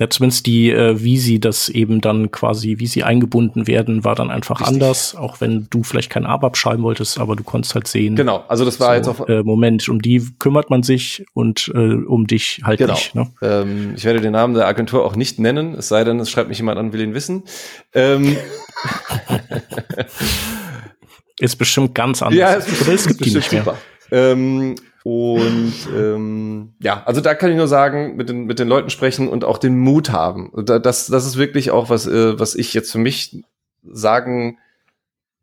ja, 0.00 0.08
zumindest 0.08 0.46
die, 0.46 0.70
äh, 0.70 1.02
wie 1.02 1.18
sie 1.18 1.40
das 1.40 1.68
eben 1.68 2.00
dann 2.00 2.30
quasi, 2.30 2.78
wie 2.78 2.86
sie 2.86 3.04
eingebunden 3.04 3.66
werden, 3.66 4.02
war 4.02 4.14
dann 4.14 4.30
einfach 4.30 4.60
Richtig. 4.60 4.74
anders, 4.74 5.14
auch 5.14 5.42
wenn 5.42 5.66
du 5.68 5.82
vielleicht 5.82 6.08
kein 6.08 6.24
ABAP 6.24 6.56
schreiben 6.56 6.82
wolltest, 6.82 7.20
aber 7.20 7.36
du 7.36 7.44
konntest 7.44 7.74
halt 7.74 7.86
sehen. 7.86 8.16
Genau, 8.16 8.42
also 8.48 8.64
das 8.64 8.80
war 8.80 8.88
so, 8.88 8.94
jetzt 8.94 9.08
auf 9.08 9.28
äh, 9.28 9.42
Moment, 9.42 9.90
um 9.90 10.00
die 10.00 10.26
kümmert 10.38 10.70
man 10.70 10.82
sich 10.82 11.26
und 11.34 11.70
äh, 11.74 11.78
um 11.78 12.26
dich 12.26 12.62
halt 12.64 12.78
genau. 12.78 12.94
nicht. 12.94 13.14
Ne? 13.14 13.30
Ähm, 13.42 13.92
ich 13.94 14.06
werde 14.06 14.22
den 14.22 14.32
Namen 14.32 14.54
der 14.54 14.66
Agentur 14.66 15.04
auch 15.04 15.16
nicht 15.16 15.38
nennen, 15.38 15.74
es 15.74 15.88
sei 15.88 16.02
denn, 16.02 16.18
es 16.18 16.30
schreibt 16.30 16.48
mich 16.48 16.56
jemand 16.56 16.78
an, 16.78 16.94
will 16.94 17.02
ihn 17.02 17.12
wissen. 17.12 17.42
Ähm, 17.92 18.38
ist 21.40 21.56
bestimmt 21.56 21.94
ganz 21.94 22.22
anders. 22.22 22.38
Ja, 22.38 22.54
es, 22.54 22.66
ist, 22.68 22.88
es 22.88 23.06
gibt 23.06 23.20
bestimmt 23.20 23.64
super. 23.64 23.76
Ähm, 24.10 24.76
und 25.02 25.72
ähm, 25.96 26.74
ja, 26.80 27.02
also 27.04 27.20
da 27.20 27.34
kann 27.34 27.50
ich 27.50 27.56
nur 27.56 27.68
sagen, 27.68 28.16
mit 28.16 28.28
den, 28.28 28.44
mit 28.44 28.58
den 28.58 28.68
Leuten 28.68 28.90
sprechen 28.90 29.28
und 29.28 29.44
auch 29.44 29.58
den 29.58 29.78
Mut 29.78 30.10
haben. 30.10 30.52
Das, 30.64 31.06
das 31.06 31.26
ist 31.26 31.36
wirklich 31.36 31.70
auch 31.70 31.88
was, 31.88 32.06
äh, 32.06 32.38
was 32.38 32.54
ich 32.54 32.74
jetzt 32.74 32.92
für 32.92 32.98
mich 32.98 33.42
sagen 33.82 34.58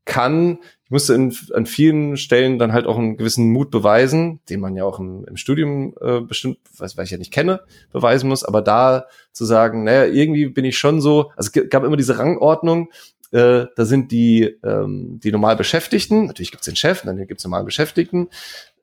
kann. 0.05 0.60
Ich 0.86 0.91
musste 0.91 1.16
in, 1.16 1.36
an 1.53 1.66
vielen 1.66 2.18
Stellen 2.18 2.60
dann 2.60 2.72
halt 2.72 2.86
auch 2.86 2.97
einen 2.97 3.18
gewissen 3.18 3.51
Mut 3.51 3.72
beweisen, 3.72 4.39
den 4.49 4.60
man 4.60 4.76
ja 4.76 4.86
auch 4.86 4.99
im, 4.99 5.26
im 5.26 5.38
Studium 5.38 5.95
äh, 6.01 6.22
bestimmt, 6.22 6.60
was, 6.78 6.95
was 6.95 7.05
ich 7.05 7.12
ja 7.12 7.18
nicht 7.18 7.34
kenne, 7.34 7.62
beweisen 7.91 8.30
muss. 8.30 8.43
Aber 8.43 8.62
da 8.62 9.05
zu 9.32 9.43
sagen, 9.43 9.84
naja, 9.84 10.05
irgendwie 10.05 10.47
bin 10.47 10.66
ich 10.66 10.78
schon 10.78 11.01
so, 11.01 11.32
also 11.36 11.51
es 11.53 11.70
gab 11.70 11.84
immer 11.84 11.97
diese 11.97 12.20
Rangordnung, 12.20 12.89
äh, 13.32 13.66
da 13.76 13.86
sind 13.86 14.12
die, 14.12 14.58
ähm, 14.64 15.20
die 15.22 15.32
normal 15.32 15.58
Beschäftigten, 15.58 16.28
natürlich 16.28 16.51
gibt's 16.51 16.66
den 16.66 16.78
Chef, 16.78 17.01
dann 17.01 17.28
gibt's 17.28 17.43
normal 17.43 17.66
Beschäftigten, 17.66 18.30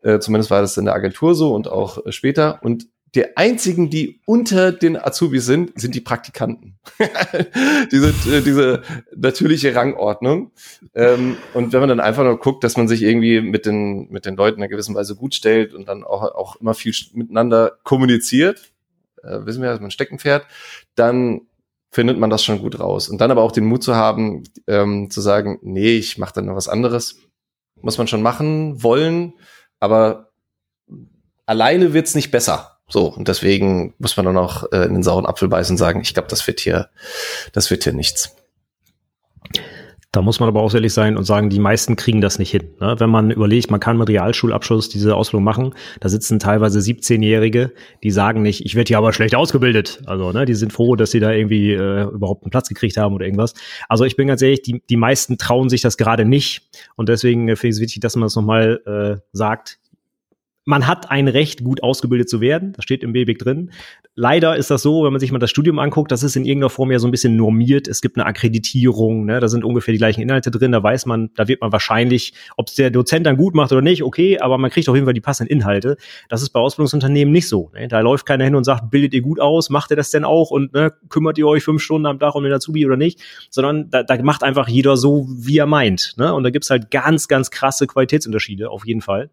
äh, 0.04 0.20
zumindest 0.20 0.50
war 0.50 0.60
das 0.60 0.76
in 0.76 0.84
der 0.84 0.94
Agentur 0.94 1.34
so 1.34 1.54
und 1.54 1.66
auch 1.66 2.04
äh, 2.04 2.12
später. 2.12 2.60
Und 2.62 2.86
die 3.14 3.36
einzigen, 3.36 3.88
die 3.88 4.20
unter 4.26 4.70
den 4.70 4.96
Azubis 4.96 5.46
sind, 5.46 5.72
sind 5.80 5.94
die 5.94 6.00
Praktikanten. 6.00 6.76
diese, 7.90 8.08
äh, 8.08 8.42
diese 8.42 8.82
natürliche 9.16 9.74
Rangordnung. 9.74 10.50
Ähm, 10.94 11.36
und 11.54 11.72
wenn 11.72 11.80
man 11.80 11.88
dann 11.88 12.00
einfach 12.00 12.24
nur 12.24 12.38
guckt, 12.38 12.64
dass 12.64 12.76
man 12.76 12.86
sich 12.86 13.02
irgendwie 13.02 13.40
mit 13.40 13.64
den, 13.64 14.10
mit 14.10 14.26
den 14.26 14.36
Leuten 14.36 14.58
in 14.58 14.64
einer 14.64 14.70
gewissen 14.70 14.94
Weise 14.94 15.16
gut 15.16 15.34
stellt 15.34 15.72
und 15.72 15.88
dann 15.88 16.04
auch, 16.04 16.22
auch 16.22 16.56
immer 16.56 16.74
viel 16.74 16.94
miteinander 17.14 17.78
kommuniziert, 17.82 18.72
wissen 19.22 19.62
wir, 19.62 19.70
dass 19.70 19.80
man 19.80 19.90
stecken 19.90 20.18
fährt, 20.18 20.46
dann 20.96 21.40
findet 21.90 22.18
man 22.18 22.28
das 22.28 22.44
schon 22.44 22.58
gut 22.58 22.78
raus. 22.78 23.08
Und 23.08 23.22
dann 23.22 23.30
aber 23.30 23.40
auch 23.40 23.52
den 23.52 23.64
Mut 23.64 23.82
zu 23.82 23.94
haben, 23.94 24.42
ähm, 24.66 25.08
zu 25.10 25.22
sagen, 25.22 25.60
nee, 25.62 25.96
ich 25.96 26.18
mache 26.18 26.34
dann 26.34 26.44
noch 26.44 26.56
was 26.56 26.68
anderes. 26.68 27.20
Muss 27.80 27.96
man 27.96 28.06
schon 28.06 28.20
machen, 28.20 28.82
wollen 28.82 29.32
aber 29.84 30.30
alleine 31.46 31.92
wird's 31.92 32.14
nicht 32.14 32.30
besser. 32.30 32.78
So, 32.88 33.06
und 33.06 33.28
deswegen 33.28 33.94
muss 33.98 34.16
man 34.16 34.26
dann 34.26 34.36
auch 34.36 34.64
äh, 34.72 34.84
in 34.84 34.94
den 34.94 35.02
sauren 35.02 35.26
Apfel 35.26 35.48
beißen 35.48 35.74
und 35.74 35.78
sagen, 35.78 36.00
ich 36.00 36.14
glaube, 36.14 36.28
das 36.28 36.46
wird 36.46 36.60
hier, 36.60 36.88
das 37.52 37.70
wird 37.70 37.84
hier 37.84 37.92
nichts. 37.92 38.34
Da 40.14 40.22
muss 40.22 40.38
man 40.38 40.48
aber 40.48 40.62
auch 40.62 40.72
ehrlich 40.72 40.92
sein 40.92 41.16
und 41.16 41.24
sagen, 41.24 41.50
die 41.50 41.58
meisten 41.58 41.96
kriegen 41.96 42.20
das 42.20 42.38
nicht 42.38 42.52
hin. 42.52 42.70
Ne? 42.80 42.94
Wenn 42.98 43.10
man 43.10 43.32
überlegt, 43.32 43.72
man 43.72 43.80
kann 43.80 43.98
mit 43.98 44.08
Realschulabschluss 44.08 44.88
diese 44.88 45.16
Ausbildung 45.16 45.42
machen, 45.42 45.74
da 45.98 46.08
sitzen 46.08 46.38
teilweise 46.38 46.78
17-Jährige, 46.78 47.72
die 48.04 48.12
sagen 48.12 48.42
nicht, 48.42 48.64
ich 48.64 48.76
werde 48.76 48.86
hier 48.86 48.98
aber 48.98 49.12
schlecht 49.12 49.34
ausgebildet. 49.34 50.02
Also, 50.06 50.30
ne, 50.30 50.44
die 50.44 50.54
sind 50.54 50.72
froh, 50.72 50.94
dass 50.94 51.10
sie 51.10 51.18
da 51.18 51.32
irgendwie 51.32 51.72
äh, 51.72 52.04
überhaupt 52.04 52.44
einen 52.44 52.52
Platz 52.52 52.68
gekriegt 52.68 52.96
haben 52.96 53.12
oder 53.12 53.24
irgendwas. 53.24 53.54
Also 53.88 54.04
ich 54.04 54.14
bin 54.14 54.28
ganz 54.28 54.40
ehrlich, 54.40 54.62
die, 54.62 54.84
die 54.88 54.96
meisten 54.96 55.36
trauen 55.36 55.68
sich 55.68 55.80
das 55.80 55.96
gerade 55.96 56.24
nicht. 56.24 56.62
Und 56.94 57.08
deswegen 57.08 57.48
finde 57.56 57.68
ich 57.70 57.74
es 57.74 57.80
wichtig, 57.80 58.00
dass 58.00 58.14
man 58.14 58.26
das 58.26 58.36
nochmal 58.36 58.82
äh, 58.86 59.20
sagt 59.32 59.80
man 60.64 60.86
hat 60.86 61.10
ein 61.10 61.28
Recht, 61.28 61.62
gut 61.62 61.82
ausgebildet 61.82 62.28
zu 62.28 62.40
werden. 62.40 62.72
Das 62.72 62.84
steht 62.84 63.02
im 63.02 63.12
BBIC 63.12 63.38
drin. 63.38 63.70
Leider 64.14 64.56
ist 64.56 64.70
das 64.70 64.82
so, 64.82 65.04
wenn 65.04 65.12
man 65.12 65.20
sich 65.20 65.32
mal 65.32 65.38
das 65.38 65.50
Studium 65.50 65.78
anguckt, 65.78 66.10
das 66.10 66.22
ist 66.22 66.36
in 66.36 66.44
irgendeiner 66.44 66.70
Form 66.70 66.90
ja 66.90 66.98
so 66.98 67.08
ein 67.08 67.10
bisschen 67.10 67.36
normiert. 67.36 67.88
Es 67.88 68.00
gibt 68.00 68.16
eine 68.16 68.24
Akkreditierung, 68.26 69.26
ne? 69.26 69.40
da 69.40 69.48
sind 69.48 69.64
ungefähr 69.64 69.92
die 69.92 69.98
gleichen 69.98 70.22
Inhalte 70.22 70.50
drin. 70.50 70.72
Da 70.72 70.82
weiß 70.82 71.06
man, 71.06 71.30
da 71.34 71.48
wird 71.48 71.60
man 71.60 71.72
wahrscheinlich, 71.72 72.32
ob 72.56 72.68
es 72.68 72.76
der 72.76 72.90
Dozent 72.90 73.26
dann 73.26 73.36
gut 73.36 73.54
macht 73.54 73.72
oder 73.72 73.82
nicht, 73.82 74.02
okay, 74.02 74.38
aber 74.38 74.56
man 74.56 74.70
kriegt 74.70 74.88
auf 74.88 74.94
jeden 74.94 75.06
Fall 75.06 75.14
die 75.14 75.20
passenden 75.20 75.52
Inhalte. 75.52 75.96
Das 76.28 76.42
ist 76.42 76.50
bei 76.50 76.60
Ausbildungsunternehmen 76.60 77.32
nicht 77.32 77.48
so. 77.48 77.70
Ne? 77.74 77.88
Da 77.88 78.00
läuft 78.00 78.24
keiner 78.24 78.44
hin 78.44 78.54
und 78.54 78.64
sagt, 78.64 78.90
bildet 78.90 79.12
ihr 79.14 79.22
gut 79.22 79.40
aus, 79.40 79.68
macht 79.68 79.90
ihr 79.90 79.96
das 79.96 80.10
denn 80.10 80.24
auch 80.24 80.50
und 80.50 80.72
ne, 80.72 80.92
kümmert 81.08 81.36
ihr 81.36 81.46
euch 81.46 81.64
fünf 81.64 81.82
Stunden 81.82 82.06
am 82.06 82.18
Tag 82.18 82.34
um 82.36 82.44
den 82.44 82.52
Azubi 82.52 82.86
oder 82.86 82.96
nicht, 82.96 83.20
sondern 83.50 83.90
da, 83.90 84.02
da 84.02 84.22
macht 84.22 84.42
einfach 84.42 84.68
jeder 84.68 84.96
so, 84.96 85.26
wie 85.28 85.58
er 85.58 85.66
meint. 85.66 86.14
Ne? 86.16 86.32
Und 86.32 86.44
da 86.44 86.50
gibt's 86.50 86.70
halt 86.70 86.90
ganz, 86.90 87.28
ganz 87.28 87.50
krasse 87.50 87.86
Qualitätsunterschiede, 87.86 88.70
auf 88.70 88.86
jeden 88.86 89.00
Fall. 89.00 89.30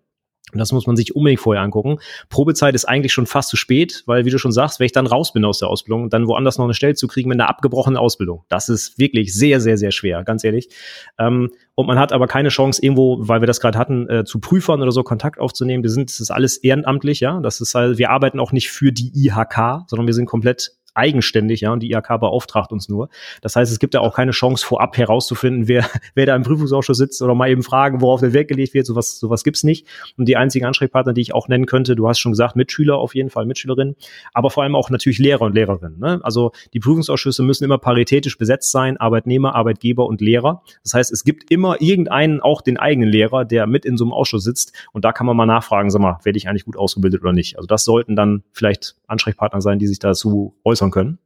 Und 0.54 0.60
das 0.60 0.72
muss 0.72 0.88
man 0.88 0.96
sich 0.96 1.16
unbedingt 1.16 1.40
vorher 1.40 1.64
angucken. 1.64 1.98
Probezeit 2.30 2.76
ist 2.76 2.86
eigentlich 2.86 3.14
schon 3.14 3.26
fast 3.26 3.50
zu 3.50 3.58
spät, 3.58 4.04
weil, 4.06 4.26
wie 4.26 4.30
du 4.30 4.38
schon 4.38 4.52
sagst, 4.52 4.80
wenn 4.80 4.86
ich 4.86 4.92
dann 4.92 5.08
raus 5.08 5.34
bin 5.34 5.46
aus 5.46 5.60
der 5.60 5.70
Ausbildung, 5.70 6.10
dann 6.10 6.28
woanders 6.28 6.58
noch 6.58 6.66
eine 6.66 6.74
Stelle 6.74 6.96
zu 6.96 7.08
kriegen 7.08 7.30
mit 7.30 7.40
einer 7.40 7.50
abgebrochenen 7.50 7.98
Ausbildung. 7.98 8.44
Das 8.50 8.70
ist 8.70 8.98
wirklich 8.98 9.34
sehr, 9.34 9.60
sehr, 9.62 9.78
sehr 9.78 9.92
schwer, 9.92 10.24
ganz 10.24 10.44
ehrlich. 10.44 10.70
Ähm, 11.18 11.52
und 11.76 11.88
man 11.88 11.98
hat 11.98 12.12
aber 12.12 12.28
keine 12.28 12.50
Chance, 12.50 12.82
irgendwo, 12.84 13.18
weil 13.22 13.42
wir 13.42 13.48
das 13.48 13.60
gerade 13.60 13.78
hatten, 13.78 14.10
äh, 14.10 14.24
zu 14.24 14.40
Prüfern 14.40 14.82
oder 14.82 14.92
so 14.92 15.04
Kontakt 15.04 15.40
aufzunehmen. 15.40 15.84
Wir 15.84 15.90
sind, 15.90 16.10
das 16.10 16.20
ist 16.20 16.32
alles 16.32 16.58
ehrenamtlich, 16.58 17.22
ja. 17.22 17.40
Das 17.40 17.62
ist 17.62 17.74
halt, 17.74 17.98
wir 17.98 18.10
arbeiten 18.10 18.40
auch 18.40 18.52
nicht 18.52 18.70
für 18.70 18.92
die 18.92 19.12
IHK, 19.16 19.86
sondern 19.88 20.06
wir 20.06 20.14
sind 20.14 20.26
komplett 20.26 20.74
eigenständig, 20.94 21.62
ja, 21.62 21.72
und 21.72 21.82
die 21.82 21.92
IHK 21.92 22.20
beauftragt 22.20 22.72
uns 22.72 22.90
nur. 22.90 23.10
Das 23.42 23.56
heißt, 23.56 23.72
es 23.72 23.80
gibt 23.80 23.94
ja 23.94 24.02
auch 24.02 24.16
keine 24.16 24.32
Chance, 24.32 24.66
vorab 24.66 24.98
herauszufinden, 24.98 25.68
wer, 25.68 25.86
wer 26.16 26.26
da 26.26 26.36
im 26.36 26.44
Prüfungsausschuss 26.44 26.98
sitzt 26.98 27.22
oder 27.22 27.36
mal 27.36 27.50
eben 27.50 27.64
fragen, 27.64 28.02
worauf 28.02 28.22
der 28.22 28.34
Wert 28.34 28.48
gelegt 28.48 28.74
wird. 28.74 28.86
Sowas, 28.86 29.20
sowas 29.20 29.44
gibt's 29.44 29.64
nicht. 29.64 29.88
Und 30.18 30.28
die 30.28 30.38
einzigen 30.38 30.66
Ansprechpartner, 30.66 31.14
die 31.14 31.22
ich 31.22 31.34
auch 31.34 31.48
nennen 31.48 31.66
könnte, 31.66 31.96
du 31.96 32.08
hast 32.08 32.20
schon 32.20 32.32
gesagt, 32.32 32.56
Mitschüler 32.56 32.98
auf 32.98 33.16
jeden 33.16 33.30
Fall, 33.30 33.46
Mitschülerinnen, 33.46 33.96
aber 34.34 34.50
vor 34.50 34.64
allem 34.64 34.76
auch 34.76 34.90
natürlich 34.90 35.20
Lehrer 35.20 35.42
und 35.42 35.56
Lehrerinnen. 35.56 36.00
Ne? 36.00 36.20
Also 36.24 36.52
die 36.74 36.80
Prüfungsausschüsse 36.80 37.44
müssen 37.44 37.64
immer 37.64 37.78
paritätisch 37.78 38.38
besetzt 38.38 38.72
sein, 38.72 38.98
Arbeitnehmer, 38.98 39.56
Arbeitgeber 39.56 40.06
und 40.06 40.22
Lehrer. 40.22 40.64
Das 40.84 40.94
heißt, 40.94 41.12
es 41.12 41.24
gibt 41.24 41.52
immer 41.52 41.82
irgendeinen, 41.82 42.42
auch 42.42 42.62
den 42.62 42.78
eigenen 42.78 43.10
Lehrer, 43.10 43.46
der 43.46 43.68
mit 43.68 43.86
in 43.86 43.98
so 43.98 44.04
einem 44.04 44.14
Ausschuss 44.14 44.44
sitzt 44.44 44.74
und 44.92 45.06
da 45.06 45.12
kann 45.12 45.26
man 45.26 45.38
mal 45.38 45.46
nachfragen, 45.46 45.90
sag 45.90 46.02
mal, 46.02 46.20
werde 46.24 46.38
ich 46.38 46.48
eigentlich 46.48 46.66
gut 46.66 46.78
ausgebildet 46.78 47.22
oder 47.22 47.34
nicht. 47.34 47.58
Also 47.58 47.68
das 47.68 47.84
sollten 47.86 48.16
dann 48.16 48.44
vielleicht 48.52 48.96
Ansprechpartner 49.08 49.62
sein, 49.62 49.80
die 49.80 49.88
sich 49.88 50.00
dazu 50.00 50.56
äußern 50.64 50.81
können. 50.90 51.20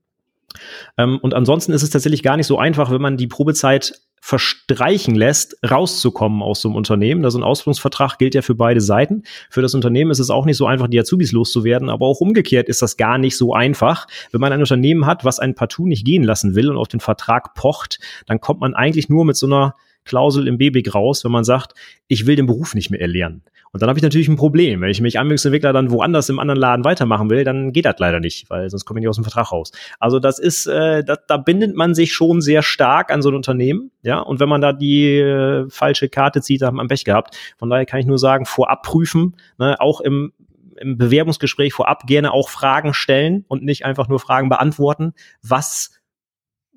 Ähm, 0.97 1.19
und 1.21 1.33
ansonsten 1.33 1.71
ist 1.71 1.83
es 1.83 1.89
tatsächlich 1.89 2.23
gar 2.23 2.35
nicht 2.35 2.47
so 2.47 2.57
einfach, 2.57 2.91
wenn 2.91 3.01
man 3.01 3.17
die 3.17 3.27
Probezeit 3.27 4.01
verstreichen 4.25 5.13
lässt, 5.13 5.55
rauszukommen 5.69 6.41
aus 6.41 6.59
so 6.59 6.67
einem 6.67 6.77
Unternehmen. 6.77 7.21
Da 7.21 7.29
so 7.29 7.37
ein 7.37 7.43
Ausbildungsvertrag 7.43 8.17
gilt 8.17 8.33
ja 8.33 8.41
für 8.41 8.55
beide 8.55 8.81
Seiten. 8.81 9.21
Für 9.51 9.61
das 9.61 9.75
Unternehmen 9.75 10.09
ist 10.09 10.17
es 10.17 10.31
auch 10.31 10.45
nicht 10.45 10.57
so 10.57 10.65
einfach, 10.65 10.87
die 10.87 10.99
Azubis 10.99 11.31
loszuwerden, 11.31 11.89
aber 11.89 12.07
auch 12.07 12.21
umgekehrt 12.21 12.67
ist 12.67 12.81
das 12.81 12.97
gar 12.97 13.19
nicht 13.19 13.37
so 13.37 13.53
einfach. 13.53 14.07
Wenn 14.31 14.41
man 14.41 14.51
ein 14.51 14.61
Unternehmen 14.61 15.05
hat, 15.05 15.25
was 15.25 15.37
einen 15.37 15.53
partout 15.53 15.85
nicht 15.85 16.05
gehen 16.05 16.23
lassen 16.23 16.55
will 16.55 16.71
und 16.71 16.77
auf 16.77 16.87
den 16.87 17.01
Vertrag 17.01 17.53
pocht, 17.53 17.99
dann 18.25 18.41
kommt 18.41 18.61
man 18.61 18.73
eigentlich 18.73 19.09
nur 19.09 19.25
mit 19.25 19.37
so 19.37 19.45
einer 19.45 19.75
Klausel 20.05 20.47
im 20.47 20.57
BBIG 20.57 20.93
raus, 20.93 21.23
wenn 21.25 21.31
man 21.31 21.43
sagt, 21.43 21.73
ich 22.07 22.25
will 22.25 22.35
den 22.35 22.45
Beruf 22.45 22.75
nicht 22.75 22.89
mehr 22.89 23.01
erlernen. 23.01 23.43
Und 23.75 23.81
dann 23.81 23.89
habe 23.89 23.99
ich 23.99 24.03
natürlich 24.03 24.29
ein 24.29 24.37
Problem. 24.37 24.79
Wenn 24.79 24.89
ich 24.89 25.01
mich 25.01 25.19
Anwendungsentwickler 25.19 25.73
dann 25.73 25.91
woanders 25.91 26.29
im 26.29 26.39
anderen 26.39 26.61
Laden 26.61 26.85
weitermachen 26.85 27.29
will, 27.29 27.43
dann 27.43 27.73
geht 27.73 27.83
das 27.83 27.95
leider 27.97 28.21
nicht, 28.21 28.49
weil 28.49 28.69
sonst 28.69 28.85
komme 28.85 28.99
ich 28.99 29.01
nicht 29.01 29.09
aus 29.09 29.17
dem 29.17 29.25
Vertrag 29.25 29.51
raus. 29.51 29.73
Also 29.99 30.19
das 30.19 30.39
ist, 30.39 30.65
äh, 30.65 31.03
da, 31.03 31.17
da 31.27 31.35
bindet 31.35 31.75
man 31.75 31.93
sich 31.93 32.13
schon 32.13 32.39
sehr 32.39 32.61
stark 32.61 33.11
an 33.11 33.21
so 33.21 33.29
ein 33.29 33.35
Unternehmen, 33.35 33.91
ja. 34.01 34.19
Und 34.19 34.39
wenn 34.39 34.47
man 34.47 34.61
da 34.61 34.71
die 34.71 35.17
äh, 35.17 35.69
falsche 35.69 36.07
Karte 36.07 36.41
zieht, 36.41 36.61
dann 36.61 36.67
hat 36.67 36.75
man 36.75 36.87
Pech 36.87 37.03
gehabt. 37.03 37.37
Von 37.57 37.69
daher 37.69 37.85
kann 37.85 37.99
ich 37.99 38.05
nur 38.05 38.17
sagen, 38.17 38.45
vorab 38.45 38.83
prüfen, 38.83 39.35
ne, 39.57 39.75
auch 39.81 39.99
im 39.99 40.31
im 40.77 40.97
Bewerbungsgespräch 40.97 41.73
vorab 41.73 42.05
gerne 42.05 42.33
auch 42.33 42.49
Fragen 42.49 42.93
stellen 42.93 43.45
und 43.47 43.63
nicht 43.63 43.85
einfach 43.85 44.07
nur 44.07 44.19
Fragen 44.19 44.49
beantworten. 44.49 45.13
Was 45.41 45.91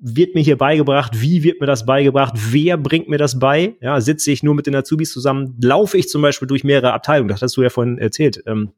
wird 0.01 0.35
mir 0.35 0.41
hier 0.41 0.57
beigebracht? 0.57 1.21
Wie 1.21 1.43
wird 1.43 1.59
mir 1.61 1.67
das 1.67 1.85
beigebracht? 1.85 2.33
Wer 2.35 2.77
bringt 2.77 3.09
mir 3.09 3.17
das 3.17 3.39
bei? 3.39 3.75
Ja, 3.81 3.99
sitze 4.01 4.31
ich 4.31 4.43
nur 4.43 4.55
mit 4.55 4.67
den 4.67 4.75
Azubis 4.75 5.11
zusammen? 5.11 5.57
Laufe 5.61 5.97
ich 5.97 6.09
zum 6.09 6.21
Beispiel 6.21 6.47
durch 6.47 6.63
mehrere 6.63 6.93
Abteilungen? 6.93 7.29
Das 7.29 7.41
hast 7.41 7.57
du 7.57 7.63
ja 7.63 7.69
vorhin 7.69 7.97
erzählt. 7.97 8.41
Ähm, 8.45 8.71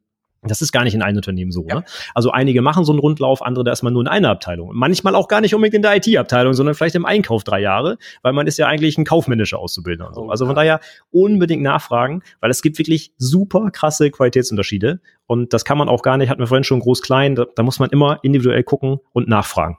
das 0.44 0.64
ist 0.64 0.72
gar 0.72 0.84
nicht 0.84 0.96
in 0.96 1.04
einem 1.04 1.18
Unternehmen 1.18 1.52
so. 1.52 1.68
Ja. 1.68 1.76
Ne? 1.76 1.84
Also 2.16 2.32
einige 2.32 2.64
machen 2.64 2.84
so 2.84 2.92
einen 2.92 3.00
Rundlauf, 3.00 3.44
andere 3.44 3.64
da 3.64 3.72
ist 3.72 3.84
man 3.84 3.94
nur 3.94 4.02
in 4.02 4.08
einer 4.08 4.30
Abteilung. 4.30 4.72
Manchmal 4.74 5.14
auch 5.14 5.28
gar 5.28 5.40
nicht 5.40 5.54
unbedingt 5.54 5.76
in 5.76 5.82
der 5.84 5.96
IT-Abteilung, 5.96 6.54
sondern 6.54 6.74
vielleicht 6.74 6.96
im 6.96 7.06
Einkauf 7.06 7.44
drei 7.44 7.60
Jahre, 7.60 7.98
weil 8.24 8.34
man 8.34 8.48
ist 8.48 8.58
ja 8.58 8.66
eigentlich 8.66 8.98
ein 8.98 9.06
kaufmännischer 9.06 9.60
Auszubildender. 9.60 10.08
Und 10.10 10.16
so. 10.16 10.30
Also 10.30 10.48
von 10.48 10.56
daher 10.56 10.80
unbedingt 11.12 11.62
nachfragen, 11.62 12.24
weil 12.40 12.50
es 12.50 12.64
gibt 12.64 12.80
wirklich 12.80 13.14
super 13.18 13.70
krasse 13.72 14.10
Qualitätsunterschiede. 14.10 15.00
Und 15.28 15.54
das 15.54 15.64
kann 15.64 15.78
man 15.78 15.90
auch 15.90 16.02
gar 16.02 16.18
nicht, 16.18 16.30
hatten 16.30 16.42
wir 16.42 16.48
vorhin 16.48 16.64
schon 16.64 16.80
groß-klein, 16.80 17.36
da, 17.36 17.46
da 17.56 17.62
muss 17.62 17.78
man 17.78 17.92
immer 17.92 18.20
individuell 18.24 18.64
gucken 18.64 18.98
und 19.14 19.28
nachfragen. 19.28 19.78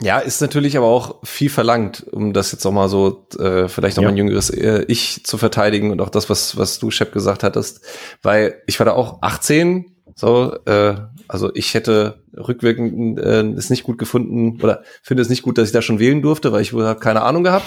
Ja, 0.00 0.18
ist 0.18 0.40
natürlich 0.40 0.76
aber 0.76 0.86
auch 0.86 1.24
viel 1.24 1.48
verlangt, 1.48 2.04
um 2.10 2.32
das 2.32 2.50
jetzt 2.50 2.66
auch 2.66 2.72
mal 2.72 2.88
so 2.88 3.28
äh, 3.38 3.68
vielleicht 3.68 3.98
auch 3.98 4.02
ja. 4.02 4.08
mein 4.08 4.16
jüngeres 4.16 4.50
äh, 4.50 4.84
Ich 4.88 5.24
zu 5.24 5.38
verteidigen 5.38 5.92
und 5.92 6.00
auch 6.00 6.08
das, 6.08 6.28
was 6.28 6.56
was 6.56 6.78
du 6.80 6.90
Shep 6.90 7.12
gesagt 7.12 7.44
hattest, 7.44 7.80
weil 8.22 8.60
ich 8.66 8.80
war 8.80 8.86
da 8.86 8.92
auch 8.92 9.22
18, 9.22 9.94
so, 10.16 10.56
äh, 10.66 10.96
also 11.28 11.54
ich 11.54 11.74
hätte 11.74 12.22
rückwirkend 12.36 13.18
äh, 13.18 13.42
es 13.56 13.70
nicht 13.70 13.84
gut 13.84 13.98
gefunden 13.98 14.60
oder 14.62 14.82
finde 15.02 15.22
es 15.22 15.28
nicht 15.28 15.42
gut, 15.42 15.58
dass 15.58 15.68
ich 15.68 15.72
da 15.72 15.82
schon 15.82 15.98
wählen 15.98 16.22
durfte, 16.22 16.52
weil 16.52 16.62
ich 16.62 16.72
wohl 16.72 16.94
keine 16.96 17.22
Ahnung 17.22 17.44
gehabt. 17.44 17.66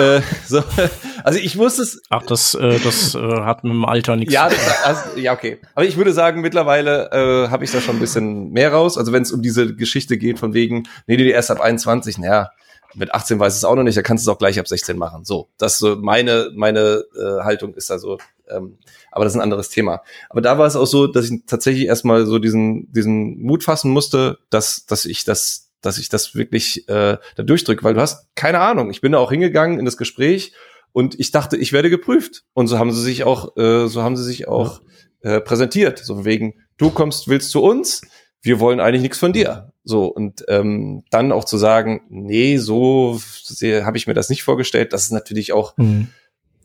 Äh, 0.00 0.22
so, 0.46 0.62
also 1.24 1.38
ich 1.38 1.56
wusste 1.58 1.82
es. 1.82 2.02
Ach, 2.10 2.22
das, 2.22 2.54
äh, 2.54 2.78
das 2.80 3.14
äh, 3.14 3.18
hat 3.18 3.64
mit 3.64 3.72
dem 3.72 3.84
Alter 3.84 4.16
nichts 4.16 4.32
ja, 4.32 4.48
zu 4.48 4.56
tun. 4.56 4.64
Also, 4.84 5.00
ja, 5.16 5.32
okay. 5.32 5.58
Aber 5.74 5.84
ich 5.84 5.96
würde 5.96 6.12
sagen, 6.12 6.40
mittlerweile 6.40 7.10
äh, 7.12 7.48
habe 7.48 7.64
ich 7.64 7.70
da 7.70 7.80
schon 7.80 7.96
ein 7.96 8.00
bisschen 8.00 8.50
mehr 8.50 8.72
raus. 8.72 8.98
Also 8.98 9.12
wenn 9.12 9.22
es 9.22 9.32
um 9.32 9.42
diese 9.42 9.74
Geschichte 9.74 10.18
geht, 10.18 10.38
von 10.38 10.54
wegen, 10.54 10.88
nee, 11.06 11.16
die 11.16 11.30
erst 11.30 11.50
ab 11.50 11.60
21, 11.60 12.18
naja, 12.18 12.50
mit 12.94 13.14
18 13.14 13.38
weiß 13.38 13.56
es 13.56 13.64
auch 13.64 13.76
noch 13.76 13.82
nicht, 13.82 13.96
da 13.96 14.02
kannst 14.02 14.26
du 14.26 14.30
es 14.30 14.34
auch 14.34 14.38
gleich 14.38 14.58
ab 14.58 14.66
16 14.66 14.96
machen. 14.96 15.24
So, 15.24 15.48
das 15.58 15.78
so 15.78 15.96
meine 15.96 16.50
meine 16.54 17.04
äh, 17.16 17.42
Haltung 17.42 17.74
ist 17.74 17.90
also. 17.90 18.18
Ähm, 18.48 18.78
aber 19.12 19.24
das 19.24 19.34
ist 19.34 19.38
ein 19.38 19.42
anderes 19.42 19.68
Thema. 19.68 20.02
Aber 20.28 20.40
da 20.40 20.58
war 20.58 20.66
es 20.66 20.74
auch 20.74 20.86
so, 20.86 21.06
dass 21.06 21.30
ich 21.30 21.42
tatsächlich 21.46 21.86
erstmal 21.86 22.26
so 22.26 22.38
diesen 22.38 22.90
diesen 22.92 23.40
Mut 23.40 23.62
fassen 23.62 23.92
musste, 23.92 24.38
dass 24.50 24.86
dass 24.86 25.04
ich 25.04 25.24
das 25.24 25.69
dass 25.80 25.98
ich 25.98 26.08
das 26.08 26.34
wirklich 26.34 26.88
äh, 26.88 27.16
da 27.36 27.42
durchdrücke, 27.42 27.84
weil 27.84 27.94
du 27.94 28.00
hast 28.00 28.28
keine 28.34 28.60
Ahnung. 28.60 28.90
Ich 28.90 29.00
bin 29.00 29.12
da 29.12 29.18
auch 29.18 29.30
hingegangen 29.30 29.78
in 29.78 29.84
das 29.84 29.96
Gespräch 29.96 30.52
und 30.92 31.18
ich 31.18 31.30
dachte, 31.30 31.56
ich 31.56 31.72
werde 31.72 31.90
geprüft. 31.90 32.44
Und 32.52 32.66
so 32.66 32.78
haben 32.78 32.92
sie 32.92 33.02
sich 33.02 33.24
auch, 33.24 33.56
äh, 33.56 33.88
so 33.88 34.02
haben 34.02 34.16
sie 34.16 34.24
sich 34.24 34.48
auch 34.48 34.80
äh, 35.20 35.40
präsentiert. 35.40 35.98
So 35.98 36.24
wegen, 36.24 36.54
du 36.76 36.90
kommst, 36.90 37.28
willst 37.28 37.50
zu 37.50 37.62
uns, 37.62 38.02
wir 38.42 38.60
wollen 38.60 38.80
eigentlich 38.80 39.02
nichts 39.02 39.18
von 39.18 39.32
dir. 39.32 39.72
So, 39.84 40.06
und 40.06 40.44
ähm, 40.48 41.04
dann 41.10 41.32
auch 41.32 41.44
zu 41.44 41.56
sagen, 41.56 42.02
nee, 42.10 42.58
so 42.58 43.18
habe 43.62 43.96
ich 43.96 44.06
mir 44.06 44.14
das 44.14 44.30
nicht 44.30 44.42
vorgestellt, 44.42 44.92
das 44.92 45.04
ist 45.04 45.12
natürlich 45.12 45.52
auch 45.52 45.76
mhm 45.76 46.08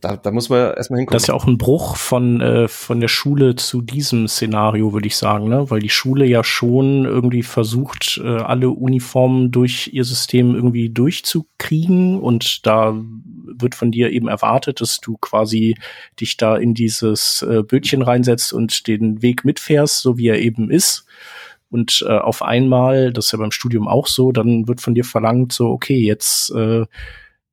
da, 0.06 0.18
da 0.18 0.32
muss 0.32 0.50
man 0.50 0.76
erstmal 0.76 1.00
hinkommen. 1.00 1.16
Das 1.16 1.24
ist 1.24 1.28
ja 1.28 1.34
auch 1.34 1.48
ein 1.48 1.58
Bruch 1.58 1.96
von, 1.96 2.40
äh, 2.40 2.68
von 2.68 3.00
der 3.00 3.08
Schule 3.08 3.56
zu 3.56 3.82
diesem 3.82 4.28
Szenario, 4.28 4.94
würde 4.94 5.08
ich 5.08 5.18
sagen, 5.18 5.50
ne? 5.50 5.72
Weil 5.72 5.80
die 5.80 5.90
Schule 5.90 6.26
ja 6.26 6.44
schon 6.44 7.06
irgendwie 7.06 7.42
versucht, 7.42 8.22
äh, 8.24 8.28
alle 8.28 8.70
Uniformen 8.70 9.50
durch 9.52 9.90
ihr 9.94 10.04
System 10.04 10.54
irgendwie 10.54 10.90
durchzukriegen 10.90 12.20
und 12.20 12.68
da 12.68 12.96
wird 13.48 13.74
von 13.74 13.92
dir 13.92 14.12
eben 14.12 14.28
erwartet, 14.28 14.80
dass 14.80 15.00
du 15.00 15.18
quasi 15.18 15.76
dich 16.20 16.38
da 16.38 16.56
in 16.56 16.76
dieses 16.76 17.42
äh, 17.42 17.64
Bötchen 17.64 18.04
reinsetzt 18.04 18.54
und 18.54 18.88
den 18.88 19.24
Weg 19.24 19.44
mitfährst, 19.44 20.02
so 20.02 20.18
wie 20.18 20.28
er 20.28 20.40
eben 20.40 20.70
ist. 20.70 21.06
Und 21.72 22.06
äh, 22.08 22.18
auf 22.18 22.44
einmal, 22.44 23.12
das 23.12 23.26
ist 23.26 23.32
ja 23.32 23.40
beim 23.40 23.52
Studium 23.52 23.88
auch 23.88 24.06
so, 24.06 24.32
dann 24.32 24.68
wird 24.68 24.82
von 24.82 24.94
dir 24.94 25.04
verlangt, 25.04 25.52
so, 25.52 25.70
okay, 25.70 25.98
jetzt 25.98 26.52
äh, 26.52 26.86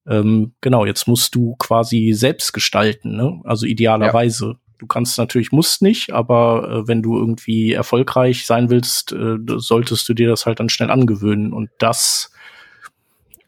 ähm, 0.07 0.53
genau, 0.61 0.85
jetzt 0.85 1.07
musst 1.07 1.35
du 1.35 1.55
quasi 1.57 2.13
selbst 2.15 2.53
gestalten, 2.53 3.17
ne? 3.17 3.41
Also 3.45 3.67
idealerweise. 3.67 4.47
Ja. 4.47 4.57
Du 4.79 4.89
kannst 4.89 5.17
natürlich, 5.17 5.53
musst 5.53 5.81
nicht, 5.81 6.13
aber 6.13 6.69
äh, 6.69 6.89
wenn 6.89 7.03
du 7.03 7.17
irgendwie 7.17 7.73
erfolgreich 7.73 8.47
sein 8.47 8.69
willst, 8.69 9.13
äh, 9.13 9.37
solltest 9.57 10.09
du 10.09 10.15
dir 10.15 10.29
das 10.29 10.45
halt 10.45 10.59
dann 10.59 10.69
schnell 10.69 10.91
angewöhnen. 10.91 11.53
Und 11.53 11.71
das 11.79 12.33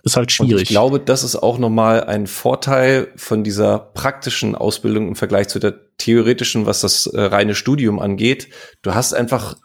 ist 0.04 0.16
halt 0.16 0.30
schwierig. 0.30 0.52
Und 0.54 0.62
ich 0.62 0.68
glaube, 0.68 1.00
das 1.00 1.24
ist 1.24 1.34
auch 1.34 1.58
nochmal 1.58 2.04
ein 2.04 2.28
Vorteil 2.28 3.08
von 3.16 3.42
dieser 3.42 3.78
praktischen 3.80 4.54
Ausbildung 4.54 5.08
im 5.08 5.16
Vergleich 5.16 5.48
zu 5.48 5.58
der 5.58 5.74
theoretischen, 5.98 6.66
was 6.66 6.82
das 6.82 7.06
äh, 7.06 7.20
reine 7.20 7.56
Studium 7.56 7.98
angeht. 7.98 8.48
Du 8.82 8.94
hast 8.94 9.12
einfach 9.12 9.56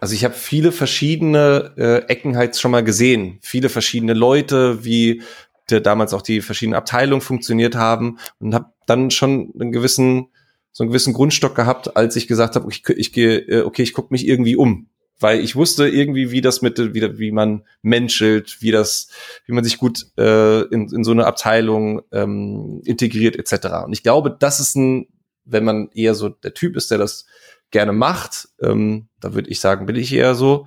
also 0.00 0.16
ich 0.16 0.24
habe 0.24 0.34
viele 0.34 0.72
verschiedene 0.72 1.70
äh, 1.76 1.98
Ecken 2.08 2.36
halt 2.36 2.56
schon 2.56 2.72
mal 2.72 2.82
gesehen, 2.82 3.38
viele 3.40 3.68
verschiedene 3.68 4.14
Leute, 4.14 4.84
wie 4.84 5.22
damals 5.66 6.12
auch 6.14 6.22
die 6.22 6.40
verschiedenen 6.40 6.76
Abteilungen 6.76 7.20
funktioniert 7.20 7.74
haben 7.74 8.18
und 8.38 8.54
habe 8.54 8.72
dann 8.86 9.10
schon 9.10 9.52
einen 9.58 9.72
gewissen 9.72 10.28
so 10.72 10.84
einen 10.84 10.90
gewissen 10.90 11.12
Grundstock 11.12 11.54
gehabt, 11.54 11.96
als 11.96 12.16
ich 12.16 12.26
gesagt 12.26 12.56
habe, 12.56 12.66
ich, 12.70 12.88
ich 12.88 13.12
gehe, 13.12 13.38
äh, 13.40 13.62
okay, 13.62 13.82
ich 13.82 13.92
gucke 13.92 14.08
mich 14.10 14.26
irgendwie 14.26 14.56
um, 14.56 14.88
weil 15.20 15.40
ich 15.40 15.54
wusste 15.54 15.86
irgendwie, 15.86 16.30
wie 16.30 16.40
das 16.40 16.62
mit, 16.62 16.78
wie, 16.78 17.18
wie 17.18 17.30
man 17.30 17.64
menschelt, 17.82 18.56
wie 18.60 18.70
das, 18.70 19.08
wie 19.46 19.52
man 19.52 19.64
sich 19.64 19.78
gut 19.78 20.06
äh, 20.16 20.62
in, 20.62 20.88
in 20.88 21.04
so 21.04 21.10
eine 21.10 21.26
Abteilung 21.26 22.02
ähm, 22.10 22.80
integriert 22.84 23.36
etc. 23.36 23.84
Und 23.84 23.92
ich 23.92 24.02
glaube, 24.02 24.34
das 24.38 24.60
ist 24.60 24.74
ein, 24.76 25.08
wenn 25.44 25.64
man 25.64 25.90
eher 25.92 26.14
so 26.14 26.30
der 26.30 26.54
Typ 26.54 26.76
ist, 26.76 26.90
der 26.90 26.98
das 26.98 27.26
gerne 27.70 27.92
macht, 27.92 28.48
ähm, 28.60 29.08
da 29.20 29.34
würde 29.34 29.50
ich 29.50 29.60
sagen, 29.60 29.86
bin 29.86 29.96
ich 29.96 30.12
eher 30.12 30.34
so, 30.34 30.66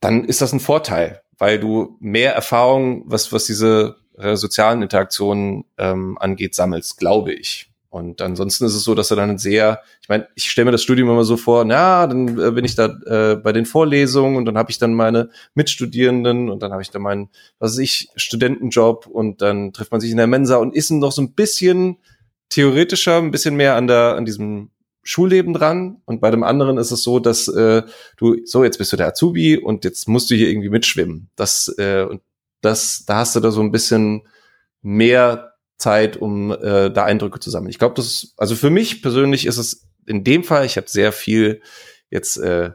dann 0.00 0.24
ist 0.24 0.40
das 0.40 0.52
ein 0.52 0.60
Vorteil, 0.60 1.21
weil 1.42 1.58
du 1.58 1.96
mehr 1.98 2.36
Erfahrung, 2.36 3.02
was, 3.06 3.32
was 3.32 3.46
diese 3.46 3.96
äh, 4.16 4.36
sozialen 4.36 4.80
Interaktionen 4.80 5.64
ähm, 5.76 6.16
angeht, 6.20 6.54
sammelst, 6.54 6.98
glaube 6.98 7.32
ich. 7.32 7.68
Und 7.90 8.22
ansonsten 8.22 8.64
ist 8.64 8.76
es 8.76 8.84
so, 8.84 8.94
dass 8.94 9.10
er 9.10 9.16
dann 9.16 9.38
sehr, 9.38 9.80
ich 10.02 10.08
meine, 10.08 10.28
ich 10.36 10.48
stelle 10.48 10.66
mir 10.66 10.70
das 10.70 10.84
Studium 10.84 11.10
immer 11.10 11.24
so 11.24 11.36
vor, 11.36 11.64
na, 11.64 12.06
dann 12.06 12.38
äh, 12.38 12.52
bin 12.52 12.64
ich 12.64 12.76
da 12.76 12.86
äh, 13.06 13.34
bei 13.34 13.50
den 13.50 13.66
Vorlesungen 13.66 14.36
und 14.36 14.44
dann 14.44 14.56
habe 14.56 14.70
ich 14.70 14.78
dann 14.78 14.94
meine 14.94 15.30
Mitstudierenden 15.54 16.48
und 16.48 16.62
dann 16.62 16.70
habe 16.70 16.82
ich 16.82 16.92
dann 16.92 17.02
meinen, 17.02 17.28
was 17.58 17.72
weiß 17.72 17.78
ich, 17.78 18.10
Studentenjob 18.14 19.08
und 19.08 19.42
dann 19.42 19.72
trifft 19.72 19.90
man 19.90 20.00
sich 20.00 20.12
in 20.12 20.18
der 20.18 20.28
Mensa 20.28 20.58
und 20.58 20.76
ist 20.76 20.92
noch 20.92 21.10
so 21.10 21.22
ein 21.22 21.32
bisschen 21.32 21.96
theoretischer, 22.50 23.18
ein 23.18 23.32
bisschen 23.32 23.56
mehr 23.56 23.74
an 23.74 23.88
der, 23.88 24.14
an 24.14 24.26
diesem 24.26 24.70
Schulleben 25.02 25.52
dran 25.52 26.00
und 26.04 26.20
bei 26.20 26.30
dem 26.30 26.44
anderen 26.44 26.78
ist 26.78 26.92
es 26.92 27.02
so, 27.02 27.18
dass 27.18 27.48
äh, 27.48 27.82
du 28.16 28.36
so 28.44 28.62
jetzt 28.62 28.78
bist 28.78 28.92
du 28.92 28.96
der 28.96 29.08
Azubi 29.08 29.56
und 29.56 29.84
jetzt 29.84 30.08
musst 30.08 30.30
du 30.30 30.34
hier 30.34 30.48
irgendwie 30.48 30.68
mitschwimmen. 30.68 31.28
Das 31.36 31.74
äh, 31.78 32.06
und 32.08 32.22
das 32.60 33.04
da 33.06 33.16
hast 33.18 33.34
du 33.34 33.40
da 33.40 33.50
so 33.50 33.60
ein 33.60 33.72
bisschen 33.72 34.22
mehr 34.80 35.54
Zeit, 35.76 36.16
um 36.16 36.52
äh, 36.52 36.90
da 36.90 37.04
Eindrücke 37.04 37.40
zu 37.40 37.50
sammeln. 37.50 37.70
Ich 37.70 37.78
glaube, 37.78 37.96
das 37.96 38.06
ist, 38.06 38.34
also 38.36 38.54
für 38.54 38.70
mich 38.70 39.02
persönlich 39.02 39.46
ist 39.46 39.58
es 39.58 39.88
in 40.06 40.22
dem 40.22 40.44
Fall, 40.44 40.64
ich 40.64 40.76
habe 40.76 40.88
sehr 40.88 41.12
viel 41.12 41.60
jetzt 42.10 42.36
äh, 42.36 42.70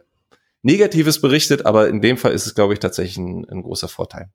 Negatives 0.62 1.22
berichtet, 1.22 1.66
aber 1.66 1.88
in 1.88 2.02
dem 2.02 2.18
Fall 2.18 2.34
ist 2.34 2.46
es, 2.46 2.56
glaube 2.56 2.74
ich, 2.74 2.80
tatsächlich 2.80 3.18
ein, 3.18 3.48
ein 3.50 3.64
großer 3.64 3.88
Vorteil. 3.88 4.30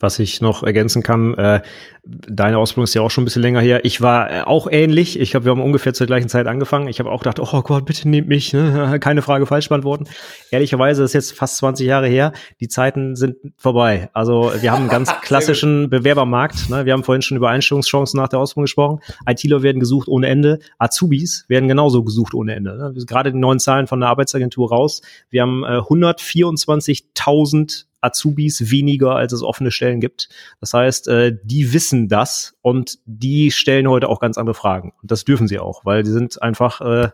Was 0.00 0.20
ich 0.20 0.40
noch 0.40 0.62
ergänzen 0.62 1.02
kann, 1.02 1.34
äh, 1.34 1.60
deine 2.04 2.58
Ausbildung 2.58 2.84
ist 2.84 2.94
ja 2.94 3.02
auch 3.02 3.10
schon 3.10 3.22
ein 3.22 3.24
bisschen 3.24 3.42
länger 3.42 3.60
her. 3.60 3.84
Ich 3.84 4.00
war 4.00 4.30
äh, 4.30 4.42
auch 4.42 4.68
ähnlich. 4.70 5.18
Ich 5.18 5.32
glaube, 5.32 5.46
wir 5.46 5.50
haben 5.50 5.60
ungefähr 5.60 5.92
zur 5.92 6.06
gleichen 6.06 6.28
Zeit 6.28 6.46
angefangen. 6.46 6.86
Ich 6.86 7.00
habe 7.00 7.10
auch 7.10 7.18
gedacht, 7.20 7.40
oh 7.40 7.62
Gott, 7.62 7.84
bitte 7.84 8.08
nehmt 8.08 8.28
mich. 8.28 8.52
Ne? 8.52 8.98
Keine 9.00 9.22
Frage 9.22 9.46
falsch 9.46 9.68
beantworten. 9.68 10.04
Ehrlicherweise 10.52 11.02
ist 11.02 11.14
jetzt 11.14 11.32
fast 11.32 11.56
20 11.58 11.84
Jahre 11.86 12.06
her. 12.06 12.32
Die 12.60 12.68
Zeiten 12.68 13.16
sind 13.16 13.38
vorbei. 13.56 14.08
Also 14.12 14.52
wir 14.60 14.70
haben 14.70 14.82
einen 14.82 14.88
ganz 14.88 15.12
klassischen 15.22 15.90
Bewerbermarkt. 15.90 16.70
Ne? 16.70 16.86
Wir 16.86 16.92
haben 16.92 17.02
vorhin 17.02 17.22
schon 17.22 17.36
über 17.36 17.50
Einstellungschancen 17.50 18.20
nach 18.20 18.28
der 18.28 18.38
Ausbildung 18.38 18.66
gesprochen. 18.66 19.00
ITler 19.28 19.62
werden 19.62 19.80
gesucht 19.80 20.06
ohne 20.06 20.28
Ende. 20.28 20.60
Azubis 20.78 21.44
werden 21.48 21.68
genauso 21.68 22.04
gesucht 22.04 22.34
ohne 22.34 22.54
Ende. 22.54 22.76
Ne? 22.76 22.94
Gerade 23.04 23.32
die 23.32 23.38
neuen 23.38 23.58
Zahlen 23.58 23.88
von 23.88 23.98
der 23.98 24.10
Arbeitsagentur 24.10 24.70
raus. 24.70 25.02
Wir 25.28 25.42
haben 25.42 25.64
äh, 25.64 25.80
124.000 25.80 27.87
Azubis 28.00 28.70
weniger, 28.70 29.16
als 29.16 29.32
es 29.32 29.42
offene 29.42 29.70
Stellen 29.70 30.00
gibt. 30.00 30.28
Das 30.60 30.74
heißt, 30.74 31.08
äh, 31.08 31.36
die 31.42 31.72
wissen 31.72 32.08
das 32.08 32.56
und 32.62 32.98
die 33.06 33.50
stellen 33.50 33.88
heute 33.88 34.08
auch 34.08 34.20
ganz 34.20 34.38
andere 34.38 34.54
Fragen. 34.54 34.92
Und 35.02 35.10
das 35.10 35.24
dürfen 35.24 35.48
sie 35.48 35.58
auch, 35.58 35.84
weil 35.84 36.02
die 36.02 36.10
sind 36.10 36.40
einfach, 36.42 36.80
äh, 36.80 37.10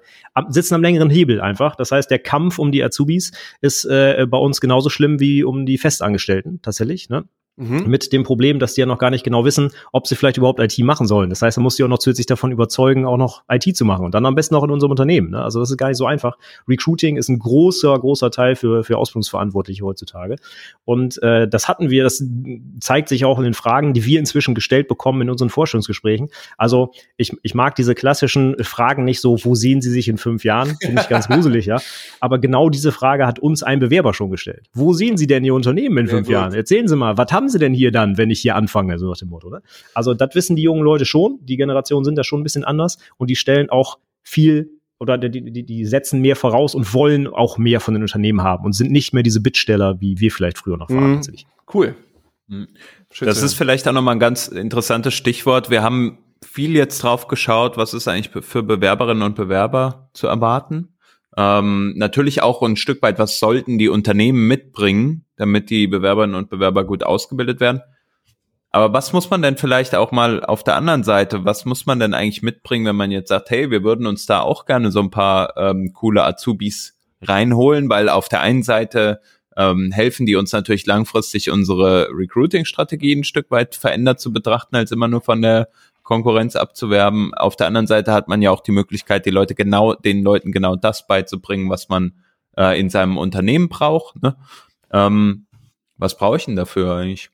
sitzen 0.49 0.75
am 0.75 0.83
längeren 0.83 1.11
Hebel 1.11 1.41
einfach. 1.41 1.77
Das 1.77 1.93
heißt, 1.93 2.11
der 2.11 2.19
Kampf 2.19 2.59
um 2.59 2.73
die 2.73 2.83
Azubis 2.83 3.33
ist 3.61 3.85
äh, 3.85 4.27
bei 4.29 4.39
uns 4.39 4.61
genauso 4.61 4.91
schlimm 4.91 5.21
wie 5.21 5.45
um 5.45 5.67
die 5.67 5.79
Festangestellten 5.79 6.61
tatsächlich. 6.63 7.09
Ne? 7.09 7.25
Mhm. 7.57 7.85
Mit 7.87 8.13
dem 8.13 8.25
Problem, 8.25 8.59
dass 8.59 8.75
die 8.75 8.81
ja 8.81 8.87
noch 8.87 8.99
gar 8.99 9.11
nicht 9.11 9.23
genau 9.23 9.45
wissen, 9.45 9.71
ob 9.93 10.09
sie 10.09 10.17
vielleicht 10.17 10.39
überhaupt 10.39 10.59
IT 10.59 10.77
machen 10.81 11.07
sollen. 11.07 11.31
Das 11.31 11.41
heißt, 11.41 11.57
man 11.59 11.63
muss 11.63 11.77
sie 11.77 11.85
auch 11.85 11.89
noch 11.89 11.99
zusätzlich 11.99 12.27
davon 12.27 12.51
überzeugen, 12.51 13.07
auch 13.07 13.17
noch 13.17 13.45
IT 13.49 13.77
zu 13.77 13.85
machen. 13.85 14.05
Und 14.05 14.15
dann 14.15 14.27
am 14.27 14.35
besten 14.35 14.57
auch 14.57 14.65
in 14.65 14.73
unserem 14.73 14.91
Unternehmen. 14.91 15.31
Ne? 15.31 15.41
Also 15.41 15.61
das 15.61 15.71
ist 15.71 15.77
gar 15.77 15.89
nicht 15.89 15.97
so 15.97 16.07
einfach. 16.07 16.37
Recruiting 16.69 17.17
ist 17.17 17.29
ein 17.29 17.39
großer, 17.39 17.97
großer 17.97 18.33
Teil 18.33 18.57
für, 18.57 18.83
für 18.83 18.99
Ausbildungsverantwortliche 18.99 19.85
heutzutage. 19.85 20.37
Und 20.85 21.23
äh, 21.23 21.47
das 21.47 21.69
hatten 21.69 21.91
wir, 21.91 22.03
das 22.03 22.25
zeigt 22.81 23.09
sich 23.09 23.25
auch 23.25 23.39
in 23.39 23.45
den 23.45 23.55
Fragen, 23.55 23.93
die 23.93 24.05
wir 24.05 24.19
inzwischen 24.19 24.55
gestellt 24.55 24.89
bekommen 24.89 25.23
in 25.23 25.31
unseren 25.31 25.51
Forschungsgesprächen. 25.51 26.31
Also 26.59 26.91
ich, 27.17 27.37
ich 27.43 27.55
mag 27.55 27.77
diese 27.77 27.95
klassischen 27.95 28.57
Fragen 28.65 29.05
nicht 29.05 29.21
so, 29.21 29.39
wo 29.45 29.55
sehen 29.55 29.81
Sie 29.81 29.91
sich 29.91 30.09
in 30.09 30.19
fünf 30.19 30.45
Jahren? 30.45 30.77
Finde 30.81 31.03
ich 31.03 31.09
ganz 31.09 31.29
gruselig, 31.29 31.67
ja. 31.67 31.79
Aber 32.19 32.39
genau 32.39 32.69
diese 32.69 32.91
Frage 32.91 33.27
hat 33.27 33.39
uns 33.39 33.63
ein 33.63 33.79
Bewerber 33.79 34.13
schon 34.13 34.31
gestellt. 34.31 34.69
Wo 34.73 34.93
sehen 34.93 35.17
Sie 35.17 35.29
denn 35.29 35.45
Ihr 35.45 35.55
Unternehmen 35.55 35.99
in 35.99 36.09
fünf 36.09 36.29
Jahren? 36.29 36.53
Erzählen 36.53 36.89
Sie 36.89 36.97
mal, 36.97 37.17
was 37.17 37.31
haben 37.31 37.44
haben 37.45 37.51
sie 37.51 37.59
denn 37.59 37.75
hier 37.75 37.93
dann, 37.93 38.17
wenn 38.17 38.31
ich 38.31 38.41
hier 38.41 38.57
anfange, 38.57 38.99
so 38.99 39.09
nach 39.11 39.19
dem 39.19 39.29
Motto, 39.29 39.49
oder? 39.49 39.63
Also 39.93 40.15
das 40.15 40.35
wissen 40.35 40.57
die 40.57 40.63
jungen 40.63 40.83
Leute 40.83 41.05
schon, 41.05 41.39
die 41.43 41.57
Generationen 41.57 42.05
sind 42.05 42.17
da 42.17 42.25
schon 42.25 42.41
ein 42.41 42.43
bisschen 42.43 42.65
anders 42.65 42.99
und 43.19 43.29
die 43.29 43.37
stellen 43.37 43.69
auch 43.69 43.99
viel 44.23 44.71
oder 44.99 45.19
die, 45.19 45.53
die, 45.53 45.63
die 45.65 45.85
setzen 45.85 46.21
mehr 46.21 46.37
voraus 46.37 46.75
und 46.75 46.95
wollen 46.95 47.27
auch 47.27 47.59
mehr 47.59 47.81
von 47.81 47.95
den 47.95 48.03
Unternehmen 48.03 48.43
haben 48.43 48.65
und 48.65 48.73
sind 48.73 48.91
nicht 48.91 49.13
mehr 49.13 49.23
diese 49.23 49.43
Bittsteller, 49.43 50.01
wie 50.01 50.19
wir 50.21 50.31
vielleicht 50.31 50.59
früher 50.59 50.79
noch 50.79 50.89
waren. 50.89 51.17
Mhm. 51.17 51.23
Cool. 51.73 51.95
Mhm. 52.47 52.69
Das 53.21 53.43
ist 53.43 53.55
vielleicht 53.55 53.87
auch 53.87 53.93
nochmal 53.93 54.17
ein 54.17 54.21
ganz 54.21 54.49
interessantes 54.49 55.13
Stichwort. 55.13 55.69
Wir 55.69 55.83
haben 55.83 56.19
viel 56.43 56.75
jetzt 56.75 57.03
drauf 57.03 57.29
geschaut, 57.29 57.77
was 57.77 57.93
ist 57.93 58.09
eigentlich 58.09 58.45
für 58.45 58.63
Bewerberinnen 58.63 59.23
und 59.23 59.35
Bewerber 59.35 60.09
zu 60.15 60.27
erwarten. 60.27 60.94
Ähm, 61.37 61.95
natürlich 61.97 62.43
auch 62.43 62.63
ein 62.63 62.77
Stück 62.77 63.03
weit, 63.03 63.19
was 63.19 63.39
sollten 63.39 63.79
die 63.79 63.89
Unternehmen 63.89 64.47
mitbringen, 64.47 65.25
damit 65.37 65.71
die 65.71 65.87
Bewerberinnen 65.87 66.37
und 66.37 66.51
Bewerber 66.51 66.85
gut 66.85 67.03
ausgebildet 67.03 67.61
werden. 67.61 67.83
Aber 68.71 68.93
was 68.93 69.13
muss 69.13 69.31
man 69.31 69.41
denn 69.41 69.57
vielleicht 69.57 69.95
auch 69.95 70.11
mal 70.11 70.45
auf 70.45 70.65
der 70.65 70.75
anderen 70.75 71.05
Seite, 71.05 71.45
was 71.45 71.65
muss 71.65 71.87
man 71.87 72.01
denn 72.01 72.13
eigentlich 72.13 72.43
mitbringen, 72.43 72.87
wenn 72.87 72.97
man 72.97 73.13
jetzt 73.13 73.29
sagt, 73.29 73.51
hey, 73.51 73.71
wir 73.71 73.85
würden 73.85 74.07
uns 74.07 74.27
da 74.27 74.41
auch 74.41 74.67
gerne 74.67 74.91
so 74.91 75.01
ein 75.01 75.11
paar 75.11 75.57
ähm, 75.57 75.93
coole 75.93 76.25
Azubis 76.25 76.99
reinholen, 77.23 77.89
weil 77.89 78.09
auf 78.09 78.29
der 78.29 78.41
einen 78.41 78.65
Seite 78.65 79.21
ähm, 79.57 79.93
helfen 79.93 80.27
die 80.27 80.35
uns 80.35 80.53
natürlich 80.53 80.87
langfristig 80.87 81.51
unsere 81.51 82.09
Recruiting-Strategie 82.11 83.15
ein 83.15 83.25
Stück 83.25 83.51
weit 83.51 83.77
verändert 83.77 84.21
zu 84.21 84.33
betrachten, 84.33 84.77
als 84.77 84.91
immer 84.91 85.09
nur 85.09 85.21
von 85.21 85.41
der 85.41 85.69
Konkurrenz 86.05 86.55
abzuwerben. 86.55 87.35
Auf 87.35 87.57
der 87.57 87.67
anderen 87.67 87.89
Seite 87.89 88.13
hat 88.13 88.29
man 88.29 88.41
ja 88.43 88.53
auch 88.53 88.61
die 88.61 88.73
Möglichkeit, 88.73 89.27
die 89.27 89.31
Leute 89.31 89.55
genau, 89.55 89.95
den 89.95 90.23
Leuten 90.23 90.53
genau 90.53 90.77
das 90.77 91.07
beizubringen, 91.07 91.69
was 91.71 91.89
man 91.89 92.13
äh, 92.57 92.79
in 92.79 92.91
seinem 92.91 93.19
Unternehmen 93.19 93.69
braucht. 93.69 94.23
Ne? 94.23 94.37
Ähm, 94.93 95.47
was 95.97 96.17
brauche 96.17 96.37
ich 96.37 96.45
denn 96.45 96.57
dafür 96.57 96.95
eigentlich? 96.95 97.31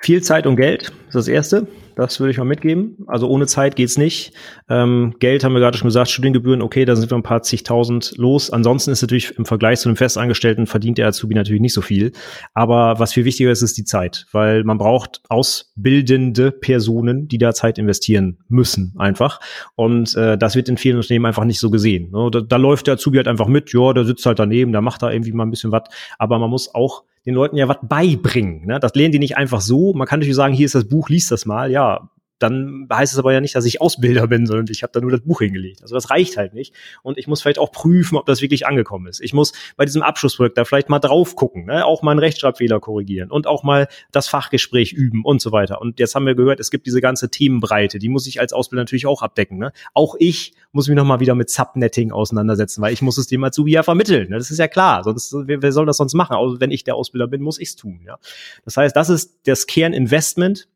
Viel 0.00 0.22
Zeit 0.22 0.46
und 0.46 0.56
Geld 0.56 0.92
ist 1.08 1.14
das 1.14 1.28
erste. 1.28 1.66
Das 1.96 2.20
würde 2.20 2.30
ich 2.30 2.38
mal 2.38 2.44
mitgeben. 2.44 2.96
Also 3.08 3.28
ohne 3.28 3.48
Zeit 3.48 3.74
geht's 3.74 3.98
nicht. 3.98 4.32
Ähm, 4.68 5.16
Geld 5.18 5.42
haben 5.42 5.54
wir 5.54 5.58
gerade 5.58 5.76
schon 5.76 5.88
gesagt, 5.88 6.08
Studiengebühren, 6.08 6.62
okay, 6.62 6.84
da 6.84 6.94
sind 6.94 7.10
wir 7.10 7.18
ein 7.18 7.24
paar 7.24 7.42
zigtausend 7.42 8.16
los. 8.16 8.50
Ansonsten 8.50 8.92
ist 8.92 9.02
natürlich 9.02 9.36
im 9.36 9.44
Vergleich 9.44 9.80
zu 9.80 9.88
einem 9.88 9.96
Festangestellten 9.96 10.68
verdient 10.68 10.98
der 10.98 11.08
Azubi 11.08 11.34
natürlich 11.34 11.60
nicht 11.60 11.72
so 11.72 11.80
viel. 11.82 12.12
Aber 12.54 13.00
was 13.00 13.12
viel 13.12 13.24
wichtiger 13.24 13.50
ist, 13.50 13.62
ist 13.62 13.76
die 13.76 13.84
Zeit, 13.84 14.26
weil 14.30 14.62
man 14.62 14.78
braucht 14.78 15.22
ausbildende 15.28 16.52
Personen, 16.52 17.26
die 17.26 17.38
da 17.38 17.52
Zeit 17.52 17.78
investieren 17.78 18.38
müssen, 18.48 18.94
einfach. 18.96 19.40
Und 19.74 20.14
äh, 20.14 20.38
das 20.38 20.54
wird 20.54 20.68
in 20.68 20.76
vielen 20.76 20.98
Unternehmen 20.98 21.26
einfach 21.26 21.44
nicht 21.44 21.58
so 21.58 21.68
gesehen. 21.68 22.12
Ne? 22.12 22.30
Da, 22.30 22.42
da 22.42 22.56
läuft 22.58 22.86
der 22.86 22.94
Azubi 22.94 23.16
halt 23.16 23.26
einfach 23.26 23.48
mit, 23.48 23.72
ja, 23.72 23.92
der 23.92 24.04
sitzt 24.04 24.24
halt 24.24 24.38
daneben, 24.38 24.70
der 24.70 24.82
macht 24.82 25.02
da 25.02 25.10
irgendwie 25.10 25.32
mal 25.32 25.44
ein 25.44 25.50
bisschen 25.50 25.72
was. 25.72 25.82
Aber 26.16 26.38
man 26.38 26.48
muss 26.48 26.72
auch 26.72 27.02
den 27.28 27.34
Leuten 27.34 27.58
ja 27.58 27.68
was 27.68 27.76
beibringen. 27.82 28.64
Ne? 28.64 28.80
Das 28.80 28.94
lernen 28.94 29.12
die 29.12 29.18
nicht 29.18 29.36
einfach 29.36 29.60
so. 29.60 29.92
Man 29.92 30.06
kann 30.06 30.18
natürlich 30.18 30.34
sagen, 30.34 30.54
hier 30.54 30.64
ist 30.64 30.74
das 30.74 30.88
Buch, 30.88 31.10
liest 31.10 31.30
das 31.30 31.44
mal. 31.44 31.70
Ja, 31.70 32.08
dann 32.38 32.86
heißt 32.92 33.12
es 33.12 33.18
aber 33.18 33.32
ja 33.32 33.40
nicht, 33.40 33.54
dass 33.54 33.64
ich 33.64 33.80
Ausbilder 33.80 34.26
bin, 34.28 34.46
sondern 34.46 34.66
ich 34.70 34.82
habe 34.82 34.92
da 34.92 35.00
nur 35.00 35.10
das 35.10 35.20
Buch 35.20 35.40
hingelegt. 35.40 35.82
Also 35.82 35.94
das 35.94 36.10
reicht 36.10 36.36
halt 36.36 36.54
nicht. 36.54 36.74
Und 37.02 37.18
ich 37.18 37.26
muss 37.26 37.42
vielleicht 37.42 37.58
auch 37.58 37.72
prüfen, 37.72 38.16
ob 38.16 38.26
das 38.26 38.40
wirklich 38.40 38.66
angekommen 38.66 39.06
ist. 39.06 39.20
Ich 39.20 39.32
muss 39.32 39.52
bei 39.76 39.84
diesem 39.84 40.02
Abschlussprojekt 40.02 40.56
da 40.56 40.64
vielleicht 40.64 40.88
mal 40.88 40.98
drauf 40.98 41.36
gucken, 41.36 41.66
ne? 41.66 41.84
auch 41.84 42.02
mal 42.02 42.12
einen 42.12 42.20
Rechtschreibfehler 42.20 42.80
korrigieren 42.80 43.30
und 43.30 43.46
auch 43.46 43.62
mal 43.62 43.88
das 44.12 44.28
Fachgespräch 44.28 44.92
üben 44.92 45.24
und 45.24 45.40
so 45.40 45.52
weiter. 45.52 45.80
Und 45.80 45.98
jetzt 45.98 46.14
haben 46.14 46.26
wir 46.26 46.34
gehört, 46.34 46.60
es 46.60 46.70
gibt 46.70 46.86
diese 46.86 47.00
ganze 47.00 47.30
Themenbreite, 47.30 47.98
die 47.98 48.08
muss 48.08 48.26
ich 48.26 48.40
als 48.40 48.52
Ausbilder 48.52 48.82
natürlich 48.82 49.06
auch 49.06 49.22
abdecken. 49.22 49.58
Ne? 49.58 49.72
Auch 49.94 50.14
ich 50.18 50.54
muss 50.72 50.88
mich 50.88 50.96
nochmal 50.96 51.20
wieder 51.20 51.34
mit 51.34 51.50
Subnetting 51.50 52.12
auseinandersetzen, 52.12 52.82
weil 52.82 52.92
ich 52.92 53.02
muss 53.02 53.18
es 53.18 53.26
dem 53.26 53.42
Azubi 53.42 53.72
ja 53.72 53.82
vermitteln. 53.82 54.30
Ne? 54.30 54.38
Das 54.38 54.50
ist 54.50 54.58
ja 54.58 54.68
klar. 54.68 55.02
Sonst, 55.02 55.34
wer, 55.46 55.62
wer 55.62 55.72
soll 55.72 55.86
das 55.86 55.96
sonst 55.96 56.14
machen? 56.14 56.36
Also 56.36 56.60
wenn 56.60 56.70
ich 56.70 56.84
der 56.84 56.94
Ausbilder 56.94 57.26
bin, 57.26 57.42
muss 57.42 57.58
ich's 57.58 57.76
tun. 57.76 58.00
Ja? 58.06 58.18
Das 58.64 58.76
heißt, 58.76 58.94
das 58.94 59.08
ist 59.08 59.40
das 59.46 59.66
Kerninvestment 59.66 60.68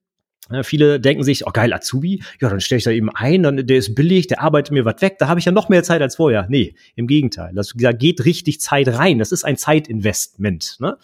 viele 0.63 1.01
denken 1.01 1.23
sich, 1.23 1.47
oh 1.47 1.51
geil, 1.51 1.73
Azubi, 1.73 2.23
ja, 2.41 2.49
dann 2.49 2.61
stelle 2.61 2.79
ich 2.79 2.85
da 2.85 2.91
eben 2.91 3.11
ein, 3.11 3.43
dann 3.43 3.67
der 3.67 3.77
ist 3.77 3.95
billig, 3.95 4.27
der 4.27 4.43
arbeitet 4.43 4.73
mir 4.73 4.85
was 4.85 5.01
weg, 5.01 5.19
da 5.19 5.29
habe 5.29 5.41
ich 5.41 5.47
ja 5.47 5.53
noch 5.53 5.69
mehr 5.69 5.83
Zeit 5.83 6.03
als 6.03 6.17
vorher. 6.17 6.47
Nee, 6.49 6.75
im 6.95 7.07
Gegenteil. 7.07 7.53
Das, 7.55 7.73
da 7.77 7.93
geht 7.93 8.25
richtig 8.25 8.61
Zeit 8.61 8.89
rein. 8.89 9.19
Das 9.19 9.33
ist 9.33 9.45
ein 9.45 9.57
Zeitinvestment. 9.57 10.77
Ne? 10.81 10.99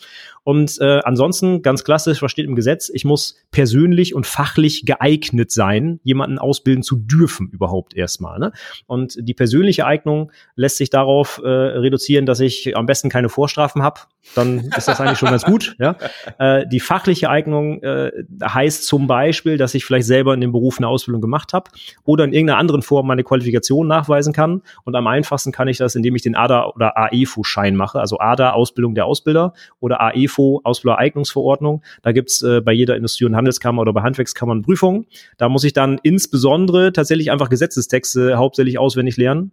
Und 0.49 0.79
äh, 0.81 1.01
ansonsten, 1.05 1.63
ganz 1.63 1.85
klassisch, 1.85 2.23
was 2.23 2.31
steht 2.31 2.47
im 2.47 2.57
Gesetz? 2.57 2.91
Ich 2.93 3.05
muss 3.05 3.37
persönlich 3.51 4.15
und 4.15 4.27
fachlich 4.27 4.87
geeignet 4.87 5.53
sein, 5.53 6.01
jemanden 6.05 6.39
ausbilden 6.39 6.83
zu 6.83 6.97
dürfen, 6.97 7.51
überhaupt 7.51 7.95
erstmal. 7.95 8.39
Ne? 8.39 8.53
Und 8.87 9.19
die 9.21 9.35
persönliche 9.35 9.85
Eignung 9.87 10.33
lässt 10.57 10.79
sich 10.79 10.91
darauf 10.91 11.41
äh, 11.45 11.49
reduzieren, 11.49 12.27
dass 12.27 12.41
ich 12.41 12.77
am 12.77 12.87
besten 12.87 13.11
keine 13.11 13.29
Vorstrafen 13.29 13.83
habe. 13.83 14.01
Dann 14.35 14.71
ist 14.77 14.89
das 14.89 15.01
eigentlich 15.01 15.19
schon 15.19 15.31
ganz 15.31 15.45
gut. 15.45 15.77
Ja? 15.79 15.97
Äh, 16.39 16.67
die 16.69 16.81
fachliche 16.81 17.31
Eignung 17.31 17.83
äh, 17.83 18.13
heißt 18.45 18.87
zum 18.87 19.07
Beispiel, 19.07 19.28
dass 19.57 19.75
ich 19.75 19.85
vielleicht 19.85 20.07
selber 20.07 20.35
in 20.35 20.41
dem 20.41 20.53
Beruf 20.53 20.79
eine 20.79 20.89
Ausbildung 20.89 21.21
gemacht 21.21 21.53
habe 21.53 21.71
oder 22.05 22.25
in 22.25 22.33
irgendeiner 22.33 22.59
anderen 22.59 22.83
Form 22.83 23.07
meine 23.07 23.25
Qualifikation 23.25 23.87
nachweisen 23.87 24.33
kann. 24.33 24.63
Und 24.85 24.95
am 24.97 25.07
einfachsten 25.07 25.53
kann 25.53 25.69
ich 25.69 25.79
das, 25.79 25.95
indem 25.95 26.17
ich 26.17 26.23
den 26.23 26.35
ADA 26.35 26.73
oder 26.75 26.97
AEFO-Schein 26.97 27.77
mache. 27.77 28.01
Also 28.01 28.19
ADA, 28.19 28.53
Ausbildung 28.53 28.95
der 28.95 29.07
Ausbilder 29.07 29.53
oder 29.81 30.01
AEFO 30.01 30.61
Ausbildereignungsverordnung. 30.65 31.83
Da 32.03 32.13
gibt's 32.13 32.43
äh, 32.43 32.61
bei 32.61 32.73
jeder 32.73 32.97
Industrie- 32.97 33.25
und 33.25 33.37
Handelskammer 33.37 33.83
oder 33.83 33.93
bei 33.93 34.03
Handwerkskammern 34.03 34.63
Prüfungen. 34.63 35.07
Da 35.37 35.49
muss 35.49 35.65
ich 35.65 35.73
dann 35.73 35.99
insbesondere 36.03 36.93
tatsächlich 36.93 37.31
einfach 37.31 37.49
Gesetzestexte 37.49 38.37
hauptsächlich 38.37 38.79
auswendig 38.79 39.17
lernen 39.17 39.53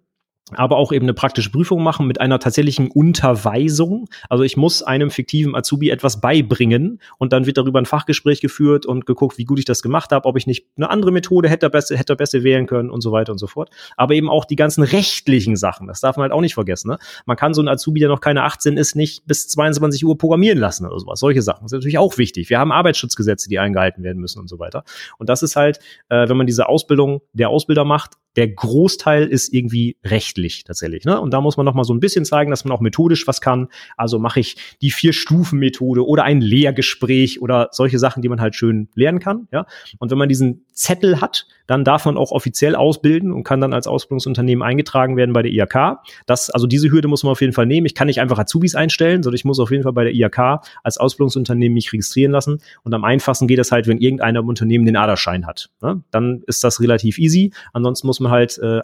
aber 0.54 0.78
auch 0.78 0.92
eben 0.92 1.06
eine 1.06 1.14
praktische 1.14 1.50
Prüfung 1.50 1.84
machen 1.84 2.08
mit 2.08 2.22
einer 2.22 2.40
tatsächlichen 2.40 2.92
Unterweisung. 2.92 4.08
Also 4.30 4.44
ich 4.44 4.58
muss 4.58 4.84
einem 4.84 5.10
fiktiven 5.10 5.56
Azubi 5.56 5.90
etwas 5.90 6.22
beibringen 6.22 7.02
und 7.18 7.34
dann 7.34 7.46
wird 7.46 7.58
darüber 7.58 7.80
ein 7.80 7.86
Fachgespräch 7.86 8.42
geführt 8.42 8.86
und 8.86 9.06
geguckt, 9.06 9.38
wie 9.38 9.46
gut 9.46 9.60
ich 9.60 9.66
das 9.66 9.82
gemacht 9.82 10.12
habe, 10.12 10.28
ob 10.28 10.38
ich 10.38 10.46
nicht 10.46 10.68
eine 10.78 10.90
andere 10.90 11.12
Methode 11.12 11.50
hätte 11.50 11.70
besser, 11.70 11.98
hätte 11.98 12.16
besser 12.16 12.44
wählen 12.44 12.68
können 12.68 12.92
und 12.92 13.02
so 13.02 13.12
weiter 13.12 13.32
und 13.32 13.40
so 13.40 13.48
fort. 13.48 13.72
Aber 13.98 14.14
eben 14.14 14.30
auch 14.30 14.46
die 14.46 14.56
ganzen 14.56 14.84
rechtlichen 14.84 15.56
Sachen, 15.56 15.88
das 15.88 16.00
darf 16.00 16.16
man 16.16 16.24
halt 16.24 16.32
auch 16.32 16.42
nicht 16.42 16.54
vergessen. 16.54 16.90
Ne? 16.90 17.00
Man 17.26 17.38
kann 17.38 17.54
so 17.54 17.62
ein 17.62 17.68
Azubi, 17.68 18.00
der 18.00 18.10
noch 18.10 18.22
keine 18.22 18.44
18 18.44 18.78
ist, 18.78 18.96
nicht 18.96 19.26
bis 19.26 19.48
22 19.48 20.06
Uhr 20.06 20.18
programmieren 20.18 20.60
lassen 20.60 20.86
oder 20.86 21.00
sowas. 21.00 21.20
Solche 21.20 21.42
Sachen 21.42 21.66
das 21.66 21.72
ist 21.72 21.78
natürlich 21.78 21.98
auch 21.98 22.18
wichtig. 22.20 22.50
Wir 22.52 22.60
haben 22.60 22.72
Arbeitsschutzgesetze, 22.72 23.50
die 23.50 23.58
eingehalten 23.58 24.04
werden 24.04 24.20
müssen 24.20 24.40
und 24.40 24.48
so 24.48 24.60
weiter. 24.60 24.84
Und 25.18 25.30
das 25.30 25.42
ist 25.42 25.56
halt, 25.56 25.80
äh, 26.10 26.30
wenn 26.30 26.38
man 26.38 26.46
diese 26.46 26.70
Ausbildung 26.70 27.22
der 27.34 27.50
Ausbilder 27.50 27.86
macht, 27.86 28.12
der 28.36 28.50
Großteil 28.50 29.28
ist 29.28 29.54
irgendwie 29.54 29.98
rechtlich 30.04 30.64
tatsächlich. 30.64 31.06
Ne? 31.06 31.20
Und 31.20 31.34
da 31.34 31.42
muss 31.42 31.58
man 31.58 31.66
noch 31.66 31.74
mal 31.74 31.84
so 31.84 31.94
ein 31.94 32.00
bisschen 32.00 32.26
zeigen, 32.26 32.52
dass 32.52 32.66
man 32.66 32.72
auch 32.72 32.82
methodisch 32.82 33.28
was 33.28 33.42
kann. 33.42 33.70
Also 33.98 34.20
mache 34.20 34.40
ich 34.40 34.58
die 34.82 34.92
Vier-Stufen-Methode 34.92 36.06
oder 36.06 36.24
ein 36.24 36.42
Lehrgespräch 36.42 37.42
oder 37.42 37.70
solche 37.72 38.00
Sachen, 38.00 38.22
die 38.22 38.30
man 38.30 38.42
halt 38.42 38.56
schön 38.56 38.90
lernen 38.96 39.20
kann. 39.20 39.48
Ja? 39.52 39.66
Und 40.00 40.12
wenn 40.12 40.18
man 40.18 40.30
diesen 40.30 40.66
Zettel 40.74 41.22
hat, 41.22 41.48
dann 41.68 41.84
darf 41.84 42.06
man 42.06 42.18
auch 42.18 42.32
offiziell 42.32 42.76
ausbilden 42.76 43.32
und 43.32 43.44
kann 43.44 43.62
dann 43.62 43.74
als 43.74 43.88
Ausbildungsunternehmen 43.88 44.64
eingetragen 44.64 45.18
werden 45.18 45.34
bei 45.34 45.42
der 45.42 45.52
IHK. 45.52 46.00
Das, 46.26 46.50
also 46.50 46.68
diese 46.68 46.92
Hürde 46.92 47.08
muss 47.08 47.24
man 47.24 47.32
auf 47.32 47.42
jeden 47.42 47.54
Fall 47.54 47.66
nehmen. 47.66 47.86
Ich 47.86 47.96
kann 47.96 48.08
nicht 48.08 48.22
einfach 48.22 48.38
Azubis 48.38 48.76
einstellen, 48.76 49.24
sondern 49.24 49.36
ich 49.36 49.46
muss 49.46 49.60
auf 49.60 49.72
jeden 49.72 49.84
Fall 49.84 49.94
bei 49.94 50.04
der 50.04 50.14
IHK 50.14 50.62
als 50.84 50.98
Ausbildungsunternehmen 50.98 51.74
mich 51.74 51.92
registrieren 51.92 52.32
lassen. 52.32 52.60
Und 52.84 52.94
am 52.94 53.04
einfachsten 53.04 53.48
geht 53.48 53.58
das 53.58 53.72
halt, 53.72 53.88
wenn 53.88 53.98
irgendeiner 53.98 54.42
im 54.42 54.48
Unternehmen 54.48 54.86
den 54.86 54.96
Aderschein 54.96 55.48
hat. 55.48 55.70
Ne? 55.82 56.04
Dann 56.12 56.44
ist 56.46 56.64
das 56.64 56.82
relativ 56.82 57.18
easy. 57.18 57.52
Ansonsten 57.74 58.08
muss 58.08 58.20
man 58.20 58.25
halt 58.30 58.58
äh, 58.60 58.82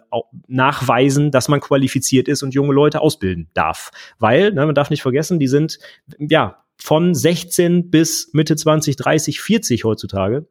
nachweisen, 0.48 1.30
dass 1.30 1.48
man 1.48 1.60
qualifiziert 1.60 2.28
ist 2.28 2.42
und 2.42 2.54
junge 2.54 2.72
Leute 2.72 3.00
ausbilden 3.00 3.48
darf. 3.54 3.90
Weil, 4.18 4.52
ne, 4.52 4.66
man 4.66 4.74
darf 4.74 4.90
nicht 4.90 5.02
vergessen, 5.02 5.38
die 5.38 5.48
sind 5.48 5.78
ja 6.18 6.64
von 6.76 7.14
16 7.14 7.90
bis 7.90 8.30
Mitte 8.32 8.56
20, 8.56 8.96
30, 8.96 9.40
40 9.40 9.84
heutzutage 9.84 10.46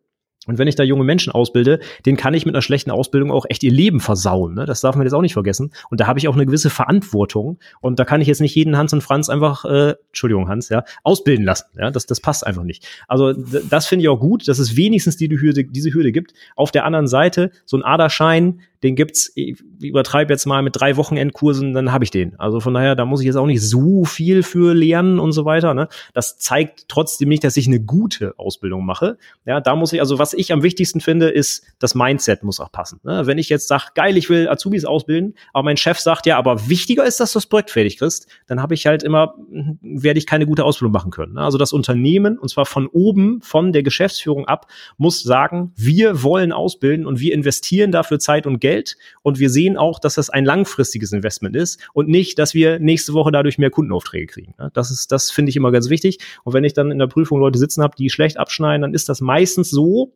Und 0.48 0.58
wenn 0.58 0.68
ich 0.68 0.76
da 0.76 0.82
junge 0.82 1.04
Menschen 1.04 1.32
ausbilde, 1.32 1.80
den 2.06 2.18
kann 2.18 2.34
ich 2.34 2.48
mit 2.48 2.56
einer 2.56 2.64
schlechten 2.64 2.90
Ausbildung 2.90 3.32
auch 3.32 3.46
echt 3.48 3.62
ihr 3.62 3.72
Leben 3.72 4.00
versauen. 4.00 4.56
Ne? 4.56 4.66
Das 4.66 4.82
darf 4.82 4.96
man 4.96 5.06
jetzt 5.06 5.14
auch 5.14 5.22
nicht 5.22 5.34
vergessen. 5.34 5.72
Und 5.92 6.00
da 6.00 6.08
habe 6.08 6.18
ich 6.18 6.28
auch 6.28 6.34
eine 6.34 6.48
gewisse 6.48 6.72
Verantwortung. 6.72 7.60
Und 7.80 8.00
da 8.00 8.06
kann 8.06 8.22
ich 8.22 8.28
jetzt 8.28 8.42
nicht 8.42 8.56
jeden 8.56 8.76
Hans 8.76 8.92
und 8.92 9.02
Franz 9.02 9.30
einfach, 9.30 9.66
äh, 9.66 9.94
Entschuldigung, 10.08 10.50
Hans, 10.50 10.70
ja, 10.70 10.84
ausbilden 11.04 11.46
lassen. 11.46 11.66
Ja, 11.78 11.92
das, 11.92 12.08
das 12.08 12.22
passt 12.22 12.46
einfach 12.46 12.64
nicht. 12.64 12.88
Also 13.08 13.34
das 13.34 13.86
finde 13.86 14.04
ich 14.04 14.10
auch 14.10 14.20
gut, 14.20 14.48
dass 14.48 14.58
es 14.58 14.76
wenigstens 14.76 15.16
die 15.16 15.30
Hürde, 15.30 15.64
diese 15.64 15.94
Hürde 15.94 16.12
gibt. 16.12 16.34
Auf 16.56 16.72
der 16.72 16.86
anderen 16.86 17.08
Seite, 17.08 17.52
so 17.66 17.78
ein 17.78 17.84
Aderschein, 17.84 18.62
den 18.84 18.96
gibt's, 18.96 19.32
ich 19.36 19.62
übertreibe 19.82 20.34
jetzt 20.34 20.46
mal 20.46 20.64
mit 20.64 20.76
drei 20.76 20.98
Wochenendkursen, 20.98 21.74
dann 21.74 21.92
habe 21.92 22.04
ich 22.04 22.10
den. 22.10 22.40
Also 22.40 22.60
von 22.60 22.74
daher, 22.74 22.96
da 22.96 23.06
muss 23.06 23.20
ich 23.20 23.28
jetzt 23.28 23.36
auch 23.36 23.46
nicht 23.46 23.62
so 23.62 24.06
viel 24.06 24.42
für 24.42 24.74
lernen 24.74 25.20
und 25.20 25.34
so 25.34 25.46
weiter. 25.46 25.74
Ne? 25.74 25.88
Das 26.14 26.38
zeigt 26.40 26.88
trotzdem 26.88 27.30
nicht, 27.30 27.44
dass 27.44 27.58
ich 27.58 27.68
eine 27.68 27.80
gute 27.80 28.34
Ausbildung 28.40 28.84
mache. 28.84 29.18
Ja, 29.46 29.62
da 29.62 29.76
muss 29.76 29.94
ich, 29.94 30.00
also 30.00 30.18
was 30.18 30.31
ich 30.34 30.52
am 30.52 30.64
wichtigsten 30.64 31.02
finde, 31.02 31.30
ist, 31.30 31.64
das 31.80 31.96
Mindset 31.96 32.44
muss 32.44 32.60
auch 32.60 32.72
passen. 32.72 33.00
Ne? 33.04 33.26
Wenn 33.26 33.38
ich 33.38 33.50
jetzt 33.50 33.68
sage, 33.68 33.86
geil, 33.96 34.18
ich 34.18 34.30
will 34.30 34.48
Azubis 34.48 34.86
ausbilden, 34.86 35.36
aber 35.54 35.64
mein 35.64 35.78
Chef 35.78 36.00
sagt, 36.00 36.26
ja, 36.26 36.38
aber 36.38 36.70
wichtiger 36.70 37.06
ist, 37.06 37.20
dass 37.20 37.34
du 37.34 37.38
das 37.38 37.46
Projekt 37.46 37.72
fertig 37.72 37.98
kriegst, 37.98 38.28
dann 38.48 38.62
habe 38.62 38.74
ich 38.74 38.86
halt 38.86 39.04
immer, 39.04 39.36
werde 39.82 40.20
ich 40.20 40.26
keine 40.26 40.46
gute 40.46 40.64
Ausbildung 40.66 40.94
machen 40.94 41.12
können. 41.12 41.34
Ne? 41.34 41.42
Also 41.42 41.58
das 41.58 41.74
Unternehmen, 41.74 42.38
und 42.38 42.50
zwar 42.50 42.66
von 42.66 42.88
oben, 42.88 43.42
von 43.42 43.74
der 43.74 43.84
Geschäftsführung 43.84 44.48
ab, 44.48 44.68
muss 44.98 45.24
sagen, 45.24 45.72
wir 45.76 46.24
wollen 46.24 46.52
ausbilden 46.52 47.06
und 47.06 47.20
wir 47.20 47.34
investieren 47.34 47.92
dafür 47.92 48.20
Zeit 48.20 48.48
und 48.48 48.60
Geld 48.60 48.98
und 49.22 49.40
wir 49.40 49.50
sehen 49.50 49.78
auch, 49.78 50.00
dass 50.00 50.16
das 50.16 50.30
ein 50.30 50.46
langfristiges 50.46 51.12
Investment 51.12 51.56
ist 51.56 51.80
und 51.94 52.08
nicht, 52.08 52.40
dass 52.40 52.54
wir 52.54 52.80
nächste 52.80 53.14
Woche 53.14 53.32
dadurch 53.32 53.58
mehr 53.58 53.70
Kundenaufträge 53.70 54.28
kriegen. 54.28 54.56
Das 54.74 54.92
ist, 54.92 55.12
das 55.12 55.32
finde 55.32 55.50
ich 55.50 55.56
immer 55.56 55.72
ganz 55.72 55.90
wichtig. 55.90 56.20
Und 56.44 56.54
wenn 56.54 56.64
ich 56.64 56.74
dann 56.74 56.92
in 56.92 57.00
der 57.00 57.08
Prüfung 57.08 57.40
Leute 57.40 57.60
sitzen 57.60 57.84
habe, 57.84 57.96
die 57.96 58.10
schlecht 58.10 58.38
abschneiden, 58.38 58.82
dann 58.82 58.94
ist 58.94 59.10
das 59.10 59.22
meistens 59.22 59.70
so, 59.70 60.14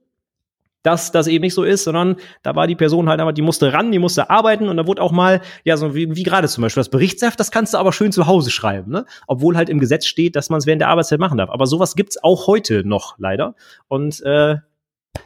dass 0.86 1.12
das 1.12 1.28
eben 1.28 1.44
nicht 1.44 1.54
so 1.54 1.64
ist, 1.64 1.84
sondern 1.84 2.16
da 2.44 2.56
war 2.56 2.68
die 2.68 2.76
Person 2.76 3.10
halt 3.10 3.20
aber, 3.20 3.34
die 3.34 3.42
musste 3.42 3.74
ran, 3.74 3.92
die 3.92 4.00
musste 4.00 4.30
arbeiten 4.30 4.68
und 4.70 4.78
da 4.78 4.88
wurde 4.88 5.02
auch 5.02 5.12
mal, 5.12 5.42
ja, 5.64 5.78
so 5.78 5.96
wie, 5.96 6.16
wie 6.16 6.24
gerade 6.24 6.48
zum 6.48 6.62
Beispiel 6.62 6.82
das 6.82 6.90
Berichtsheft, 6.90 7.40
das 7.40 7.52
kannst 7.52 7.74
du 7.74 7.78
aber 7.78 7.94
schön 7.94 8.12
zu 8.12 8.28
Hause 8.28 8.52
schreiben, 8.52 8.92
ne? 8.92 9.06
Obwohl 9.28 9.58
halt 9.58 9.70
im 9.70 9.80
Gesetz 9.80 10.06
steht, 10.06 10.36
dass 10.36 10.50
man 10.50 10.60
es 10.60 10.66
während 10.66 10.82
der 10.82 10.90
Arbeitszeit 10.90 11.20
machen 11.20 11.38
darf. 11.38 11.50
Aber 11.50 11.68
sowas 11.68 11.96
gibt's 11.96 12.22
auch 12.24 12.48
heute 12.48 12.88
noch 12.88 13.16
leider. 13.18 13.56
Und 13.88 14.22
äh, 14.24 14.58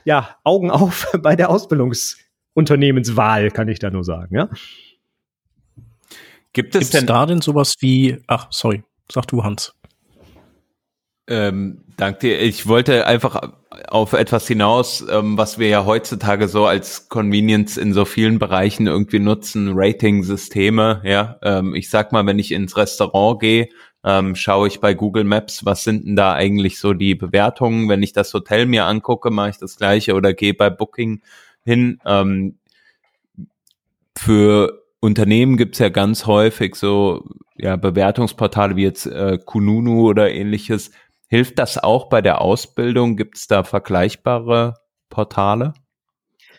ja, 0.06 0.36
Augen 0.44 0.72
auf 0.72 1.08
bei 1.22 1.36
der 1.36 1.50
Ausbildungs- 1.50 2.18
Unternehmenswahl, 2.60 3.52
kann 3.52 3.68
ich 3.68 3.80
da 3.80 3.90
nur 3.90 4.04
sagen, 4.04 4.36
ja. 4.36 4.50
Gibt 6.52 6.76
es 6.76 6.80
Gibt's 6.80 6.90
denn 6.90 7.06
da 7.06 7.26
denn 7.26 7.42
sowas 7.42 7.76
wie, 7.80 8.22
ach, 8.28 8.48
sorry, 8.52 8.84
sag 9.10 9.28
du, 9.28 9.44
Hans. 9.44 9.74
Ähm, 11.30 11.84
danke 11.96 12.20
dir. 12.22 12.42
Ich 12.42 12.68
wollte 12.68 13.06
einfach 13.06 13.54
auf 13.88 14.14
etwas 14.14 14.48
hinaus, 14.48 15.06
ähm, 15.10 15.38
was 15.38 15.60
wir 15.60 15.68
ja 15.68 15.86
heutzutage 15.86 16.48
so 16.48 16.66
als 16.66 17.08
Convenience 17.08 17.78
in 17.78 17.94
so 17.94 18.04
vielen 18.04 18.40
Bereichen 18.40 18.88
irgendwie 18.88 19.20
nutzen, 19.20 19.74
Rating-Systeme. 19.76 21.02
Ja, 21.06 21.38
ähm, 21.44 21.76
ich 21.76 21.90
sag 21.92 22.12
mal, 22.12 22.26
wenn 22.26 22.40
ich 22.40 22.52
ins 22.52 22.76
Restaurant 22.76 23.40
gehe, 23.40 23.70
ähm, 24.04 24.36
schaue 24.36 24.68
ich 24.68 24.80
bei 24.80 24.96
Google 24.96 25.24
Maps, 25.24 25.66
was 25.66 25.84
sind 25.84 26.06
denn 26.06 26.16
da 26.16 26.34
eigentlich 26.34 26.80
so 26.80 26.94
die 26.94 27.14
Bewertungen? 27.14 27.90
Wenn 27.90 28.02
ich 28.02 28.14
das 28.14 28.34
Hotel 28.34 28.66
mir 28.66 28.86
angucke, 28.86 29.30
mache 29.30 29.52
ich 29.52 29.58
das 29.58 29.78
gleiche 29.78 30.16
oder 30.16 30.34
gehe 30.34 30.56
bei 30.56 30.72
Booking 30.72 31.22
hin. 31.64 32.00
Ähm, 32.06 32.58
für 34.18 34.84
Unternehmen 35.00 35.58
gibt's 35.58 35.80
ja 35.80 35.90
ganz 35.90 36.26
häufig 36.26 36.76
so 36.76 37.24
ja, 37.56 37.76
Bewertungsportale 37.76 38.76
wie 38.76 38.84
jetzt 38.84 39.06
äh, 39.06 39.38
Kununu 39.44 40.08
oder 40.10 40.32
ähnliches. 40.32 40.92
Hilft 41.30 41.60
das 41.60 41.78
auch 41.78 42.10
bei 42.10 42.22
der 42.22 42.42
Ausbildung? 42.42 43.16
Gibt's 43.16 43.48
da 43.48 43.64
vergleichbare 43.64 44.74
Portale? 45.10 45.74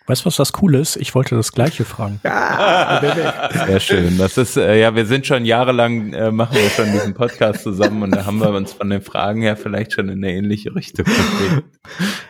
Weißt 0.07 0.23
du, 0.23 0.27
was 0.27 0.37
das 0.37 0.53
cool 0.63 0.77
ist? 0.77 0.97
Ich 0.97 1.15
wollte 1.15 1.37
das 1.37 1.53
Gleiche 1.53 1.85
fragen. 1.85 2.21
Sehr 3.67 3.81
schön. 3.81 4.17
Das 4.17 4.39
ist, 4.39 4.57
äh, 4.57 4.81
ja, 4.81 4.95
wir 4.95 5.07
sind 5.07 5.27
schon 5.27 5.45
jahrelang, 5.45 6.13
äh, 6.13 6.31
machen 6.31 6.57
wir 6.57 6.71
schon 6.71 6.91
diesen 6.93 7.15
Podcast 7.15 7.63
zusammen 7.63 8.03
und 8.03 8.13
da 8.13 8.25
haben 8.25 8.39
wir 8.39 8.51
uns 8.51 8.73
von 8.73 8.91
den 8.91 9.03
Fragen 9.03 9.43
her 9.43 9.57
vielleicht 9.57 9.93
schon 9.93 10.09
in 10.09 10.25
eine 10.25 10.33
ähnliche 10.33 10.75
Richtung 10.75 11.05
bewegt. 11.05 11.65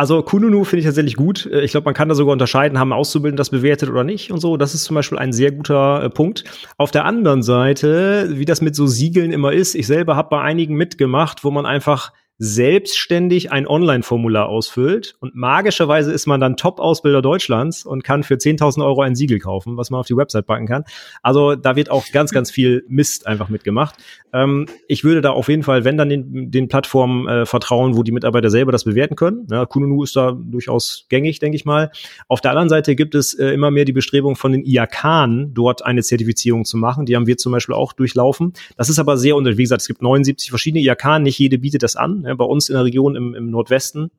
Also 0.00 0.22
Kununu 0.22 0.64
finde 0.64 0.80
ich 0.80 0.86
tatsächlich 0.86 1.14
gut. 1.14 1.44
Äh, 1.44 1.60
ich 1.60 1.72
glaube, 1.72 1.84
man 1.84 1.92
kann 1.92 2.08
da 2.08 2.14
sogar 2.14 2.32
unterscheiden, 2.32 2.78
haben 2.78 2.94
Auszubildende 2.94 3.38
das 3.38 3.50
bewertet 3.50 3.90
oder 3.90 4.02
nicht 4.02 4.32
und 4.32 4.40
so. 4.40 4.56
Das 4.56 4.72
ist 4.72 4.84
zum 4.84 4.94
Beispiel 4.94 5.18
ein 5.18 5.34
sehr 5.34 5.52
guter 5.52 6.02
äh, 6.02 6.08
Punkt. 6.08 6.44
Auf 6.78 6.90
der 6.90 7.04
anderen 7.04 7.42
Seite, 7.42 8.30
wie 8.30 8.46
das 8.46 8.62
mit 8.62 8.74
so 8.74 8.86
Siegeln 8.86 9.30
immer 9.30 9.52
ist, 9.52 9.74
ich 9.74 9.86
selber 9.86 10.16
habe 10.16 10.30
bei 10.30 10.40
einigen 10.40 10.74
mitgemacht, 10.74 11.44
wo 11.44 11.50
man 11.50 11.66
einfach 11.66 12.14
selbstständig 12.42 13.52
ein 13.52 13.66
Online-Formular 13.66 14.48
ausfüllt 14.48 15.14
und 15.20 15.34
magischerweise 15.34 16.10
ist 16.10 16.26
man 16.26 16.40
dann 16.40 16.56
Top-Ausbilder 16.56 17.20
Deutschlands 17.20 17.84
und 17.84 18.02
kann 18.02 18.22
für 18.22 18.36
10.000 18.36 18.82
Euro 18.82 19.02
ein 19.02 19.14
Siegel 19.14 19.38
kaufen, 19.38 19.76
was 19.76 19.90
man 19.90 20.00
auf 20.00 20.06
die 20.06 20.16
Website 20.16 20.46
packen 20.46 20.66
kann. 20.66 20.84
Also 21.22 21.54
da 21.54 21.76
wird 21.76 21.90
auch 21.90 22.06
ganz, 22.12 22.32
ganz 22.32 22.50
viel 22.50 22.82
Mist 22.88 23.26
einfach 23.26 23.50
mitgemacht. 23.50 23.96
Ähm, 24.32 24.64
ich 24.88 25.04
würde 25.04 25.20
da 25.20 25.32
auf 25.32 25.50
jeden 25.50 25.62
Fall, 25.62 25.84
wenn 25.84 25.98
dann 25.98 26.08
den, 26.08 26.50
den 26.50 26.68
Plattformen 26.68 27.28
äh, 27.28 27.44
vertrauen, 27.44 27.94
wo 27.94 28.02
die 28.02 28.12
Mitarbeiter 28.12 28.48
selber 28.48 28.72
das 28.72 28.84
bewerten 28.84 29.16
können. 29.16 29.46
Ja, 29.50 29.66
Kununu 29.66 30.02
ist 30.02 30.16
da 30.16 30.32
durchaus 30.32 31.04
gängig, 31.10 31.40
denke 31.40 31.56
ich 31.56 31.66
mal. 31.66 31.90
Auf 32.26 32.40
der 32.40 32.52
anderen 32.52 32.70
Seite 32.70 32.96
gibt 32.96 33.14
es 33.14 33.34
äh, 33.34 33.48
immer 33.48 33.70
mehr 33.70 33.84
die 33.84 33.92
Bestrebung 33.92 34.34
von 34.34 34.52
den 34.52 34.64
IAK, 34.64 35.28
dort 35.52 35.84
eine 35.84 36.02
Zertifizierung 36.02 36.64
zu 36.64 36.78
machen. 36.78 37.04
Die 37.04 37.16
haben 37.16 37.26
wir 37.26 37.36
zum 37.36 37.52
Beispiel 37.52 37.74
auch 37.74 37.92
durchlaufen. 37.92 38.54
Das 38.78 38.88
ist 38.88 38.98
aber 38.98 39.18
sehr 39.18 39.36
unter, 39.36 39.58
wie 39.58 39.62
gesagt, 39.62 39.82
es 39.82 39.88
gibt 39.88 40.00
79 40.00 40.48
verschiedene 40.48 40.82
IAK, 40.82 41.18
nicht 41.20 41.38
jede 41.38 41.58
bietet 41.58 41.82
das 41.82 41.96
an 41.96 42.24
bei 42.36 42.44
uns 42.44 42.68
in 42.68 42.74
der 42.74 42.84
Region 42.84 43.16
im, 43.16 43.34
im 43.34 43.50
Nordwesten 43.50 44.10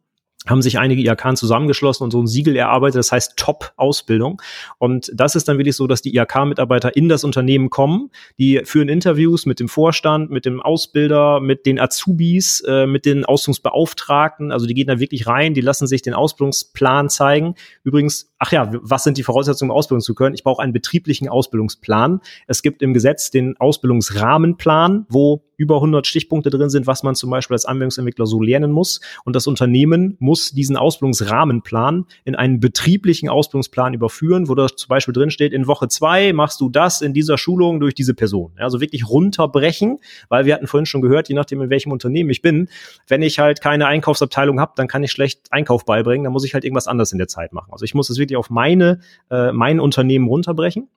haben 0.47 0.61
sich 0.61 0.79
einige 0.79 1.01
IAK 1.03 1.37
zusammengeschlossen 1.37 2.03
und 2.03 2.11
so 2.11 2.19
ein 2.19 2.25
Siegel 2.25 2.55
erarbeitet, 2.55 2.97
das 2.97 3.11
heißt 3.11 3.37
Top-Ausbildung. 3.37 4.41
Und 4.79 5.11
das 5.13 5.35
ist 5.35 5.47
dann 5.47 5.57
wirklich 5.57 5.75
so, 5.75 5.85
dass 5.85 6.01
die 6.01 6.15
IAK-Mitarbeiter 6.15 6.95
in 6.95 7.09
das 7.09 7.23
Unternehmen 7.23 7.69
kommen, 7.69 8.09
die 8.39 8.61
führen 8.63 8.89
Interviews 8.89 9.45
mit 9.45 9.59
dem 9.59 9.69
Vorstand, 9.69 10.31
mit 10.31 10.45
dem 10.45 10.59
Ausbilder, 10.59 11.39
mit 11.39 11.67
den 11.67 11.79
Azubis, 11.79 12.61
äh, 12.61 12.87
mit 12.87 13.05
den 13.05 13.23
Ausbildungsbeauftragten. 13.23 14.51
Also 14.51 14.65
die 14.65 14.73
gehen 14.73 14.87
da 14.87 14.99
wirklich 14.99 15.27
rein, 15.27 15.53
die 15.53 15.61
lassen 15.61 15.85
sich 15.85 16.01
den 16.01 16.15
Ausbildungsplan 16.15 17.09
zeigen. 17.09 17.53
Übrigens, 17.83 18.33
ach 18.39 18.51
ja, 18.51 18.71
was 18.81 19.03
sind 19.03 19.17
die 19.17 19.23
Voraussetzungen, 19.23 19.69
um 19.69 19.77
Ausbildung 19.77 20.01
zu 20.01 20.15
können? 20.15 20.33
Ich 20.33 20.43
brauche 20.43 20.63
einen 20.63 20.73
betrieblichen 20.73 21.29
Ausbildungsplan. 21.29 22.19
Es 22.47 22.63
gibt 22.63 22.81
im 22.81 22.93
Gesetz 22.93 23.29
den 23.29 23.57
Ausbildungsrahmenplan, 23.57 25.05
wo 25.07 25.43
über 25.61 25.75
100 25.75 26.07
Stichpunkte 26.07 26.49
drin 26.49 26.71
sind, 26.71 26.87
was 26.87 27.03
man 27.03 27.13
zum 27.13 27.29
Beispiel 27.29 27.53
als 27.53 27.65
Anwendungsentwickler 27.65 28.25
so 28.25 28.41
lernen 28.41 28.71
muss. 28.71 28.99
Und 29.25 29.35
das 29.35 29.45
Unternehmen 29.45 30.17
muss 30.19 30.51
diesen 30.51 30.75
Ausbildungsrahmenplan 30.75 32.05
in 32.25 32.35
einen 32.35 32.59
betrieblichen 32.59 33.29
Ausbildungsplan 33.29 33.93
überführen, 33.93 34.49
wo 34.49 34.55
da 34.55 34.67
zum 34.67 34.87
Beispiel 34.89 35.13
drin 35.13 35.29
steht, 35.29 35.53
in 35.53 35.67
Woche 35.67 35.87
zwei 35.87 36.33
machst 36.33 36.59
du 36.61 36.69
das 36.69 37.01
in 37.01 37.13
dieser 37.13 37.37
Schulung 37.37 37.79
durch 37.79 37.93
diese 37.93 38.15
Person. 38.15 38.53
Also 38.57 38.81
wirklich 38.81 39.07
runterbrechen, 39.07 39.99
weil 40.29 40.45
wir 40.45 40.55
hatten 40.55 40.65
vorhin 40.65 40.87
schon 40.87 41.01
gehört, 41.01 41.29
je 41.29 41.35
nachdem, 41.35 41.61
in 41.61 41.69
welchem 41.69 41.91
Unternehmen 41.91 42.31
ich 42.31 42.41
bin, 42.41 42.67
wenn 43.07 43.21
ich 43.21 43.37
halt 43.37 43.61
keine 43.61 43.85
Einkaufsabteilung 43.85 44.59
habe, 44.59 44.71
dann 44.75 44.87
kann 44.87 45.03
ich 45.03 45.11
schlecht 45.11 45.41
Einkauf 45.51 45.85
beibringen, 45.85 46.23
dann 46.23 46.33
muss 46.33 46.43
ich 46.43 46.55
halt 46.55 46.63
irgendwas 46.63 46.87
anderes 46.87 47.11
in 47.11 47.19
der 47.19 47.27
Zeit 47.27 47.53
machen. 47.53 47.71
Also 47.71 47.85
ich 47.85 47.93
muss 47.93 48.09
es 48.09 48.17
wirklich 48.17 48.37
auf 48.37 48.49
meine, 48.49 48.99
äh, 49.29 49.51
mein 49.51 49.79
Unternehmen 49.79 50.27
runterbrechen. 50.27 50.89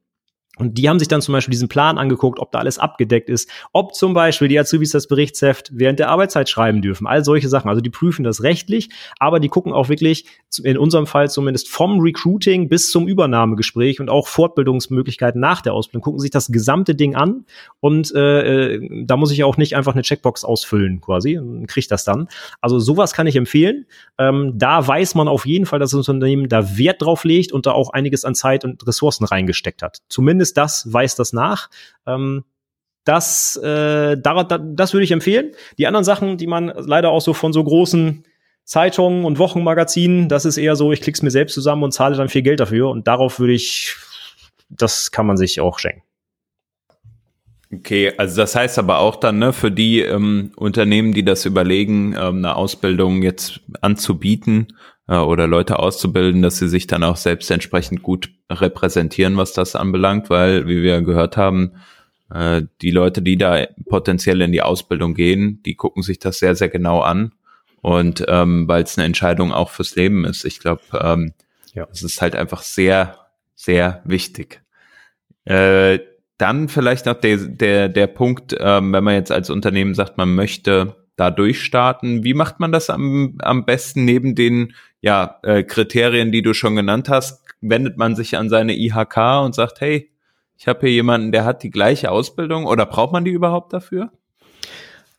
Und 0.56 0.78
die 0.78 0.88
haben 0.88 0.98
sich 0.98 1.08
dann 1.08 1.20
zum 1.20 1.32
Beispiel 1.32 1.50
diesen 1.50 1.68
Plan 1.68 1.98
angeguckt, 1.98 2.38
ob 2.38 2.52
da 2.52 2.58
alles 2.60 2.78
abgedeckt 2.78 3.28
ist, 3.28 3.50
ob 3.72 3.94
zum 3.94 4.14
Beispiel 4.14 4.48
die 4.48 4.58
Azubis 4.58 4.90
das 4.90 5.08
Berichtsheft 5.08 5.70
während 5.72 5.98
der 5.98 6.10
Arbeitszeit 6.10 6.48
schreiben 6.48 6.80
dürfen, 6.80 7.06
all 7.06 7.24
solche 7.24 7.48
Sachen. 7.48 7.68
Also 7.68 7.80
die 7.80 7.90
prüfen 7.90 8.24
das 8.24 8.42
rechtlich, 8.42 8.90
aber 9.18 9.40
die 9.40 9.48
gucken 9.48 9.72
auch 9.72 9.88
wirklich, 9.88 10.26
in 10.62 10.78
unserem 10.78 11.06
Fall 11.06 11.28
zumindest 11.28 11.68
vom 11.68 11.98
Recruiting 11.98 12.68
bis 12.68 12.90
zum 12.90 13.08
Übernahmegespräch 13.08 14.00
und 14.00 14.08
auch 14.08 14.28
Fortbildungsmöglichkeiten 14.28 15.40
nach 15.40 15.60
der 15.60 15.74
Ausbildung, 15.74 16.02
gucken 16.02 16.20
sich 16.20 16.30
das 16.30 16.48
gesamte 16.48 16.94
Ding 16.94 17.16
an 17.16 17.44
und 17.80 18.14
äh, 18.14 18.74
äh 18.74 19.04
da 19.04 19.16
muss 19.16 19.32
ich 19.32 19.42
auch 19.42 19.56
nicht 19.56 19.74
einfach 19.74 19.94
eine 19.94 20.02
Checkbox 20.02 20.44
ausfüllen 20.44 21.00
quasi 21.00 21.38
und 21.38 21.66
kriege 21.66 21.86
das 21.88 22.04
dann. 22.04 22.28
Also 22.60 22.78
sowas 22.78 23.12
kann 23.12 23.26
ich 23.26 23.36
empfehlen. 23.36 23.86
Ähm, 24.18 24.52
da 24.54 24.86
weiß 24.86 25.14
man 25.16 25.26
auf 25.26 25.46
jeden 25.46 25.66
Fall, 25.66 25.78
dass 25.78 25.90
das 25.90 26.08
Unternehmen 26.08 26.48
da 26.48 26.78
Wert 26.78 27.02
drauf 27.02 27.24
legt 27.24 27.52
und 27.52 27.66
da 27.66 27.72
auch 27.72 27.90
einiges 27.90 28.24
an 28.24 28.34
Zeit 28.34 28.64
und 28.64 28.86
Ressourcen 28.86 29.24
reingesteckt 29.24 29.82
hat. 29.82 29.98
Zumindest 30.08 30.43
zumindest 30.44 30.56
das 30.56 30.92
weist 30.92 31.18
das 31.18 31.32
nach. 31.32 31.70
Ähm, 32.06 32.44
das, 33.04 33.56
äh, 33.56 34.16
da, 34.16 34.44
da, 34.44 34.58
das 34.58 34.94
würde 34.94 35.04
ich 35.04 35.12
empfehlen. 35.12 35.52
Die 35.78 35.86
anderen 35.86 36.04
Sachen, 36.04 36.38
die 36.38 36.46
man 36.46 36.72
leider 36.76 37.10
auch 37.10 37.20
so 37.20 37.34
von 37.34 37.52
so 37.52 37.62
großen 37.62 38.24
Zeitungen 38.64 39.26
und 39.26 39.38
Wochenmagazinen, 39.38 40.28
das 40.28 40.46
ist 40.46 40.56
eher 40.56 40.74
so, 40.74 40.90
ich 40.90 41.02
klick's 41.02 41.20
mir 41.20 41.30
selbst 41.30 41.54
zusammen 41.54 41.82
und 41.82 41.92
zahle 41.92 42.16
dann 42.16 42.30
viel 42.30 42.42
Geld 42.42 42.60
dafür. 42.60 42.88
Und 42.88 43.06
darauf 43.06 43.38
würde 43.38 43.52
ich, 43.52 43.94
das 44.70 45.10
kann 45.10 45.26
man 45.26 45.36
sich 45.36 45.60
auch 45.60 45.78
schenken. 45.78 46.02
Okay, 47.72 48.12
also 48.16 48.36
das 48.36 48.54
heißt 48.54 48.78
aber 48.78 49.00
auch 49.00 49.16
dann, 49.16 49.38
ne, 49.38 49.52
für 49.52 49.70
die 49.70 50.00
ähm, 50.00 50.52
Unternehmen, 50.56 51.12
die 51.12 51.24
das 51.24 51.44
überlegen, 51.44 52.12
ähm, 52.12 52.38
eine 52.38 52.54
Ausbildung 52.54 53.22
jetzt 53.22 53.60
anzubieten, 53.80 54.68
äh, 55.08 55.16
oder 55.16 55.46
Leute 55.46 55.78
auszubilden, 55.78 56.42
dass 56.42 56.58
sie 56.58 56.68
sich 56.68 56.86
dann 56.86 57.04
auch 57.04 57.16
selbst 57.16 57.50
entsprechend 57.50 58.02
gut 58.02 58.30
repräsentieren, 58.50 59.36
was 59.36 59.52
das 59.52 59.76
anbelangt, 59.76 60.30
weil, 60.30 60.66
wie 60.68 60.82
wir 60.82 61.02
gehört 61.02 61.36
haben, 61.36 61.72
äh, 62.32 62.62
die 62.82 62.90
Leute, 62.90 63.22
die 63.22 63.36
da 63.36 63.66
potenziell 63.88 64.40
in 64.40 64.52
die 64.52 64.62
Ausbildung 64.62 65.14
gehen, 65.14 65.62
die 65.64 65.74
gucken 65.74 66.02
sich 66.02 66.18
das 66.18 66.38
sehr, 66.38 66.54
sehr 66.54 66.68
genau 66.68 67.00
an 67.00 67.32
Und 67.82 68.24
ähm, 68.28 68.66
weil 68.66 68.82
es 68.82 68.96
eine 68.96 69.06
Entscheidung 69.06 69.52
auch 69.52 69.70
fürs 69.70 69.94
Leben 69.94 70.24
ist. 70.24 70.44
Ich 70.44 70.58
glaube, 70.58 70.82
ähm, 70.98 71.34
ja. 71.74 71.86
es 71.92 72.02
ist 72.02 72.22
halt 72.22 72.34
einfach 72.34 72.62
sehr, 72.62 73.18
sehr 73.54 74.02
wichtig. 74.04 74.62
Äh, 75.44 75.98
dann 76.38 76.68
vielleicht 76.68 77.06
noch 77.06 77.14
der, 77.14 77.36
der, 77.36 77.88
der 77.88 78.06
Punkt, 78.06 78.56
ähm, 78.58 78.92
wenn 78.92 79.04
man 79.04 79.14
jetzt 79.14 79.30
als 79.30 79.50
Unternehmen 79.50 79.94
sagt, 79.94 80.16
man 80.16 80.34
möchte 80.34 80.96
da 81.16 81.30
durchstarten, 81.30 82.24
wie 82.24 82.34
macht 82.34 82.58
man 82.58 82.72
das 82.72 82.90
am, 82.90 83.38
am 83.40 83.64
besten 83.64 84.04
neben 84.04 84.34
den 84.34 84.74
ja, 85.04 85.38
äh, 85.42 85.64
Kriterien, 85.64 86.32
die 86.32 86.40
du 86.40 86.54
schon 86.54 86.76
genannt 86.76 87.10
hast? 87.10 87.44
Wendet 87.60 87.98
man 87.98 88.16
sich 88.16 88.38
an 88.38 88.48
seine 88.48 88.74
IHK 88.74 89.44
und 89.44 89.54
sagt, 89.54 89.82
hey, 89.82 90.10
ich 90.56 90.66
habe 90.66 90.80
hier 90.80 90.92
jemanden, 90.92 91.30
der 91.30 91.44
hat 91.44 91.62
die 91.62 91.68
gleiche 91.68 92.10
Ausbildung 92.10 92.64
oder 92.64 92.86
braucht 92.86 93.12
man 93.12 93.22
die 93.22 93.30
überhaupt 93.30 93.74
dafür? 93.74 94.12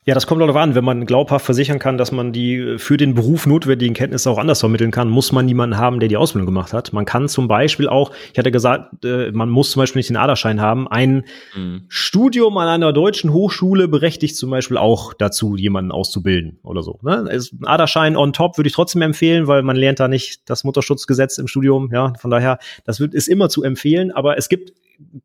Ja, 0.07 0.13
das 0.13 0.27
kommt 0.27 0.39
darauf 0.39 0.55
an. 0.55 0.75
Wenn 0.75 0.83
man 0.83 1.07
glaubhaft 1.07 1.45
versichern 1.45 1.79
kann, 1.79 1.97
dass 1.97 2.11
man 2.11 2.31
die 2.31 2.75
für 2.77 2.95
den 2.95 3.15
Beruf 3.15 3.47
notwendigen 3.47 3.95
Kenntnisse 3.95 4.29
auch 4.29 4.37
anders 4.37 4.59
vermitteln 4.59 4.91
kann, 4.91 5.09
muss 5.09 5.31
man 5.31 5.47
niemanden 5.47 5.77
haben, 5.77 5.99
der 5.99 6.09
die 6.09 6.17
Ausbildung 6.17 6.45
gemacht 6.45 6.73
hat. 6.73 6.93
Man 6.93 7.05
kann 7.05 7.27
zum 7.27 7.47
Beispiel 7.47 7.89
auch, 7.89 8.11
ich 8.31 8.37
hatte 8.37 8.51
gesagt, 8.51 9.03
äh, 9.03 9.31
man 9.31 9.49
muss 9.49 9.71
zum 9.71 9.79
Beispiel 9.79 10.01
nicht 10.01 10.09
den 10.09 10.17
Aderschein 10.17 10.61
haben. 10.61 10.87
Ein 10.87 11.25
mhm. 11.55 11.85
Studium 11.87 12.55
an 12.59 12.67
einer 12.67 12.93
deutschen 12.93 13.33
Hochschule 13.33 13.87
berechtigt 13.87 14.35
zum 14.37 14.51
Beispiel 14.51 14.77
auch 14.77 15.15
dazu, 15.15 15.55
jemanden 15.55 15.91
auszubilden 15.91 16.59
oder 16.61 16.83
so. 16.83 16.99
Ne? 17.01 17.27
Ein 17.27 17.65
Aderschein 17.65 18.15
on 18.15 18.31
top 18.31 18.59
würde 18.59 18.67
ich 18.67 18.73
trotzdem 18.73 19.01
empfehlen, 19.01 19.47
weil 19.47 19.63
man 19.63 19.75
lernt 19.75 19.99
da 19.99 20.07
nicht 20.07 20.47
das 20.47 20.63
Mutterschutzgesetz 20.63 21.39
im 21.39 21.47
Studium. 21.47 21.89
Ja, 21.91 22.13
von 22.19 22.29
daher, 22.29 22.59
das 22.83 22.99
wird, 22.99 23.15
ist 23.15 23.27
immer 23.27 23.49
zu 23.49 23.63
empfehlen. 23.63 24.11
Aber 24.11 24.37
es 24.37 24.49
gibt 24.49 24.71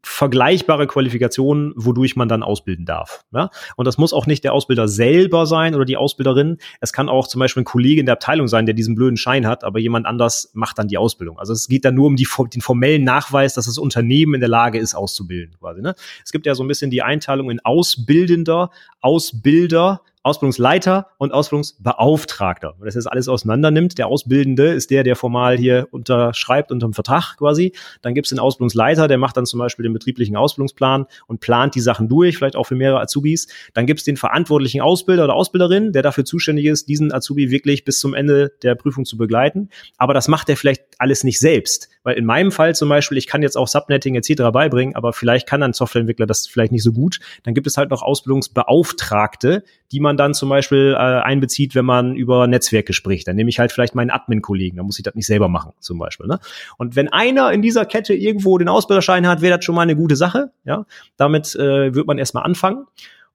vergleichbare 0.02 0.86
Qualifikationen, 0.86 1.72
wodurch 1.76 2.16
man 2.16 2.28
dann 2.28 2.42
ausbilden 2.42 2.84
darf. 2.84 3.24
Ja? 3.32 3.50
Und 3.76 3.86
das 3.86 3.98
muss 3.98 4.12
auch 4.12 4.26
nicht 4.26 4.44
der 4.44 4.52
Ausbilder 4.52 4.88
selber 4.88 5.46
sein 5.46 5.74
oder 5.74 5.84
die 5.84 5.96
Ausbilderin. 5.96 6.58
Es 6.80 6.92
kann 6.92 7.08
auch 7.08 7.28
zum 7.28 7.38
Beispiel 7.38 7.62
ein 7.62 7.64
Kollege 7.64 8.00
in 8.00 8.06
der 8.06 8.14
Abteilung 8.14 8.48
sein, 8.48 8.66
der 8.66 8.74
diesen 8.74 8.94
blöden 8.94 9.16
Schein 9.16 9.46
hat, 9.46 9.64
aber 9.64 9.78
jemand 9.78 10.06
anders 10.06 10.50
macht 10.54 10.78
dann 10.78 10.88
die 10.88 10.98
Ausbildung. 10.98 11.38
Also 11.38 11.52
es 11.52 11.68
geht 11.68 11.84
dann 11.84 11.94
nur 11.94 12.06
um 12.06 12.16
die, 12.16 12.26
den 12.52 12.60
formellen 12.60 13.04
Nachweis, 13.04 13.54
dass 13.54 13.66
das 13.66 13.78
Unternehmen 13.78 14.34
in 14.34 14.40
der 14.40 14.48
Lage 14.48 14.78
ist, 14.78 14.94
auszubilden. 14.94 15.56
Quasi, 15.58 15.80
ne? 15.82 15.94
Es 16.24 16.32
gibt 16.32 16.46
ja 16.46 16.54
so 16.54 16.64
ein 16.64 16.68
bisschen 16.68 16.90
die 16.90 17.02
Einteilung 17.02 17.50
in 17.50 17.60
Ausbildender, 17.60 18.70
Ausbilder, 19.00 20.02
Ausbildungsleiter 20.22 21.08
und 21.16 21.32
Ausbildungsbeauftragter. 21.32 22.74
Wenn 22.78 22.84
das 22.84 22.94
jetzt 22.94 23.10
alles 23.10 23.28
auseinander 23.28 23.70
nimmt, 23.70 23.96
der 23.96 24.06
Ausbildende 24.06 24.68
ist 24.72 24.90
der, 24.90 25.02
der 25.02 25.16
formal 25.16 25.56
hier 25.56 25.88
unterschreibt 25.92 26.70
unter 26.70 26.86
dem 26.86 26.92
Vertrag 26.92 27.38
quasi. 27.38 27.72
Dann 28.02 28.14
gibt 28.14 28.26
es 28.26 28.30
den 28.30 28.38
Ausbildungsleiter, 28.38 29.08
der 29.08 29.16
macht 29.16 29.38
dann 29.38 29.46
zum 29.46 29.58
Beispiel 29.58 29.82
den 29.84 29.94
betrieblichen 29.94 30.36
Ausbildungsplan 30.36 31.06
und 31.26 31.40
plant 31.40 31.74
die 31.74 31.80
Sachen 31.80 32.08
durch, 32.08 32.36
vielleicht 32.36 32.56
auch 32.56 32.64
für 32.64 32.74
mehrere 32.74 33.00
Azubis. 33.00 33.48
Dann 33.72 33.86
gibt 33.86 34.00
es 34.00 34.04
den 34.04 34.18
verantwortlichen 34.18 34.82
Ausbilder 34.82 35.24
oder 35.24 35.34
Ausbilderin, 35.34 35.92
der 35.92 36.02
dafür 36.02 36.26
zuständig 36.26 36.66
ist, 36.66 36.88
diesen 36.88 37.12
Azubi 37.12 37.50
wirklich 37.50 37.84
bis 37.84 37.98
zum 37.98 38.12
Ende 38.12 38.52
der 38.62 38.74
Prüfung 38.74 39.06
zu 39.06 39.16
begleiten. 39.16 39.70
Aber 39.96 40.12
das 40.12 40.28
macht 40.28 40.50
er 40.50 40.56
vielleicht 40.58 40.82
alles 40.98 41.24
nicht 41.24 41.40
selbst. 41.40 41.88
Weil 42.02 42.16
in 42.16 42.24
meinem 42.24 42.50
Fall 42.50 42.74
zum 42.74 42.88
Beispiel, 42.88 43.18
ich 43.18 43.26
kann 43.26 43.42
jetzt 43.42 43.56
auch 43.56 43.68
Subnetting 43.68 44.14
etc. 44.14 44.42
beibringen, 44.52 44.96
aber 44.96 45.12
vielleicht 45.12 45.46
kann 45.46 45.62
ein 45.62 45.72
Softwareentwickler 45.72 46.26
das 46.26 46.46
vielleicht 46.46 46.72
nicht 46.72 46.82
so 46.82 46.92
gut. 46.92 47.18
Dann 47.42 47.54
gibt 47.54 47.66
es 47.66 47.76
halt 47.76 47.90
noch 47.90 48.02
Ausbildungsbeauftragte, 48.02 49.64
die 49.92 50.00
man 50.00 50.16
dann 50.16 50.32
zum 50.32 50.48
Beispiel 50.48 50.94
äh, 50.94 50.96
einbezieht, 50.96 51.74
wenn 51.74 51.84
man 51.84 52.14
über 52.14 52.46
Netzwerke 52.46 52.92
spricht. 52.92 53.28
Dann 53.28 53.36
nehme 53.36 53.50
ich 53.50 53.58
halt 53.58 53.72
vielleicht 53.72 53.94
meinen 53.94 54.10
Admin-Kollegen, 54.10 54.76
dann 54.76 54.86
muss 54.86 54.98
ich 54.98 55.02
das 55.02 55.14
nicht 55.14 55.26
selber 55.26 55.48
machen, 55.48 55.72
zum 55.80 55.98
Beispiel. 55.98 56.26
Ne? 56.26 56.38
Und 56.78 56.96
wenn 56.96 57.08
einer 57.08 57.52
in 57.52 57.62
dieser 57.62 57.84
Kette 57.84 58.14
irgendwo 58.14 58.56
den 58.56 58.68
Ausbilderschein 58.68 59.26
hat, 59.26 59.42
wäre 59.42 59.56
das 59.56 59.64
schon 59.64 59.74
mal 59.74 59.82
eine 59.82 59.96
gute 59.96 60.16
Sache. 60.16 60.52
Ja, 60.64 60.86
damit 61.16 61.54
äh, 61.56 61.94
wird 61.94 62.06
man 62.06 62.18
erstmal 62.18 62.44
anfangen. 62.44 62.86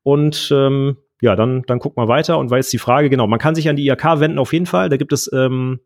Und 0.04 0.50
ähm, 0.52 0.98
ja, 1.22 1.36
dann, 1.36 1.64
dann 1.68 1.80
guckt 1.80 1.98
man 1.98 2.08
weiter 2.08 2.38
und 2.38 2.50
weiß 2.50 2.70
die 2.70 2.78
Frage, 2.78 3.10
genau, 3.10 3.28
man 3.28 3.40
kann 3.40 3.56
sich 3.56 3.70
an 3.70 3.76
die 3.76 3.88
IHK 3.88 4.20
wenden 4.20 4.40
auf 4.40 4.54
jeden 4.54 4.66
Fall. 4.66 4.90
Da 4.90 4.98
gibt 4.98 5.14
es 5.14 5.32
ähm, 5.34 5.80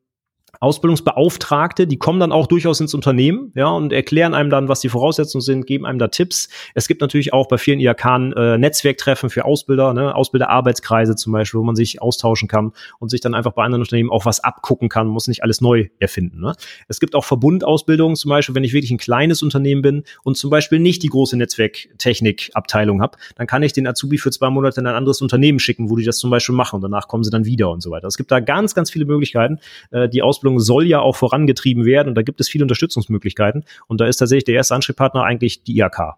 Ausbildungsbeauftragte, 0.60 1.88
die 1.88 1.98
kommen 1.98 2.20
dann 2.20 2.32
auch 2.32 2.48
durchaus 2.48 2.82
ins 2.82 2.94
Unternehmen, 2.94 3.52
ja, 3.56 3.70
und 3.70 3.94
erklären 3.94 4.34
einem 4.34 4.50
dann, 4.50 4.68
was 4.68 4.82
die 4.82 4.90
Voraussetzungen 4.90 5.42
sind, 5.42 5.66
geben 5.66 5.86
einem 5.86 6.00
da 6.00 6.10
Tipps. 6.10 6.50
Es 6.74 6.88
gibt 6.88 7.00
natürlich 7.02 7.32
auch 7.32 7.48
bei 7.48 7.58
vielen 7.58 7.80
IHK 7.80 8.06
äh, 8.36 8.58
Netzwerktreffen 8.58 9.30
für 9.30 9.46
Ausbilder, 9.46 9.94
ne, 9.94 10.14
Ausbilderarbeitskreise 10.14 11.16
zum 11.16 11.32
Beispiel, 11.34 11.60
wo 11.60 11.64
man 11.64 11.76
sich 11.76 12.02
austauschen 12.02 12.48
kann 12.50 12.74
und 13.00 13.10
sich 13.10 13.22
dann 13.22 13.34
einfach 13.34 13.54
bei 13.54 13.64
anderen 13.64 13.84
Unternehmen 13.84 14.10
auch 14.10 14.26
was 14.26 14.42
abgucken 14.42 14.90
kann, 14.90 15.08
muss 15.08 15.28
nicht 15.28 15.44
alles 15.44 15.62
neu 15.62 15.88
erfinden. 16.00 16.42
Ne? 16.42 16.54
Es 16.88 17.00
gibt 17.00 17.16
auch 17.16 17.24
Verbundausbildungen, 17.24 18.18
zum 18.18 18.30
Beispiel, 18.30 18.54
wenn 18.56 18.64
ich 18.66 18.74
wirklich 18.74 18.92
ein 18.92 18.98
kleines 18.98 19.42
Unternehmen 19.42 19.82
bin 19.82 20.04
und 20.24 20.36
zum 20.36 20.50
Beispiel 20.50 20.80
nicht 20.80 21.04
die 21.04 21.08
große 21.08 21.38
Netzwerktechnik-Abteilung 21.38 23.02
habe, 23.02 23.18
dann 23.36 23.48
kann 23.48 23.64
ich 23.64 23.72
den 23.72 23.88
Azubi 23.88 24.18
für 24.18 24.32
zwei 24.32 24.50
Monate 24.50 24.82
in 24.82 24.88
ein 24.88 24.96
anderes 24.96 25.22
Unternehmen 25.22 25.60
schicken, 25.60 25.90
wo 25.90 25.96
die 25.96 26.04
das 26.04 26.18
zum 26.18 26.30
Beispiel 26.30 26.56
machen 26.56 26.76
und 26.76 26.82
danach 26.82 27.08
kommen 27.08 27.24
sie 27.24 27.30
dann 27.30 27.46
wieder 27.46 27.72
und 27.72 27.82
so 27.82 27.92
weiter. 27.92 28.08
Es 28.08 28.18
gibt 28.18 28.32
da 28.32 28.42
ganz, 28.42 28.76
ganz 28.76 28.92
viele 28.92 29.06
Möglichkeiten, 29.06 29.60
äh, 29.92 30.10
die 30.10 30.22
Ausbildung 30.22 30.49
Ausbildung 30.50 30.60
soll 30.60 30.88
ja 30.88 31.00
auch 31.00 31.16
vorangetrieben 31.16 31.86
werden 31.86 32.10
und 32.10 32.16
da 32.16 32.22
gibt 32.22 32.42
es 32.42 32.50
viele 32.50 32.64
Unterstützungsmöglichkeiten. 32.64 33.66
Und 33.88 34.02
da 34.02 34.08
ist 34.08 34.18
tatsächlich 34.18 34.46
der 34.46 34.56
erste 34.56 34.76
Ansprechpartner 34.76 35.24
eigentlich 35.24 35.64
die 35.64 35.78
IAK. 35.78 36.16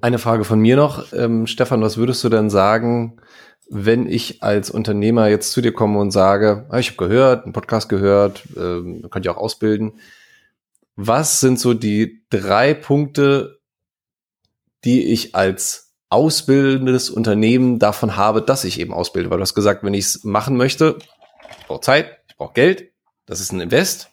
Eine 0.00 0.18
Frage 0.18 0.44
von 0.44 0.60
mir 0.60 0.76
noch. 0.76 1.12
Ähm, 1.12 1.46
Stefan, 1.46 1.80
was 1.80 1.96
würdest 1.96 2.24
du 2.24 2.28
denn 2.28 2.50
sagen, 2.50 3.20
wenn 3.70 4.06
ich 4.06 4.42
als 4.42 4.70
Unternehmer 4.70 5.28
jetzt 5.28 5.52
zu 5.52 5.60
dir 5.60 5.72
komme 5.72 5.98
und 6.00 6.10
sage, 6.10 6.66
ah, 6.68 6.78
ich 6.78 6.88
habe 6.88 7.08
gehört, 7.08 7.44
einen 7.44 7.52
Podcast 7.52 7.88
gehört, 7.88 8.42
ähm, 8.56 9.06
könnt 9.10 9.24
ihr 9.24 9.32
auch 9.32 9.42
ausbilden. 9.42 9.92
Was 10.96 11.40
sind 11.40 11.58
so 11.58 11.72
die 11.72 12.24
drei 12.30 12.74
Punkte, 12.74 13.60
die 14.84 15.12
ich 15.12 15.34
als 15.34 15.94
ausbildendes 16.10 17.08
Unternehmen 17.08 17.78
davon 17.78 18.16
habe, 18.16 18.42
dass 18.42 18.64
ich 18.64 18.80
eben 18.80 18.92
ausbilde? 18.92 19.30
Weil 19.30 19.38
du 19.38 19.42
hast 19.42 19.54
gesagt, 19.54 19.84
wenn 19.84 19.94
ich 19.94 20.04
es 20.06 20.24
machen 20.24 20.56
möchte, 20.56 20.98
ich 21.62 21.68
brauche 21.68 21.80
Zeit, 21.80 22.18
ich 22.28 22.36
brauche 22.36 22.54
Geld, 22.54 22.90
das 23.26 23.40
ist 23.40 23.52
ein 23.52 23.60
Invest. 23.60 24.10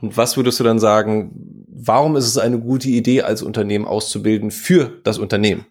Und 0.00 0.16
was 0.16 0.36
würdest 0.36 0.60
du 0.60 0.64
dann 0.64 0.78
sagen, 0.78 1.64
warum 1.68 2.16
ist 2.16 2.26
es 2.26 2.36
eine 2.36 2.60
gute 2.60 2.88
Idee, 2.88 3.22
als 3.22 3.42
Unternehmen 3.42 3.86
auszubilden 3.86 4.50
für 4.50 5.00
das 5.02 5.18
Unternehmen? 5.18 5.64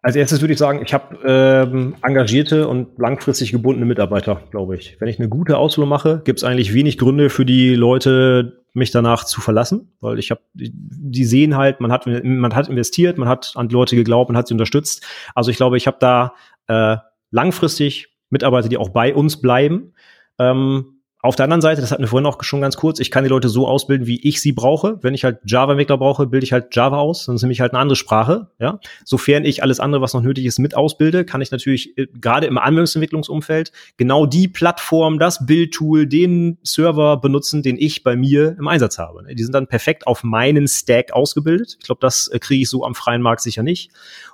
Als 0.00 0.16
erstes 0.16 0.40
würde 0.40 0.52
ich 0.52 0.58
sagen, 0.58 0.82
ich 0.84 0.94
habe 0.94 1.18
ähm, 1.24 1.94
engagierte 2.02 2.66
und 2.66 2.98
langfristig 2.98 3.52
gebundene 3.52 3.86
Mitarbeiter, 3.86 4.42
glaube 4.50 4.76
ich. 4.76 4.96
Wenn 5.00 5.08
ich 5.08 5.18
eine 5.18 5.28
gute 5.28 5.58
Ausbildung 5.58 5.90
mache, 5.90 6.22
gibt 6.24 6.38
es 6.40 6.44
eigentlich 6.44 6.74
wenig 6.74 6.98
Gründe 6.98 7.30
für 7.30 7.44
die 7.44 7.74
Leute, 7.74 8.64
mich 8.74 8.90
danach 8.90 9.24
zu 9.24 9.40
verlassen, 9.40 9.92
weil 10.00 10.18
ich 10.18 10.30
habe, 10.30 10.40
die 10.54 11.24
sehen 11.24 11.56
halt, 11.56 11.80
man 11.80 11.92
hat, 11.92 12.06
man 12.06 12.54
hat 12.54 12.68
investiert, 12.68 13.18
man 13.18 13.28
hat 13.28 13.52
an 13.54 13.68
die 13.68 13.74
Leute 13.74 13.96
geglaubt, 13.96 14.30
man 14.30 14.36
hat 14.36 14.48
sie 14.48 14.54
unterstützt. 14.54 15.04
Also 15.34 15.50
ich 15.50 15.56
glaube, 15.56 15.76
ich 15.76 15.86
habe 15.86 15.98
da 16.00 16.34
äh, 16.68 16.96
langfristig 17.30 18.11
Mitarbeiter, 18.32 18.68
die 18.68 18.78
auch 18.78 18.90
bei 18.90 19.14
uns 19.14 19.40
bleiben. 19.40 19.92
Ähm, 20.38 21.02
auf 21.24 21.36
der 21.36 21.44
anderen 21.44 21.60
Seite, 21.60 21.80
das 21.80 21.92
hatten 21.92 22.02
wir 22.02 22.08
vorhin 22.08 22.26
auch 22.26 22.42
schon 22.42 22.60
ganz 22.60 22.76
kurz, 22.76 22.98
ich 22.98 23.12
kann 23.12 23.22
die 23.22 23.30
Leute 23.30 23.48
so 23.48 23.68
ausbilden, 23.68 24.08
wie 24.08 24.20
ich 24.26 24.40
sie 24.40 24.50
brauche. 24.50 24.98
Wenn 25.02 25.14
ich 25.14 25.22
halt 25.22 25.38
Java-Entwickler 25.44 25.96
brauche, 25.96 26.26
bilde 26.26 26.42
ich 26.42 26.52
halt 26.52 26.74
Java 26.74 26.96
aus, 26.96 27.26
dann 27.26 27.36
nehme 27.36 27.52
ich 27.52 27.60
halt 27.60 27.70
eine 27.72 27.78
andere 27.78 27.94
Sprache. 27.94 28.48
Ja? 28.58 28.80
Sofern 29.04 29.44
ich 29.44 29.62
alles 29.62 29.78
andere, 29.78 30.02
was 30.02 30.14
noch 30.14 30.22
nötig 30.22 30.46
ist, 30.46 30.58
mit 30.58 30.74
ausbilde, 30.74 31.24
kann 31.24 31.40
ich 31.40 31.52
natürlich 31.52 31.96
äh, 31.96 32.08
gerade 32.12 32.48
im 32.48 32.58
Anwendungsentwicklungsumfeld 32.58 33.70
genau 33.98 34.26
die 34.26 34.48
Plattform, 34.48 35.20
das 35.20 35.46
Bildtool, 35.46 36.08
den 36.08 36.58
Server 36.64 37.18
benutzen, 37.18 37.62
den 37.62 37.76
ich 37.78 38.02
bei 38.02 38.16
mir 38.16 38.56
im 38.58 38.66
Einsatz 38.66 38.98
habe. 38.98 39.22
Die 39.32 39.44
sind 39.44 39.54
dann 39.54 39.68
perfekt 39.68 40.08
auf 40.08 40.24
meinen 40.24 40.66
Stack 40.66 41.12
ausgebildet. 41.12 41.76
Ich 41.78 41.86
glaube, 41.86 42.00
das 42.00 42.26
äh, 42.26 42.40
kriege 42.40 42.62
ich 42.62 42.68
so 42.68 42.84
am 42.84 42.96
freien 42.96 43.22
Markt 43.22 43.42
sicher 43.42 43.62
nicht. 43.62 43.92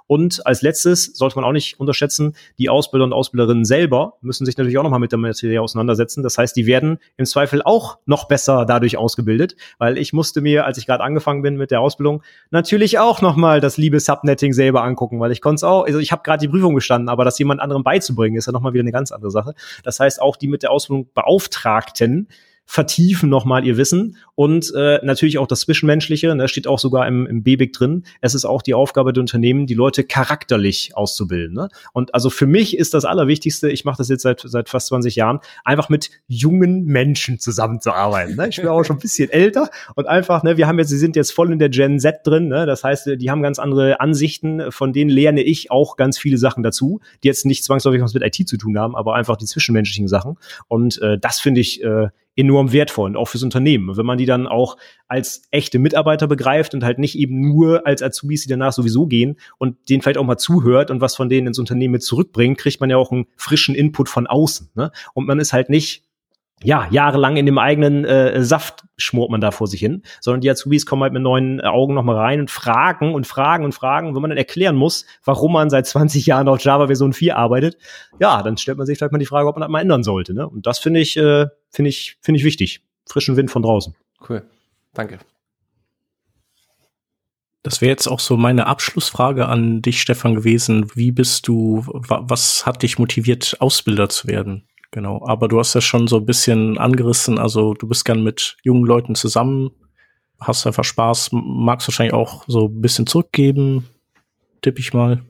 Und 0.09 0.44
als 0.47 0.62
letztes 0.62 1.05
sollte 1.16 1.36
man 1.36 1.44
auch 1.44 1.52
nicht 1.52 1.78
unterschätzen, 1.78 2.35
die 2.59 2.70
Ausbilder 2.70 3.05
und 3.05 3.12
Ausbilderinnen 3.12 3.64
selber 3.64 4.14
müssen 4.22 4.47
sich 4.47 4.56
natürlich 4.56 4.78
auch 4.78 4.82
nochmal 4.82 4.98
mit 4.98 5.12
der 5.12 5.18
Materie 5.18 5.60
auseinandersetzen. 5.60 6.22
Das 6.22 6.39
heißt, 6.39 6.56
die 6.56 6.66
werden 6.66 6.98
im 7.16 7.26
Zweifel 7.26 7.62
auch 7.62 7.98
noch 8.06 8.26
besser 8.26 8.64
dadurch 8.64 8.97
ausgebildet, 8.97 9.55
weil 9.76 9.98
ich 9.98 10.12
musste 10.14 10.40
mir, 10.40 10.64
als 10.64 10.78
ich 10.78 10.86
gerade 10.86 11.05
angefangen 11.05 11.43
bin 11.43 11.56
mit 11.56 11.70
der 11.70 11.82
Ausbildung, 11.82 12.22
natürlich 12.51 12.98
auch 12.98 13.20
nochmal 13.20 13.60
das 13.60 13.76
liebe 13.76 14.01
Subnetting 14.01 14.55
selber 14.55 14.82
angucken, 14.82 15.20
weil 15.20 15.30
ich 15.30 15.43
konnte 15.43 15.56
es 15.56 15.64
auch, 15.64 15.85
also 15.85 15.98
ich 15.98 16.10
habe 16.10 16.22
gerade 16.22 16.40
die 16.40 16.48
Prüfung 16.48 16.74
bestanden, 16.74 17.10
aber 17.10 17.26
das 17.26 17.39
jemand 17.39 17.60
anderem 17.60 17.85
beizubringen, 17.85 18.36
ist 18.36 18.47
ja 18.47 18.52
nochmal 18.52 18.72
wieder 18.72 18.82
eine 18.82 18.93
ganz 18.93 19.12
andere 19.12 19.30
Sache. 19.30 19.55
Das 19.85 20.01
heißt, 20.01 20.22
auch 20.22 20.36
die 20.36 20.48
mit 20.48 20.62
der 20.62 20.70
Ausbildung 20.70 21.10
Beauftragten 21.12 22.28
vertiefen 22.70 23.31
nochmal 23.31 23.66
ihr 23.66 23.78
Wissen 23.78 24.19
und 24.35 24.74
äh, 24.77 25.01
natürlich 25.03 25.39
auch 25.39 25.47
das 25.47 25.61
Zwischenmenschliche, 25.61 26.35
ne, 26.35 26.49
steht 26.49 26.66
auch 26.66 26.78
sogar 26.78 27.09
im, 27.09 27.27
im 27.27 27.43
BBIC 27.43 27.73
drin. 27.73 28.05
Es 28.20 28.35
ist 28.35 28.45
auch 28.45 28.61
die 28.61 28.74
Aufgabe 28.74 29.15
der 29.15 29.23
Unternehmen, 29.23 29.66
die 29.66 29.73
Leute 29.73 30.05
charakterlich 30.05 30.95
auszubilden. 30.95 31.55
Ne? 31.55 31.70
Und 31.95 32.12
also 32.12 32.28
für 32.28 32.47
mich 32.47 32.77
ist 32.77 32.93
das 32.93 33.07
Allerwichtigste, 33.07 33.70
ich 33.70 33.86
mache 33.86 33.97
das 33.97 34.11
jetzt 34.11 34.20
seit, 34.20 34.43
seit 34.45 34.69
fast 34.69 34.89
20 34.89 35.16
Jahren, 35.16 35.40
einfach 35.65 35.89
mit 35.89 36.11
jungen 36.27 36.85
Menschen 36.85 37.40
zusammenzuarbeiten. 37.40 38.36
Ne? 38.36 38.49
Ich 38.51 38.57
bin 38.57 38.69
auch 38.69 38.85
schon 38.85 38.97
ein 38.97 39.01
bisschen 39.01 39.31
älter 39.31 39.70
und 39.95 40.07
einfach, 40.07 40.43
ne, 40.43 40.59
wir 40.59 40.66
haben 40.66 40.78
jetzt, 40.78 40.90
sie 40.90 40.99
sind 40.99 41.16
jetzt 41.16 41.32
voll 41.32 41.51
in 41.51 41.59
der 41.59 41.70
Gen 41.70 41.99
Z 41.99 42.20
drin, 42.23 42.49
ne? 42.49 42.66
das 42.66 42.85
heißt, 42.85 43.12
die 43.16 43.31
haben 43.31 43.40
ganz 43.40 43.59
andere 43.59 44.01
Ansichten, 44.01 44.70
von 44.73 44.93
denen 44.93 45.09
lerne 45.09 45.40
ich 45.40 45.70
auch 45.70 45.97
ganz 45.97 46.19
viele 46.19 46.36
Sachen 46.36 46.62
dazu, 46.62 47.01
die 47.24 47.28
jetzt 47.28 47.47
nicht 47.47 47.65
zwangsläufig 47.65 48.03
was 48.03 48.12
mit 48.12 48.23
IT 48.23 48.47
zu 48.47 48.59
tun 48.59 48.78
haben, 48.78 48.95
aber 48.95 49.15
einfach 49.15 49.39
die 49.39 49.47
zwischenmenschlichen 49.47 50.07
Sachen. 50.07 50.36
Und 50.69 51.01
äh, 51.01 51.16
das 51.19 51.40
finde 51.40 51.62
ich 51.62 51.82
äh, 51.82 52.09
enorm 52.39 52.73
wertvoll 52.73 53.10
und 53.10 53.16
auch 53.16 53.27
fürs 53.27 53.43
Unternehmen. 53.43 53.97
wenn 53.97 54.06
man 54.06 54.16
die 54.16 54.24
dann 54.24 54.47
auch 54.47 54.77
als 55.09 55.43
echte 55.51 55.81
Mitarbeiter 55.81 56.28
begreift 56.28 56.73
und 56.73 56.85
halt 56.85 56.98
nicht 56.98 57.19
eben 57.19 57.40
nur 57.40 57.85
als 57.86 58.01
Azubis, 58.01 58.43
die 58.43 58.48
danach 58.48 58.73
sowieso 58.73 59.06
gehen 59.06 59.36
und 59.59 59.77
denen 59.89 60.02
vielleicht 60.02 60.19
auch 60.19 60.24
mal 60.24 60.36
zuhört 60.36 60.93
und 60.93 61.01
was 61.01 61.16
von 61.16 61.28
denen 61.28 61.48
ins 61.48 61.59
Unternehmen 61.59 61.93
mit 61.93 62.02
zurückbringt, 62.05 62.59
kriegt 62.59 62.81
man 62.81 62.90
ja 62.90 62.97
auch 62.97 63.10
einen 63.10 63.27
frischen 63.36 63.74
Input 63.74 64.09
von 64.09 64.28
außen. 64.28 64.70
Ne? 64.77 64.93
Und 65.15 65.27
man 65.27 65.40
ist 65.40 65.52
halt 65.52 65.69
nicht 65.69 66.05
ja, 66.64 66.89
jahrelang 66.90 67.36
in 67.36 67.47
dem 67.47 67.59
eigenen 67.59 68.05
äh, 68.05 68.43
Saft 68.43 68.85
schmort 68.97 69.30
man 69.30 69.40
da 69.40 69.51
vor 69.51 69.66
sich 69.68 69.80
hin, 69.80 70.02
sondern 70.20 70.40
die 70.40 70.51
Azubis 70.51 70.86
kommen 70.86 71.02
halt 71.02 71.12
mit 71.12 71.22
neuen 71.22 71.60
Augen 71.60 71.94
nochmal 71.94 72.16
rein 72.16 72.40
und 72.40 72.51
fragen 72.51 73.14
und 73.14 73.26
fragen 73.26 73.64
und 73.64 73.72
fragen. 73.72 74.14
wenn 74.14 74.22
man 74.22 74.30
dann 74.30 74.39
erklären 74.39 74.74
muss, 74.74 75.06
warum 75.24 75.52
man 75.52 75.70
seit 75.70 75.86
20 75.86 76.26
Jahren 76.26 76.48
auf 76.48 76.60
Java 76.60 76.89
Version 76.89 77.12
4 77.12 77.36
arbeitet, 77.36 77.78
ja, 78.18 78.43
dann 78.43 78.56
stellt 78.56 78.78
man 78.78 78.86
sich 78.86 78.98
vielleicht 78.98 79.12
mal 79.12 79.18
die 79.18 79.26
Frage, 79.26 79.48
ob 79.48 79.56
man 79.56 79.62
das 79.62 79.70
mal 79.70 79.80
ändern 79.80 80.02
sollte. 80.02 80.35
Ne? 80.35 80.48
Und 80.48 80.66
das 80.66 80.78
finde 80.78 81.01
ich, 81.01 81.16
äh, 81.16 81.47
finde 81.70 81.90
ich, 81.90 82.18
finde 82.20 82.39
ich 82.39 82.44
wichtig. 82.44 82.82
Frischen 83.06 83.36
Wind 83.36 83.51
von 83.51 83.62
draußen. 83.62 83.94
Cool. 84.28 84.43
Danke. 84.94 85.18
Das 87.62 87.80
wäre 87.80 87.90
jetzt 87.90 88.06
auch 88.06 88.20
so 88.20 88.36
meine 88.36 88.66
Abschlussfrage 88.66 89.47
an 89.47 89.82
dich, 89.82 90.01
Stefan, 90.01 90.35
gewesen. 90.35 90.90
Wie 90.94 91.12
bist 91.12 91.47
du, 91.48 91.85
was 91.86 92.66
hat 92.66 92.82
dich 92.82 92.98
motiviert, 92.98 93.56
Ausbilder 93.60 94.09
zu 94.09 94.26
werden? 94.26 94.66
Genau, 94.90 95.23
aber 95.27 95.48
du 95.48 95.59
hast 95.59 95.74
ja 95.74 95.81
schon 95.81 96.06
so 96.06 96.16
ein 96.16 96.27
bisschen 96.27 96.78
angerissen, 96.78 97.39
also 97.39 97.74
du 97.74 97.86
bist 97.86 98.05
gern 98.06 98.23
mit 98.23 98.56
jungen 98.62 98.86
Leuten 98.86 99.15
zusammen, 99.15 99.70
hast 100.40 100.66
einfach 100.66 100.85
Spaß, 100.85 101.31
magst 101.32 101.89
wahrscheinlich 101.89 102.15
auch 102.15 102.44
so 102.47 102.69
ein 102.69 102.81
bisschen 102.81 103.06
zurückgeben, 103.06 103.86
tippe 104.62 104.81
ich 104.81 104.94
mal 104.94 105.23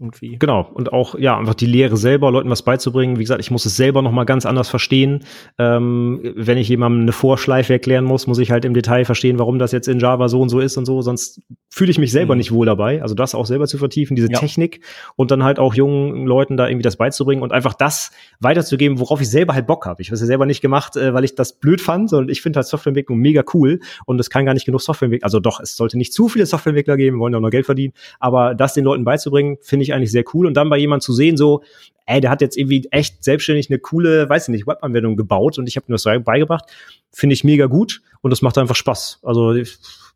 irgendwie. 0.00 0.38
Genau. 0.38 0.70
Und 0.72 0.92
auch, 0.92 1.16
ja, 1.18 1.36
einfach 1.36 1.54
die 1.54 1.66
Lehre 1.66 1.96
selber, 1.96 2.30
Leuten 2.30 2.50
was 2.50 2.62
beizubringen. 2.62 3.16
Wie 3.16 3.22
gesagt, 3.22 3.40
ich 3.40 3.50
muss 3.50 3.66
es 3.66 3.76
selber 3.76 4.02
noch 4.02 4.12
mal 4.12 4.24
ganz 4.24 4.46
anders 4.46 4.68
verstehen. 4.68 5.24
Ähm, 5.58 6.20
wenn 6.36 6.58
ich 6.58 6.68
jemandem 6.68 7.02
eine 7.02 7.12
Vorschleife 7.12 7.72
erklären 7.72 8.04
muss, 8.04 8.26
muss 8.26 8.38
ich 8.38 8.50
halt 8.50 8.64
im 8.64 8.74
Detail 8.74 9.04
verstehen, 9.04 9.38
warum 9.38 9.58
das 9.58 9.72
jetzt 9.72 9.88
in 9.88 9.98
Java 9.98 10.28
so 10.28 10.40
und 10.40 10.48
so 10.48 10.60
ist 10.60 10.76
und 10.76 10.84
so. 10.84 11.02
Sonst 11.02 11.42
fühle 11.68 11.90
ich 11.90 11.98
mich 11.98 12.12
selber 12.12 12.34
mhm. 12.34 12.38
nicht 12.38 12.52
wohl 12.52 12.66
dabei. 12.66 13.02
Also 13.02 13.14
das 13.14 13.34
auch 13.34 13.46
selber 13.46 13.66
zu 13.66 13.78
vertiefen, 13.78 14.14
diese 14.14 14.30
ja. 14.30 14.38
Technik 14.38 14.80
und 15.16 15.30
dann 15.30 15.44
halt 15.44 15.58
auch 15.58 15.74
jungen 15.74 16.26
Leuten 16.26 16.56
da 16.56 16.68
irgendwie 16.68 16.82
das 16.82 16.96
beizubringen 16.96 17.42
und 17.42 17.52
einfach 17.52 17.74
das 17.74 18.10
weiterzugeben, 18.40 19.00
worauf 19.00 19.20
ich 19.20 19.30
selber 19.30 19.54
halt 19.54 19.66
Bock 19.66 19.86
habe. 19.86 20.00
Ich 20.00 20.08
habe 20.08 20.14
es 20.14 20.20
ja 20.20 20.26
selber 20.26 20.46
nicht 20.46 20.60
gemacht, 20.60 20.96
äh, 20.96 21.12
weil 21.12 21.24
ich 21.24 21.34
das 21.34 21.58
blöd 21.58 21.80
fand, 21.80 22.10
sondern 22.10 22.28
ich 22.30 22.40
finde 22.40 22.58
halt 22.58 22.66
Softwareentwicklung 22.66 23.18
mega 23.18 23.42
cool 23.54 23.80
und 24.06 24.18
es 24.20 24.30
kann 24.30 24.46
gar 24.46 24.54
nicht 24.54 24.66
genug 24.66 24.80
Softwareentwickler, 24.80 25.24
also 25.24 25.40
doch, 25.40 25.60
es 25.60 25.76
sollte 25.76 25.98
nicht 25.98 26.12
zu 26.12 26.28
viele 26.28 26.46
Softwareentwickler 26.46 26.96
geben, 26.96 27.16
wir 27.16 27.20
wollen 27.20 27.32
ja 27.32 27.38
auch 27.38 27.42
noch 27.42 27.50
Geld 27.50 27.66
verdienen, 27.66 27.92
aber 28.18 28.54
das 28.54 28.74
den 28.74 28.84
Leuten 28.84 29.04
beizubringen, 29.04 29.58
finde 29.60 29.84
ich 29.84 29.87
ich 29.88 29.94
eigentlich 29.94 30.12
sehr 30.12 30.24
cool. 30.34 30.46
Und 30.46 30.54
dann 30.54 30.70
bei 30.70 30.78
jemandem 30.78 31.02
zu 31.02 31.12
sehen, 31.12 31.36
so, 31.36 31.62
ey, 32.06 32.20
der 32.20 32.30
hat 32.30 32.40
jetzt 32.40 32.56
irgendwie 32.56 32.88
echt 32.90 33.22
selbstständig 33.22 33.70
eine 33.70 33.78
coole, 33.78 34.28
weiß 34.28 34.48
ich 34.48 34.52
nicht, 34.52 34.66
Webanwendung 34.66 35.16
gebaut 35.16 35.58
und 35.58 35.68
ich 35.68 35.76
habe 35.76 35.86
mir 35.88 35.96
das 35.96 36.24
beigebracht, 36.24 36.64
finde 37.12 37.34
ich 37.34 37.44
mega 37.44 37.66
gut 37.66 38.02
und 38.22 38.30
das 38.30 38.42
macht 38.42 38.58
einfach 38.58 38.76
Spaß. 38.76 39.20
Also, 39.22 39.54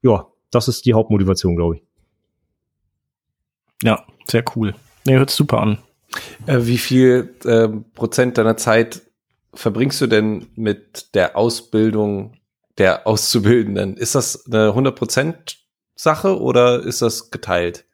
ja, 0.03 0.27
das 0.51 0.69
ist 0.69 0.87
die 0.87 0.95
Hauptmotivation, 0.95 1.57
glaube 1.57 1.77
ich. 1.77 1.83
Ja, 3.83 4.05
sehr 4.31 4.45
cool. 4.57 4.75
Nee, 5.05 5.17
hört 5.17 5.31
super 5.31 5.61
an. 5.61 5.79
Äh, 6.47 6.61
wie 6.63 6.79
viel 6.79 7.35
äh, 7.45 7.69
Prozent 7.95 8.39
deiner 8.39 8.57
Zeit 8.57 9.03
verbringst 9.55 10.01
du 10.01 10.07
denn 10.07 10.47
mit 10.55 11.15
der 11.15 11.37
Ausbildung 11.37 12.37
der 12.79 13.07
Auszubildenden? 13.07 13.97
Ist 13.97 14.15
das 14.15 14.47
eine 14.47 14.69
100 14.69 14.97
Prozent 14.97 15.59
Sache 15.95 16.41
oder 16.41 16.83
ist 16.83 17.03
das 17.03 17.31
geteilt? 17.31 17.85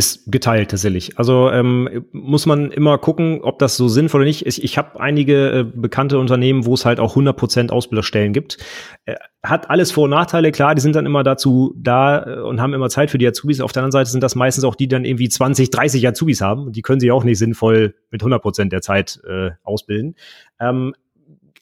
Ist 0.00 0.32
geteilt 0.32 0.70
tatsächlich. 0.70 1.18
Also 1.18 1.50
ähm, 1.50 2.06
muss 2.10 2.46
man 2.46 2.70
immer 2.70 2.96
gucken, 2.96 3.40
ob 3.42 3.58
das 3.58 3.76
so 3.76 3.86
sinnvoll 3.86 4.22
oder 4.22 4.28
nicht 4.28 4.46
ist. 4.46 4.56
Ich 4.56 4.78
habe 4.78 4.98
einige 4.98 5.50
äh, 5.50 5.64
bekannte 5.64 6.18
Unternehmen, 6.18 6.64
wo 6.64 6.72
es 6.72 6.86
halt 6.86 6.98
auch 7.00 7.16
100% 7.16 7.70
Ausbilderstellen 7.70 8.32
gibt. 8.32 8.56
Äh, 9.04 9.16
hat 9.42 9.68
alles 9.68 9.92
Vor- 9.92 10.04
und 10.04 10.10
Nachteile, 10.10 10.52
klar, 10.52 10.74
die 10.74 10.80
sind 10.80 10.96
dann 10.96 11.04
immer 11.04 11.22
dazu 11.22 11.74
da 11.76 12.22
äh, 12.24 12.40
und 12.40 12.62
haben 12.62 12.72
immer 12.72 12.88
Zeit 12.88 13.10
für 13.10 13.18
die 13.18 13.26
Azubis. 13.26 13.60
Auf 13.60 13.72
der 13.72 13.82
anderen 13.82 13.92
Seite 13.92 14.10
sind 14.10 14.22
das 14.22 14.34
meistens 14.34 14.64
auch 14.64 14.74
die, 14.74 14.88
die 14.88 14.94
dann 14.94 15.04
irgendwie 15.04 15.28
20, 15.28 15.68
30 15.68 16.08
Azubis 16.08 16.40
haben. 16.40 16.72
Die 16.72 16.80
können 16.80 17.00
sie 17.00 17.12
auch 17.12 17.24
nicht 17.24 17.38
sinnvoll 17.38 17.94
mit 18.10 18.22
100% 18.22 18.70
der 18.70 18.80
Zeit 18.80 19.20
äh, 19.28 19.50
ausbilden. 19.62 20.16
Ähm, 20.58 20.94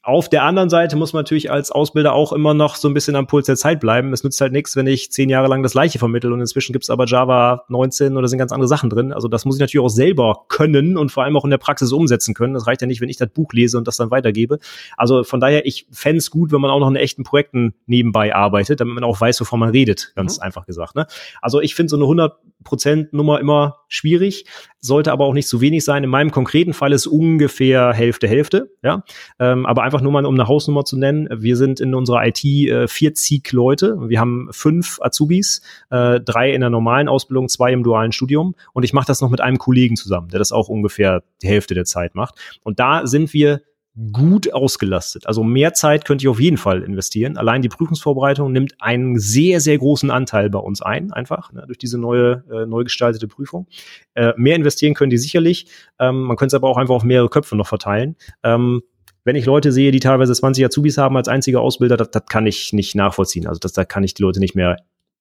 auf 0.08 0.30
der 0.30 0.42
anderen 0.42 0.70
Seite 0.70 0.96
muss 0.96 1.12
man 1.12 1.20
natürlich 1.20 1.50
als 1.50 1.70
Ausbilder 1.70 2.14
auch 2.14 2.32
immer 2.32 2.54
noch 2.54 2.76
so 2.76 2.88
ein 2.88 2.94
bisschen 2.94 3.14
am 3.14 3.26
Puls 3.26 3.44
der 3.44 3.56
Zeit 3.56 3.78
bleiben. 3.78 4.14
Es 4.14 4.24
nützt 4.24 4.40
halt 4.40 4.54
nichts, 4.54 4.74
wenn 4.74 4.86
ich 4.86 5.12
zehn 5.12 5.28
Jahre 5.28 5.48
lang 5.48 5.62
das 5.62 5.72
gleiche 5.72 5.98
vermittel 5.98 6.32
und 6.32 6.40
inzwischen 6.40 6.72
gibt's 6.72 6.88
aber 6.88 7.04
Java 7.04 7.64
19 7.68 8.16
oder 8.16 8.26
sind 8.26 8.38
ganz 8.38 8.50
andere 8.50 8.68
Sachen 8.68 8.88
drin. 8.88 9.12
Also 9.12 9.28
das 9.28 9.44
muss 9.44 9.56
ich 9.56 9.60
natürlich 9.60 9.84
auch 9.84 9.90
selber 9.90 10.46
können 10.48 10.96
und 10.96 11.12
vor 11.12 11.24
allem 11.24 11.36
auch 11.36 11.44
in 11.44 11.50
der 11.50 11.58
Praxis 11.58 11.92
umsetzen 11.92 12.32
können. 12.32 12.54
Das 12.54 12.66
reicht 12.66 12.80
ja 12.80 12.86
nicht, 12.86 13.02
wenn 13.02 13.10
ich 13.10 13.18
das 13.18 13.28
Buch 13.28 13.52
lese 13.52 13.76
und 13.76 13.86
das 13.86 13.98
dann 13.98 14.10
weitergebe. 14.10 14.60
Also 14.96 15.24
von 15.24 15.40
daher, 15.40 15.66
ich 15.66 15.86
fände 15.90 16.24
gut, 16.30 16.52
wenn 16.52 16.62
man 16.62 16.70
auch 16.70 16.80
noch 16.80 16.88
in 16.88 16.96
echten 16.96 17.22
Projekten 17.22 17.74
nebenbei 17.84 18.34
arbeitet, 18.34 18.80
damit 18.80 18.94
man 18.94 19.04
auch 19.04 19.20
weiß, 19.20 19.38
wovon 19.42 19.60
man 19.60 19.68
redet, 19.68 20.12
ganz 20.16 20.38
mhm. 20.38 20.44
einfach 20.44 20.64
gesagt. 20.64 20.94
Ne? 20.94 21.06
Also 21.42 21.60
ich 21.60 21.74
finde 21.74 21.90
so 21.90 21.96
eine 21.96 22.06
100% 22.06 22.32
Nummer 23.12 23.40
immer 23.40 23.76
schwierig, 23.88 24.46
sollte 24.80 25.12
aber 25.12 25.24
auch 25.24 25.34
nicht 25.34 25.48
zu 25.48 25.60
wenig 25.60 25.84
sein. 25.84 26.04
In 26.04 26.10
meinem 26.10 26.30
konkreten 26.30 26.72
Fall 26.72 26.92
ist 26.92 27.06
ungefähr 27.06 27.92
Hälfte, 27.92 28.28
Hälfte. 28.28 28.70
Ja, 28.82 29.02
ähm, 29.38 29.66
aber 29.66 29.82
einfach 29.82 29.98
einfach 29.98 30.04
nur 30.04 30.12
mal, 30.12 30.26
um 30.26 30.34
eine 30.34 30.46
Hausnummer 30.46 30.84
zu 30.84 30.96
nennen. 30.96 31.28
Wir 31.30 31.56
sind 31.56 31.80
in 31.80 31.94
unserer 31.94 32.24
IT 32.26 32.44
äh, 32.44 32.86
40 32.86 33.52
Leute. 33.52 33.96
Wir 34.08 34.20
haben 34.20 34.48
fünf 34.52 35.00
Azubis, 35.02 35.60
äh, 35.90 36.20
drei 36.20 36.52
in 36.52 36.60
der 36.60 36.70
normalen 36.70 37.08
Ausbildung, 37.08 37.48
zwei 37.48 37.72
im 37.72 37.82
dualen 37.82 38.12
Studium. 38.12 38.54
Und 38.72 38.84
ich 38.84 38.92
mache 38.92 39.06
das 39.06 39.20
noch 39.20 39.30
mit 39.30 39.40
einem 39.40 39.58
Kollegen 39.58 39.96
zusammen, 39.96 40.28
der 40.28 40.38
das 40.38 40.52
auch 40.52 40.68
ungefähr 40.68 41.22
die 41.42 41.48
Hälfte 41.48 41.74
der 41.74 41.84
Zeit 41.84 42.14
macht. 42.14 42.36
Und 42.62 42.78
da 42.78 43.06
sind 43.06 43.32
wir 43.34 43.60
gut 44.12 44.52
ausgelastet. 44.52 45.26
Also 45.26 45.42
mehr 45.42 45.74
Zeit 45.74 46.04
könnte 46.04 46.22
ich 46.22 46.28
auf 46.28 46.38
jeden 46.38 46.56
Fall 46.56 46.82
investieren. 46.82 47.36
Allein 47.36 47.62
die 47.62 47.68
Prüfungsvorbereitung 47.68 48.52
nimmt 48.52 48.74
einen 48.78 49.18
sehr, 49.18 49.60
sehr 49.60 49.76
großen 49.76 50.10
Anteil 50.10 50.50
bei 50.50 50.60
uns 50.60 50.82
ein, 50.82 51.12
einfach 51.12 51.52
ne, 51.52 51.64
durch 51.66 51.78
diese 51.78 51.98
neue, 51.98 52.44
äh, 52.50 52.66
neu 52.66 52.84
gestaltete 52.84 53.26
Prüfung. 53.26 53.66
Äh, 54.14 54.34
mehr 54.36 54.54
investieren 54.54 54.94
können 54.94 55.10
die 55.10 55.18
sicherlich. 55.18 55.66
Ähm, 55.98 56.22
man 56.22 56.36
könnte 56.36 56.54
es 56.54 56.60
aber 56.60 56.68
auch 56.68 56.76
einfach 56.76 56.94
auf 56.94 57.02
mehrere 57.02 57.28
Köpfe 57.28 57.56
noch 57.56 57.66
verteilen. 57.66 58.14
Ähm, 58.44 58.82
wenn 59.24 59.36
ich 59.36 59.46
Leute 59.46 59.72
sehe, 59.72 59.90
die 59.90 60.00
teilweise 60.00 60.32
20 60.32 60.64
Azubis 60.64 60.96
haben 60.96 61.16
als 61.16 61.26
einziger 61.26 61.60
Ausbilder, 61.60 61.96
das, 61.96 62.10
das 62.12 62.24
kann 62.26 62.46
ich 62.46 62.72
nicht 62.72 62.94
nachvollziehen. 62.94 63.48
Also 63.48 63.58
das, 63.58 63.72
da 63.72 63.84
kann 63.84 64.04
ich 64.04 64.14
die 64.14 64.22
Leute 64.22 64.38
nicht 64.38 64.54
mehr 64.54 64.76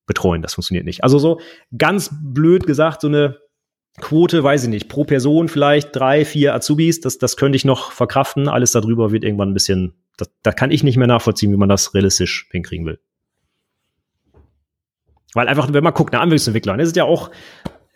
betreuen. 0.06 0.42
Das 0.42 0.54
funktioniert 0.54 0.86
nicht. 0.86 1.04
Also 1.04 1.18
so 1.18 1.40
ganz 1.78 2.12
blöd 2.22 2.68
gesagt, 2.68 3.02
so 3.02 3.08
eine 3.08 3.38
Quote, 4.00 4.44
weiß 4.44 4.64
ich 4.64 4.70
nicht, 4.70 4.90
pro 4.90 5.06
Person 5.06 5.50
vielleicht 5.50 5.96
drei, 5.96 6.24
vier 6.24 6.54
Azubis, 6.54 7.02
das, 7.02 7.18
das 7.18 7.36
könnte 7.36 7.56
ich 7.56 7.66
noch 7.66 7.92
verkraften. 7.92 8.48
Alles 8.48 8.72
darüber 8.72 9.12
wird 9.12 9.24
irgendwann 9.24 9.50
ein 9.50 9.54
bisschen, 9.56 9.94
da 10.44 10.52
kann 10.52 10.72
ich 10.72 10.84
nicht 10.84 10.98
mehr 10.98 11.08
nachvollziehen, 11.08 11.52
wie 11.52 11.58
man 11.58 11.70
das 11.70 11.94
realistisch 11.94 12.48
hinkriegen 12.52 12.86
will. 12.86 13.00
Weil 15.34 15.48
einfach, 15.48 15.72
wenn 15.74 15.84
man 15.84 15.94
guckt, 15.94 16.14
eine 16.14 16.22
Anwendungsentwickler, 16.22 16.78
das 16.78 16.90
ist 16.90 16.96
ja 16.96 17.04
auch 17.04 17.32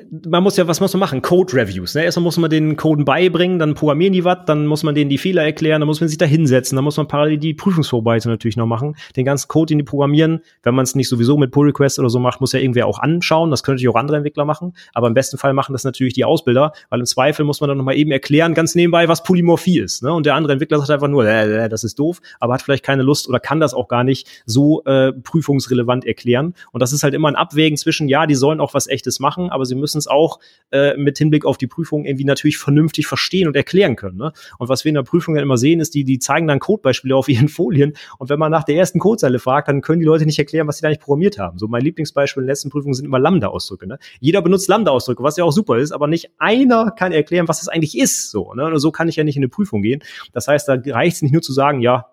man 0.09 0.43
muss 0.43 0.57
ja, 0.57 0.67
was 0.67 0.79
muss 0.79 0.93
man 0.93 0.99
machen? 0.99 1.21
Code 1.21 1.53
Reviews. 1.53 1.95
Ne? 1.95 2.03
Erstmal 2.03 2.23
muss 2.23 2.37
man 2.37 2.49
den 2.49 2.75
Coden 2.77 3.05
beibringen, 3.05 3.59
dann 3.59 3.73
programmieren 3.73 4.13
die 4.13 4.23
was, 4.23 4.39
dann 4.45 4.65
muss 4.65 4.83
man 4.83 4.95
denen 4.95 5.09
die 5.09 5.17
Fehler 5.17 5.43
erklären, 5.43 5.81
dann 5.81 5.87
muss 5.87 6.01
man 6.01 6.09
sich 6.09 6.17
da 6.17 6.25
hinsetzen, 6.25 6.75
dann 6.75 6.83
muss 6.83 6.97
man 6.97 7.07
parallel 7.07 7.37
die 7.37 7.53
Prüfungsvorbereitung 7.53 8.31
natürlich 8.31 8.57
noch 8.57 8.65
machen. 8.65 8.95
Den 9.15 9.25
ganzen 9.25 9.47
Code, 9.47 9.67
den 9.67 9.79
die 9.79 9.83
programmieren, 9.83 10.41
wenn 10.63 10.75
man 10.75 10.83
es 10.83 10.95
nicht 10.95 11.09
sowieso 11.09 11.37
mit 11.37 11.51
Pull 11.51 11.67
Request 11.67 11.99
oder 11.99 12.09
so 12.09 12.19
macht, 12.19 12.41
muss 12.41 12.51
ja 12.51 12.59
irgendwer 12.59 12.87
auch 12.87 12.99
anschauen. 12.99 13.51
Das 13.51 13.63
könnte 13.63 13.87
auch 13.89 13.95
andere 13.95 14.17
Entwickler 14.17 14.45
machen. 14.45 14.73
Aber 14.93 15.07
im 15.07 15.13
besten 15.13 15.37
Fall 15.37 15.53
machen 15.53 15.73
das 15.73 15.83
natürlich 15.83 16.13
die 16.13 16.25
Ausbilder, 16.25 16.73
weil 16.89 16.99
im 16.99 17.05
Zweifel 17.05 17.45
muss 17.45 17.61
man 17.61 17.67
dann 17.67 17.77
nochmal 17.77 17.95
eben 17.95 18.11
erklären, 18.11 18.53
ganz 18.53 18.75
nebenbei, 18.75 19.07
was 19.07 19.23
Polymorphie 19.23 19.79
ist. 19.79 20.03
Ne? 20.03 20.13
Und 20.13 20.25
der 20.25 20.35
andere 20.35 20.53
Entwickler 20.53 20.79
sagt 20.79 20.91
einfach 20.91 21.07
nur, 21.07 21.25
äh, 21.25 21.65
äh, 21.65 21.69
das 21.69 21.83
ist 21.83 21.99
doof, 21.99 22.21
aber 22.39 22.53
hat 22.53 22.61
vielleicht 22.61 22.83
keine 22.83 23.03
Lust 23.03 23.27
oder 23.27 23.39
kann 23.39 23.59
das 23.59 23.73
auch 23.73 23.87
gar 23.87 24.03
nicht 24.03 24.27
so 24.45 24.83
äh, 24.85 25.13
prüfungsrelevant 25.13 26.05
erklären. 26.05 26.53
Und 26.71 26.81
das 26.81 26.93
ist 26.93 27.03
halt 27.03 27.13
immer 27.13 27.27
ein 27.27 27.35
Abwägen 27.35 27.77
zwischen, 27.77 28.07
ja, 28.07 28.25
die 28.25 28.35
sollen 28.35 28.59
auch 28.59 28.73
was 28.73 28.87
Echtes 28.87 29.19
machen, 29.19 29.49
aber 29.49 29.65
sie 29.65 29.75
müssen 29.75 29.90
es 29.99 30.07
auch 30.07 30.39
äh, 30.71 30.95
mit 30.97 31.17
Hinblick 31.17 31.45
auf 31.45 31.57
die 31.57 31.67
Prüfung 31.67 32.05
irgendwie 32.05 32.25
natürlich 32.25 32.57
vernünftig 32.57 33.07
verstehen 33.07 33.47
und 33.47 33.55
erklären 33.55 33.95
können. 33.95 34.17
Ne? 34.17 34.31
Und 34.57 34.69
was 34.69 34.85
wir 34.85 34.89
in 34.89 34.95
der 34.95 35.03
Prüfung 35.03 35.35
dann 35.35 35.43
immer 35.43 35.57
sehen, 35.57 35.79
ist, 35.79 35.93
die, 35.93 36.03
die 36.03 36.19
zeigen 36.19 36.47
dann 36.47 36.59
Codebeispiele 36.59 37.15
auf 37.15 37.29
ihren 37.29 37.49
Folien 37.49 37.93
und 38.19 38.29
wenn 38.29 38.39
man 38.39 38.51
nach 38.51 38.63
der 38.63 38.75
ersten 38.75 38.99
Codezeile 38.99 39.39
fragt, 39.39 39.67
dann 39.67 39.81
können 39.81 39.99
die 39.99 40.05
Leute 40.05 40.25
nicht 40.25 40.39
erklären, 40.39 40.67
was 40.67 40.77
sie 40.77 40.81
da 40.81 40.89
nicht 40.89 41.01
programmiert 41.01 41.39
haben. 41.39 41.57
So 41.57 41.67
mein 41.67 41.81
Lieblingsbeispiel 41.81 42.41
in 42.41 42.45
den 42.45 42.51
letzten 42.51 42.69
Prüfungen 42.69 42.93
sind 42.93 43.05
immer 43.05 43.19
Lambda-Ausdrücke. 43.19 43.87
Ne? 43.87 43.99
Jeder 44.19 44.41
benutzt 44.41 44.67
Lambda-Ausdrücke, 44.67 45.23
was 45.23 45.37
ja 45.37 45.43
auch 45.43 45.51
super 45.51 45.77
ist, 45.77 45.91
aber 45.91 46.07
nicht 46.07 46.31
einer 46.37 46.91
kann 46.91 47.11
erklären, 47.11 47.47
was 47.47 47.59
das 47.59 47.67
eigentlich 47.67 47.97
ist. 47.97 48.31
So, 48.31 48.53
ne? 48.53 48.65
Und 48.65 48.79
so 48.79 48.91
kann 48.91 49.07
ich 49.07 49.15
ja 49.15 49.23
nicht 49.23 49.35
in 49.35 49.41
eine 49.41 49.49
Prüfung 49.49 49.81
gehen. 49.81 50.03
Das 50.33 50.47
heißt, 50.47 50.67
da 50.67 50.77
reicht 50.85 51.17
es 51.17 51.21
nicht 51.21 51.31
nur 51.31 51.41
zu 51.41 51.53
sagen, 51.53 51.81
ja, 51.81 52.07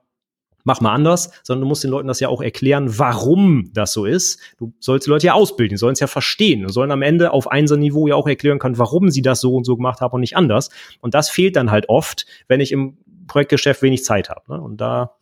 mach 0.68 0.82
mal 0.82 0.92
anders, 0.92 1.32
sondern 1.42 1.62
du 1.62 1.66
musst 1.66 1.82
den 1.82 1.90
Leuten 1.90 2.06
das 2.06 2.20
ja 2.20 2.28
auch 2.28 2.42
erklären, 2.42 2.98
warum 2.98 3.70
das 3.72 3.92
so 3.94 4.04
ist. 4.04 4.38
Du 4.58 4.74
sollst 4.78 5.06
die 5.06 5.10
Leute 5.10 5.26
ja 5.26 5.32
ausbilden, 5.32 5.74
die 5.74 5.78
sollen 5.78 5.94
es 5.94 6.00
ja 6.00 6.06
verstehen 6.06 6.64
und 6.64 6.72
sollen 6.72 6.90
am 6.90 7.00
Ende 7.00 7.32
auf 7.32 7.50
Einser-Niveau 7.50 8.06
ja 8.06 8.14
auch 8.14 8.26
erklären 8.26 8.58
können, 8.58 8.76
warum 8.76 9.10
sie 9.10 9.22
das 9.22 9.40
so 9.40 9.54
und 9.56 9.64
so 9.64 9.76
gemacht 9.76 10.02
haben 10.02 10.12
und 10.12 10.20
nicht 10.20 10.36
anders. 10.36 10.68
Und 11.00 11.14
das 11.14 11.30
fehlt 11.30 11.56
dann 11.56 11.70
halt 11.70 11.88
oft, 11.88 12.26
wenn 12.48 12.60
ich 12.60 12.70
im 12.70 12.98
Projektgeschäft 13.26 13.80
wenig 13.80 14.04
Zeit 14.04 14.28
habe. 14.28 14.42
Ne? 14.52 14.60
Und 14.60 14.76
da 14.80 15.16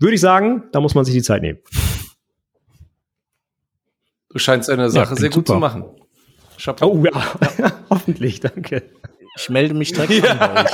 würde 0.00 0.16
ich 0.16 0.20
sagen, 0.20 0.64
da 0.72 0.80
muss 0.80 0.96
man 0.96 1.04
sich 1.04 1.14
die 1.14 1.22
Zeit 1.22 1.42
nehmen. 1.42 1.60
Du 4.30 4.38
scheinst 4.40 4.68
eine 4.68 4.90
Sache 4.90 5.14
ja, 5.14 5.20
sehr 5.20 5.30
gut 5.30 5.46
super. 5.46 5.54
zu 5.54 5.60
machen. 5.60 5.84
Chapeau. 6.58 6.88
Oh 6.88 7.04
ja, 7.04 7.72
hoffentlich, 7.90 8.40
danke. 8.40 8.82
Ich 9.36 9.48
melde 9.48 9.74
mich 9.74 9.92
direkt 9.92 10.24
ja. 10.24 10.32
an. 10.32 10.66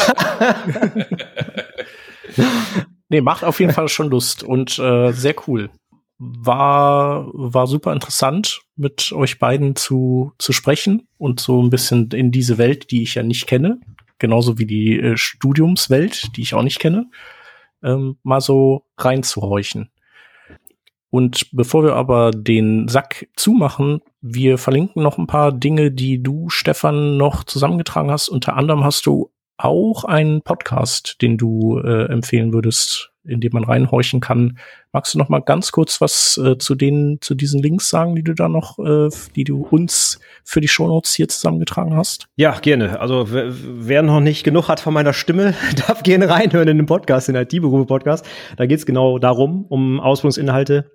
Nee, 3.14 3.20
macht 3.20 3.44
auf 3.44 3.60
jeden 3.60 3.72
Fall 3.72 3.86
schon 3.86 4.10
Lust 4.10 4.42
und 4.42 4.76
äh, 4.80 5.12
sehr 5.12 5.36
cool. 5.46 5.70
War, 6.18 7.28
war 7.32 7.68
super 7.68 7.92
interessant, 7.92 8.62
mit 8.74 9.12
euch 9.12 9.38
beiden 9.38 9.76
zu, 9.76 10.32
zu 10.36 10.52
sprechen 10.52 11.06
und 11.16 11.38
so 11.38 11.62
ein 11.62 11.70
bisschen 11.70 12.10
in 12.10 12.32
diese 12.32 12.58
Welt, 12.58 12.90
die 12.90 13.04
ich 13.04 13.14
ja 13.14 13.22
nicht 13.22 13.46
kenne, 13.46 13.78
genauso 14.18 14.58
wie 14.58 14.66
die 14.66 14.98
äh, 14.98 15.16
Studiumswelt, 15.16 16.36
die 16.36 16.42
ich 16.42 16.54
auch 16.54 16.64
nicht 16.64 16.80
kenne, 16.80 17.08
ähm, 17.84 18.16
mal 18.24 18.40
so 18.40 18.84
reinzuhorchen. 18.98 19.92
Und 21.10 21.50
bevor 21.52 21.84
wir 21.84 21.94
aber 21.94 22.32
den 22.32 22.88
Sack 22.88 23.28
zumachen, 23.36 24.00
wir 24.22 24.58
verlinken 24.58 25.04
noch 25.04 25.18
ein 25.18 25.28
paar 25.28 25.52
Dinge, 25.52 25.92
die 25.92 26.20
du, 26.20 26.48
Stefan, 26.48 27.16
noch 27.16 27.44
zusammengetragen 27.44 28.10
hast. 28.10 28.28
Unter 28.28 28.56
anderem 28.56 28.82
hast 28.82 29.06
du 29.06 29.30
auch 29.56 30.04
einen 30.04 30.42
Podcast, 30.42 31.16
den 31.22 31.36
du 31.36 31.78
äh, 31.78 32.06
empfehlen 32.06 32.52
würdest, 32.52 33.10
in 33.24 33.40
dem 33.40 33.52
man 33.52 33.64
reinhorchen 33.64 34.20
kann. 34.20 34.58
Magst 34.92 35.14
du 35.14 35.18
noch 35.18 35.28
mal 35.28 35.40
ganz 35.40 35.72
kurz 35.72 36.00
was 36.00 36.38
äh, 36.42 36.58
zu 36.58 36.74
den 36.74 37.18
zu 37.20 37.34
diesen 37.34 37.62
Links 37.62 37.88
sagen, 37.88 38.14
die 38.14 38.22
du 38.22 38.34
da 38.34 38.48
noch, 38.48 38.78
äh, 38.78 39.08
die 39.34 39.44
du 39.44 39.62
uns 39.62 40.20
für 40.44 40.60
die 40.60 40.68
Shownotes 40.68 41.14
hier 41.14 41.28
zusammengetragen 41.28 41.96
hast? 41.96 42.26
Ja, 42.36 42.58
gerne. 42.60 43.00
Also 43.00 43.26
wer 43.28 44.02
noch 44.02 44.20
nicht 44.20 44.44
genug 44.44 44.68
hat 44.68 44.80
von 44.80 44.92
meiner 44.92 45.12
Stimme, 45.12 45.54
darf 45.86 46.02
gerne 46.02 46.28
reinhören 46.28 46.68
in 46.68 46.76
den 46.76 46.86
Podcast, 46.86 47.28
in 47.28 47.34
den 47.34 47.44
IT-Berufe-Podcast. 47.44 48.26
Da 48.56 48.66
geht's 48.66 48.86
genau 48.86 49.18
darum, 49.18 49.64
um 49.68 50.00
Ausbildungsinhalte 50.00 50.90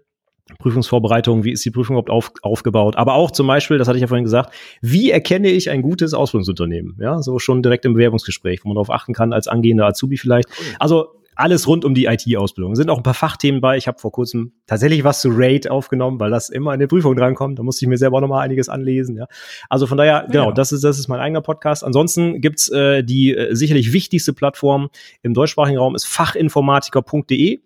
Prüfungsvorbereitung, 0.57 1.43
wie 1.43 1.51
ist 1.51 1.63
die 1.63 1.71
Prüfung 1.71 1.95
überhaupt 1.95 2.09
auf, 2.09 2.31
aufgebaut, 2.41 2.95
aber 2.95 3.13
auch 3.13 3.31
zum 3.31 3.47
Beispiel, 3.47 3.77
das 3.77 3.88
hatte 3.88 3.97
ich 3.97 4.01
ja 4.01 4.07
vorhin 4.07 4.23
gesagt, 4.23 4.53
wie 4.81 5.11
erkenne 5.11 5.49
ich 5.49 5.69
ein 5.69 5.81
gutes 5.81 6.13
Ausbildungsunternehmen? 6.13 6.97
Ja, 6.99 7.21
so 7.21 7.39
schon 7.39 7.61
direkt 7.61 7.85
im 7.85 7.93
Bewerbungsgespräch, 7.93 8.63
wo 8.63 8.69
man 8.69 8.76
darauf 8.76 8.89
achten 8.89 9.13
kann, 9.13 9.34
als 9.34 9.47
angehender 9.47 9.85
Azubi 9.85 10.17
vielleicht. 10.17 10.49
Also 10.80 11.19
alles 11.39 11.67
rund 11.67 11.85
um 11.85 11.93
die 11.93 12.05
IT-Ausbildung. 12.05 12.76
Sind 12.76 12.89
auch 12.89 12.97
ein 12.97 13.03
paar 13.03 13.13
Fachthemen 13.13 13.61
bei. 13.61 13.77
Ich 13.77 13.88
habe 13.88 13.97
vor 13.97 14.11
kurzem 14.11 14.51
tatsächlich 14.67 15.05
was 15.05 15.21
zu 15.21 15.30
RAID 15.31 15.69
aufgenommen, 15.69 16.19
weil 16.19 16.30
das 16.30 16.49
immer 16.49 16.73
in 16.73 16.81
der 16.81 16.88
Prüfung 16.88 17.15
drankommt. 17.15 17.57
Da 17.57 17.63
musste 17.63 17.85
ich 17.85 17.89
mir 17.89 17.97
selber 17.97 18.17
auch 18.17 18.21
noch 18.21 18.27
mal 18.27 18.41
einiges 18.41 18.67
anlesen. 18.67 19.15
Ja. 19.15 19.27
Also 19.69 19.88
von 19.88 19.97
daher, 19.97 20.27
genau, 20.30 20.47
ja. 20.47 20.51
das 20.51 20.73
ist 20.73 20.84
das 20.84 20.99
ist 20.99 21.07
mein 21.07 21.21
eigener 21.21 21.41
Podcast. 21.41 21.85
Ansonsten 21.85 22.41
gibt's 22.41 22.67
äh, 22.69 23.03
die 23.03 23.34
äh, 23.34 23.55
sicherlich 23.55 23.93
wichtigste 23.93 24.34
Plattform 24.34 24.89
im 25.21 25.34
deutschsprachigen 25.34 25.77
Raum 25.77 25.95
ist 25.95 26.05
fachinformatiker.de 26.05 27.59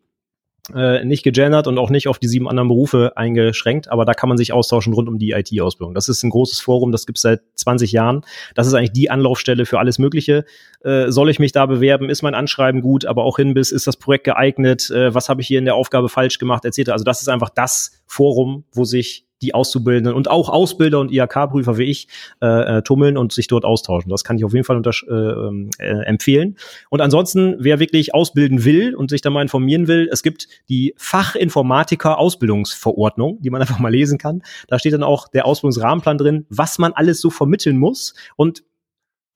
äh, 0.74 1.04
nicht 1.04 1.24
gegendert 1.24 1.68
und 1.68 1.78
auch 1.78 1.90
nicht 1.90 2.08
auf 2.08 2.20
die 2.20 2.28
sieben 2.28 2.48
anderen 2.48 2.70
Berufe 2.70 3.18
eingeschränkt, 3.18 3.90
aber 3.90 4.06
da 4.06 4.14
kann 4.14 4.30
man 4.30 4.38
sich 4.38 4.54
austauschen 4.54 4.94
rund 4.94 5.10
um 5.10 5.20
die 5.20 5.32
IT-Ausbildung. 5.32 5.94
Das 5.94 6.08
ist 6.08 6.24
ein 6.24 6.30
großes 6.30 6.62
Forum, 6.62 6.92
das 6.94 7.06
gibt's 7.06 7.22
seit 7.22 7.42
20 7.56 7.92
Jahren. 7.92 8.22
Das 8.56 8.68
ist 8.68 8.74
eigentlich 8.74 8.94
die 8.94 9.10
Anlaufstelle 9.10 9.66
für 9.66 9.80
alles 9.80 10.00
Mögliche. 10.00 10.46
Äh, 10.82 11.12
soll 11.12 11.30
ich 11.30 11.40
mich 11.40 11.52
da 11.52 11.66
bewerben? 11.66 12.10
Ist 12.10 12.22
mein 12.22 12.34
Anschreiben 12.34 12.82
gut? 12.82 13.06
Aber 13.06 13.26
auch 13.26 13.38
hin 13.38 13.54
bis, 13.54 13.72
ist 13.74 13.88
das 13.88 13.98
Projekt 13.98 14.24
geeignet? 14.24 14.90
Äh, 14.90 15.14
was 15.14 15.28
habe 15.28 15.42
ich 15.42 15.48
hier 15.48 15.60
in 15.60 15.66
der 15.66 15.76
Aufgabe 15.76 16.08
falsch 16.08 16.38
gemacht? 16.40 16.64
Etc. 16.64 16.90
Also 16.92 17.04
das 17.04 17.22
ist 17.22 17.28
einfach 17.28 17.50
das 17.50 18.02
Forum, 18.06 18.64
wo 18.72 18.86
sich 18.86 19.26
die 19.44 19.54
Auszubildenden 19.54 20.16
und 20.16 20.28
auch 20.30 20.50
Ausbilder 20.50 21.00
und 21.00 21.12
IHK-Prüfer 21.12 21.78
wie 21.78 21.84
ich 21.84 22.08
äh, 22.42 22.78
äh, 22.78 22.82
tummeln 22.82 23.18
und 23.18 23.34
sich 23.34 23.48
dort 23.48 23.66
austauschen. 23.66 24.10
Das 24.10 24.24
kann 24.24 24.38
ich 24.38 24.46
auf 24.46 24.54
jeden 24.54 24.64
Fall 24.64 24.82
äh, 24.82 25.14
ähm, 25.14 25.70
äh, 25.78 26.06
empfehlen. 26.06 26.56
Und 26.90 27.02
ansonsten, 27.02 27.58
wer 27.60 27.80
wirklich 27.80 28.16
ausbilden 28.16 28.64
will 28.64 28.96
und 28.96 29.10
sich 29.10 29.20
da 29.22 29.30
mal 29.30 29.42
informieren 29.42 29.88
will, 29.88 30.08
es 30.12 30.24
gibt 30.24 30.48
die 30.70 30.96
Fachinformatiker-Ausbildungsverordnung, 30.98 33.42
die 33.42 33.50
man 33.50 33.60
einfach 33.62 33.80
mal 33.80 33.92
lesen 33.92 34.18
kann. 34.18 34.42
Da 34.68 34.80
steht 34.80 34.94
dann 34.94 35.04
auch 35.04 35.28
der 35.28 35.46
Ausbildungsrahmenplan 35.46 36.18
drin, 36.18 36.46
was 36.50 36.80
man 36.80 36.94
alles 36.94 37.20
so 37.20 37.30
vermitteln 37.30 37.78
muss. 37.78 38.14
Und 38.38 38.64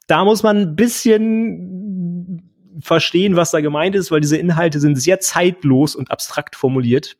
da 0.07 0.23
muss 0.23 0.41
man 0.41 0.57
ein 0.57 0.75
bisschen 0.75 2.47
verstehen, 2.79 3.35
was 3.35 3.51
da 3.51 3.59
gemeint 3.59 3.95
ist, 3.95 4.11
weil 4.11 4.21
diese 4.21 4.37
Inhalte 4.37 4.79
sind 4.79 4.95
sehr 4.95 5.19
zeitlos 5.19 5.95
und 5.95 6.11
abstrakt 6.11 6.55
formuliert. 6.55 7.17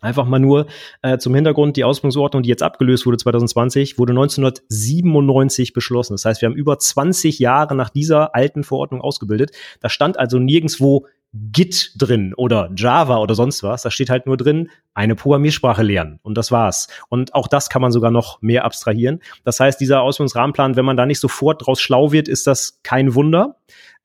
Einfach 0.00 0.26
mal 0.26 0.38
nur 0.38 0.66
äh, 1.02 1.18
zum 1.18 1.34
Hintergrund, 1.34 1.76
die 1.76 1.84
Ausbildungsordnung, 1.84 2.42
die 2.42 2.48
jetzt 2.48 2.62
abgelöst 2.62 3.06
wurde 3.06 3.16
2020, 3.16 3.98
wurde 3.98 4.12
1997 4.12 5.72
beschlossen. 5.72 6.14
Das 6.14 6.24
heißt, 6.24 6.42
wir 6.42 6.48
haben 6.48 6.56
über 6.56 6.78
20 6.78 7.38
Jahre 7.38 7.74
nach 7.74 7.90
dieser 7.90 8.34
alten 8.34 8.64
Verordnung 8.64 9.00
ausgebildet. 9.00 9.52
Da 9.80 9.88
stand 9.88 10.18
also 10.18 10.38
nirgendswo 10.38 11.06
Git 11.52 11.92
drin 11.98 12.32
oder 12.36 12.70
Java 12.76 13.18
oder 13.18 13.34
sonst 13.34 13.62
was. 13.62 13.82
Da 13.82 13.90
steht 13.90 14.08
halt 14.08 14.26
nur 14.26 14.36
drin, 14.36 14.70
eine 14.94 15.16
Programmiersprache 15.16 15.82
lernen. 15.82 16.20
Und 16.22 16.38
das 16.38 16.52
war's. 16.52 16.88
Und 17.08 17.34
auch 17.34 17.48
das 17.48 17.68
kann 17.68 17.82
man 17.82 17.90
sogar 17.90 18.12
noch 18.12 18.40
mehr 18.40 18.64
abstrahieren. 18.64 19.20
Das 19.42 19.58
heißt, 19.58 19.80
dieser 19.80 20.02
Ausbildungsrahmenplan, 20.02 20.76
wenn 20.76 20.84
man 20.84 20.96
da 20.96 21.06
nicht 21.06 21.18
sofort 21.18 21.66
draus 21.66 21.80
schlau 21.80 22.12
wird, 22.12 22.28
ist 22.28 22.46
das 22.46 22.80
kein 22.84 23.14
Wunder. 23.14 23.56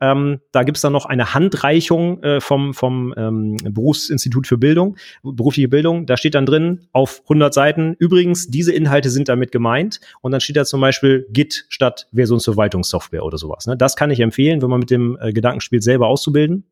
Ähm, 0.01 0.39
da 0.51 0.63
gibt's 0.63 0.81
dann 0.81 0.93
noch 0.93 1.05
eine 1.05 1.33
Handreichung 1.33 2.23
äh, 2.23 2.39
vom, 2.39 2.73
vom 2.73 3.13
ähm, 3.17 3.57
Berufsinstitut 3.57 4.47
für 4.47 4.57
Bildung, 4.57 4.95
berufliche 5.21 5.67
Bildung. 5.67 6.05
Da 6.05 6.15
steht 6.17 6.35
dann 6.35 6.45
drin 6.45 6.87
auf 6.93 7.21
100 7.23 7.53
Seiten, 7.53 7.95
übrigens, 7.99 8.47
diese 8.47 8.71
Inhalte 8.71 9.09
sind 9.09 9.29
damit 9.29 9.51
gemeint. 9.51 9.99
Und 10.21 10.31
dann 10.31 10.41
steht 10.41 10.55
da 10.55 10.65
zum 10.65 10.81
Beispiel 10.81 11.27
Git 11.31 11.65
statt 11.69 12.07
Versionsverwaltungssoftware 12.13 13.23
oder 13.23 13.37
sowas. 13.37 13.67
Ne? 13.67 13.75
Das 13.75 13.95
kann 13.95 14.09
ich 14.09 14.21
empfehlen, 14.21 14.61
wenn 14.61 14.69
man 14.69 14.79
mit 14.79 14.89
dem 14.89 15.17
äh, 15.21 15.33
Gedanken 15.33 15.61
spielt, 15.61 15.83
selber 15.83 16.07
auszubilden. 16.07 16.63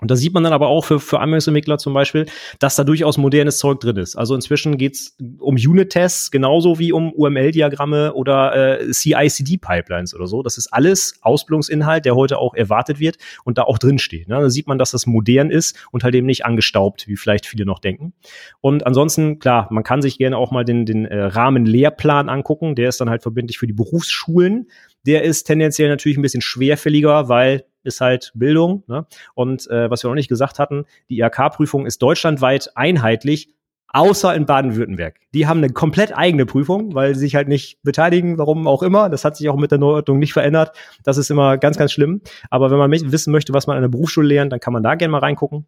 Und 0.00 0.10
da 0.10 0.16
sieht 0.16 0.32
man 0.32 0.44
dann 0.44 0.52
aber 0.52 0.68
auch 0.68 0.84
für, 0.84 1.00
für 1.00 1.20
Anwendungsentwickler 1.20 1.78
zum 1.78 1.94
Beispiel, 1.94 2.26
dass 2.58 2.76
da 2.76 2.84
durchaus 2.84 3.18
modernes 3.18 3.58
Zeug 3.58 3.80
drin 3.80 3.96
ist. 3.96 4.16
Also 4.16 4.34
inzwischen 4.34 4.78
geht's 4.78 5.16
um 5.38 5.56
Unit-Tests 5.56 6.30
genauso 6.30 6.78
wie 6.78 6.92
um 6.92 7.12
UML-Diagramme 7.12 8.14
oder 8.14 8.80
äh, 8.80 8.90
CI-CD-Pipelines 8.90 10.14
oder 10.14 10.26
so. 10.26 10.42
Das 10.42 10.58
ist 10.58 10.72
alles 10.72 11.18
Ausbildungsinhalt, 11.22 12.04
der 12.04 12.16
heute 12.16 12.38
auch 12.38 12.54
erwartet 12.54 13.00
wird 13.00 13.16
und 13.44 13.58
da 13.58 13.62
auch 13.62 13.78
drin 13.78 13.98
steht. 13.98 14.28
Ne? 14.28 14.40
Da 14.40 14.50
sieht 14.50 14.66
man, 14.66 14.78
dass 14.78 14.90
das 14.90 15.06
modern 15.06 15.50
ist 15.50 15.76
und 15.90 16.04
halt 16.04 16.14
eben 16.14 16.26
nicht 16.26 16.44
angestaubt, 16.44 17.06
wie 17.06 17.16
vielleicht 17.16 17.46
viele 17.46 17.66
noch 17.66 17.78
denken. 17.78 18.14
Und 18.60 18.86
ansonsten, 18.86 19.38
klar, 19.38 19.68
man 19.70 19.84
kann 19.84 20.02
sich 20.02 20.18
gerne 20.18 20.36
auch 20.36 20.50
mal 20.50 20.64
den, 20.64 20.86
den 20.86 21.04
äh, 21.04 21.20
Rahmenlehrplan 21.22 22.28
angucken. 22.28 22.74
Der 22.74 22.88
ist 22.88 23.00
dann 23.00 23.10
halt 23.10 23.22
verbindlich 23.22 23.58
für 23.58 23.66
die 23.66 23.72
Berufsschulen. 23.72 24.68
Der 25.06 25.24
ist 25.24 25.44
tendenziell 25.44 25.88
natürlich 25.88 26.18
ein 26.18 26.22
bisschen 26.22 26.42
schwerfälliger, 26.42 27.28
weil 27.28 27.64
ist 27.82 28.00
halt 28.00 28.32
Bildung. 28.34 28.84
Ne? 28.86 29.06
Und 29.34 29.68
äh, 29.70 29.90
was 29.90 30.04
wir 30.04 30.08
noch 30.08 30.14
nicht 30.14 30.28
gesagt 30.28 30.58
hatten, 30.58 30.84
die 31.08 31.18
IHK-Prüfung 31.18 31.86
ist 31.86 32.02
deutschlandweit 32.02 32.70
einheitlich, 32.74 33.54
außer 33.92 34.34
in 34.34 34.46
Baden-Württemberg. 34.46 35.16
Die 35.34 35.46
haben 35.46 35.58
eine 35.58 35.72
komplett 35.72 36.16
eigene 36.16 36.46
Prüfung, 36.46 36.94
weil 36.94 37.14
sie 37.14 37.20
sich 37.20 37.34
halt 37.34 37.48
nicht 37.48 37.82
beteiligen, 37.82 38.38
warum 38.38 38.66
auch 38.66 38.82
immer. 38.82 39.08
Das 39.08 39.24
hat 39.24 39.36
sich 39.36 39.48
auch 39.48 39.56
mit 39.56 39.70
der 39.70 39.78
Neuordnung 39.78 40.18
nicht 40.18 40.32
verändert. 40.32 40.76
Das 41.02 41.18
ist 41.18 41.30
immer 41.30 41.58
ganz, 41.58 41.76
ganz 41.76 41.92
schlimm. 41.92 42.20
Aber 42.50 42.70
wenn 42.70 42.78
man 42.78 42.90
wissen 42.90 43.32
möchte, 43.32 43.52
was 43.52 43.66
man 43.66 43.76
an 43.76 43.82
der 43.82 43.88
Berufsschule 43.88 44.28
lernt, 44.28 44.52
dann 44.52 44.60
kann 44.60 44.72
man 44.72 44.82
da 44.82 44.94
gerne 44.94 45.12
mal 45.12 45.18
reingucken. 45.18 45.66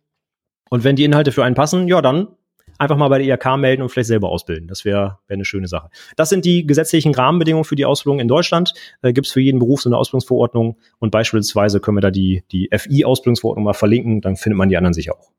Und 0.71 0.85
wenn 0.85 0.97
die 0.97 1.05
Inhalte 1.05 1.33
für 1.33 1.45
einen 1.45 1.55
passen, 1.55 1.89
ja, 1.89 2.01
dann 2.01 2.29
einfach 2.79 2.97
mal 2.97 3.09
bei 3.09 3.19
der 3.19 3.27
IHK 3.35 3.57
melden 3.59 3.83
und 3.83 3.89
vielleicht 3.89 4.09
selber 4.09 4.29
ausbilden. 4.31 4.69
Das 4.69 4.85
wäre 4.85 5.19
wär 5.27 5.35
eine 5.35 5.45
schöne 5.45 5.69
Sache. 5.69 5.89
Das 6.17 6.29
sind 6.29 6.45
die 6.45 6.67
gesetzlichen 6.67 7.15
Rahmenbedingungen 7.15 7.65
für 7.65 7.77
die 7.77 7.85
Ausbildung 7.85 8.21
in 8.21 8.29
Deutschland. 8.29 8.75
Äh, 9.03 9.13
Gibt 9.13 9.27
es 9.27 9.33
für 9.33 9.41
jeden 9.41 9.59
Beruf 9.59 9.83
so 9.83 9.89
eine 9.89 9.97
Ausbildungsverordnung 9.97 10.77
und 10.99 11.11
beispielsweise 11.11 11.81
können 11.81 11.97
wir 11.97 12.03
da 12.03 12.11
die, 12.11 12.45
die 12.53 12.69
FI-Ausbildungsverordnung 12.73 13.65
mal 13.65 13.75
verlinken, 13.75 14.21
dann 14.21 14.37
findet 14.37 14.59
man 14.59 14.69
die 14.69 14.77
anderen 14.77 14.95
sicher 14.95 15.15
auch. 15.15 15.31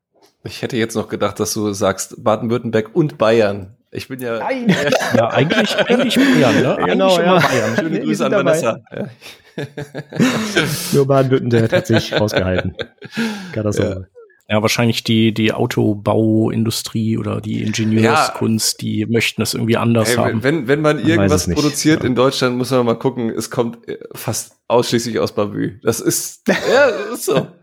Ich 0.46 0.60
hätte 0.60 0.76
jetzt 0.76 0.94
noch 0.94 1.08
gedacht, 1.08 1.40
dass 1.40 1.54
du 1.54 1.72
sagst 1.72 2.22
Baden-Württemberg 2.22 2.90
und 2.94 3.16
Bayern. 3.16 3.76
Ich 3.90 4.08
bin 4.08 4.20
ja. 4.20 4.40
Nein. 4.40 4.74
ja, 5.16 5.28
eigentlich, 5.28 5.76
eigentlich 5.76 6.16
Bayern, 6.16 6.62
ne? 6.62 6.76
Genau, 6.84 7.14
eigentlich 7.14 7.26
ja. 7.26 7.38
Bayern. 7.38 7.76
Schöne 7.76 8.00
Grüße 8.00 8.26
an 8.26 8.32
Vanessa. 8.32 8.80
Ja. 8.92 9.08
Nur 10.92 11.06
Baden-Württemberg 11.06 11.72
hat 11.72 11.86
sich 11.86 12.12
rausgehalten. 12.20 12.74
Katastrophe. 13.52 14.08
Ja. 14.10 14.23
Ja, 14.48 14.60
wahrscheinlich 14.60 15.02
die, 15.04 15.32
die 15.32 15.52
Autobauindustrie 15.54 17.16
oder 17.16 17.40
die 17.40 17.62
Ingenieurskunst, 17.62 18.82
ja. 18.82 18.88
die 18.88 19.06
möchten 19.06 19.40
das 19.40 19.54
irgendwie 19.54 19.78
anders 19.78 20.10
hey, 20.10 20.16
haben. 20.16 20.42
Wenn, 20.42 20.68
wenn 20.68 20.82
man, 20.82 20.96
man 20.96 21.06
irgendwas 21.06 21.48
produziert 21.48 22.02
ja. 22.02 22.06
in 22.06 22.14
Deutschland, 22.14 22.58
muss 22.58 22.70
man 22.70 22.84
mal 22.84 22.98
gucken, 22.98 23.30
es 23.30 23.50
kommt 23.50 23.88
äh, 23.88 23.98
fast 24.12 24.56
ausschließlich 24.68 25.18
aus 25.18 25.34
Bavü. 25.34 25.80
Das 25.82 26.00
ist, 26.00 26.46
ja, 26.48 26.90
das 26.90 27.20
ist 27.20 27.24
so. 27.24 27.46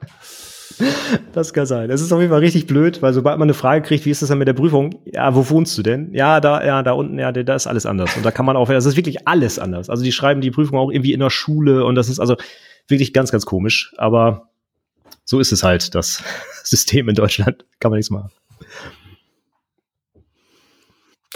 Das 1.33 1.53
kann 1.53 1.65
sein. 1.67 1.89
Es 1.91 2.01
ist 2.01 2.11
auf 2.11 2.19
jeden 2.19 2.31
Fall 2.31 2.39
richtig 2.39 2.65
blöd, 2.65 3.01
weil 3.01 3.13
sobald 3.13 3.37
man 3.37 3.45
eine 3.45 3.53
Frage 3.53 3.85
kriegt, 3.85 4.05
wie 4.05 4.09
ist 4.09 4.23
das 4.23 4.29
denn 4.29 4.39
mit 4.39 4.47
der 4.47 4.53
Prüfung? 4.53 5.01
Ja, 5.05 5.35
wo 5.35 5.47
wohnst 5.49 5.77
du 5.77 5.83
denn? 5.83 6.11
Ja, 6.13 6.39
da, 6.39 6.65
ja, 6.65 6.81
da 6.81 6.93
unten, 6.93 7.19
ja, 7.19 7.31
da 7.31 7.55
ist 7.55 7.67
alles 7.67 7.85
anders. 7.85 8.15
Und 8.17 8.25
da 8.25 8.31
kann 8.31 8.45
man 8.45 8.57
auch, 8.57 8.67
das 8.67 8.85
ist 8.85 8.95
wirklich 8.95 9.27
alles 9.27 9.59
anders. 9.59 9.89
Also 9.89 10.03
die 10.03 10.11
schreiben 10.11 10.41
die 10.41 10.49
Prüfung 10.49 10.79
auch 10.79 10.91
irgendwie 10.91 11.13
in 11.13 11.19
der 11.19 11.29
Schule 11.29 11.85
und 11.85 11.95
das 11.95 12.09
ist 12.09 12.19
also 12.19 12.35
wirklich 12.87 13.13
ganz, 13.13 13.31
ganz 13.31 13.45
komisch. 13.45 13.93
Aber 13.97 14.50
so 15.31 15.39
ist 15.39 15.53
es 15.53 15.63
halt, 15.63 15.95
das 15.95 16.21
System 16.63 17.07
in 17.07 17.15
Deutschland. 17.15 17.65
Kann 17.79 17.89
man 17.89 17.97
nichts 17.99 18.09
machen. 18.09 18.31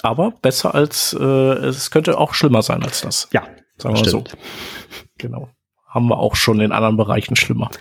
Aber 0.02 0.32
besser 0.32 0.76
als, 0.76 1.14
äh, 1.18 1.24
es 1.24 1.92
könnte 1.92 2.18
auch 2.18 2.34
schlimmer 2.34 2.62
sein 2.62 2.84
als 2.84 3.02
das. 3.02 3.30
Ja, 3.32 3.48
sagen 3.78 3.96
wir 3.96 4.06
stimmt. 4.06 4.28
so. 4.28 4.38
Genau. 5.18 5.50
Haben 5.88 6.10
wir 6.10 6.18
auch 6.18 6.36
schon 6.36 6.60
in 6.60 6.74
anderen 6.74 6.98
Bereichen 6.98 7.38
schlimmer. 7.38 7.72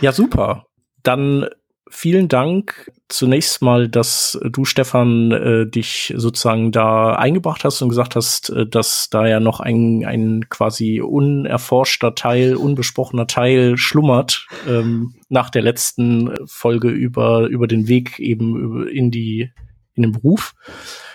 Ja, 0.00 0.10
super. 0.10 0.66
Dann 1.04 1.48
vielen 1.94 2.28
Dank 2.28 2.90
zunächst 3.08 3.62
mal, 3.62 3.88
dass 3.88 4.38
du, 4.42 4.64
Stefan, 4.64 5.30
äh, 5.32 5.66
dich 5.66 6.12
sozusagen 6.16 6.72
da 6.72 7.14
eingebracht 7.14 7.64
hast 7.64 7.80
und 7.82 7.88
gesagt 7.88 8.16
hast, 8.16 8.50
äh, 8.50 8.66
dass 8.66 9.08
da 9.10 9.26
ja 9.26 9.40
noch 9.40 9.60
ein, 9.60 10.04
ein 10.04 10.48
quasi 10.48 11.00
unerforschter 11.00 12.14
Teil, 12.14 12.56
unbesprochener 12.56 13.26
Teil 13.26 13.76
schlummert 13.76 14.46
ähm, 14.68 15.14
nach 15.28 15.50
der 15.50 15.62
letzten 15.62 16.34
Folge 16.46 16.88
über, 16.88 17.46
über 17.46 17.66
den 17.66 17.88
Weg 17.88 18.18
eben 18.18 18.86
in 18.88 19.10
die, 19.10 19.52
in 19.94 20.02
den 20.02 20.12
Beruf. 20.12 20.54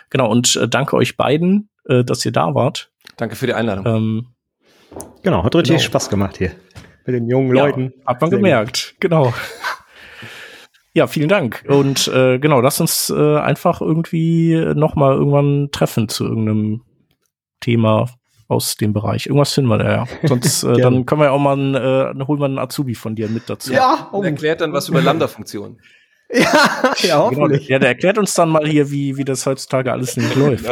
Genau, 0.10 0.30
und 0.32 0.56
äh, 0.56 0.68
danke 0.68 0.96
euch 0.96 1.18
beiden, 1.18 1.70
äh, 1.86 2.04
dass 2.04 2.26
ihr 2.26 2.32
da 2.32 2.56
wart. 2.56 2.92
Danke 3.18 3.36
für 3.36 3.48
die 3.48 3.54
Einladung. 3.54 3.86
Ähm, 3.86 4.28
Genau, 5.22 5.44
hat 5.44 5.56
richtig 5.56 5.76
Genau. 5.78 5.86
Spaß 5.86 6.10
gemacht 6.10 6.38
hier. 6.38 6.52
Mit 7.06 7.16
den 7.16 7.28
jungen 7.30 7.56
Ja, 7.56 7.66
Leuten. 7.66 7.94
Hat 8.06 8.22
man 8.22 8.30
Sehr 8.30 8.40
gemerkt, 8.40 8.96
genau. 9.00 9.34
Ja, 10.94 11.08
vielen 11.08 11.30
Dank. 11.30 11.64
Und 11.68 12.08
äh, 12.08 12.40
genau, 12.40 12.62
lass 12.62 12.82
uns 12.82 13.10
äh, 13.10 13.38
einfach 13.38 13.80
irgendwie 13.82 14.56
noch 14.76 14.96
mal 14.96 15.14
irgendwann 15.14 15.70
treffen 15.72 16.10
zu 16.10 16.26
irgendeinem 16.26 16.82
Thema 17.60 18.10
aus 18.48 18.76
dem 18.76 18.94
Bereich. 18.94 19.28
Irgendwas 19.28 19.54
finden 19.54 19.70
wir 19.70 19.78
da 19.78 19.92
ja. 19.92 20.06
Sonst 20.28 20.64
äh, 20.64 20.74
dann 20.78 21.06
können 21.06 21.22
wir 21.22 21.26
ja 21.26 21.32
auch 21.32 21.40
mal 21.40 21.54
einen, 21.54 21.76
äh, 21.76 21.80
dann 21.80 22.28
holen 22.28 22.40
wir 22.40 22.46
einen 22.46 22.58
Azubi 22.58 22.96
von 22.96 23.16
dir 23.16 23.30
mit 23.30 23.50
dazu. 23.50 23.72
Ja, 23.72 24.10
Und 24.12 24.26
erklärt 24.26 24.62
dann 24.62 24.74
was 24.74 24.90
über 24.90 25.02
Lambda-Funktionen. 25.02 25.80
ja, 26.32 26.42
ja, 26.42 26.94
Genau, 27.02 27.26
hoffentlich. 27.32 27.68
ja, 27.68 27.78
der 27.80 27.90
erklärt 27.90 28.18
uns 28.18 28.34
dann 28.34 28.50
mal 28.50 28.68
hier, 28.68 28.90
wie, 28.92 29.18
wie 29.18 29.26
das 29.26 29.46
heutzutage 29.46 29.92
alles 29.92 30.18
nicht 30.18 30.36
läuft. 30.38 30.66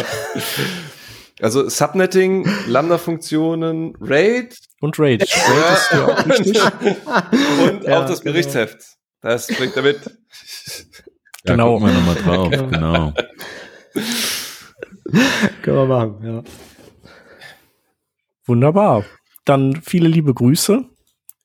Also 1.40 1.70
Subnetting, 1.70 2.48
Lambda-Funktionen, 2.68 3.94
RAID 4.02 4.56
Und 4.82 4.98
Rage. 5.00 5.26
Rage 5.28 5.74
ist 5.74 5.92
ja 5.92 6.06
auch 6.06 6.26
und 7.72 7.84
Ja, 7.84 8.02
auch 8.02 8.08
das 8.08 8.22
genau. 8.22 8.36
Das 9.22 9.48
bringt 9.48 9.76
er 9.76 9.84
mit. 9.84 10.00
Da 11.44 11.54
Genau. 11.54 11.78
gucken 11.78 11.88
wir 11.88 11.94
nochmal 11.94 12.16
drauf, 12.16 12.50
genau. 12.72 13.14
Können 15.62 15.78
wir 15.78 15.86
machen, 15.86 16.26
ja. 16.26 16.44
Wunderbar. 18.46 19.06
Dann 19.46 19.82
viele 19.82 20.10
liebe 20.10 20.34
Grüße 20.34 20.84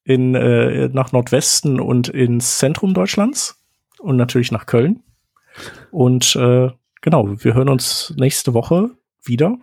in, 0.05 0.35
äh, 0.35 0.89
nach 0.89 1.13
Nordwesten 1.13 1.79
und 1.79 2.09
ins 2.09 2.59
Zentrum 2.59 2.95
Deutschlands 2.95 3.63
und 4.01 4.17
natürlich 4.17 4.51
nach 4.51 4.67
Köln. 4.67 5.05
Und 5.93 6.35
äh, 6.35 6.71
genau, 7.01 7.29
wir 7.45 7.55
hören 7.55 7.69
uns 7.69 8.13
nächste 8.17 8.55
Woche 8.55 8.91
wieder. 9.23 9.57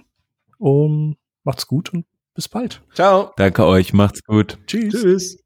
Um, 0.58 1.18
macht's 1.44 1.68
gut 1.68 1.92
und 1.94 2.06
bis 2.34 2.48
bald. 2.48 2.82
Ciao. 2.94 3.34
Danke 3.36 3.66
euch, 3.66 3.92
macht's 3.92 4.24
gut. 4.24 4.58
Tschüss. 4.68 4.94
Tschüss. 4.94 5.44